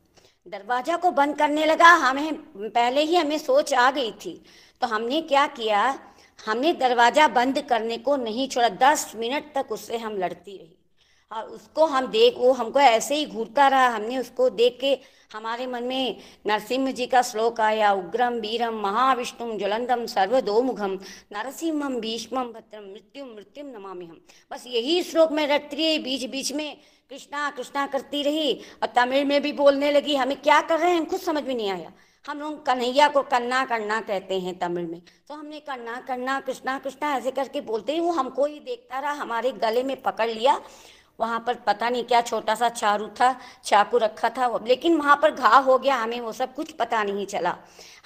दरवाज़ा 0.45 0.97
को 0.97 1.11
बंद 1.11 1.37
करने 1.37 1.65
लगा, 1.65 1.87
हमें, 1.87 2.33
पहले 2.57 3.01
ही 3.01 3.15
हमें 3.15 3.37
सोच 3.37 3.73
आ 3.73 3.89
गई 3.91 4.11
थी। 4.11 4.41
तो 4.81 4.87
हमने 4.87 5.21
क्या 5.21 5.47
किया, 5.47 5.99
हमने 6.39 6.73
दरवाज़ा 6.73 7.27
बंद 7.29 7.61
करने 7.61 7.97
को 7.97 8.15
नहीं 8.17 8.47
छोड़ा। 8.47 8.69
दस 8.69 9.11
मिनट 9.15 9.53
तक 9.55 9.71
उससे 9.71 9.97
हम 9.97 10.17
लड़ती 10.17 10.57
रही। 10.57 10.77
और 11.31 11.43
उसको 11.45 11.85
हम 11.85 12.07
देख, 12.07 12.37
वो 12.37 12.51
हमको 12.53 12.79
ऐसे 12.79 13.15
ही 13.15 13.25
घूरता 13.25 13.67
रहा, 13.67 13.87
हमने 13.87 14.17
उसको 14.17 14.49
देख 14.51 14.77
के 14.81 14.97
हमारे 15.33 15.67
मन 15.67 15.83
में 15.83 16.17
नरसिंह 16.47 16.91
जी 16.91 17.05
का 17.07 17.21
श्लोक 17.21 17.59
आया 17.61 17.91
उग्रम 17.93 18.33
वीरम 18.33 18.81
महाविष्णु 18.81 19.57
ज्वलंदम 19.57 20.05
सर्वदोमुखम 20.05 20.99
नरसिंहम 21.33 21.99
भीष्मम 21.99 22.51
भद्रम 22.51 22.83
मृत्यु 22.83 23.25
मृत्युम 23.25 23.67
नमामि 23.67 24.05
हम। 24.05 24.21
बस 24.51 24.63
यही 24.67 25.01
श्लोक 25.03 25.31
में 25.31 25.47
रटती 25.47 25.75
रही 25.75 25.99
बीच 25.99 26.25
बीच 26.25 26.51
में 26.53 26.77
कृष्णा 27.09 27.49
कृष्णा 27.49 27.87
करती 27.87 28.23
रही, 28.23 28.53
और 28.83 28.87
तमिल 28.95 29.25
में 29.25 29.41
भी 29.41 29.53
बोलने 29.53 29.91
लगी, 29.91 30.15
हमें 30.15 30.41
क्या 30.41 30.61
कर 30.61 30.79
रहे 30.79 30.93
हैं? 30.93 31.05
खुद 31.05 31.19
समझ 31.19 31.43
में 31.43 31.55
नहीं 31.55 31.69
आया। 31.69 31.91
हम 32.25 32.39
लोग 32.39 32.65
कन्हैया 32.65 33.07
को 33.07 33.21
कन्ना 33.23 33.65
करना 33.65 33.99
कहते 34.01 34.39
हैं 34.39 34.57
तमिल 34.59 34.85
में। 34.85 35.01
तो 35.27 35.33
हमने 35.33 35.59
कन्ना 35.59 35.99
करना 36.01 36.39
कृष्णा 36.39 36.77
कृष्णा 36.79 37.17
ऐसे 37.17 37.31
करके 37.31 37.61
बोलते 37.61 37.93
ही, 37.93 37.99
वो 37.99 38.11
हमको 38.11 38.45
ही 38.45 38.59
देखता 38.59 38.99
रहा, 38.99 39.11
हमारे 39.11 39.51
गले 39.51 39.83
में 39.83 40.01
पकड़ 40.01 40.29
लिया। 40.29 40.61
वहाँ 41.21 41.43
पर 41.47 41.55
पता 41.67 41.89
नहीं 41.89 42.03
क्या 42.03 42.21
छोटा 42.23 42.55
सा 42.55 42.69
चारू 42.71 43.07
था, 43.19 43.35
चाकू 43.65 43.97
रखा 43.97 44.29
था 44.29 44.57
लेकिन 44.67 44.97
वहाँ 44.97 45.15
पर 45.21 45.31
घाव 45.31 45.63
हो 45.63 45.77
गया, 45.77 45.95
हमें 45.97 46.19
वो 46.21 46.31
सब 46.33 46.53
कुछ 46.55 46.71
पता 46.73 47.03
नहीं 47.03 47.25
चला। 47.27 47.55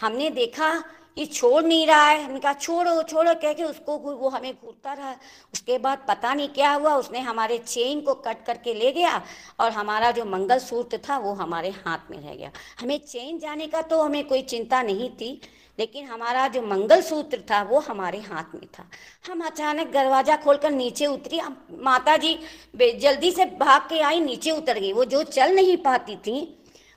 हमने 0.02 0.30
देखा 0.32 0.84
ये 1.18 1.26
छोड़ 1.26 1.64
नहीं 1.64 1.86
रहा 1.88 2.08
है, 2.08 2.24
हमने 2.24 2.40
कहा, 2.40 2.54
छोड़ो 2.54 3.02
छोड़ो, 3.04 3.34
कह 3.34 3.54
के 3.54 3.64
उसको 3.64 3.98
वो 3.98 4.30
हमें 4.30 4.54
घूरता 4.54 4.94
रहा। 4.94 5.12
उसके 5.54 5.78
बाद 5.78 6.00
पता 6.08 6.34
नहीं 6.34 6.48
क्या 6.50 6.72
हुआ, 6.74 6.96
उसने 6.96 7.20
हमारे 7.22 7.58
चेन 7.58 8.02
को 8.02 8.14
कट 8.20 8.46
करके 8.46 8.74
ले 8.74 8.92
गया 8.92 9.22
और 9.60 9.72
हमारा 9.72 10.12
जो 10.12 10.26
मंगल 10.26 10.60
सूत्र 10.60 11.00
था 11.10 11.18
वो 11.18 11.34
हमारे 11.34 11.70
हाथ 11.78 12.12
में 12.12 12.18
रह 12.18 12.36
गया। 12.36 12.52
हमें 12.80 12.98
चेन 13.00 13.40
जाने 13.40 13.68
का 13.68 13.82
तो 13.84 14.02
हमें 14.02 14.28
कोई 14.28 14.42
चिंता 14.44 14.82
नहीं 14.82 15.10
थी 15.12 15.40
लेकिन 15.78 16.06
हमारा 16.06 16.48
जो 16.48 16.62
मंगल 16.62 17.02
सूत्र 17.02 17.40
था, 17.52 17.62
वो 17.64 17.80
हमारे 17.80 18.20
हाथ 18.22 18.56
में 18.56 18.66
था। 18.70 18.88
हम 19.26 19.42
अचानक 19.46 19.92
दरवाज़ा 19.94 20.36
खोलकर 20.36 20.72
नीचे 20.72 21.06
उतरी। 21.06 21.40
माता 21.84 22.18
जी 22.18 22.38
जल्दी 22.76 23.32
से 23.32 23.46
भाग 23.46 23.82
के 23.82 24.00
आई, 24.02 24.20
नीचे 24.20 24.52
उतर 24.52 24.80
गई। 24.80 24.94
वो 24.94 25.06
जो 25.06 25.24
चल 25.26 25.56
नहीं 25.56 25.78
पाती 25.80 26.16
थी, 26.18 26.42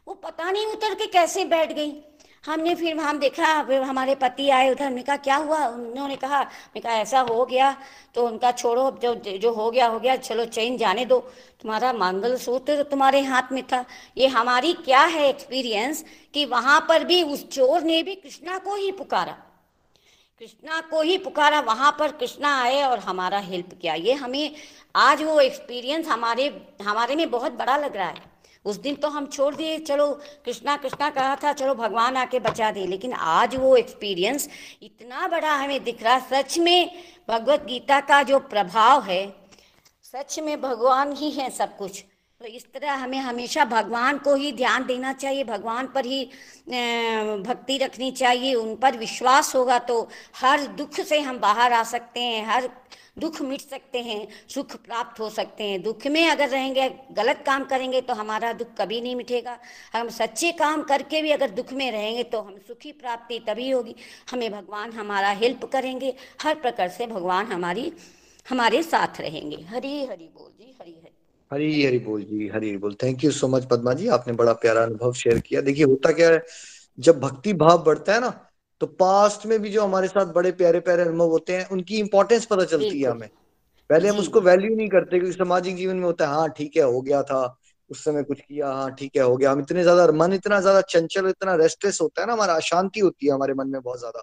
वो 0.07 0.15
पता 0.17 0.51
नहीं 0.51 0.67
उतर 0.67 0.95
के 0.95 1.07
कैसे 1.09 1.45
बैठ 1.47 1.73
गई। 1.73 1.91
हमने 2.49 2.75
फिर 2.75 2.99
हम 2.99 3.19
देखा, 3.19 3.63
फिर 3.63 3.83
हमारे 3.83 4.15
पति 4.15 4.49
आए 4.51 4.71
उधर 4.71 4.85
हमने 4.85 5.03
कहा, 5.03 5.17
क्या 5.19 5.37
हुआ? 5.37 5.59
उन्होंने 5.67 6.17
कहा, 6.17 6.41
मैं 6.41 6.83
कहा, 6.83 6.93
ऐसा 6.95 7.21
हो 7.21 7.45
गया 7.47 7.77
तो 8.15 8.27
उनका 8.27 8.53
छोड़ो 8.53 8.91
जो 9.03 9.15
जो 9.15 9.53
हो 9.53 9.71
गया 9.71 9.87
हो 9.87 9.99
गया, 10.01 10.17
चलो, 10.19 10.45
चैन 10.47 10.77
जाने 10.77 11.05
दो। 11.05 11.19
तुम्हारा 11.63 11.93
मंगल 11.93 12.37
सूत्र 12.37 12.77
तो 12.77 12.83
तुम्हारे 12.83 13.21
हाथ 13.23 13.53
में 13.53 13.63
था। 13.63 13.85
ये 14.17 14.27
हमारी 14.29 14.73
क्या 14.75 15.03
है 15.03 15.29
एक्सपीरियंस 15.29 16.05
कि 16.35 16.45
वहाँ 16.45 16.81
पर 16.89 17.05
भी 17.05 17.23
उस 17.23 17.49
चोर 17.49 17.83
ने 17.83 18.03
भी 18.03 18.15
कृष्णा 18.15 18.59
को 18.59 18.77
ही 18.77 18.91
पुकारा। 18.93 19.37
कृष्णा 20.41 20.81
को 20.81 21.01
ही 21.03 21.19
पुकारा, 21.19 21.61
वहाँ 21.61 21.91
पर 21.99 22.13
कृष्णा 22.13 22.55
आए 22.63 22.83
और 22.83 22.99
हमारा 22.99 23.39
हेल्प 23.39 23.79
किया। 23.83 23.95
ये 23.95 24.13
हमें, 24.15 24.55
आज 24.97 25.23
वो 25.23 25.41
एक्सपीरियंस 25.41 26.09
हमारे 26.09 26.49
हमारे 26.83 27.17
में 27.17 27.31
बहुत 27.31 27.53
बड़ा 27.53 27.77
लग 27.77 27.97
रहा 27.97 28.09
है। 28.09 28.28
उस 28.69 28.77
दिन 28.77 28.95
तो 28.95 29.09
हम 29.09 29.27
छोड़ 29.27 29.55
दिए। 29.55 29.79
चलो, 29.81 30.07
कृष्णा 30.45 30.77
कृष्णा 30.77 31.09
कहा 31.11 31.37
था, 31.37 31.53
चलो 31.53 31.75
भगवान 31.75 32.17
आके 32.17 32.39
बचा 32.41 32.71
दे। 32.71 32.87
लेकिन 32.87 33.13
आज 33.13 33.57
वो 33.57 33.75
एक्सपीरियंस 33.77 34.49
इतना 34.83 35.29
बड़ा 35.29 35.55
हमें 35.55 35.83
दिख 35.85 36.03
रहा 36.03 36.19
सच 36.31 36.59
में 36.59 36.91
भगवत 37.29 37.65
गीता 37.65 38.01
का 38.01 38.23
जो 38.23 38.39
प्रभाव 38.49 39.03
है, 39.03 39.27
सच 40.05 40.39
में 40.39 40.61
भगवान 40.61 41.13
ही 41.13 41.31
है 41.31 41.51
सब 41.51 41.77
कुछ। 41.77 42.05
तो 42.41 42.47
इस 42.47 42.65
तरह 42.73 42.93
हमें 42.95 43.19
हमेशा 43.19 43.65
भगवान 43.65 44.19
को 44.19 44.35
ही 44.35 44.51
ध्यान 44.53 44.85
देना 44.87 45.13
चाहिए, 45.13 45.45
भगवान 45.45 45.87
पर 45.87 46.05
ही 46.07 46.25
भक्ति 47.43 47.79
रखनी 47.79 48.11
चाहिए, 48.13 48.55
उन 48.55 48.75
पर 48.77 48.97
विश्वास 48.97 49.55
होगा 49.57 49.79
तो 49.81 49.97
हर 50.37 50.67
दुख 50.77 51.01
से 51.01 51.19
हम 51.21 51.39
बाहर 51.39 51.73
आ 51.73 51.83
सकते 51.85 52.21
हैं, 52.21 52.45
हर 52.47 52.69
दुख 53.19 53.41
मिट 53.43 53.61
सकते 53.61 53.99
हैं, 54.01 54.29
सुख 54.49 54.77
प्राप्त 54.77 55.21
हो 55.21 55.31
सकते 55.31 55.65
हैं। 55.65 55.83
दुख 55.83 56.07
में 56.07 56.29
अगर 56.29 56.49
रहेंगे, 56.49 56.89
गलत 57.13 57.43
काम 57.47 57.65
करेंगे 57.65 58.01
तो 58.01 58.15
हमारा 58.15 58.53
दुख 58.53 58.69
कभी 58.79 59.01
नहीं 59.01 59.17
मिटेगा। 59.17 59.59
हम 59.95 60.09
सच्चे 60.11 60.53
काम 60.55 60.83
करके 60.85 61.23
भी 61.23 61.31
अगर 61.31 61.51
दुख 61.51 61.73
में 61.73 61.91
रहेंगे 61.93 62.23
तो 62.25 62.41
हम 62.41 62.59
सुखी 62.69 62.93
प्राप्ति 62.95 63.39
तभी 63.49 63.71
होगी। 63.71 63.97
हमें 64.31 64.51
भगवान 64.53 64.93
हमारा 64.93 65.31
हेल्प 65.43 65.65
करेंगे, 65.65 66.15
हर 66.43 66.55
प्रकार 66.57 66.89
से 66.89 67.07
भगवान 67.09 67.53
हमारी, 67.53 67.93
हमारे 68.47 68.83
साथ 68.85 69.21
रहेंगे। 69.21 69.63
हरी 69.69 70.05
हरी 70.07 70.29
बोल 70.29 70.51
जी, 70.51 70.75
हरी 70.81 70.91
हरी। 70.93 71.08
हरी 71.51 71.85
हरी 71.85 71.99
बोल 71.99 72.23
जी 72.23 72.49
हरी 72.49 72.69
हरी 72.69 72.77
बोल। 72.77 72.95
Thank 73.03 73.25
you 73.25 73.31
so 73.33 73.49
much 73.49 73.65
Padma 73.67 73.93
ji. 73.95 74.09
आपने 74.11 74.33
बड़ा 74.35 74.53
प्यारा 74.55 74.83
अनुभव 74.83 75.13
शेयर 75.15 75.39
किया। 75.41 75.61
देखिए 75.61 75.85
होता 75.85 76.13
क्या 76.13 76.29
है 76.31 76.43
जब 76.99 77.21
भक्ति 77.21 77.53
भाव 77.55 77.83
बढ़ता 77.85 78.15
है 78.15 78.21
ना 78.21 78.29
तो 78.81 78.87
पास्ट 78.87 79.47
में 79.47 79.59
भी 79.63 79.71
जो 79.71 79.83
हमारे 79.85 80.09
साथ 80.09 80.33
बड़े 80.35 80.51
प्यारे 80.53 80.81
प्यारे 80.81 81.03
अनुभव 81.03 81.31
होते 81.31 81.53
हैं 81.53 81.69
उनकी 81.69 81.99
इंपॉर्टेंस 81.99 82.45
पता 82.47 82.65
चलती 82.65 83.01
है 83.01 83.11
हमें। 83.11 83.29
पहले 83.91 84.09
हम 84.09 84.19
उसको 84.19 84.41
वैल्यू 84.41 84.75
नहीं 84.77 84.89
करते 84.89 85.19
क्योंकि 85.19 85.37
सामाजिक 85.37 85.77
जीवन 85.77 85.97
में 85.97 86.05
होता 86.05 86.27
है 86.29 86.35
हाँ 86.35 86.49
ठीक 86.51 86.77
है 86.77 86.83
हो 86.85 87.01
गया 87.01 87.23
था 87.23 87.41
उस 87.91 88.05
समय 88.05 88.23
कुछ 88.23 88.41
किया 88.41 88.69
हाँ 88.69 88.91
ठीक 88.95 89.17
है 89.17 89.23
हो 89.23 89.37
गया। 89.37 89.53
हम 89.53 89.61
इतने 89.61 89.83
ज़्यादा 89.83 90.07
मन 90.15 90.33
इतना 90.33 90.61
ज़्यादा 90.61 90.81
चंचल 90.89 91.29
इतना 91.29 91.55
रेस्टलेस 91.55 91.99
होता 92.03 92.21
है 92.21 92.27
ना 92.27 92.33
हमारा 92.33 92.55
अशांति 92.55 93.01
होती 93.01 93.27
है 93.27 93.33
हमारे 93.33 93.55
मन 93.55 93.69
में 93.69 93.81
बहुत 93.81 93.99
ज़्यादा। 93.99 94.23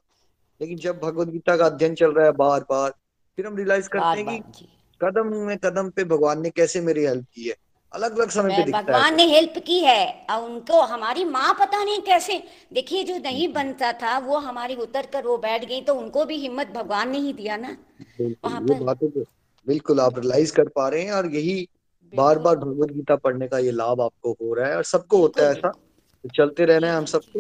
लेकिन 0.62 0.78
जब 0.78 1.00
भगवत 1.00 1.28
गीता 1.28 1.56
का 1.58 1.66
अध्ययन 1.66 1.96
चल 1.96 2.12
रहा 2.12 2.26
है 2.26 2.32
बार 2.34 2.66
बार 2.70 2.94
फिर 3.38 3.48
हम 3.48 3.58
रियलाइज़ 3.58 3.90
करते 3.90 4.22
हैं 4.22 4.42
कि 4.42 4.68
कदम 5.02 5.36
में 5.38 5.58
कदम 5.58 5.90
पे 5.90 6.04
भगवान 6.06 6.42
ने 6.42 6.50
कैसे 6.52 6.82
मेरी 6.82 7.06
हेल्प 7.06 7.26
की 7.34 7.48
है? 7.48 7.56
अलग 7.92 8.18
अलग 8.18 8.30
समय 8.30 8.50
पे 8.50 8.64
दिखता 8.64 8.78
है 8.78 8.84
भगवान 8.84 9.16
ने 9.16 9.24
हेल्प 9.26 9.54
की 9.68 9.80
है 9.80 10.26
और 10.30 10.44
उनको 10.44 10.82
हमारी 10.84 11.24
माँ 11.26 11.54
पता 11.60 11.84
नहीं 11.84 12.02
कैसे। 12.02 12.42
देखिए 12.74 13.04
जो 13.04 13.18
नहीं 13.20 13.48
बनता 13.54 13.92
था 13.94 14.18
वो 14.20 14.38
हमारी 14.40 14.76
उतर 14.78 15.06
कर 15.06 15.26
वो 15.26 15.38
बैठ 15.38 15.66
गई 15.66 15.82
तो 15.82 15.96
उनको 15.96 16.26
भी 16.26 16.38
हिम्मत 16.38 16.72
भगवान 16.76 17.10
ने 17.12 17.18
ही 17.18 17.34
दिया 17.34 17.58
ना। 17.58 17.76
वहाँ 18.22 18.62
पर 18.62 18.84
बातें 18.84 19.10
तो 19.10 19.24
बिल्कुल 19.68 20.00
आप 20.00 20.20
रियलाइज़ 20.20 20.54
कर 20.54 20.68
पा 20.70 20.88
रहे 20.90 21.02
हैं 21.02 21.12
और 21.12 21.30
यही 21.36 21.68
बार 22.14 22.40
बार 22.40 22.56
भगवत 22.56 22.92
गीता 22.92 23.16
पढ़ने 23.18 23.48
का 23.48 23.60
ये 23.60 23.72
लाभ 23.72 24.02
आपको 24.02 24.32
हो 24.32 24.54
रहा 24.54 24.68
है 24.68 24.76
और 24.78 24.84
सबको 24.84 25.18
होता 25.18 25.44
है 25.44 25.52
ऐसा। 25.52 25.70
तो 25.70 26.30
चलते 26.36 26.66
रहना 26.66 26.88
है 26.88 26.98
हम 26.98 27.06
सबको। 27.06 27.40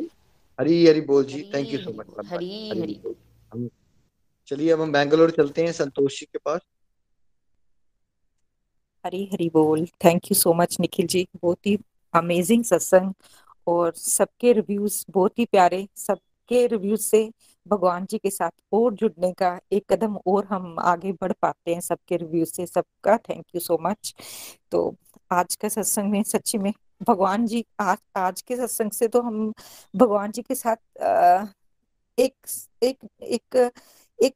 हरी 0.60 0.86
हरी 0.88 1.02
बोल 1.02 1.24
जी 1.26 1.42
thank 1.54 1.68
you 1.70 1.80
so 1.80 1.92
much 1.92 2.32
Hari 2.32 2.70
Hari 2.72 3.00
चलिए 4.48 4.72
अब 4.72 4.82
हम 4.82 4.92
बैंगलोर 4.92 5.32
चलते 5.32 5.64
हैं 5.64 5.72
संतोष 5.72 6.20
जी 6.20 6.26
के 6.26 6.38
पास। 6.38 6.60
हरी 9.06 9.24
हरी 9.34 9.50
बोल। 9.54 9.86
Thank 10.06 10.26
you 10.26 10.36
so 10.36 10.54
much 10.54 10.78
Nikhil 10.80 11.08
ji. 11.08 11.28
बहुत 11.42 11.68
ही 11.68 11.78
अमेजिंग 12.14 12.64
सत्संग 12.64 13.14
और 13.68 13.94
सबके 13.96 14.54
रिव्यूज़ 14.54 15.04
बहुत 15.12 15.40
ही 15.40 15.46
प्यारे 15.46 15.88
सबके 15.98 16.66
रिव्यूज़ 16.68 17.02
से 17.02 17.30
भगवान 17.66 18.06
जी 18.10 18.18
के 18.18 18.30
साथ 18.30 18.52
और 18.74 18.94
जुड़ने 18.94 19.32
का 19.34 19.60
एक 19.74 19.84
कदम 19.94 20.18
और 20.28 20.46
हम 20.46 20.76
आगे 20.80 21.12
बढ़ 21.12 21.32
पाते 21.42 21.74
हैं 21.74 21.82
सबके 21.82 22.18
रिव्यू 22.18 22.46
से 22.46 22.66
सबका। 22.66 23.18
थैंक 23.30 23.46
यू 23.56 23.62
सो 23.62 23.78
मच 23.82 24.14
तो 24.72 24.96
आज 25.32 25.56
का 25.56 25.70
सत्संग 25.70 26.12
में 26.12 26.22
सच्ची 26.24 26.58
में 26.58 26.72
भगवान 27.08 27.46
जी 27.48 27.64
आज 27.80 27.98
आज 28.18 28.42
के 28.42 28.56
सत्संग 28.58 28.92
से 28.92 29.08
तो 29.08 29.22
हम 29.22 29.52
भगवान 29.96 30.32
जी 30.32 30.42
के 30.42 30.56
साथ 30.56 31.02
आ, 31.02 31.46
एक 32.18 32.34
एक 32.84 32.98
एक 33.22 33.72
एक 34.20 34.36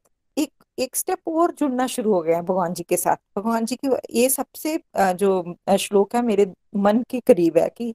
एक 0.80 0.96
स्टेप 0.96 1.28
और 1.28 1.52
जुड़ना 1.52 1.86
शुरू 1.86 2.12
हो 2.14 2.20
गया 2.22 2.36
है 2.36 2.42
भगवान 2.42 2.74
जी 2.74 2.82
के 2.82 2.96
साथ। 2.96 3.16
भगवान 3.36 3.64
जी 3.64 3.76
की 3.76 3.88
ये 4.14 4.28
सबसे 4.28 4.78
जो 4.96 5.56
श्लोक 5.78 6.14
है 6.14 6.22
मेरे 6.22 6.46
मन 6.76 7.02
के 7.10 7.20
करीब 7.20 7.58
है 7.58 7.68
कि 7.76 7.94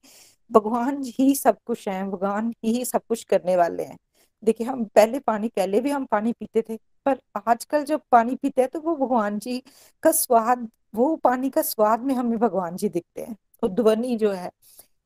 भगवान 0.51 1.01
ही 1.09 1.33
सब 1.35 1.57
कुछ 1.65 1.87
है, 1.87 2.03
भगवान 2.05 2.53
ही 2.65 2.83
सब 2.85 3.01
कुछ 3.09 3.23
करने 3.23 3.55
वाले 3.57 3.83
हैं। 3.83 3.97
देखिए, 4.43 4.67
हम 4.67 4.83
पहले 4.85 5.19
पानी, 5.19 5.47
पहले 5.47 5.81
भी 5.81 5.89
हम 5.89 6.05
पानी 6.05 6.33
पीते 6.33 6.61
थे, 6.61 6.77
पर 7.05 7.19
आजकल 7.47 7.83
जब 7.83 8.01
पानी 8.11 8.35
पीते 8.35 8.61
हैं 8.61 8.69
तो 8.73 8.79
वो 8.79 8.95
भगवान 8.97 9.39
जी 9.39 9.61
का 10.03 10.11
स्वाद, 10.11 10.67
वो 10.95 11.15
पानी 11.15 11.49
का 11.49 11.61
स्वाद 11.63 12.01
में 12.01 12.13
हमें 12.15 12.37
भगवान 12.39 12.75
जी 12.75 12.89
दिखते 12.89 13.21
हैं। 13.21 13.35
तो 13.61 13.67
ध्वनि 13.67 14.15
जो 14.15 14.31
है, 14.31 14.51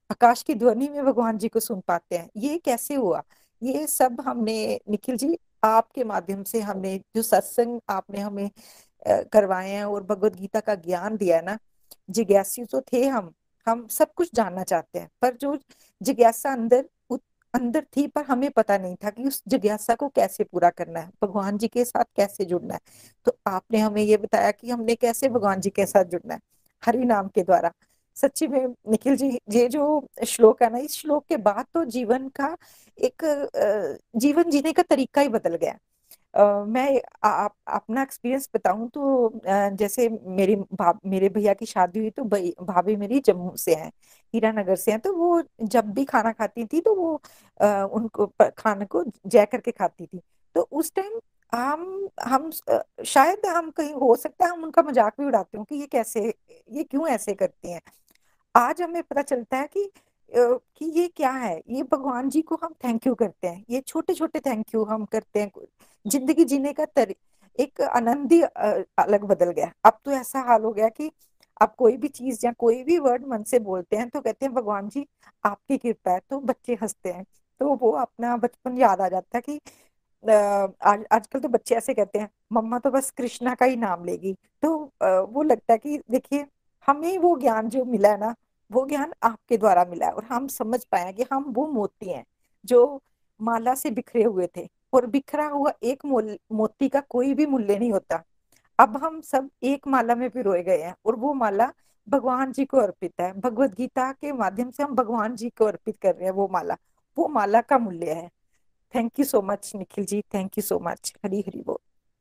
आकाश 0.09 0.41
की 0.43 0.55
ध्वनि 0.55 0.89
में 0.89 1.03
भगवान 1.05 1.37
जी 1.37 1.47
को 1.47 1.59
सुन 1.59 1.81
पाते 1.87 2.17
हैं। 2.17 2.29
ये 2.37 2.57
कैसे 2.57 2.95
हुआ? 2.95 3.21
ये 3.61 3.85
सब 3.87 4.21
हमने, 4.21 4.79
निखिल 4.89 5.17
जी 5.17 5.37
आपके 5.63 6.03
माध्यम 6.03 6.43
से 6.43 6.59
हमने 6.61 6.97
जो 7.15 7.21
सत्संग 7.23 7.79
आपने 7.89 8.19
हमें 8.19 8.49
करवाए 9.33 9.69
हैं 9.69 9.83
और 9.85 10.03
भगवत 10.03 10.35
गीता 10.35 10.59
का 10.59 10.75
ज्ञान 10.77 11.17
दिया 11.17 11.37
है 11.37 11.45
ना, 11.45 11.57
जिज्ञासु 12.09 12.65
तो 12.65 12.81
थे 12.93 13.05
हम 13.07 13.31
हम 13.67 13.87
सब 13.89 14.13
कुछ 14.13 14.29
जानना 14.35 14.63
चाहते 14.63 14.99
हैं, 14.99 15.09
पर 15.21 15.35
जो 15.35 15.57
जिज्ञासा 16.01 16.51
अंदर 16.53 16.85
अंदर 17.53 17.85
थी 17.97 18.05
पर 18.07 18.23
हमें 18.25 18.49
पता 18.51 18.77
नहीं 18.77 18.95
था 18.95 19.09
कि 19.09 19.23
उस 19.23 19.41
जिज्ञासा 19.47 19.93
को 19.95 20.07
कैसे 20.09 20.43
पूरा 20.43 20.69
करना 20.69 20.99
है, 20.99 21.09
भगवान 21.23 21.57
जी 21.57 21.67
के 21.67 21.85
साथ 21.85 22.03
कैसे 22.15 22.45
जुड़ना 22.45 22.73
है। 22.73 22.79
तो 23.25 23.37
आपने 23.47 23.79
हमें 23.79 24.01
ये 24.01 24.17
बताया 24.17 24.51
कि 24.51 24.69
हमने 24.69 24.95
कैसे 24.95 25.29
भगवान 25.29 25.61
जी 25.61 25.69
के 25.69 25.85
साथ 25.85 26.05
जुड़ना 26.05 26.33
है, 26.33 26.39
हरि 26.83 27.05
नाम 27.05 27.27
के 27.27 27.43
द्वारा। 27.43 27.71
सच्ची 28.21 28.47
में 28.47 28.65
निखिल 28.89 29.15
जी 29.15 29.29
ये 29.51 29.67
जो 29.67 30.07
श्लोक 30.27 30.63
है 30.63 30.71
ना 30.71 30.77
इस 30.77 30.93
श्लोक 30.93 31.25
के 31.29 31.37
बाद 31.37 31.65
तो 31.73 31.85
जीवन 31.85 32.27
का 32.29 32.55
एक 32.97 33.25
जीवन 34.15 34.49
जीने 34.49 34.73
का 34.73 34.83
तरीका 34.83 35.21
ही 35.21 35.29
बदल 35.29 35.55
गया। 35.55 35.77
Uh, 36.33 36.65
मैं 36.67 37.01
आप 37.23 37.53
अपना 37.67 38.01
एक्सपीरियंस 38.01 38.49
बताऊँ 38.55 38.87
तो 38.89 39.29
uh, 39.29 39.71
जैसे 39.77 40.07
मेरी 40.09 40.55
मेरे 41.05 41.29
भैया 41.29 41.53
की 41.53 41.65
शादी 41.65 41.99
हुई 41.99 42.09
तो 42.09 42.23
भाभी 42.65 42.95
मेरी 42.95 43.19
जम्मू 43.19 43.55
से 43.57 43.75
हैं 43.75 43.91
हीरानगर 44.33 44.75
से 44.75 44.91
हैं 44.91 44.99
तो 44.99 45.13
वो 45.13 45.41
जब 45.63 45.89
भी 45.93 46.05
खाना 46.05 46.31
खाती 46.31 46.65
थी 46.65 46.81
तो 46.81 46.93
वो 46.95 47.21
uh, 47.59 47.89
उनको 47.91 48.25
खाने 48.57 48.85
को 48.85 49.03
जय 49.27 49.45
करके 49.45 49.71
खाती 49.71 50.05
थी। 50.05 50.21
तो 50.55 50.67
उस 50.71 50.91
टाइम 50.95 51.19
हम 51.53 52.09
हम 52.23 52.49
शायद 53.05 53.45
हम 53.45 53.69
कहीं 53.71 53.93
हो 53.93 54.15
सकता 54.15 54.45
है 54.45 54.51
हम 54.51 54.63
उनका 54.63 54.81
मज़ाक 54.81 55.13
भी 55.19 55.25
उड़ाते 55.25 55.57
हो 55.57 55.63
कि 55.63 55.75
ये 55.75 55.87
कैसे 55.87 56.33
ये 56.71 56.83
क्यों 56.83 57.07
ऐसे 57.07 57.33
करती 57.33 57.71
हैं? 57.71 57.81
आज 58.55 58.81
हमें 58.81 59.01
पता 59.03 59.21
चलता 59.21 59.57
है 59.57 59.67
कि 59.67 59.89
कि 60.31 60.85
ये 60.95 61.07
क्या 61.07 61.31
है? 61.31 61.55
ये 61.69 61.83
भगवान 61.83 62.29
जी 62.29 62.41
को 62.41 62.55
हम 62.63 62.73
थैंक 62.83 63.05
यू 63.07 63.13
करते 63.15 63.47
हैं। 63.47 63.63
ये 63.69 63.79
छोटे 63.81 64.13
छोटे 64.13 64.39
थैंक 64.39 64.73
यू 64.75 64.83
हम 64.85 65.05
करते 65.05 65.39
हैं। 65.39 65.51
ज़िंदगी 66.05 66.43
जीने 66.45 66.73
का 66.73 66.85
तरी, 66.87 67.15
एक 67.59 67.81
आनंद 67.81 68.31
ही 68.33 68.41
अलग 68.41 69.23
बदल 69.25 69.51
गया। 69.51 69.71
अब 69.85 69.97
तो 70.05 70.11
ऐसा 70.11 70.39
हाल 70.47 70.63
हो 70.63 70.71
गया 70.73 70.89
कि 70.89 71.11
आप 71.61 71.75
कोई 71.75 71.97
भी 71.97 72.07
चीज़ 72.09 72.45
या 72.45 72.51
कोई 72.59 72.83
भी 72.83 72.97
वर्ड 72.99 73.25
मन 73.27 73.43
से 73.43 73.59
बोलते 73.59 73.97
हैं 73.97 74.09
तो 74.09 74.21
कहते 74.21 74.45
हैं, 74.45 74.53
भगवान 74.55 74.89
जी, 74.89 75.05
आपकी 75.43 75.77
कृपा 75.77 76.11
है। 76.11 76.19
तो 76.29 76.39
बच्चे 76.41 76.77
हँसते 76.81 77.11
हैं। 77.11 77.25
तो 77.61 77.73
वो 77.75 77.91
अपना 77.93 78.35
बचपन 78.37 78.77
याद 78.77 79.01
आ 79.01 79.07
जाता 79.09 79.37
है 79.37 79.41
कि 79.41 79.59
आज, 80.23 81.03
आजकल 81.11 81.39
तो 81.39 81.49
बच्चे 81.49 81.75
ऐसे 81.75 81.93
कहते 81.93 82.19
हैं, 82.19 82.29
मम्मा 82.53 82.79
तो 82.79 82.91
बस 82.91 83.11
कृष्णा 83.11 83.55
का 83.55 83.65
ही 83.65 83.75
नाम 83.77 84.05
लेगी। 84.05 84.33
तो 84.63 84.75
वो 85.33 85.43
लगता 85.43 85.73
है 85.73 85.77
कि 85.79 85.99
देखिए 86.11 86.45
हमें 86.87 87.17
वो 87.17 87.37
ज्ञान 87.37 87.69
जो 87.69 87.85
मिला 87.85 88.09
है 88.09 88.19
ना, 88.19 88.35
वो 88.71 88.85
ज्ञान 88.85 89.13
आपके 89.23 89.57
द्वारा 89.57 89.85
मिला 89.85 90.05
है 90.05 90.11
और 90.11 90.23
हम 90.23 90.47
समझ 90.47 90.85
पाए 90.85 91.13
कि 91.13 91.25
हम 91.33 91.43
वो 91.43 91.67
मोती 91.67 92.09
हैं, 92.09 92.25
जो 92.65 93.01
माला 93.41 93.75
से 93.75 93.91
बिखरे 93.91 94.23
हुए 94.23 94.47
थे। 94.57 94.69
और 94.93 95.05
बिखरा 95.05 95.45
हुआ 95.47 95.71
एक 95.83 96.05
मोती 96.51 96.89
का 96.89 96.99
कोई 96.99 97.33
भी 97.33 97.45
मूल्य 97.45 97.79
नहीं 97.79 97.91
होता। 97.91 98.23
अब 98.79 98.97
हम 98.97 99.21
सब 99.21 99.49
एक 99.63 99.87
माला 99.87 100.15
में 100.15 100.29
पिरोए 100.29 100.63
गए 100.63 100.81
हैं 100.81 100.95
और 101.05 101.15
वो 101.15 101.33
माला 101.33 101.73
भगवान 102.09 102.51
जी 102.51 102.65
को 102.65 102.77
अर्पित 102.77 103.13
है। 103.21 103.39
भगवत 103.39 103.75
गीता 103.75 104.11
के 104.11 104.31
माध्यम 104.31 104.71
से 104.71 104.83
हम 104.83 104.95
भगवान 104.95 105.35
जी 105.35 105.49
को 105.49 105.65
अर्पित 105.65 105.97
कर 106.01 106.15
रहे 106.15 106.25
हैं 106.25 106.31
वो 106.31 106.47
माला। 106.47 106.77
वो 107.17 107.27
माला 107.27 107.61
का 107.61 107.77
मूल्य 107.77 108.11
है। 108.13 108.29
Thank 108.95 109.19
you 109.19 109.25
so 109.25 109.41
much 109.41 109.71
Nikhil 109.75 110.05
ji. 110.05 110.21
Thank 110.21 110.57
you 110.57 110.61
so 110.61 110.79
much 110.79 111.13
Hari 111.25 111.41
Hari 111.41 111.61
बोल। 111.61 111.77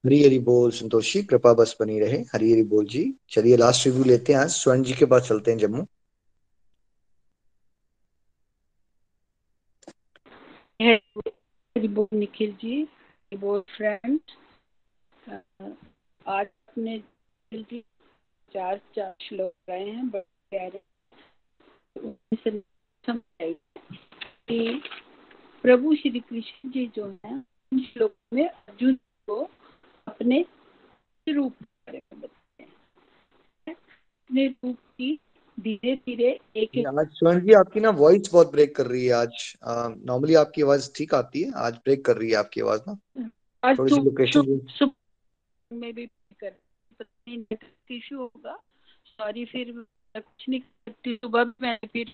हरी 0.08 0.24
हरी 0.24 0.38
बोल 0.38 0.70
संतोषी, 0.70 1.22
कृपा 1.22 1.52
बस 1.54 1.76
बनी 1.80 2.00
रहे। 2.00 2.18
हरी 2.18 2.52
हरी 2.52 2.62
बोल 2.62 2.86
जी, 2.86 3.14
चलिए 3.30 3.56
लास्ट 3.56 3.86
रिव्यू 3.86 4.04
लेते 4.04 4.32
हैं। 4.32 4.40
आज 4.40 4.48
स्वर्ण 4.48 4.82
जी 4.82 4.94
के 4.94 5.04
पास 5.04 5.28
चलते 5.28 5.50
हैं 5.50 5.58
जम्मू। 5.58 5.82
बोल 11.88 12.18
निखिल 12.18 12.52
जी, 12.52 12.88
बोल 13.34 13.60
फ्रेंड 13.60 14.20
आज 16.26 16.46
अपने 16.46 16.98
चार 18.52 18.80
चार 18.96 19.14
श्लोक 19.22 19.52
गए 19.70 19.84
हैं, 19.84 20.10
बड़े 20.10 20.24
प्यारे। 20.50 20.80
कि 24.48 24.82
प्रभु 25.62 25.94
श्री 25.94 26.20
कृष्ण 26.20 26.70
जी 26.70 26.86
जो 26.96 27.18
है 27.24 27.44
इन 27.72 27.80
श्लोक 27.80 28.14
में 28.32 28.48
अर्जुन 28.48 28.94
को 28.94 29.50
अपने 30.20 30.44
रूप 31.28 31.54
अपने 33.68 34.46
रूप 34.46 34.76
की 34.76 35.18
धीरे 35.60 35.94
धीरे 35.96 36.30
एक 36.56 36.86
आज 36.98 37.08
स्वर्ण 37.10 37.40
जी 37.40 37.52
आपकी 37.52 37.80
ना 37.80 37.90
वॉइस 37.90 38.30
बहुत 38.32 38.50
ब्रेक 38.52 38.76
कर 38.76 38.86
रही 38.86 39.04
है 39.06 39.12
आज। 39.12 39.54
नॉर्मली 40.04 40.34
आपकी 40.34 40.62
आवाज़ 40.62 40.90
ठीक 40.96 41.14
आती 41.14 41.42
है 41.42 41.52
आज 41.56 41.74
ब्रेक 41.74 42.04
कर 42.04 42.16
रही 42.16 42.30
है 42.30 42.36
आपकी 42.36 42.60
आवाज़ 42.60 42.80
ना? 42.88 42.94
थोड़ी 43.72 43.94
सी 43.94 44.00
लोकेशन 44.00 44.60
में 45.72 45.92
भी 45.94 46.06
कर 46.44 46.54
इशू 47.90 48.16
होगा। 48.18 48.56
सॉरी 49.06 49.44
फिर 49.44 49.72
कुछ 50.16 50.48
नहीं 50.48 50.60
करती। 50.60 51.14
सुबह 51.16 51.44
मैंने 51.44 51.86
फिर 51.86 52.12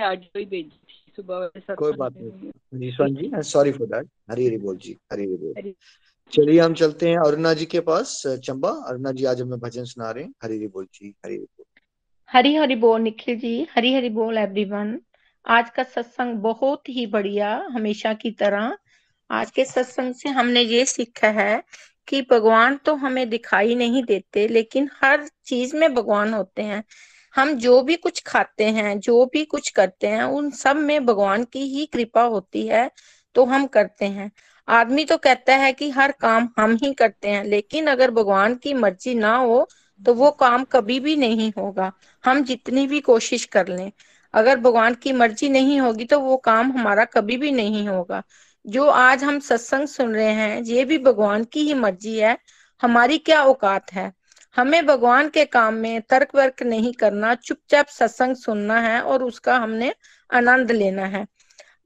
ऑडियो 0.00 0.38
ही 0.38 0.44
भेजी 0.44 1.12
सुबह 1.16 1.50
कोई 1.74 1.92
बात 1.92 2.16
नहीं। 2.16 2.30
भी। 2.30 2.88
Jeevan 2.88 3.14
ji 3.14 3.30
sorry 3.42 3.72
for 3.72 3.86
that 3.86 4.08
Hari 4.30 4.46
Hari 4.46 4.58
बोल 4.58 4.76
जी 4.76 4.96
हरी 5.12 5.24
हरी 5.24 5.36
बोल 5.36 5.54
चलिए 6.32 6.60
हम 6.60 6.72
चलते 6.74 7.08
हैं 7.08 7.16
अरुणा 7.16 7.52
जी 7.54 7.64
के 7.64 7.80
पास, 7.80 8.22
चंबा। 8.44 8.68
अरुणा 8.88 9.10
जी, 9.12 9.24
आज 9.24 9.40
हमें 9.40 9.58
भजन 9.58 9.84
सुना 9.84 10.10
रहे 10.10 10.24
हैं। 10.24 10.32
हरी 10.42 10.56
हरी 10.56 10.66
बोल 10.66 10.84
जी, 10.84 11.14
हरी 11.24 11.34
हरी 11.34 11.42
बोल। 11.42 11.64
हरी 12.30 12.54
हरी 12.56 12.74
बोल, 12.76 13.00
निखिल 13.00 13.38
जी। 13.38 13.66
हरी 13.70 13.94
हरी 13.94 14.08
बोल 14.08 14.38
एवरीवन 14.38 15.00
आज 15.46 15.70
का 15.70 15.82
सत्संग 15.82 16.34
बहुत 16.34 16.88
ही 16.88 17.06
बढ़िया, 17.06 17.54
हमेशा 17.70 18.12
की 18.14 18.30
तरह। 18.30 18.76
आज 19.30 19.50
के 19.50 19.64
सत्संग 19.64 20.14
से 20.14 20.28
हमने 20.28 20.60
ये 20.60 20.84
सीखा 20.84 21.28
है 21.30 21.62
कि 22.08 22.22
भगवान 22.22 22.76
तो 22.76 22.94
हमें 22.94 23.28
दिखाई 23.30 23.74
नहीं 23.74 24.02
देते, 24.04 24.46
लेकिन 24.48 24.88
हर 24.94 25.28
चीज़ 25.46 25.76
में 25.76 25.94
भगवान 25.94 26.34
होते 26.34 26.62
हैं। 26.62 26.82
हम 27.34 27.52
जो 27.52 27.80
भी 27.82 27.96
कुछ 27.96 28.22
खाते 28.26 28.64
हैं, 28.64 28.98
जो 29.00 29.24
भी 29.32 29.44
कुछ 29.44 29.70
करते 29.70 30.06
हैं, 30.06 30.22
उन 30.22 30.50
सब 30.50 30.76
में 30.76 31.06
भगवान 31.06 31.44
की 31.44 31.62
ही 31.68 31.86
कृपा 31.86 32.22
होती 32.24 32.66
है 32.66 32.90
तो 33.34 33.44
हम 33.44 33.66
करते 33.68 34.04
हैं। 34.06 34.30
आदमी 34.68 35.04
तो 35.04 35.16
कहता 35.18 35.54
है 35.56 35.72
कि 35.72 35.90
हर 35.90 36.12
काम 36.12 36.48
हम 36.58 36.74
ही 36.74 36.92
करते 36.94 37.28
हैं, 37.28 37.44
लेकिन 37.44 37.86
अगर 37.86 38.10
भगवान 38.10 38.54
की 38.54 38.74
मर्ज़ी 38.74 39.14
ना 39.14 39.36
हो 39.36 39.66
तो 40.00 40.14
वो 40.14 40.30
काम 40.30 40.64
कभी 40.64 40.98
भी 41.00 41.14
नहीं 41.16 41.52
होगा। 41.58 41.92
हम 42.24 42.42
जितनी 42.44 42.86
भी 42.86 43.00
कोशिश 43.02 43.44
कर 43.46 43.68
लें। 43.68 43.90
अगर 44.34 44.58
भगवान 44.60 44.94
की 44.94 45.12
मर्ज़ी 45.12 45.48
नहीं 45.48 45.80
होगी 45.80 46.04
तो 46.04 46.18
वो 46.20 46.36
काम 46.36 46.72
हमारा 46.72 47.04
कभी 47.06 47.36
भी 47.36 47.50
नहीं 47.52 47.86
होगा। 47.88 48.22
जो 48.64 48.86
आज 48.86 49.24
हम 49.24 49.38
सत्संग 49.40 49.86
सुन 49.88 50.14
रहे 50.14 50.32
हैं, 50.32 50.62
ये 50.62 50.84
भी 50.84 50.98
भगवान 50.98 51.44
की 51.44 51.60
ही 51.60 51.74
मर्ज़ी 51.74 52.16
है। 52.18 52.36
हमारी 52.80 53.18
क्या 53.18 53.42
औकात 53.44 53.92
है? 53.92 54.12
हमें 54.56 54.86
भगवान 54.86 55.28
के 55.28 55.44
काम 55.44 55.74
में 55.74 56.00
तर्क 56.00 56.34
वर्क 56.34 56.62
नहीं 56.62 56.92
करना, 56.92 57.34
चुपचाप 57.36 57.86
सत्संग 57.88 58.36
सुनना 58.36 58.80
है 58.80 59.00
और 59.00 59.22
उसका 59.24 59.56
हमने 59.56 59.92
आनंद 60.30 60.72
लेना 60.72 61.06
है। 61.06 61.26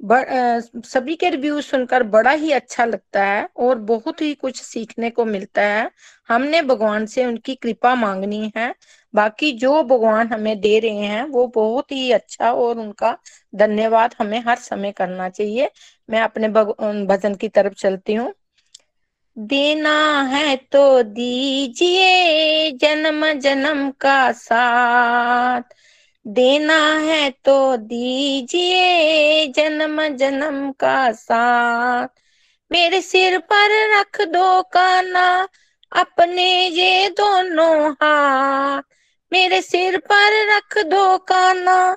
सभी 0.00 1.14
के 1.16 1.28
रिव्यू 1.30 1.60
सुनकर 1.60 2.02
बड़ा 2.04 2.30
ही 2.32 2.50
अच्छा 2.52 2.84
लगता 2.84 3.24
है 3.24 3.48
और 3.58 3.78
बहुत 3.84 4.20
ही 4.22 4.32
कुछ 4.34 4.60
सीखने 4.62 5.10
को 5.10 5.24
मिलता 5.24 5.62
है। 5.64 5.90
हमने 6.28 6.62
भगवान 6.62 7.06
से 7.06 7.24
उनकी 7.26 7.54
कृपा 7.54 7.94
मांगनी 7.94 8.50
है। 8.56 8.74
बाकी 9.14 9.50
जो 9.58 9.82
भगवान 9.82 10.28
हमें 10.28 10.60
दे 10.60 10.78
रहे 10.80 11.06
हैं, 11.06 11.24
वो 11.24 11.46
बहुत 11.48 11.92
ही 11.92 12.10
अच्छा 12.12 12.52
और 12.52 12.78
उनका 12.78 13.16
धन्यवाद 13.54 14.14
हमें 14.18 14.38
हर 14.46 14.56
समय 14.60 14.92
करना 14.92 15.28
चाहिए। 15.28 15.70
मैं 16.08 16.20
अपने 16.22 16.48
भजन 17.06 17.34
की 17.34 17.48
तरफ़ 17.50 17.74
चलती 17.74 18.14
हूँ। 18.14 18.32
देना 19.36 19.90
है 20.22 20.54
तो 20.72 21.02
दीजिए 21.04 22.70
जन्म 22.72 23.32
जन्म 23.40 23.90
का 24.00 24.32
साथ। 24.32 25.62
देना 26.26 26.98
है 26.98 27.30
तो 27.30 27.76
दीजिए 27.76 29.46
जन्म 29.46 30.16
जन्म 30.16 30.72
का 30.72 31.12
साथ। 31.12 32.08
मेरे 32.72 33.00
सिर 33.00 33.38
पर 33.38 33.98
रख 33.98 34.20
दो 34.20 34.62
काना, 34.62 35.48
अपने 35.92 36.66
ये 36.68 37.08
दोनों 37.08 37.92
हाथ। 37.92 38.82
मेरे 39.32 39.62
सिर 39.62 39.98
पर 39.98 40.56
रख 40.56 40.78
दो 40.86 41.18
काना, 41.18 41.96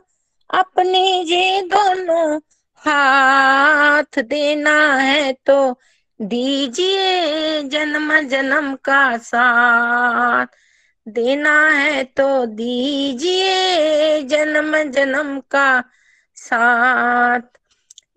अपने 0.49 1.21
ये 1.21 1.61
दोनों 1.61 2.39
हाथ। 2.77 4.19
देना 4.19 4.93
है 4.95 5.33
तो 5.33 5.79
दीजिए 6.21 7.63
जन्म 7.63 8.19
जन्म 8.21 8.75
का 8.75 9.17
साथ। 9.17 10.45
देना 11.07 11.69
है 11.69 12.03
तो 12.03 12.45
दीजिए 12.45 14.21
जन्म 14.23 14.77
जन्म 14.91 15.39
का 15.51 15.84
साथ। 16.35 17.41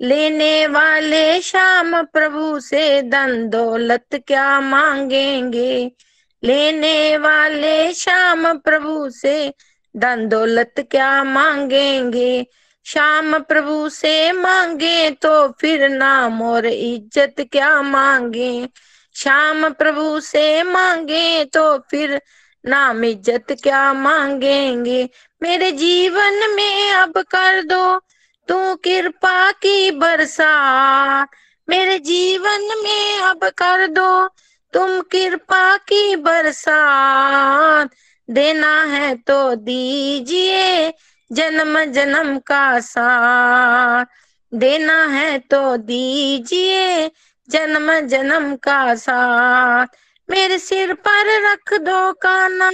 लेने 0.02 0.66
वाले 0.66 1.40
श्याम 1.42 2.02
प्रभु 2.02 2.60
से 2.60 3.02
धन 3.02 3.48
दौलत 3.48 4.06
क्या 4.26 4.60
मांगेंगे? 4.60 5.92
लेने 6.42 7.16
वाले 7.18 7.92
श्याम 7.92 8.58
प्रभु 8.58 9.10
से 9.10 9.52
धन 9.94 10.28
दौलत 10.28 10.74
क्या 10.90 11.24
मांगेंगे? 11.24 12.46
श्याम 12.86 13.38
प्रभु 13.38 13.88
से 13.88 14.32
मांगे 14.32 15.10
तो 15.10 15.48
फिर 15.60 15.88
नाम 15.88 16.42
और 16.42 16.66
इज़्ज़त 16.66 17.34
क्या 17.52 17.82
मांगे? 17.82 18.68
श्याम 19.14 19.68
प्रभु 19.72 20.20
से 20.20 20.62
मांगे 20.62 21.44
तो 21.44 21.78
फिर 21.90 22.20
नाम 22.66 23.04
इज़्ज़त 23.04 23.52
क्या 23.62 23.92
मांगेंगे? 23.92 25.08
मेरे 25.42 25.70
जीवन 25.72 26.40
में 26.56 26.90
अब 26.92 27.18
कर 27.30 27.62
दो, 27.64 27.98
तू 28.48 28.74
कृपा 28.74 29.50
की 29.52 29.90
बरसात 29.90 31.28
मेरे 31.68 31.98
जीवन 31.98 32.68
में 32.82 33.18
अब 33.20 33.44
कर 33.58 33.86
दो, 33.86 34.26
तुम 34.72 35.00
कृपा 35.02 35.76
की 35.76 36.16
बरसात 36.16 37.90
देना 38.28 38.74
है 38.84 39.14
तो 39.16 39.54
दीजिए 39.56 40.92
जन्म 41.30 41.84
जन्म 41.92 42.38
का 42.38 42.78
साथ। 42.80 44.04
देना 44.52 45.02
है 45.06 45.38
तो 45.40 45.76
दीजिए 45.76 47.10
जन्म 47.48 47.92
जन्म 48.08 48.54
का 48.56 48.94
साथ। 48.94 49.86
मेरे 50.28 50.58
सिर 50.58 50.92
पर 50.94 51.52
रख 51.52 51.74
दो 51.80 52.12
काना, 52.12 52.70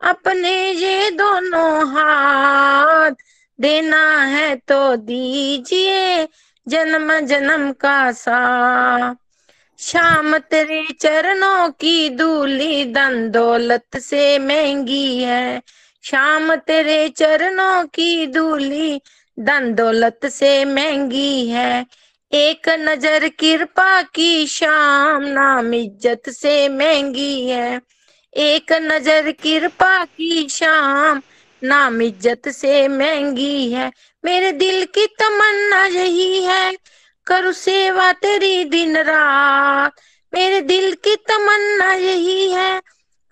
अपने 0.00 0.70
ये 0.70 1.10
दोनों 1.10 1.88
हाथ। 1.90 3.10
देना 3.60 4.22
है 4.24 4.56
तो 4.56 4.96
दीजिए 4.96 6.28
जन्म 6.66 7.20
जन्म 7.20 7.72
का 7.72 8.12
सा। 8.12 8.38
शाम 9.78 10.38
तेरे 10.38 10.86
चरणों 11.00 11.70
की 11.70 12.08
दूली 12.08 12.84
धन 12.92 13.30
दौलत 13.30 13.98
से 13.98 14.38
महँगी 14.38 15.22
है। 15.22 15.62
शाम 16.04 16.54
तेरे 16.56 17.08
चरणों 17.08 17.84
की 17.84 18.26
दूली 18.26 19.00
धन 19.40 19.74
दौलत 19.74 20.26
से 20.26 20.64
महँगी 20.64 21.48
है। 21.48 21.86
एक 22.32 22.68
नज़र 22.68 23.28
कृपा 23.28 24.02
की 24.02 24.46
शाम, 24.46 25.24
नाम 25.24 25.74
इज़्ज़त 25.74 26.30
से 26.30 26.68
महँगी 26.68 27.48
है। 27.48 27.80
एक 28.34 28.72
नज़र 28.72 29.30
कृपा 29.32 30.04
की 30.04 30.48
शाम, 30.48 31.20
नाम 31.62 32.00
इज़्ज़त 32.02 32.48
से 32.48 32.88
महँगी 32.88 33.70
है। 33.72 33.90
मेरे 34.24 34.50
दिल 34.52 34.84
की 34.84 35.06
तमन्ना 35.20 35.84
यही 35.86 36.42
है, 36.42 36.76
करु 37.26 37.52
सेवा 37.52 38.12
तेरी 38.12 38.64
दिन 38.64 38.96
रात। 38.96 40.00
मेरे 40.32 40.60
दिल 40.60 40.92
की 41.04 41.14
तमन्ना 41.28 41.92
यही 41.92 42.50
है, 42.50 42.80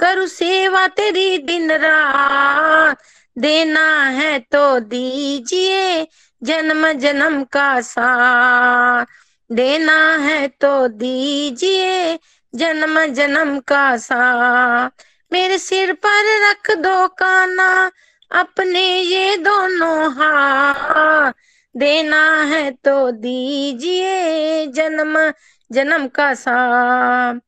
करु 0.01 0.27
सेवा 0.27 0.87
तेरी 0.89 1.39
दिन 1.39 1.73
रात। 1.73 3.03
देना 3.37 3.89
है 4.05 4.39
तो 4.53 4.79
दीजिए 4.81 6.07
जन्म 6.43 6.93
जन्म 6.93 7.43
का 7.45 7.81
साथ 7.81 9.07
देना 9.51 10.17
है 10.17 10.49
तो 10.49 10.89
दीजिए 10.89 12.19
जन्म 12.55 13.05
जन्म 13.07 13.59
का 13.61 13.97
साथ। 13.97 14.91
मेरे 15.33 15.59
सिर 15.59 15.93
पर 15.93 16.51
रख 16.51 16.71
दो 16.79 17.07
काना, 17.09 17.91
अपने 18.31 18.85
ये 19.01 19.37
दोनों 19.37 20.13
हाथ। 20.15 21.33
देना 21.75 22.43
है 22.43 22.71
तो 22.71 23.11
दीजिए 23.11 24.67
जन्म 24.67 25.33
जन्म 25.71 26.07
का 26.09 26.35
साथ। 26.35 27.41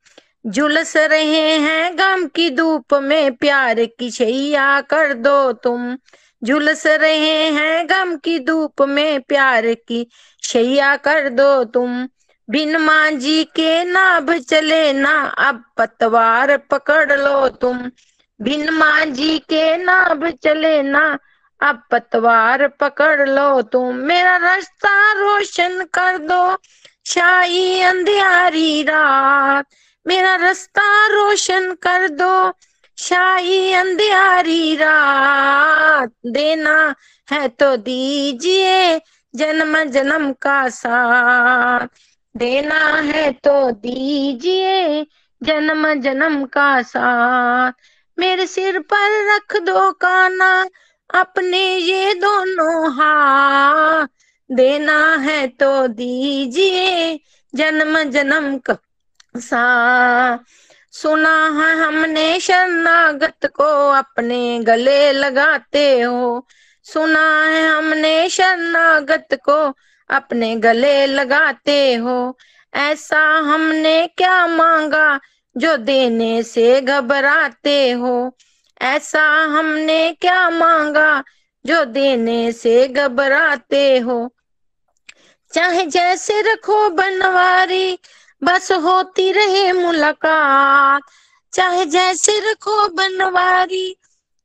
झुलस 0.47 0.97
रहे 0.97 1.59
हैं 1.59 1.99
गम 1.99 2.27
की 2.27 2.51
धूप 2.51 2.95
में, 2.95 3.35
प्यार 3.35 3.85
की 3.85 4.11
छैया 4.11 4.81
कर 4.81 5.13
दो 5.15 5.53
तुम। 5.53 5.97
झुलस 6.45 6.87
रहे 6.87 7.51
हैं 7.51 7.87
गम 7.91 8.17
की 8.17 8.39
धूप 8.39 8.83
में 8.83 9.21
प्यार 9.23 9.67
की। 9.89 10.07
शैया 10.43 10.97
कर 10.97 11.29
दो 11.29 11.65
तुम 11.65 12.09
बिन 12.49 12.77
मांझी 12.77 13.45
के 13.57 13.85
नाभ 13.85 14.33
चले 14.41 14.93
ना। 14.93 15.21
अब 15.39 15.63
पतवार 15.77 16.57
पकड़ 16.71 17.13
लो 17.13 17.49
तुम 17.49 17.79
बिन 18.41 18.71
मांझी 18.71 19.39
के 19.39 19.77
नाभ 19.77 20.27
चले 20.45 20.83
ना। 20.83 21.19
अब 21.61 21.83
पतवार 21.91 22.67
पकड़ 22.81 23.29
लो 23.29 23.63
तुम 23.63 23.95
मेरा 23.97 24.37
रास्ता 24.37 25.13
रोशन 25.13 25.83
कर 25.95 26.19
दो। 26.19 26.57
शाही 27.07 27.81
अंधियारी 27.81 28.83
रात, 28.83 29.67
मेरा 30.07 30.35
रास्ता 30.37 31.07
रोशन 31.07 31.73
कर 31.83 32.09
दो। 32.09 32.53
शाही 33.05 33.73
अंधियारी 33.73 34.77
रात 34.77 36.13
देना 36.27 36.95
है 37.29 37.49
तो 37.49 37.77
दीजिए 37.77 39.01
जन्म 39.35 39.83
जन्म 39.85 40.33
का 40.33 40.69
साथ। 40.69 41.87
देना 42.35 42.79
है 43.05 43.31
तो 43.33 43.71
दीजिए 43.71 45.03
जन्म 45.43 45.93
जन्म 46.01 46.45
का 46.47 46.71
साथ। 46.83 47.73
मेरे 48.19 48.47
सिर 48.47 48.79
पर 48.93 49.35
रख 49.35 49.57
दो 49.63 49.91
काना, 49.93 50.51
अपने 51.15 51.63
ये 51.77 52.15
दोनों 52.15 52.93
हाथ। 52.93 54.07
देना 54.51 54.99
है 55.17 55.47
तो 55.49 55.87
दीजिए 55.89 57.21
जन्म 57.55 58.03
जन्म 58.11 58.57
का 58.59 58.77
सा 59.37 59.63
सुना 60.95 61.35
है 61.49 61.77
हमने 61.77 62.41
शरणागत 62.41 63.47
को 63.47 63.65
अपने 63.91 64.59
गले 64.59 65.13
लगाते 65.13 66.01
हो। 66.01 66.47
सुना 66.87 67.25
है 67.45 67.69
हमने 67.69 68.29
शरणागत 68.29 69.41
को 69.45 69.59
अपने 70.11 70.55
गले 70.57 71.07
लगाते 71.07 71.95
हो। 71.95 72.17
ऐसा 72.75 73.21
हमने 73.21 74.07
क्या 74.07 74.47
मांगा 74.47 75.21
जो 75.57 75.77
देने 75.77 76.43
से 76.43 76.81
घबराते 76.81 77.91
हो? 77.91 78.37
ऐसा 78.83 79.23
हमने 79.55 80.13
क्या 80.13 80.51
मांगा 80.51 81.23
जो 81.67 81.85
देने 81.85 82.53
से 82.53 82.89
घबराते 82.89 83.99
हो? 83.99 84.35
चाहे 85.53 85.85
जैसे 85.87 86.41
रखो 86.43 86.89
बनवारी 86.91 87.99
बस 88.43 88.73
होती 88.73 89.33
रहे 89.33 89.73
मुलाकात। 89.73 91.03
चाहे 91.53 91.85
जैसे 91.87 92.39
रखो 92.51 92.89
बनवारी, 92.89 93.97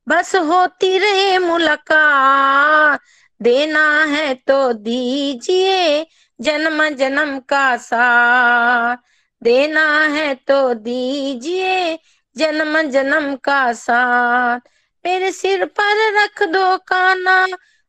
बस 0.08 0.36
होती 0.36 0.98
रहे 0.98 1.38
मुलाकात। 1.38 3.00
देना 3.42 4.04
है 4.04 4.34
तो 4.48 4.74
दीजिए 4.74 6.06
जन्म 6.40 6.90
जन्म 6.90 7.40
का 7.40 7.78
साथ। 7.78 8.98
देना 9.42 9.86
है 10.06 10.34
तो 10.36 10.74
दीजिए 10.74 12.00
जन्म 12.36 12.82
जन्म 12.82 13.36
का 13.36 13.62
साथ। 13.74 14.60
मेरे 15.06 15.32
सिर 15.32 15.66
पर 15.66 16.24
रख 16.24 16.44
दो 16.44 16.78
काना, 16.78 17.46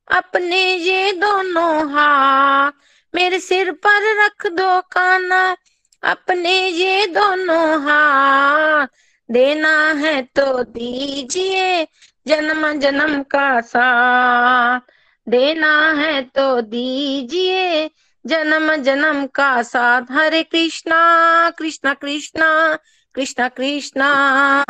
अपने 0.08 0.62
ये 0.74 1.12
दोनों 1.12 1.92
हाथ। 1.92 2.72
मेरे 3.14 3.40
सिर 3.40 3.72
पर 3.72 4.24
रख 4.24 4.46
दो 4.46 4.80
काना 4.80 5.56
अपने 6.02 6.68
ये 6.68 7.06
दोनों 7.06 7.82
हाथ 7.82 8.86
देना 9.30 9.92
है 9.92 10.22
तो 10.22 10.62
दीजिए 10.64 11.84
जन्म 12.26 12.72
जन्म 12.80 13.22
का 13.22 13.60
साथ। 13.60 14.80
देना 15.28 15.92
है 15.92 16.22
तो 16.22 16.60
दीजिए 16.60 17.90
जन्म 18.26 18.74
जन्म 18.76 19.26
का 19.26 19.62
साथ। 19.62 20.02
हरे 20.10 20.42
कृष्णा 20.42 21.50
कृष्णा 21.50 21.94
कृष्णा 21.94 22.78
कृष्णा 23.14 23.48
कृष्णा, 23.48 24.10